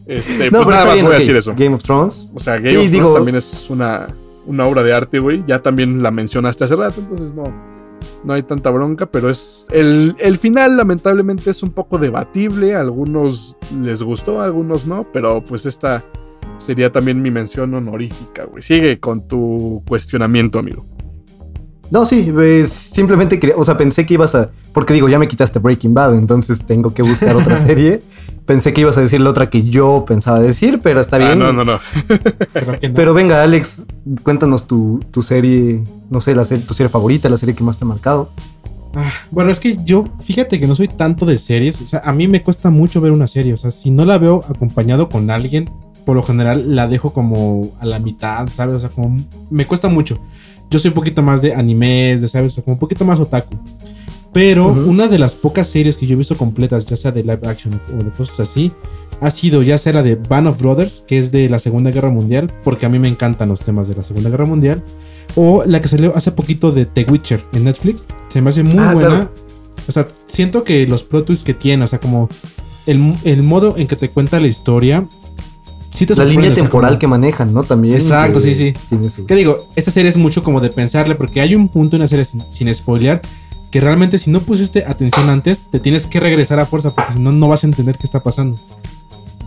Este, 0.07 0.51
No, 0.51 0.61
pues 0.61 0.65
pero 0.65 0.69
nada 0.71 0.85
más 0.85 0.93
bien, 0.95 1.05
voy 1.05 1.15
a 1.15 1.19
decir 1.19 1.35
eso. 1.35 1.53
Game 1.57 1.73
of 1.75 1.81
Thrones. 1.83 2.29
O 2.33 2.39
sea, 2.39 2.55
Game 2.55 2.69
Sí, 2.69 2.75
of 2.75 2.81
Thrones 2.81 2.91
digo- 2.91 3.13
también 3.13 3.35
es 3.37 3.69
una, 3.69 4.07
una 4.45 4.65
obra 4.65 4.83
de 4.83 4.93
arte, 4.93 5.19
güey. 5.19 5.43
Ya 5.47 5.59
también 5.59 6.03
la 6.03 6.11
mencionaste 6.11 6.63
hace 6.65 6.75
rato, 6.75 6.99
entonces 7.01 7.33
no, 7.33 7.43
no 8.23 8.33
hay 8.33 8.43
tanta 8.43 8.69
bronca, 8.69 9.05
pero 9.05 9.29
es. 9.29 9.67
El, 9.71 10.15
el 10.19 10.37
final, 10.37 10.77
lamentablemente, 10.77 11.49
es 11.51 11.63
un 11.63 11.71
poco 11.71 11.97
debatible. 11.97 12.75
A 12.75 12.81
algunos 12.81 13.57
les 13.81 14.03
gustó, 14.03 14.41
a 14.41 14.45
algunos 14.45 14.87
no, 14.87 15.03
pero 15.11 15.41
pues 15.41 15.65
esta 15.65 16.03
sería 16.57 16.91
también 16.91 17.21
mi 17.21 17.31
mención 17.31 17.73
honorífica, 17.73 18.45
güey. 18.45 18.61
Sigue 18.61 18.99
con 18.99 19.27
tu 19.27 19.83
cuestionamiento, 19.87 20.59
amigo. 20.59 20.85
No, 21.91 22.05
sí, 22.05 22.29
pues, 22.33 22.71
simplemente 22.71 23.39
quería, 23.39 23.55
o 23.57 23.63
sea, 23.63 23.77
pensé 23.77 24.05
que 24.05 24.15
ibas 24.15 24.35
a, 24.35 24.49
porque 24.73 24.93
digo, 24.93 25.07
ya 25.07 25.19
me 25.19 25.27
quitaste 25.27 25.59
Breaking 25.59 25.93
Bad, 25.93 26.15
entonces 26.15 26.65
tengo 26.65 26.93
que 26.93 27.03
buscar 27.03 27.35
otra 27.35 27.57
serie. 27.57 28.01
Pensé 28.45 28.73
que 28.73 28.81
ibas 28.81 28.97
a 28.97 29.01
decir 29.01 29.21
la 29.21 29.31
otra 29.31 29.49
que 29.49 29.63
yo 29.63 30.05
pensaba 30.07 30.39
decir, 30.39 30.79
pero 30.83 30.99
está 30.99 31.17
bien. 31.17 31.31
Ah, 31.31 31.35
no, 31.35 31.53
no, 31.53 31.65
no. 31.65 31.73
No. 31.73 32.93
Pero 32.93 33.13
venga, 33.15 33.41
Alex, 33.41 33.83
cuéntanos 34.21 34.67
tu, 34.67 34.99
tu 35.09 35.23
serie, 35.23 35.83
no 36.11 36.21
sé, 36.21 36.35
la 36.35 36.43
serie, 36.43 36.63
tu 36.63 36.75
serie 36.75 36.89
favorita, 36.89 37.27
la 37.27 37.37
serie 37.37 37.55
que 37.55 37.63
más 37.63 37.77
te 37.79 37.85
ha 37.85 37.87
marcado. 37.87 38.29
Ah, 38.95 39.11
bueno, 39.31 39.49
es 39.51 39.59
que 39.59 39.77
yo, 39.83 40.05
fíjate 40.21 40.59
que 40.59 40.67
no 40.67 40.75
soy 40.75 40.87
tanto 40.87 41.25
de 41.25 41.37
series. 41.37 41.81
O 41.81 41.87
sea, 41.87 42.01
a 42.05 42.13
mí 42.13 42.27
me 42.27 42.43
cuesta 42.43 42.69
mucho 42.69 43.01
ver 43.01 43.11
una 43.11 43.27
serie. 43.27 43.53
O 43.53 43.57
sea, 43.57 43.71
si 43.71 43.89
no 43.89 44.05
la 44.05 44.19
veo 44.19 44.43
acompañado 44.47 45.09
con 45.09 45.29
alguien, 45.31 45.69
por 46.05 46.15
lo 46.15 46.23
general 46.23 46.75
la 46.75 46.87
dejo 46.87 47.11
como 47.13 47.71
a 47.79 47.85
la 47.85 47.99
mitad, 47.99 48.47
¿sabes? 48.49 48.75
O 48.75 48.79
sea, 48.79 48.89
como 48.89 49.17
me 49.49 49.65
cuesta 49.65 49.89
mucho. 49.89 50.19
Yo 50.69 50.79
soy 50.79 50.89
un 50.89 50.95
poquito 50.95 51.21
más 51.21 51.41
de 51.41 51.53
animes, 51.53 52.21
de, 52.21 52.27
¿sabes? 52.27 52.55
Como 52.63 52.73
un 52.75 52.79
poquito 52.79 53.05
más 53.05 53.19
otaku. 53.19 53.55
Pero 54.33 54.67
Ujú. 54.67 54.89
una 54.89 55.07
de 55.07 55.17
las 55.17 55.33
pocas 55.35 55.67
series 55.67 55.95
que 55.95 56.05
yo 56.05 56.13
he 56.13 56.17
visto 56.17 56.35
completas, 56.35 56.85
ya 56.85 56.95
sea 56.97 57.11
de 57.11 57.21
live 57.21 57.39
action 57.47 57.79
o 57.97 58.03
de 58.03 58.11
cosas 58.11 58.41
así, 58.41 58.71
ha 59.21 59.31
sido 59.31 59.61
ya 59.63 59.77
sea 59.77 59.93
la 59.93 60.03
de 60.03 60.15
Band 60.15 60.47
of 60.47 60.59
Brothers, 60.61 61.05
que 61.07 61.17
es 61.17 61.31
de 61.31 61.47
la 61.47 61.57
Segunda 61.57 61.89
Guerra 61.91 62.09
Mundial, 62.09 62.51
porque 62.65 62.85
a 62.85 62.89
mí 62.89 62.99
me 62.99 63.07
encantan 63.07 63.47
los 63.47 63.61
temas 63.61 63.87
de 63.87 63.95
la 63.95 64.03
Segunda 64.03 64.29
Guerra 64.29 64.45
Mundial, 64.45 64.83
o 65.37 65.63
la 65.65 65.79
que 65.79 65.87
salió 65.87 66.13
hace 66.17 66.31
poquito 66.33 66.71
de 66.73 66.85
The 66.85 67.05
Witcher 67.09 67.45
en 67.53 67.63
Netflix. 67.63 68.07
Se 68.27 68.41
me 68.41 68.49
hace 68.49 68.63
muy 68.63 68.77
Ah, 68.77 68.93
buena. 68.93 69.09
claro. 69.09 69.31
O 69.87 69.91
sea, 69.91 70.07
siento 70.25 70.63
que 70.63 70.85
los 70.85 71.03
plot 71.03 71.25
twists 71.27 71.45
que 71.45 71.53
tiene, 71.53 71.83
o 71.85 71.87
sea, 71.87 71.99
como 72.01 72.27
el, 72.87 73.15
el 73.23 73.41
modo 73.43 73.75
en 73.77 73.87
que 73.87 73.95
te 73.95 74.09
cuenta 74.09 74.39
la 74.41 74.47
historia, 74.47 75.07
sí 75.95 76.05
te 76.05 76.15
La 76.15 76.25
línea 76.25 76.53
temporal 76.53 76.91
como- 76.91 76.99
que 76.99 77.07
manejan, 77.07 77.53
¿no? 77.53 77.63
También. 77.63 77.95
Exacto, 77.95 78.39
que 78.39 78.45
sí, 78.45 78.55
sí. 78.55 78.73
Tiene 78.89 79.09
su... 79.09 79.25
¿Qué 79.25 79.35
digo? 79.35 79.67
Esta 79.75 79.91
serie 79.91 80.09
es 80.09 80.17
mucho 80.17 80.43
como 80.43 80.59
de 80.61 80.69
pensarle, 80.69 81.15
porque 81.15 81.41
hay 81.41 81.55
un 81.55 81.69
punto 81.69 81.95
en 81.95 82.01
la 82.01 82.07
serie 82.07 82.25
sin, 82.25 82.43
sin 82.51 82.73
spoilear 82.73 83.21
que 83.71 83.81
realmente 83.81 84.17
si 84.17 84.29
no 84.31 84.39
pusiste 84.39 84.85
atención 84.87 85.29
antes, 85.29 85.63
te 85.69 85.79
tienes 85.81 86.05
que 86.05 86.19
regresar 86.21 86.59
a 86.59 86.65
fuerza, 86.65 86.91
porque 86.95 87.13
si 87.13 87.19
no, 87.19 87.31
no 87.33 87.47
vas 87.49 87.63
a 87.63 87.67
entender 87.67 87.97
qué 87.97 88.03
está 88.05 88.23
pasando. 88.23 88.57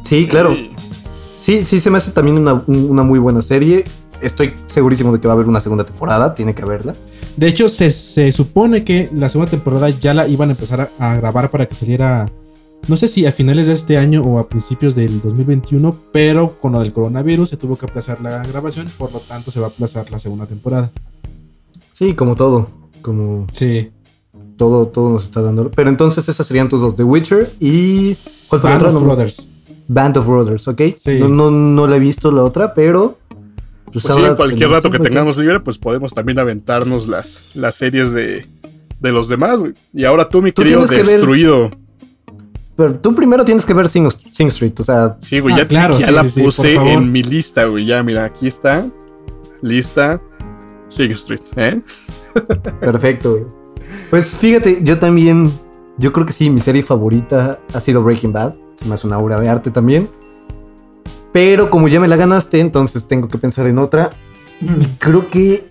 Sí, 0.03 0.26
claro. 0.26 0.55
Sí, 1.38 1.64
sí, 1.64 1.80
se 1.80 1.90
me 1.90 1.96
hace 1.99 2.11
también 2.11 2.36
una, 2.36 2.62
una 2.66 3.03
muy 3.03 3.18
buena 3.18 3.40
serie. 3.42 3.84
Estoy 4.20 4.55
segurísimo 4.66 5.12
de 5.12 5.20
que 5.20 5.28
va 5.28 5.32
a 5.34 5.36
haber 5.36 5.49
una 5.49 5.61
segunda 5.61 5.84
temporada, 5.84 6.34
tiene 6.34 6.55
que 6.55 6.62
haberla. 6.62 6.94
De 7.36 7.46
hecho, 7.46 7.68
se, 7.68 7.90
se 7.90 8.32
supone 8.32 8.82
que 8.84 9.09
la 9.14 9.28
segunda 9.28 9.51
temporada 9.51 9.88
ya 9.90 10.12
la 10.12 10.26
iban 10.26 10.49
a 10.49 10.53
empezar 10.53 10.90
a, 10.99 11.11
a 11.12 11.14
grabar 11.14 11.51
para 11.51 11.66
que 11.66 11.74
saliera, 11.74 12.26
no 12.86 12.96
sé 12.96 13.08
si 13.08 13.26
a 13.26 13.32
finales 13.32 13.66
de 13.66 13.72
este 13.74 13.98
año 13.98 14.22
o 14.22 14.38
a 14.38 14.48
principios 14.48 14.94
del 14.94 15.20
2021, 15.20 15.94
pero 16.12 16.52
con 16.60 16.72
lo 16.72 16.80
del 16.80 16.92
coronavirus 16.92 17.50
se 17.50 17.56
tuvo 17.56 17.76
que 17.76 17.86
aplazar 17.86 18.20
la 18.20 18.42
grabación, 18.42 18.86
por 18.96 19.12
lo 19.12 19.18
tanto 19.20 19.50
se 19.50 19.60
va 19.60 19.66
a 19.66 19.70
aplazar 19.70 20.10
la 20.10 20.18
segunda 20.18 20.46
temporada. 20.46 20.90
Sí, 21.92 22.14
como 22.14 22.34
todo. 22.34 22.68
Como 23.02 23.46
Sí. 23.52 23.90
todo, 24.56 24.88
todo 24.88 25.10
nos 25.10 25.24
está 25.24 25.42
dando. 25.42 25.70
Pero 25.70 25.90
entonces 25.90 26.28
esas 26.28 26.46
serían 26.46 26.68
tus 26.68 26.80
dos, 26.80 26.96
The 26.96 27.04
Witcher 27.04 27.50
y... 27.60 28.14
¿Cuál 28.48 28.60
fue 28.60 28.70
Band 28.70 28.82
la 28.82 28.88
of? 28.88 28.94
No- 28.94 29.00
Brothers. 29.00 29.50
Band 29.88 30.16
of 30.18 30.26
Brothers, 30.26 30.68
¿ok? 30.68 30.82
Sí. 30.96 31.18
No, 31.18 31.28
no, 31.28 31.50
no 31.50 31.86
la 31.86 31.96
he 31.96 31.98
visto 32.00 32.30
la 32.30 32.42
otra, 32.42 32.74
pero... 32.74 33.18
Pues 33.92 34.04
sí, 34.04 34.10
ahora 34.12 34.36
cualquier 34.36 34.68
rato 34.68 34.90
que 34.90 34.98
tengamos 34.98 35.38
libre, 35.38 35.60
pues 35.60 35.78
podemos 35.78 36.12
también 36.12 36.38
aventarnos 36.38 37.08
las, 37.08 37.44
las 37.54 37.74
series 37.74 38.12
de, 38.12 38.46
de 39.00 39.12
los 39.12 39.28
demás, 39.30 39.60
güey. 39.60 39.72
Y 39.94 40.04
ahora 40.04 40.28
tú, 40.28 40.42
mi 40.42 40.52
Tú 40.52 40.60
querido 40.62 40.80
tienes 40.84 40.90
que 40.90 41.10
ver- 41.10 41.16
destruido. 41.20 41.70
Pero 42.78 42.94
tú 42.94 43.12
primero 43.12 43.44
tienes 43.44 43.66
que 43.66 43.74
ver 43.74 43.88
Sing, 43.88 44.08
Sing 44.32 44.46
Street, 44.46 44.74
o 44.78 44.84
sea... 44.84 45.16
Sí, 45.18 45.40
güey, 45.40 45.52
Ah, 45.52 45.58
ya, 45.58 45.66
claro, 45.66 45.98
ya 45.98 46.06
sí, 46.06 46.12
la 46.12 46.22
sí, 46.22 46.42
puse 46.42 46.74
en 46.76 47.10
mi 47.10 47.24
lista, 47.24 47.64
güey. 47.64 47.84
Ya, 47.84 48.04
mira, 48.04 48.24
aquí 48.24 48.46
está. 48.46 48.86
lista, 49.62 50.20
Sig 50.88 51.10
Street, 51.10 51.40
¿eh? 51.56 51.80
Perfecto, 52.80 53.32
güey. 53.32 53.44
Pues 54.10 54.28
fíjate, 54.36 54.78
yo 54.84 54.96
también, 55.00 55.50
yo 55.96 56.12
creo 56.12 56.24
que 56.24 56.32
sí, 56.32 56.50
mi 56.50 56.60
serie 56.60 56.84
favorita 56.84 57.58
ha 57.74 57.80
sido 57.80 58.00
Breaking 58.04 58.32
Bad. 58.32 58.54
Se 58.76 58.86
me 58.86 58.94
hace 58.94 59.08
una 59.08 59.18
obra 59.18 59.40
de 59.40 59.48
arte 59.48 59.72
también. 59.72 60.08
Pero 61.32 61.70
como 61.70 61.88
ya 61.88 61.98
me 61.98 62.06
la 62.06 62.14
ganaste, 62.14 62.60
entonces 62.60 63.08
tengo 63.08 63.26
que 63.26 63.38
pensar 63.38 63.66
en 63.66 63.78
otra. 63.78 64.10
Y 64.60 64.86
creo 65.00 65.26
que 65.28 65.68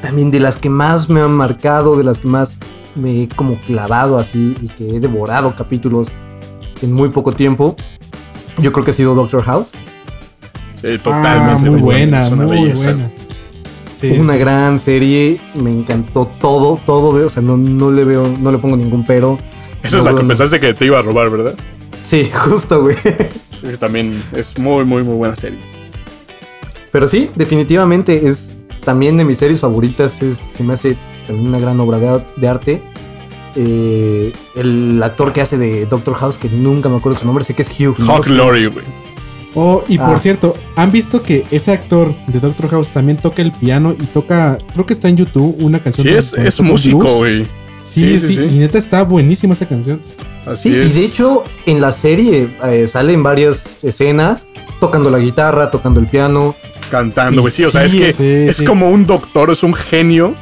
también 0.00 0.30
de 0.30 0.38
las 0.38 0.56
que 0.56 0.70
más 0.70 1.10
me 1.10 1.20
han 1.20 1.32
marcado, 1.32 1.96
de 1.96 2.04
las 2.04 2.20
que 2.20 2.28
más 2.28 2.60
me 2.94 3.24
he 3.24 3.28
como 3.28 3.60
clavado 3.62 4.16
así 4.20 4.56
y 4.62 4.68
que 4.68 4.94
he 4.94 5.00
devorado 5.00 5.54
capítulos 5.56 6.12
en 6.82 6.92
muy 6.92 7.08
poco 7.10 7.32
tiempo, 7.32 7.76
yo 8.58 8.72
creo 8.72 8.84
que 8.84 8.90
ha 8.90 8.94
sido 8.94 9.14
Doctor 9.14 9.42
House. 9.44 9.72
Sí, 10.74 10.86
Ah, 10.88 10.98
totalmente. 11.02 11.70
muy 11.70 11.80
buena, 11.80 12.20
es 12.26 12.30
una 12.32 12.44
muy 12.46 12.60
belleza. 12.62 12.92
buena. 12.92 13.10
Sí, 13.98 14.10
una 14.10 14.34
sí. 14.34 14.38
gran 14.38 14.78
serie, 14.78 15.40
me 15.54 15.70
encantó 15.70 16.26
todo, 16.38 16.78
todo, 16.84 17.24
o 17.24 17.28
sea, 17.30 17.42
no, 17.42 17.56
no 17.56 17.90
le 17.90 18.04
veo, 18.04 18.28
no 18.40 18.52
le 18.52 18.58
pongo 18.58 18.76
ningún 18.76 19.06
pero. 19.06 19.38
Esa 19.82 19.98
es 19.98 20.02
la 20.04 20.14
que 20.14 20.22
pensaste 20.24 20.60
que 20.60 20.74
te 20.74 20.84
iba 20.86 20.98
a 20.98 21.02
robar, 21.02 21.30
¿verdad? 21.30 21.54
Sí, 22.04 22.30
justo, 22.34 22.82
güey. 22.82 22.96
Sí, 22.96 23.62
que 23.62 23.76
también 23.78 24.12
es 24.34 24.58
muy, 24.58 24.84
muy, 24.84 25.02
muy 25.02 25.14
buena 25.16 25.34
serie. 25.34 25.58
Pero 26.92 27.08
sí, 27.08 27.30
definitivamente 27.36 28.26
es 28.28 28.58
también 28.84 29.16
de 29.16 29.24
mis 29.24 29.38
series 29.38 29.60
favoritas. 29.60 30.20
Es, 30.22 30.36
se 30.38 30.62
me 30.62 30.74
hace 30.74 30.96
también 31.26 31.48
una 31.48 31.58
gran 31.58 31.80
obra 31.80 31.98
de, 31.98 32.22
de 32.36 32.48
arte. 32.48 32.82
Eh, 33.56 34.32
el 34.54 35.00
actor 35.02 35.32
que 35.32 35.40
hace 35.40 35.56
de 35.58 35.86
Doctor 35.86 36.14
House, 36.14 36.36
que 36.36 36.48
nunca 36.50 36.88
me 36.88 36.96
acuerdo 36.96 37.18
su 37.18 37.24
nombre, 37.26 37.42
sé 37.44 37.54
que 37.54 37.62
es 37.62 37.68
Hugh. 37.70 37.96
Hawk 38.06 38.26
Lorry, 38.28 38.66
güey. 38.66 38.84
Oh, 39.54 39.82
y 39.88 39.96
por 39.96 40.16
Ah. 40.16 40.18
cierto, 40.18 40.54
¿han 40.76 40.92
visto 40.92 41.22
que 41.22 41.44
ese 41.50 41.72
actor 41.72 42.14
de 42.26 42.40
Doctor 42.40 42.68
House 42.68 42.90
también 42.90 43.16
toca 43.16 43.40
el 43.40 43.52
piano 43.52 43.96
y 43.98 44.04
toca, 44.04 44.58
creo 44.74 44.84
que 44.84 44.92
está 44.92 45.08
en 45.08 45.16
YouTube, 45.16 45.56
una 45.60 45.78
canción 45.80 46.06
Sí, 46.06 46.12
de- 46.12 46.18
es, 46.18 46.34
es 46.34 46.60
músico, 46.60 47.06
güey. 47.16 47.44
Sí, 47.82 48.18
Sí, 48.18 48.18
sí, 48.18 48.26
sí, 48.36 48.48
sí. 48.50 48.56
y 48.56 48.58
neta 48.58 48.76
está 48.76 49.02
buenísima 49.04 49.54
esa 49.54 49.64
canción. 49.66 50.02
Así 50.44 50.70
Sí, 50.70 50.76
y 50.76 50.80
es. 50.80 50.94
de 50.94 51.04
hecho 51.06 51.44
en 51.64 51.80
la 51.80 51.92
serie 51.92 52.50
eh, 52.64 52.86
salen 52.86 53.22
varias 53.22 53.82
escenas 53.82 54.46
tocando 54.80 55.08
la 55.08 55.18
guitarra, 55.18 55.70
tocando 55.70 56.00
el 56.00 56.06
piano. 56.06 56.54
Cantando, 56.90 57.40
güey. 57.40 57.52
Sí, 57.52 57.64
o 57.64 57.70
sea, 57.70 57.84
es 57.84 57.94
que 57.94 58.12
sí, 58.12 58.26
es 58.28 58.58
sí. 58.58 58.64
como 58.64 58.90
un 58.90 59.06
doctor, 59.06 59.50
es 59.50 59.62
un 59.62 59.72
genio, 59.72 60.34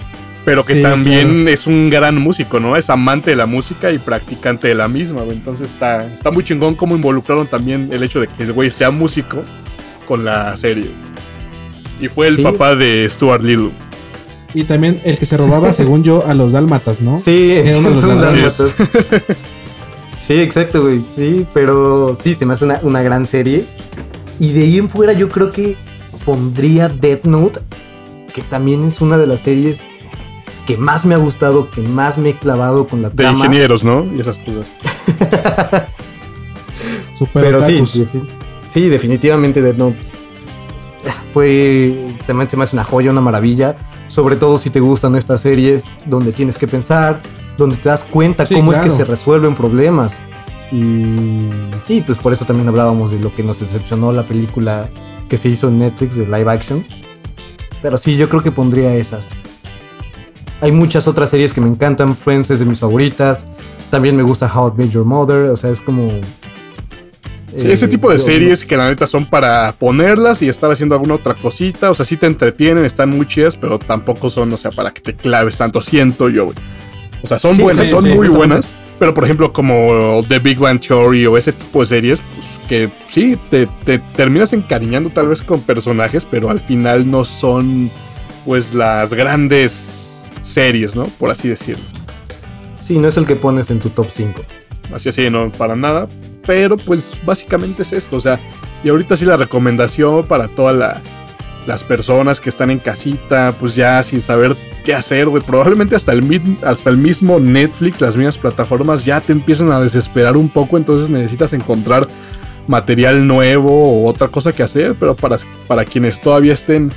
pero 0.45 0.65
que 0.65 0.75
Sí, 0.75 0.83
también 0.83 1.49
es 1.49 1.67
un 1.67 1.89
gran 1.91 2.17
músico, 2.17 2.61
¿no? 2.61 2.77
Es 2.77 2.91
amante 2.91 3.31
de 3.31 3.37
la 3.37 3.47
música 3.47 3.91
y 3.93 3.99
practicante 3.99 4.69
de 4.69 4.75
la 4.75 4.89
misma, 4.89 5.23
güey. 5.23 5.37
Entonces 5.39 5.71
está, 5.71 6.07
está 6.13 6.31
muy 6.31 6.45
chingón 6.45 6.75
cómo 6.75 6.95
involucraron 6.97 7.47
también 7.47 7.89
el 7.93 8.03
hecho 8.03 8.21
de 8.21 8.27
que 8.27 8.43
el 8.45 8.53
güey 8.53 8.71
sea 8.71 8.91
músico 8.91 9.43
con 10.07 10.25
la 10.25 10.57
serie. 10.57 10.91
Y 12.01 12.09
fue 12.09 12.29
el 12.29 12.37
Sí. 12.37 12.43
papá 12.43 12.75
de 12.77 13.09
Stuart 13.09 13.43
Little. 13.43 13.71
Y 14.53 14.65
también 14.65 15.01
el 15.05 15.17
que 15.19 15.27
se 15.27 15.37
robaba, 15.37 15.73
según 15.73 16.05
yo, 16.05 16.25
a 16.27 16.35
los 16.35 16.53
dálmatas, 16.53 17.01
¿no? 17.01 17.19
Sí, 17.19 17.53
Era 17.53 17.79
uno 17.79 17.89
de 17.91 17.95
los 17.97 18.05
dálmatas. 18.07 18.67
Sí, 20.17 20.41
exacto, 20.41 20.83
güey. 20.83 21.03
Sí, 21.15 21.47
pero 21.53 22.17
sí, 22.21 22.35
se 22.35 22.47
me 22.47 22.53
hace 22.55 22.65
una, 22.65 22.81
una 22.83 23.03
gran 23.03 23.27
serie. 23.27 23.65
Y 24.41 24.53
de 24.53 24.63
ahí 24.63 24.79
en 24.79 24.89
fuera 24.89 25.13
yo 25.13 25.29
creo 25.29 25.51
que 25.51 25.77
pondría 26.25 26.89
Death 26.89 27.25
Note, 27.25 27.61
que 28.33 28.43
también 28.43 28.85
es 28.85 29.01
una 29.01 29.19
de 29.19 29.27
las 29.27 29.41
series 29.41 29.85
que 30.67 30.77
más 30.77 31.05
me 31.05 31.15
ha 31.15 31.19
gustado, 31.19 31.71
que 31.71 31.81
más 31.83 32.19
me 32.19 32.31
he 32.31 32.35
clavado 32.35 32.87
con 32.87 33.03
la 33.03 33.11
De 33.11 33.17
trama. 33.17 33.39
ingenieros, 33.39 33.85
¿no? 33.85 34.05
Y 34.15 34.21
esas 34.21 34.39
cosas. 34.39 34.67
Super 37.17 37.45
Pero 37.45 37.63
sí, 37.63 37.75
otakus. 37.75 38.03
sí, 38.69 38.89
definitivamente 38.89 39.61
Note 39.75 39.97
fue 41.33 41.95
también 42.27 42.49
se 42.49 42.57
me 42.57 42.65
hace 42.65 42.77
una 42.77 42.85
joya, 42.85 43.11
una 43.11 43.21
maravilla. 43.21 43.77
Sobre 44.09 44.37
todo 44.37 44.59
si 44.59 44.71
te 44.71 44.81
gustan 44.81 45.17
estas 45.17 45.41
series 45.41 45.95
donde 46.07 46.33
tienes 46.33 46.57
que 46.59 46.69
pensar, 46.69 47.21
donde 47.59 47.77
te 47.77 47.89
das 47.89 48.05
cuenta 48.05 48.47
Sí, 48.47 48.55
cómo 48.55 48.73
es 48.73 48.79
que 48.79 48.91
se 48.91 49.05
resuelven 49.05 49.55
problemas. 49.55 50.17
Y 50.73 51.49
sí, 51.85 52.03
pues 52.07 52.19
por 52.19 52.33
eso 52.33 52.45
también 52.45 52.69
hablábamos 52.69 53.11
de 53.11 53.19
lo 53.21 53.35
que 53.35 53.43
nos 53.43 53.61
decepcionó 53.61 54.13
la 54.13 54.25
película 54.25 54.89
que 55.29 55.37
se 55.37 55.49
hizo 55.49 55.69
en 55.69 55.79
Netflix 55.79 56.17
de 56.17 56.27
live 56.27 56.51
action. 56.51 56.85
Pero 57.83 57.99
sí, 57.99 58.17
yo 58.17 58.29
creo 58.29 58.43
que 58.43 58.51
pondría 58.51 58.95
esas. 58.97 59.39
Hay 60.61 60.73
muchas 60.73 61.07
otras 61.09 61.31
series 61.31 61.53
que 61.53 61.61
me 61.61 61.69
encantan. 61.69 62.17
Friends 62.17 62.51
es 62.51 62.61
de 62.61 62.65
mis 62.65 62.81
favoritas. 62.81 63.47
También 63.91 64.17
me 64.17 64.23
gusta 64.23 64.51
How 64.53 64.69
I 64.69 64.79
Met 64.79 64.91
Your 64.91 65.05
Mother. 65.05 65.51
O 65.51 65.57
sea, 65.57 65.71
es 65.71 65.81
como. 65.81 66.09
Sí, 67.57 67.69
eh, 67.69 67.73
ese 67.73 67.87
tipo 67.87 68.11
de 68.11 68.19
series 68.19 68.65
que 68.65 68.77
la 68.77 68.89
neta 68.89 69.07
son 69.07 69.27
para 69.27 69.73
ponerlas 69.73 70.43
y 70.43 70.49
estar 70.49 70.71
haciendo 70.73 70.95
alguna 70.95 71.15
otra 71.15 71.35
cosita. 71.35 71.91
O 71.91 71.95
sea, 71.95 72.05
sí 72.05 72.17
te 72.17 72.27
entretienen, 72.27 72.85
están 72.85 73.11
muy 73.11 73.27
chidas, 73.27 73.57
pero 73.57 73.79
tampoco 73.79 74.29
son, 74.31 74.53
o 74.53 74.57
sea, 74.57 74.71
para 74.71 74.91
que 74.93 75.01
te 75.01 75.15
claves 75.15 75.57
tanto. 75.57 75.81
Siento 75.81 76.29
yo, 76.29 76.47
güey. 76.47 76.57
O 77.23 77.27
sea, 77.27 77.39
son 77.39 77.57
Sí, 77.57 77.63
buenas, 77.63 77.87
sí, 77.87 77.93
son 77.93 78.03
sí, 78.03 78.09
muy 78.09 78.29
buenas. 78.29 78.75
Pero 78.99 79.13
por 79.15 79.25
ejemplo, 79.25 79.53
como 79.53 80.23
The 80.29 80.39
Big 80.39 80.59
Bang 80.59 80.81
Theory 80.81 81.27
o 81.27 81.37
ese 81.37 81.53
tipo 81.53 81.81
de 81.81 81.87
series, 81.87 82.23
pues 82.35 82.47
que 82.69 82.89
sí, 83.09 83.39
te, 83.51 83.67
te 83.85 83.99
terminas 83.99 84.53
encariñando 84.53 85.11
tal 85.11 85.29
vez 85.29 85.43
con 85.43 85.61
personajes, 85.61 86.27
pero 86.29 86.51
al 86.51 86.61
final 86.61 87.11
no 87.11 87.25
son, 87.25 87.91
pues, 88.45 88.73
las 88.75 89.15
grandes 89.15 90.04
series, 90.45 90.95
¿no? 90.95 91.05
Por 91.05 91.31
así 91.31 91.49
decirlo. 91.49 91.85
Sí, 92.79 92.99
no 92.99 93.09
es 93.09 93.17
el 93.17 93.27
que 93.27 93.35
pones 93.35 93.71
en 93.71 93.79
tu 93.79 93.89
top 93.89 94.09
5. 94.11 94.43
Así 94.95 95.09
así, 95.09 95.31
no 95.31 95.51
para 95.51 95.75
nada. 95.75 96.07
Pero 96.47 96.77
pues 96.77 97.15
básicamente 97.25 97.83
es 97.83 97.93
esto. 97.93 98.17
O 98.17 98.21
sea, 98.21 98.39
y 98.83 98.91
ahorita 98.91 99.17
sí 99.17 99.25
la 99.25 99.37
recomendación 99.37 100.27
para 100.27 100.49
todas 100.49 100.77
las, 100.77 101.01
las 101.67 101.83
personas 101.83 102.41
que 102.41 102.51
están 102.51 102.71
en 102.71 102.79
casita, 102.79 103.55
pues 103.59 103.75
ya 103.75 104.03
sin 104.03 104.21
saber 104.21 104.55
qué 104.85 104.95
hacer, 104.95 105.29
güey. 105.29 105.43
Probablemente 105.43 105.97
hasta 105.97 106.13
el, 106.13 106.59
hasta 106.63 106.91
el 106.91 106.99
mismo 106.99 107.41
Netflix, 107.41 108.01
las 108.03 108.17
mismas 108.17 108.37
plataformas 108.37 109.05
ya 109.05 109.21
te 109.21 109.33
empiezan 109.33 109.73
a 109.73 109.81
desesperar 109.81 110.37
un 110.37 110.51
poco. 110.51 110.77
Entonces 110.77 111.09
necesitas 111.09 111.55
encontrar 111.55 112.07
material 112.67 113.27
nuevo 113.27 114.03
o 114.03 114.07
otra 114.07 114.29
cosa 114.29 114.53
que 114.53 114.63
hacer. 114.63 114.95
Pero 115.01 115.17
para, 115.17 115.39
para 115.67 115.87
quienes 115.87 116.21
todavía 116.21 116.53
estén 116.53 116.93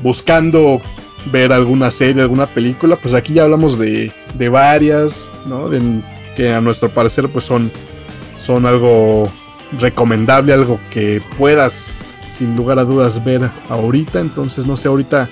buscando 0.00 0.80
ver 1.26 1.52
alguna 1.52 1.90
serie, 1.90 2.22
alguna 2.22 2.46
película, 2.46 2.96
pues 2.96 3.14
aquí 3.14 3.34
ya 3.34 3.44
hablamos 3.44 3.78
de, 3.78 4.12
de 4.34 4.48
varias, 4.48 5.24
¿no? 5.46 5.68
De- 5.68 6.00
que 6.36 6.52
a 6.52 6.60
nuestro 6.60 6.88
parecer 6.88 7.28
pues 7.28 7.44
son, 7.44 7.72
son 8.38 8.64
algo 8.64 9.28
recomendable, 9.80 10.52
algo 10.52 10.78
que 10.90 11.20
puedas 11.36 12.14
sin 12.28 12.54
lugar 12.54 12.78
a 12.78 12.84
dudas 12.84 13.24
ver 13.24 13.50
ahorita. 13.68 14.20
Entonces 14.20 14.64
no 14.64 14.76
sé 14.76 14.86
ahorita 14.86 15.28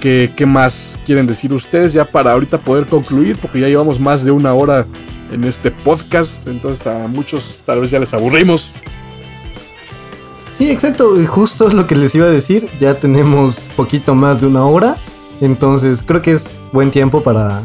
qué, 0.00 0.30
qué 0.36 0.46
más 0.46 1.00
quieren 1.04 1.26
decir 1.26 1.52
ustedes 1.52 1.92
ya 1.94 2.04
para 2.04 2.30
ahorita 2.30 2.58
poder 2.58 2.86
concluir, 2.86 3.38
porque 3.38 3.58
ya 3.58 3.66
llevamos 3.68 3.98
más 3.98 4.24
de 4.24 4.30
una 4.30 4.54
hora 4.54 4.86
en 5.32 5.42
este 5.42 5.72
podcast, 5.72 6.46
entonces 6.46 6.86
a 6.86 7.08
muchos 7.08 7.64
tal 7.66 7.80
vez 7.80 7.90
ya 7.90 7.98
les 7.98 8.14
aburrimos. 8.14 8.72
Sí, 10.56 10.70
exacto. 10.70 11.16
Justo 11.26 11.66
es 11.66 11.74
lo 11.74 11.86
que 11.86 11.96
les 11.96 12.14
iba 12.14 12.26
a 12.26 12.30
decir. 12.30 12.68
Ya 12.78 12.94
tenemos 12.94 13.58
poquito 13.76 14.14
más 14.14 14.40
de 14.40 14.46
una 14.46 14.64
hora. 14.64 14.96
Entonces 15.40 16.02
creo 16.06 16.22
que 16.22 16.32
es 16.32 16.48
buen 16.72 16.92
tiempo 16.92 17.22
para, 17.22 17.62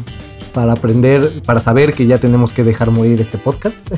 para 0.52 0.72
aprender, 0.72 1.40
para 1.44 1.60
saber 1.60 1.94
que 1.94 2.06
ya 2.06 2.18
tenemos 2.18 2.50
que 2.50 2.64
dejar 2.64 2.90
morir 2.90 3.20
este 3.20 3.38
podcast. 3.38 3.90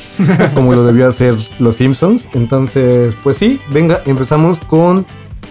como 0.54 0.74
lo 0.74 0.84
debió 0.84 1.06
hacer 1.06 1.36
los 1.58 1.76
Simpsons. 1.76 2.26
Entonces, 2.32 3.14
pues 3.22 3.36
sí, 3.36 3.60
venga, 3.70 4.02
empezamos 4.06 4.58
con 4.58 5.04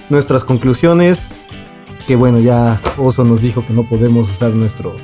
nuestras 0.10 0.44
conclusiones. 0.44 1.48
Que 2.08 2.16
bueno, 2.16 2.40
ya 2.40 2.82
Oso 2.98 3.24
nos 3.24 3.42
dijo 3.42 3.64
que 3.66 3.74
no 3.74 3.84
podemos 3.84 4.28
usar. 4.30 4.52
Nuestro, 4.54 4.96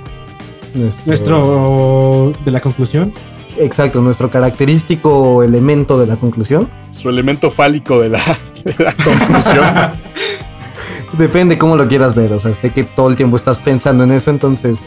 Nuestro 1.05 2.31
de 2.43 2.51
la 2.51 2.59
conclusión. 2.59 3.13
Exacto, 3.57 4.01
nuestro 4.01 4.29
característico 4.29 5.43
elemento 5.43 5.99
de 5.99 6.07
la 6.07 6.15
conclusión. 6.15 6.69
Su 6.91 7.09
elemento 7.09 7.51
fálico 7.51 7.99
de 7.99 8.09
la, 8.09 8.19
de 8.63 8.83
la 8.83 8.93
conclusión. 8.93 9.65
Depende 11.17 11.57
cómo 11.57 11.75
lo 11.75 11.87
quieras 11.87 12.15
ver. 12.15 12.33
O 12.33 12.39
sea, 12.39 12.53
sé 12.53 12.71
que 12.71 12.83
todo 12.83 13.09
el 13.09 13.15
tiempo 13.15 13.35
estás 13.35 13.59
pensando 13.59 14.03
en 14.03 14.11
eso, 14.11 14.31
entonces 14.31 14.85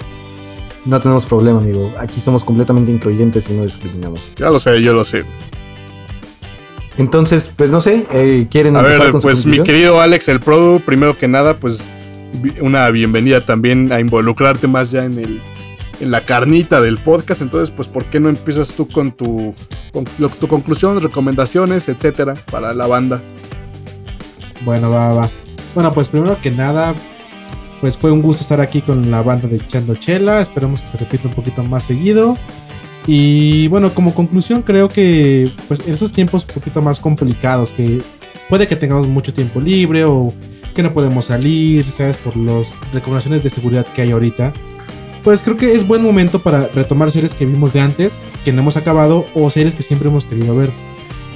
no 0.84 1.00
tenemos 1.00 1.24
problema, 1.24 1.58
amigo. 1.58 1.92
Aquí 1.98 2.20
somos 2.20 2.42
completamente 2.42 2.90
incluyentes 2.90 3.48
y 3.48 3.52
no 3.52 3.64
discriminamos. 3.64 4.32
ya 4.36 4.50
lo 4.50 4.58
sé, 4.58 4.82
yo 4.82 4.92
lo 4.92 5.04
sé. 5.04 5.24
Entonces, 6.98 7.52
pues 7.54 7.70
no 7.70 7.80
sé, 7.80 8.06
eh, 8.12 8.46
¿quieren 8.50 8.74
A 8.74 8.80
empezar 8.80 9.02
ver, 9.02 9.10
con 9.12 9.20
su 9.20 9.26
pues 9.26 9.44
mi 9.46 9.62
querido 9.62 10.00
Alex, 10.00 10.28
el 10.28 10.40
Produ, 10.40 10.80
primero 10.80 11.16
que 11.16 11.28
nada, 11.28 11.58
pues 11.58 11.86
una 12.60 12.88
bienvenida 12.90 13.44
también 13.44 13.92
a 13.92 14.00
involucrarte 14.00 14.66
más 14.66 14.90
ya 14.90 15.04
en 15.04 15.18
el 15.18 15.40
la 16.00 16.24
carnita 16.24 16.80
del 16.80 16.98
podcast. 16.98 17.42
Entonces, 17.42 17.74
pues, 17.74 17.88
¿por 17.88 18.04
qué 18.06 18.20
no 18.20 18.28
empiezas 18.28 18.72
tú 18.72 18.88
con 18.88 19.12
tu, 19.12 19.54
con 19.92 20.04
tu 20.04 20.48
conclusión, 20.48 21.00
recomendaciones, 21.00 21.88
etcétera, 21.88 22.34
para 22.50 22.72
la 22.74 22.86
banda? 22.86 23.20
Bueno, 24.64 24.90
va, 24.90 25.12
va. 25.12 25.30
Bueno, 25.74 25.92
pues 25.92 26.08
primero 26.08 26.38
que 26.40 26.50
nada, 26.50 26.94
pues 27.80 27.96
fue 27.96 28.10
un 28.10 28.22
gusto 28.22 28.42
estar 28.42 28.60
aquí 28.60 28.80
con 28.80 29.10
la 29.10 29.22
banda 29.22 29.48
de 29.48 29.56
Echando 29.56 29.94
Chela. 29.94 30.40
Esperemos 30.40 30.82
que 30.82 30.88
se 30.88 30.98
repita 30.98 31.28
un 31.28 31.34
poquito 31.34 31.62
más 31.62 31.84
seguido. 31.84 32.36
Y 33.06 33.68
bueno, 33.68 33.94
como 33.94 34.14
conclusión, 34.14 34.62
creo 34.62 34.88
que 34.88 35.50
pues 35.68 35.86
en 35.86 35.94
esos 35.94 36.12
tiempos 36.12 36.44
un 36.48 36.54
poquito 36.54 36.82
más 36.82 36.98
complicados, 36.98 37.72
que 37.72 38.02
puede 38.48 38.66
que 38.66 38.74
tengamos 38.74 39.06
mucho 39.06 39.32
tiempo 39.32 39.60
libre 39.60 40.04
o 40.04 40.32
que 40.74 40.82
no 40.82 40.92
podemos 40.92 41.26
salir, 41.26 41.90
¿sabes? 41.90 42.16
Por 42.16 42.36
las 42.36 42.74
recomendaciones 42.92 43.42
de 43.42 43.50
seguridad 43.50 43.86
que 43.86 44.02
hay 44.02 44.10
ahorita. 44.10 44.52
Pues 45.26 45.42
creo 45.42 45.56
que 45.56 45.72
es 45.72 45.84
buen 45.84 46.04
momento 46.04 46.38
para 46.38 46.68
retomar 46.68 47.10
series 47.10 47.34
que 47.34 47.44
vimos 47.44 47.72
de 47.72 47.80
antes, 47.80 48.22
que 48.44 48.52
no 48.52 48.60
hemos 48.60 48.76
acabado, 48.76 49.26
o 49.34 49.50
series 49.50 49.74
que 49.74 49.82
siempre 49.82 50.08
hemos 50.08 50.24
querido 50.24 50.54
ver. 50.54 50.70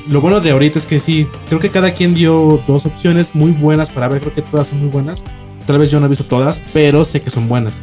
Lo 0.08 0.20
bueno 0.20 0.38
de 0.38 0.52
ahorita 0.52 0.78
es 0.78 0.86
que 0.86 1.00
sí, 1.00 1.26
creo 1.48 1.58
que 1.58 1.70
cada 1.70 1.92
quien 1.92 2.14
dio 2.14 2.62
dos 2.68 2.86
opciones 2.86 3.34
muy 3.34 3.50
buenas 3.50 3.90
para 3.90 4.06
ver, 4.06 4.20
creo 4.20 4.32
que 4.32 4.42
todas 4.42 4.68
son 4.68 4.78
muy 4.78 4.90
buenas. 4.90 5.24
Tal 5.66 5.78
vez 5.78 5.90
yo 5.90 5.98
no 5.98 6.06
he 6.06 6.08
visto 6.08 6.24
todas, 6.24 6.60
pero 6.72 7.04
sé 7.04 7.20
que 7.20 7.30
son 7.30 7.48
buenas. 7.48 7.82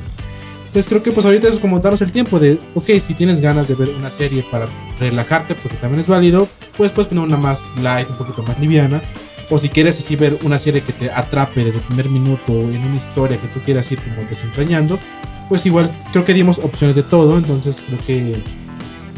Entonces 0.68 0.88
creo 0.88 1.04
que 1.04 1.12
pues 1.12 1.26
ahorita 1.26 1.50
es 1.50 1.60
como 1.60 1.78
darnos 1.82 2.02
el 2.02 2.14
tiempo 2.14 2.40
de, 2.40 2.58
ok, 2.74 2.88
si 3.02 3.14
tienes 3.14 3.42
ganas 3.42 3.68
de 3.68 3.76
ver 3.76 3.90
una 3.90 4.10
serie 4.10 4.46
para 4.50 4.68
relajarte, 5.02 5.56
porque 5.56 5.76
también 5.76 6.00
es 6.00 6.08
válido, 6.08 6.48
pues 6.78 6.94
puedes 6.94 7.10
poner 7.10 7.26
una 7.26 7.36
más 7.36 7.66
light, 7.84 8.10
un 8.10 8.16
poquito 8.16 8.44
más 8.44 8.58
liviana. 8.62 9.02
O 9.50 9.58
si 9.58 9.68
quieres 9.68 10.00
así 10.00 10.16
ver 10.16 10.40
una 10.44 10.58
serie 10.58 10.80
que 10.80 10.94
te 10.94 11.12
atrape 11.12 11.66
desde 11.66 11.80
el 11.80 11.86
primer 11.86 12.10
minuto 12.10 12.54
en 12.54 12.86
una 12.86 12.96
historia 12.96 13.38
que 13.38 13.48
tú 13.48 13.60
quieras 13.60 13.92
ir 13.92 14.00
como 14.02 14.26
desentrañando, 14.28 15.00
pues 15.50 15.66
igual 15.66 15.92
creo 16.12 16.26
que 16.26 16.34
dimos 16.34 16.60
opciones 16.60 16.96
de 16.96 17.04
todo, 17.04 17.38
entonces 17.38 17.84
creo 17.86 18.00
que 18.06 18.44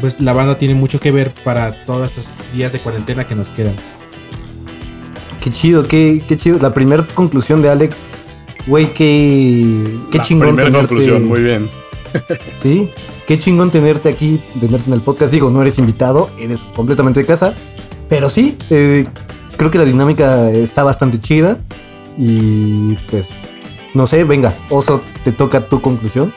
pues 0.00 0.20
la 0.20 0.32
banda 0.32 0.56
tiene 0.56 0.74
mucho 0.74 0.98
que 0.98 1.10
ver 1.10 1.32
para 1.44 1.84
todos 1.84 2.16
esos 2.16 2.38
días 2.52 2.72
de 2.72 2.80
cuarentena 2.80 3.26
que 3.26 3.34
nos 3.34 3.50
quedan. 3.50 3.74
Qué 5.40 5.50
chido, 5.50 5.86
qué, 5.86 6.22
qué 6.26 6.36
chido. 6.36 6.58
La 6.60 6.72
primera 6.72 7.06
conclusión 7.14 7.62
de 7.62 7.70
Alex, 7.70 8.00
güey, 8.66 8.92
qué, 8.92 9.98
qué 10.10 10.18
La 10.18 10.24
chingón 10.24 10.48
primera 10.48 10.66
tenerte. 10.68 10.88
conclusión, 10.88 11.26
muy 11.26 11.42
bien. 11.42 11.68
Sí, 12.54 12.90
qué 13.26 13.38
chingón 13.38 13.70
tenerte 13.70 14.08
aquí, 14.08 14.40
tenerte 14.58 14.88
en 14.88 14.94
el 14.94 15.00
podcast. 15.00 15.32
Digo, 15.32 15.48
no 15.50 15.62
eres 15.62 15.78
invitado, 15.78 16.28
eres 16.38 16.62
completamente 16.62 17.20
de 17.20 17.26
casa. 17.26 17.54
Pero 18.08 18.28
sí, 18.28 18.58
eh, 18.68 19.06
creo 19.56 19.70
que 19.70 19.78
la 19.78 19.84
dinámica 19.84 20.50
está 20.50 20.82
bastante 20.82 21.20
chida. 21.20 21.58
Y 22.18 22.96
pues, 23.10 23.30
no 23.94 24.06
sé, 24.06 24.24
venga, 24.24 24.54
Oso, 24.68 25.02
te 25.24 25.32
toca 25.32 25.66
tu 25.66 25.80
conclusión. 25.80 26.32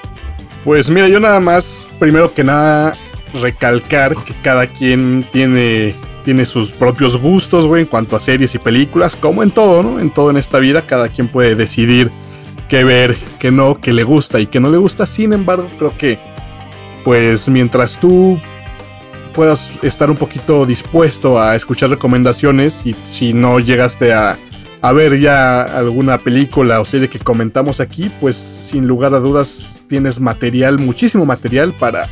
Pues 0.64 0.90
mira, 0.90 1.08
yo 1.08 1.20
nada 1.20 1.40
más, 1.40 1.90
primero 2.00 2.34
que 2.34 2.44
nada, 2.44 2.96
recalcar 3.42 4.16
que 4.16 4.34
cada 4.42 4.68
quien 4.68 5.26
tiene, 5.32 5.94
tiene 6.24 6.46
sus 6.46 6.72
propios 6.72 7.18
gustos, 7.18 7.68
güey, 7.68 7.82
en 7.82 7.88
cuanto 7.88 8.16
a 8.16 8.20
series 8.20 8.56
y 8.56 8.60
películas, 8.60 9.16
como 9.16 9.44
en 9.44 9.52
todo, 9.52 9.84
¿no? 9.84 10.00
En 10.00 10.10
todo 10.10 10.30
en 10.30 10.38
esta 10.38 10.60
vida, 10.60 10.84
cada 10.84 11.10
quien 11.10 11.28
puede 11.28 11.56
decidir 11.56 12.12
qué 12.70 12.84
ver, 12.84 13.16
qué 13.40 13.52
no, 13.52 13.80
qué 13.80 13.94
le 13.94 14.04
gusta 14.04 14.40
y 14.40 14.48
qué 14.48 14.60
no 14.60 14.70
le 14.70 14.78
gusta. 14.78 15.06
Sin 15.06 15.34
embargo, 15.34 15.68
creo 15.78 15.98
que, 15.98 16.18
pues 17.04 17.50
mientras 17.50 18.00
tú 18.00 18.40
puedas 19.34 19.72
estar 19.82 20.10
un 20.10 20.16
poquito 20.16 20.66
dispuesto 20.66 21.42
a 21.42 21.56
escuchar 21.56 21.90
recomendaciones 21.90 22.86
y 22.86 22.96
si 23.04 23.34
no 23.34 23.60
llegaste 23.60 24.14
a, 24.14 24.38
a 24.84 24.92
ver 24.92 25.18
ya 25.18 25.62
alguna 25.62 26.18
película 26.18 26.82
o 26.82 26.86
serie 26.86 27.08
que 27.08 27.18
comentamos 27.18 27.80
aquí, 27.80 28.12
pues 28.20 28.36
sin 28.36 28.86
lugar 28.86 29.14
a 29.14 29.20
dudas 29.20 29.86
tienes 29.88 30.20
material, 30.20 30.78
muchísimo 30.78 31.26
material 31.26 31.72
para, 31.72 32.10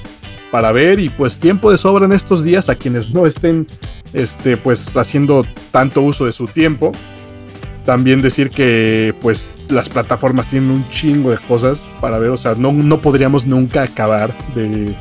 para 0.52 0.72
ver 0.72 1.02
y 1.02 1.10
pues 1.10 1.38
tiempo 1.38 1.70
de 1.70 1.78
sobra 1.78 2.06
en 2.06 2.14
estos 2.14 2.46
días 2.46 2.70
a 2.70 2.76
quienes 2.76 3.12
no 3.12 3.26
estén 3.26 3.68
este, 4.14 4.56
pues 4.56 4.96
haciendo 4.96 5.46
tanto 5.72 6.02
uso 6.02 6.26
de 6.26 6.32
su 6.32 6.46
tiempo. 6.46 6.94
También 7.84 8.22
decir 8.22 8.52
que 8.52 9.14
pues 9.20 9.52
las 9.68 9.90
plataformas 9.90 10.48
tienen 10.48 10.72
un 10.72 10.88
chingo 10.88 11.32
de 11.32 11.40
cosas 11.40 11.90
para 12.00 12.20
ver, 12.20 12.30
o 12.30 12.38
sea, 12.38 12.56
no, 12.56 12.72
no 12.72 13.02
podríamos 13.02 13.46
nunca 13.46 13.84
acabar 13.84 14.34
de, 14.56 14.96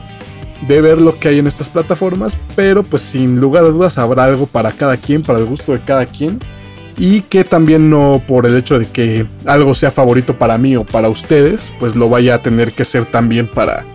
de 0.67 0.81
ver 0.81 1.01
lo 1.01 1.17
que 1.21 1.29
hay 1.29 1.39
en 1.39 1.47
estas 1.47 1.69
plataformas, 1.69 2.37
pero 2.57 2.83
pues 2.83 3.03
sin 3.03 3.39
lugar 3.39 3.63
a 3.63 3.69
dudas 3.69 3.97
habrá 3.97 4.25
algo 4.25 4.47
para 4.47 4.73
cada 4.73 4.97
quien, 4.97 5.23
para 5.23 5.39
el 5.39 5.45
gusto 5.45 5.71
de 5.71 5.79
cada 5.79 6.05
quien. 6.05 6.41
Y 7.03 7.23
que 7.23 7.45
también 7.45 7.89
no 7.89 8.21
por 8.29 8.45
el 8.45 8.55
hecho 8.57 8.79
de 8.79 8.87
que 8.87 9.27
algo 9.47 9.75
sea 9.75 9.91
favorito 9.91 10.37
para 10.37 10.59
mí 10.59 10.77
o 10.77 10.85
para 10.85 11.09
ustedes, 11.09 11.73
pues 11.81 11.97
lo 11.97 12.11
vaya 12.11 12.35
a 12.35 12.43
tener 12.43 12.73
que 12.73 12.85
ser 12.85 13.07
también 13.07 13.47
para, 13.49 13.87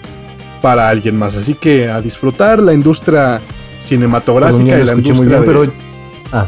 para 0.62 0.90
alguien 0.90 1.16
más. 1.16 1.38
Así 1.38 1.54
que 1.54 1.88
a 1.88 2.02
disfrutar 2.02 2.60
la 2.64 2.74
industria 2.74 3.40
cinematográfica 3.80 4.80
y 4.80 4.84
la 4.86 4.94
industria 4.94 5.40
bien, 5.40 5.42
de- 5.42 5.46
pero... 5.46 5.74
Ah, 6.32 6.48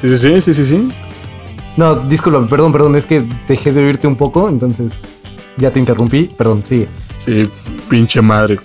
Sí, 0.00 0.08
sí, 0.08 0.18
sí, 0.18 0.40
sí, 0.40 0.52
sí, 0.52 0.64
sí. 0.64 0.88
no, 1.76 1.94
disculpa, 1.94 2.44
perdón, 2.48 2.72
perdón, 2.72 2.96
es 2.96 3.06
que 3.06 3.22
dejé 3.46 3.70
de 3.72 3.84
oírte 3.86 4.08
un 4.08 4.16
poco, 4.16 4.48
entonces 4.48 5.02
ya 5.58 5.70
te 5.70 5.78
interrumpí. 5.78 6.24
Perdón, 6.36 6.62
sigue. 6.66 6.88
Sí, 7.18 7.44
pinche 7.88 8.20
madre. 8.20 8.58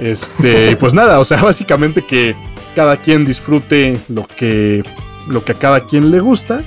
Este, 0.00 0.76
pues 0.76 0.92
nada, 0.92 1.20
o 1.20 1.24
sea, 1.24 1.40
básicamente 1.42 2.02
que 2.04 2.34
cada 2.74 2.96
quien 2.96 3.24
disfrute 3.24 3.96
lo 4.08 4.26
que, 4.26 4.82
lo 5.28 5.44
que 5.44 5.52
a 5.52 5.54
cada 5.54 5.86
quien 5.86 6.10
le 6.10 6.20
gusta. 6.20 6.64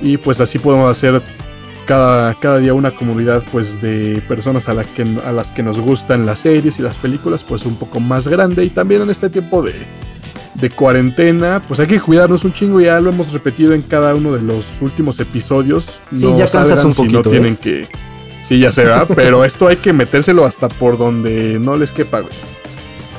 Y 0.00 0.16
pues 0.16 0.40
así 0.40 0.58
podemos 0.58 0.90
hacer 0.90 1.20
cada, 1.86 2.34
cada 2.38 2.58
día 2.58 2.74
una 2.74 2.94
comunidad 2.94 3.42
pues 3.50 3.80
de 3.80 4.22
personas 4.28 4.68
a, 4.68 4.74
la 4.74 4.84
que, 4.84 5.02
a 5.24 5.32
las 5.32 5.50
que 5.50 5.62
nos 5.62 5.80
gustan 5.80 6.26
las 6.26 6.40
series 6.40 6.78
y 6.78 6.82
las 6.82 6.98
películas 6.98 7.44
pues 7.44 7.64
un 7.64 7.76
poco 7.76 7.98
más 8.00 8.28
grande. 8.28 8.64
Y 8.64 8.70
también 8.70 9.02
en 9.02 9.10
este 9.10 9.30
tiempo 9.30 9.62
de, 9.62 9.72
de 10.54 10.70
cuarentena, 10.70 11.62
pues 11.66 11.80
hay 11.80 11.86
que 11.86 12.00
cuidarnos 12.00 12.44
un 12.44 12.52
chingo. 12.52 12.80
Ya 12.80 13.00
lo 13.00 13.10
hemos 13.10 13.32
repetido 13.32 13.72
en 13.72 13.82
cada 13.82 14.14
uno 14.14 14.34
de 14.34 14.42
los 14.42 14.80
últimos 14.80 15.18
episodios. 15.20 16.00
Sí, 16.14 16.26
ya 16.36 16.46
cansas 16.46 16.84
un 16.84 16.92
si 16.92 16.98
poquito, 16.98 17.22
no 17.22 17.28
¿eh? 17.28 17.30
tienen 17.30 17.56
que... 17.56 17.88
Sí, 18.42 18.58
ya 18.58 18.72
se 18.72 18.84
va, 18.84 19.06
pero 19.14 19.44
esto 19.44 19.68
hay 19.68 19.76
que 19.76 19.92
metérselo 19.92 20.44
hasta 20.44 20.68
por 20.68 20.96
donde 20.96 21.58
no 21.58 21.76
les 21.76 21.92
quepa, 21.92 22.20
güey. 22.20 22.34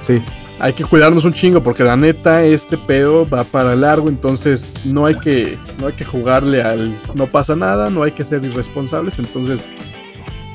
Sí. 0.02 0.22
Hay 0.60 0.74
que 0.74 0.84
cuidarnos 0.84 1.24
un 1.26 1.34
chingo 1.34 1.64
porque 1.64 1.84
la 1.84 1.96
neta 1.96 2.44
este 2.44 2.78
pedo 2.78 3.28
va 3.28 3.44
para 3.46 3.76
largo, 3.76 4.10
entonces 4.10 4.86
no 4.86 5.06
hay 5.06 5.16
que 5.16 5.58
no 5.80 5.88
hay 5.88 5.94
que 5.94 6.04
jugarle 6.04 6.62
al 6.62 6.94
no 7.14 7.28
pasa 7.28 7.56
nada, 7.56 7.90
no 7.90 8.04
hay 8.04 8.12
que 8.12 8.26
ser 8.26 8.44
irresponsables, 8.44 9.20
entonces 9.20 9.74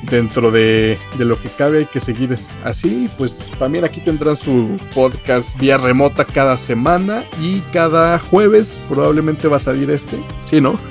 dentro 0.09 0.51
de, 0.51 0.99
de 1.17 1.25
lo 1.25 1.41
que 1.41 1.49
cabe 1.49 1.79
hay 1.79 1.85
que 1.85 1.99
seguir 1.99 2.37
así, 2.63 3.09
pues 3.17 3.49
también 3.57 3.83
aquí 3.85 3.99
tendrán 4.01 4.35
su 4.35 4.75
podcast 4.93 5.57
vía 5.59 5.77
remota 5.77 6.25
cada 6.25 6.57
semana 6.57 7.23
y 7.41 7.61
cada 7.73 8.19
jueves 8.19 8.81
probablemente 8.87 9.47
va 9.47 9.57
a 9.57 9.59
salir 9.59 9.89
este, 9.89 10.23
¿sí, 10.49 10.61
no? 10.61 10.75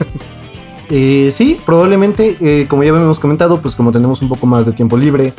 Eh, 0.90 1.30
sí, 1.32 1.58
probablemente, 1.64 2.36
eh, 2.40 2.66
como 2.68 2.82
ya 2.82 2.90
habíamos 2.90 3.18
comentado, 3.18 3.60
pues 3.62 3.74
como 3.74 3.90
tenemos 3.90 4.20
un 4.20 4.28
poco 4.28 4.46
más 4.46 4.66
de 4.66 4.72
tiempo 4.72 4.98
libre 4.98 5.32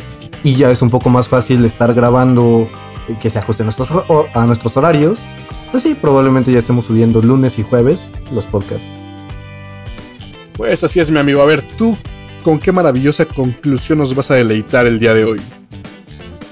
y 0.44 0.56
ya 0.56 0.72
es 0.72 0.82
un 0.82 0.90
poco 0.90 1.12
más 1.12 1.28
fácil 1.28 1.64
estar 1.66 1.94
grabando 1.94 2.68
que 3.22 3.30
se 3.30 3.40
ajuste 3.40 3.64
a 3.64 3.66
nuestros, 3.66 3.90
a 4.34 4.46
nuestros 4.46 4.78
horarios, 4.78 5.20
pues 5.72 5.84
sí, 5.84 5.96
probablemente 5.96 6.52
ya 6.52 6.60
estemos 6.60 6.86
subiendo 6.86 7.22
lunes 7.22 7.60
y 7.60 7.64
jueves 7.64 8.10
los 8.32 8.46
podcasts. 8.46 8.92
Pues 10.54 10.84
así 10.84 11.00
es 11.00 11.12
mi 11.12 11.20
amigo, 11.20 11.42
a 11.42 11.46
ver 11.46 11.62
tú 11.62 11.98
con 12.44 12.60
qué 12.60 12.72
maravillosa 12.72 13.26
conclusión 13.26 13.98
nos 13.98 14.16
vas 14.16 14.32
a 14.32 14.36
deleitar 14.36 14.86
el 14.86 15.00
día 15.00 15.14
de 15.14 15.26
hoy. 15.26 15.42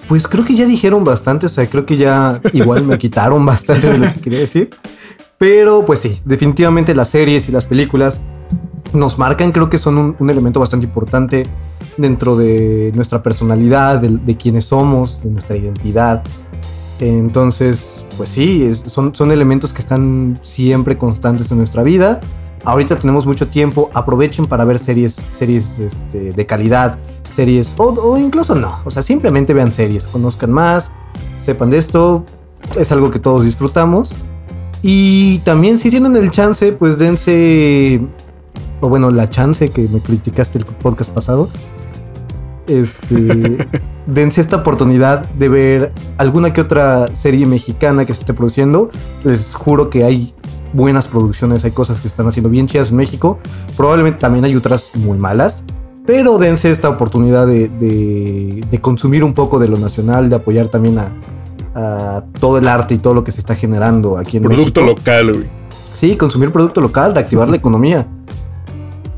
Pues 0.08 0.28
creo 0.28 0.44
que 0.44 0.56
ya 0.56 0.66
dijeron 0.66 1.04
bastante, 1.04 1.46
o 1.46 1.50
sea, 1.50 1.66
creo 1.68 1.86
que 1.86 1.98
ya 1.98 2.42
igual 2.52 2.84
me 2.84 2.98
quitaron 3.00 3.46
bastante 3.46 3.92
de 3.92 3.98
lo 4.00 4.14
que 4.14 4.20
quería 4.20 4.40
decir. 4.40 4.70
Pero 5.38 5.86
pues 5.86 6.00
sí, 6.00 6.20
definitivamente 6.26 6.94
las 6.96 7.10
series 7.10 7.48
y 7.48 7.52
las 7.52 7.66
películas 7.66 8.22
nos 8.94 9.18
marcan, 9.18 9.52
creo 9.52 9.70
que 9.70 9.78
son 9.78 10.15
un, 10.20 10.30
elemento 10.30 10.60
bastante 10.60 10.86
importante 10.86 11.48
dentro 11.98 12.36
de 12.36 12.91
nuestra 12.95 13.22
personalidad, 13.24 13.99
de, 13.99 14.38
quienes 14.38 14.65
somos, 14.65 15.22
de 15.24 15.30
nuestra 15.30 15.56
identidad. 15.56 16.24
Entonces, 16.99 18.06
pues 18.18 18.30
sí, 18.30 18.74
son, 18.74 19.14
son 19.15 19.32
elementos 19.32 19.74
que 19.74 19.82
están 19.82 20.40
siempre 20.41 20.98
constantes 20.98 21.52
en 21.52 21.57
nuestra 21.57 21.84
vida. 21.84 22.22
Ahorita 22.65 22.95
tenemos 22.95 23.26
mucho 23.26 23.48
tiempo, 23.48 23.90
aprovechen 23.94 24.48
para 24.48 24.64
ver 24.64 24.80
series, 24.80 25.22
series 25.28 25.80
este, 25.80 26.32
de 26.32 26.45
calidad, 26.45 26.98
series, 27.30 27.76
o, 27.78 27.90
o 27.90 28.18
incluso 28.18 28.56
no, 28.56 28.80
o 28.86 28.91
sea, 28.91 29.02
simplemente 29.02 29.53
vean 29.53 29.74
series, 29.74 30.07
conozcan 30.07 30.52
más, 30.52 30.90
sepan 31.36 31.72
de 31.72 31.78
esto, 31.78 32.24
es 32.78 32.91
algo 32.91 33.11
que 33.11 33.20
todos 33.20 33.44
disfrutamos. 33.44 34.15
Y 34.82 35.40
también 35.40 35.78
si 35.78 35.90
tienen 35.90 36.15
el 36.15 36.30
chance, 36.30 36.74
pues 36.74 36.99
dense, 36.99 38.02
o 38.84 38.89
bueno, 38.89 39.10
la 39.11 39.30
chance 39.30 39.69
que 39.69 39.88
me 39.88 39.99
criticaste 40.01 40.57
el 40.60 40.65
podcast 40.65 41.10
pasado, 41.11 41.47
este, 42.68 43.68
dense 44.07 44.41
esta 44.41 44.57
oportunidad 44.57 45.30
de 45.31 45.49
ver 45.49 45.91
alguna 46.18 46.53
que 46.53 46.61
otra 46.61 47.15
serie 47.15 47.45
mexicana 47.45 48.05
que 48.05 48.14
se 48.14 48.22
esté 48.22 48.34
produciendo. 48.34 48.89
Les 49.23 49.53
juro 49.55 49.89
que 49.89 50.03
hay 50.03 50.34
buenas 50.73 51.07
producciones, 51.07 51.64
hay 51.65 51.72
cosas 51.72 51.97
que 51.97 52.03
se 52.03 52.14
están 52.14 52.27
haciendo 52.27 52.49
bien 52.49 52.68
chidas 52.68 52.91
en 52.91 52.97
México. 52.97 53.39
Probablemente 53.77 54.19
también 54.19 54.45
hay 54.45 54.55
otras 54.55 54.91
muy 54.95 55.18
malas. 55.18 55.64
Pero 56.05 56.38
dense 56.38 56.69
esta 56.69 56.89
oportunidad 56.89 57.47
de, 57.47 57.69
de- 57.69 58.65
de 58.69 58.81
consumir 58.81 59.23
un 59.23 59.34
poco 59.34 59.57
de 59.60 59.69
lo 59.69 59.77
nacional, 59.77 60.30
de 60.30 60.35
apoyar 60.35 60.68
también 60.68 60.99
a, 60.99 61.14
a 61.76 62.23
todo 62.41 62.57
el 62.57 62.68
arte 62.68 62.93
y 62.95 62.97
todo 62.97 63.14
lo 63.14 63.23
que 63.23 63.31
se 63.31 63.39
está 63.39 63.55
generando 63.55 64.18
aquí 64.18 64.35
en 64.38 64.43
Producto 64.43 64.81
México. 64.81 64.99
local, 64.99 65.31
güey. 65.34 65.49
Sí, 65.93 66.18
consumir 66.18 66.51
producto 66.51 66.81
local, 66.81 67.14
reactivar 67.14 67.49
la 67.49 67.55
economía. 67.55 68.05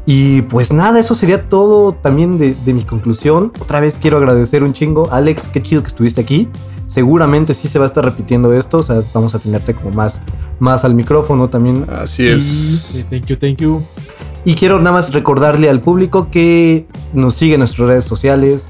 Y 0.05 0.43
pues 0.43 0.71
nada, 0.71 0.99
eso 0.99 1.15
sería 1.15 1.49
todo 1.49 1.93
también 1.93 2.37
de, 2.37 2.53
de 2.53 2.73
mi 2.73 2.83
conclusión. 2.83 3.51
Otra 3.59 3.79
vez 3.79 3.97
quiero 3.99 4.17
agradecer 4.17 4.63
un 4.63 4.73
chingo. 4.73 5.11
Alex, 5.11 5.47
qué 5.47 5.61
chido 5.61 5.81
que 5.81 5.87
estuviste 5.87 6.21
aquí. 6.21 6.47
Seguramente 6.85 7.55
sí 7.55 7.67
se 7.67 7.79
va 7.79 7.85
a 7.85 7.87
estar 7.87 8.05
repitiendo 8.05 8.53
esto. 8.53 8.79
O 8.79 8.83
sea, 8.83 9.01
vamos 9.13 9.33
a 9.33 9.39
tenerte 9.39 9.73
como 9.73 9.91
más, 9.91 10.21
más 10.59 10.85
al 10.85 10.93
micrófono 10.93 11.49
también. 11.49 11.87
Así 11.89 12.27
es. 12.27 12.43
Sí, 12.43 13.03
thank 13.03 13.25
you, 13.25 13.35
thank 13.35 13.57
you. 13.57 13.81
Y 14.43 14.53
quiero 14.53 14.77
nada 14.77 14.91
más 14.91 15.11
recordarle 15.11 15.69
al 15.69 15.81
público 15.81 16.29
que 16.29 16.85
nos 17.13 17.33
sigue 17.33 17.55
en 17.55 17.61
nuestras 17.61 17.87
redes 17.87 18.03
sociales, 18.03 18.69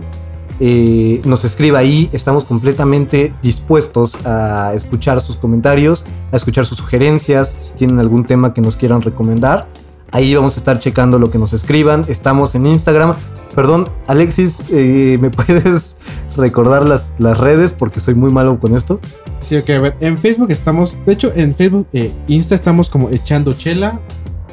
eh, 0.62 1.20
nos 1.26 1.44
escriba 1.44 1.80
ahí. 1.80 2.10
Estamos 2.14 2.46
completamente 2.46 3.34
dispuestos 3.42 4.16
a 4.26 4.72
escuchar 4.74 5.20
sus 5.20 5.36
comentarios, 5.36 6.06
a 6.32 6.38
escuchar 6.38 6.66
sus 6.66 6.78
sugerencias, 6.78 7.54
si 7.60 7.76
tienen 7.76 8.00
algún 8.00 8.24
tema 8.24 8.54
que 8.54 8.62
nos 8.62 8.78
quieran 8.78 9.02
recomendar. 9.02 9.68
Ahí 10.12 10.34
vamos 10.36 10.56
a 10.56 10.60
estar 10.60 10.80
checando 10.80 11.20
lo 11.20 11.30
que 11.30 11.38
nos 11.38 11.54
escriban. 11.54 12.06
Estamos 12.08 12.56
en 12.56 12.68
Instagram. 12.68 13.16
Perdón, 13.54 13.90
Alexis, 14.08 14.60
eh, 14.72 15.18
¿me 15.20 15.30
puedes 15.32 15.98
recordar 16.36 16.86
las, 16.86 17.14
las 17.18 17.38
redes? 17.38 17.74
Porque 17.74 18.00
soy 18.00 18.14
muy 18.14 18.32
malo 18.32 18.60
con 18.60 18.76
esto. 18.76 19.00
Sí, 19.40 19.58
ok, 19.58 19.70
a 19.72 19.80
ver. 19.80 19.98
En 20.00 20.18
Facebook 20.18 20.52
estamos, 20.52 20.98
de 21.06 21.14
hecho, 21.14 21.32
en 21.36 21.54
Facebook, 21.54 21.88
eh, 21.94 22.12
Insta 22.28 22.56
estamos 22.56 22.90
como 22.90 23.10
echando 23.10 23.54
chela, 23.54 24.00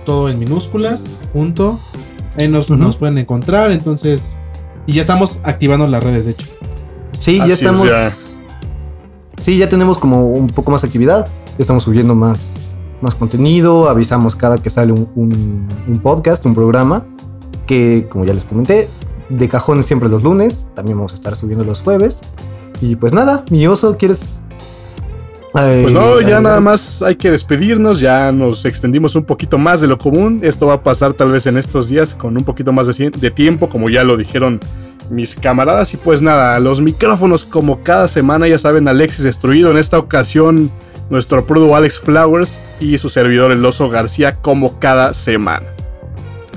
todo 0.04 0.28
en 0.28 0.38
minúsculas, 0.38 1.10
junto. 1.32 1.78
Ahí 2.38 2.48
nos, 2.48 2.70
nos 2.70 2.96
pueden 2.96 3.18
encontrar, 3.18 3.70
entonces. 3.70 4.36
Y 4.86 4.94
ya 4.94 5.00
estamos 5.00 5.38
activando 5.44 5.86
las 5.86 6.02
redes, 6.02 6.24
de 6.24 6.32
hecho. 6.32 6.46
Sí, 7.12 7.36
ya 7.36 7.44
Así 7.44 7.52
es, 7.52 7.58
estamos. 7.60 7.84
ya. 7.84 8.10
Sí, 9.38 9.58
ya 9.58 9.68
tenemos 9.68 9.98
como 9.98 10.28
un 10.28 10.48
poco 10.48 10.70
más 10.70 10.84
actividad. 10.84 11.28
Estamos 11.58 11.82
subiendo 11.82 12.14
más, 12.14 12.54
más 13.02 13.14
contenido. 13.14 13.88
Avisamos 13.88 14.34
cada 14.36 14.58
que 14.58 14.70
sale 14.70 14.92
un, 14.92 15.08
un- 15.14 15.68
un 15.88 15.98
podcast, 16.00 16.44
un 16.46 16.54
programa. 16.54 17.04
Que, 17.66 18.06
como 18.10 18.24
ya 18.24 18.34
les 18.34 18.44
comenté, 18.44 18.88
de 19.28 19.48
cajón 19.48 19.82
siempre 19.82 20.08
los 20.08 20.22
lunes. 20.22 20.68
También 20.74 20.96
vamos 20.96 21.12
a 21.12 21.14
estar 21.16 21.36
subiendo 21.36 21.64
los 21.64 21.80
jueves. 21.82 22.20
Y 22.80 22.96
pues 22.96 23.12
nada, 23.12 23.44
mi 23.50 23.66
oso, 23.66 23.96
¿quieres.? 23.96 24.42
eh, 25.54 25.80
Pues 25.82 25.94
no, 25.94 26.20
ya 26.20 26.40
nada 26.40 26.60
más 26.60 27.02
hay 27.02 27.16
que 27.16 27.30
despedirnos, 27.30 28.00
ya 28.00 28.32
nos 28.32 28.64
extendimos 28.64 29.14
un 29.14 29.24
poquito 29.24 29.58
más 29.58 29.80
de 29.80 29.86
lo 29.86 29.98
común. 29.98 30.40
Esto 30.42 30.66
va 30.66 30.74
a 30.74 30.82
pasar 30.82 31.12
tal 31.14 31.30
vez 31.30 31.46
en 31.46 31.56
estos 31.56 31.88
días 31.88 32.14
con 32.14 32.36
un 32.36 32.44
poquito 32.44 32.72
más 32.72 32.86
de 32.96 33.30
tiempo, 33.30 33.68
como 33.68 33.88
ya 33.90 34.02
lo 34.02 34.16
dijeron 34.16 34.58
mis 35.10 35.34
camaradas. 35.34 35.94
Y 35.94 35.96
pues 35.98 36.22
nada, 36.22 36.58
los 36.58 36.80
micrófonos 36.80 37.44
como 37.44 37.80
cada 37.82 38.08
semana, 38.08 38.48
ya 38.48 38.58
saben, 38.58 38.88
Alexis 38.88 39.24
destruido. 39.24 39.70
En 39.70 39.76
esta 39.76 39.98
ocasión, 39.98 40.70
nuestro 41.12 41.44
prudo 41.46 41.76
Alex 41.76 42.00
Flowers 42.00 42.58
y 42.80 42.96
su 42.96 43.10
servidor 43.10 43.52
el 43.52 43.62
oso 43.66 43.90
García 43.90 44.36
como 44.36 44.78
cada 44.78 45.12
semana. 45.12 45.66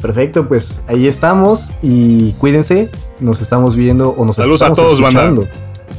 Perfecto, 0.02 0.48
pues 0.48 0.82
ahí 0.88 1.08
estamos. 1.08 1.72
Y 1.82 2.32
cuídense. 2.34 2.90
Nos 3.20 3.42
estamos 3.42 3.76
viendo 3.76 4.12
o 4.12 4.24
nos 4.26 4.38
Saludos 4.38 4.62
a 4.62 4.68
estamos 4.68 4.78
todos, 4.80 5.02
banda. 5.02 5.26
escuchando. 5.26 5.48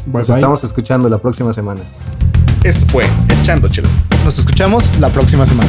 Nos 0.06 0.26
bye. 0.26 0.36
estamos 0.36 0.64
escuchando 0.64 1.08
la 1.10 1.18
próxima 1.18 1.52
semana. 1.52 1.82
Esto 2.64 2.86
fue 2.86 3.04
Echando 3.40 3.68
Chelo. 3.68 3.88
Nos 4.24 4.38
escuchamos 4.38 4.88
la 5.00 5.10
próxima 5.10 5.44
semana. 5.44 5.68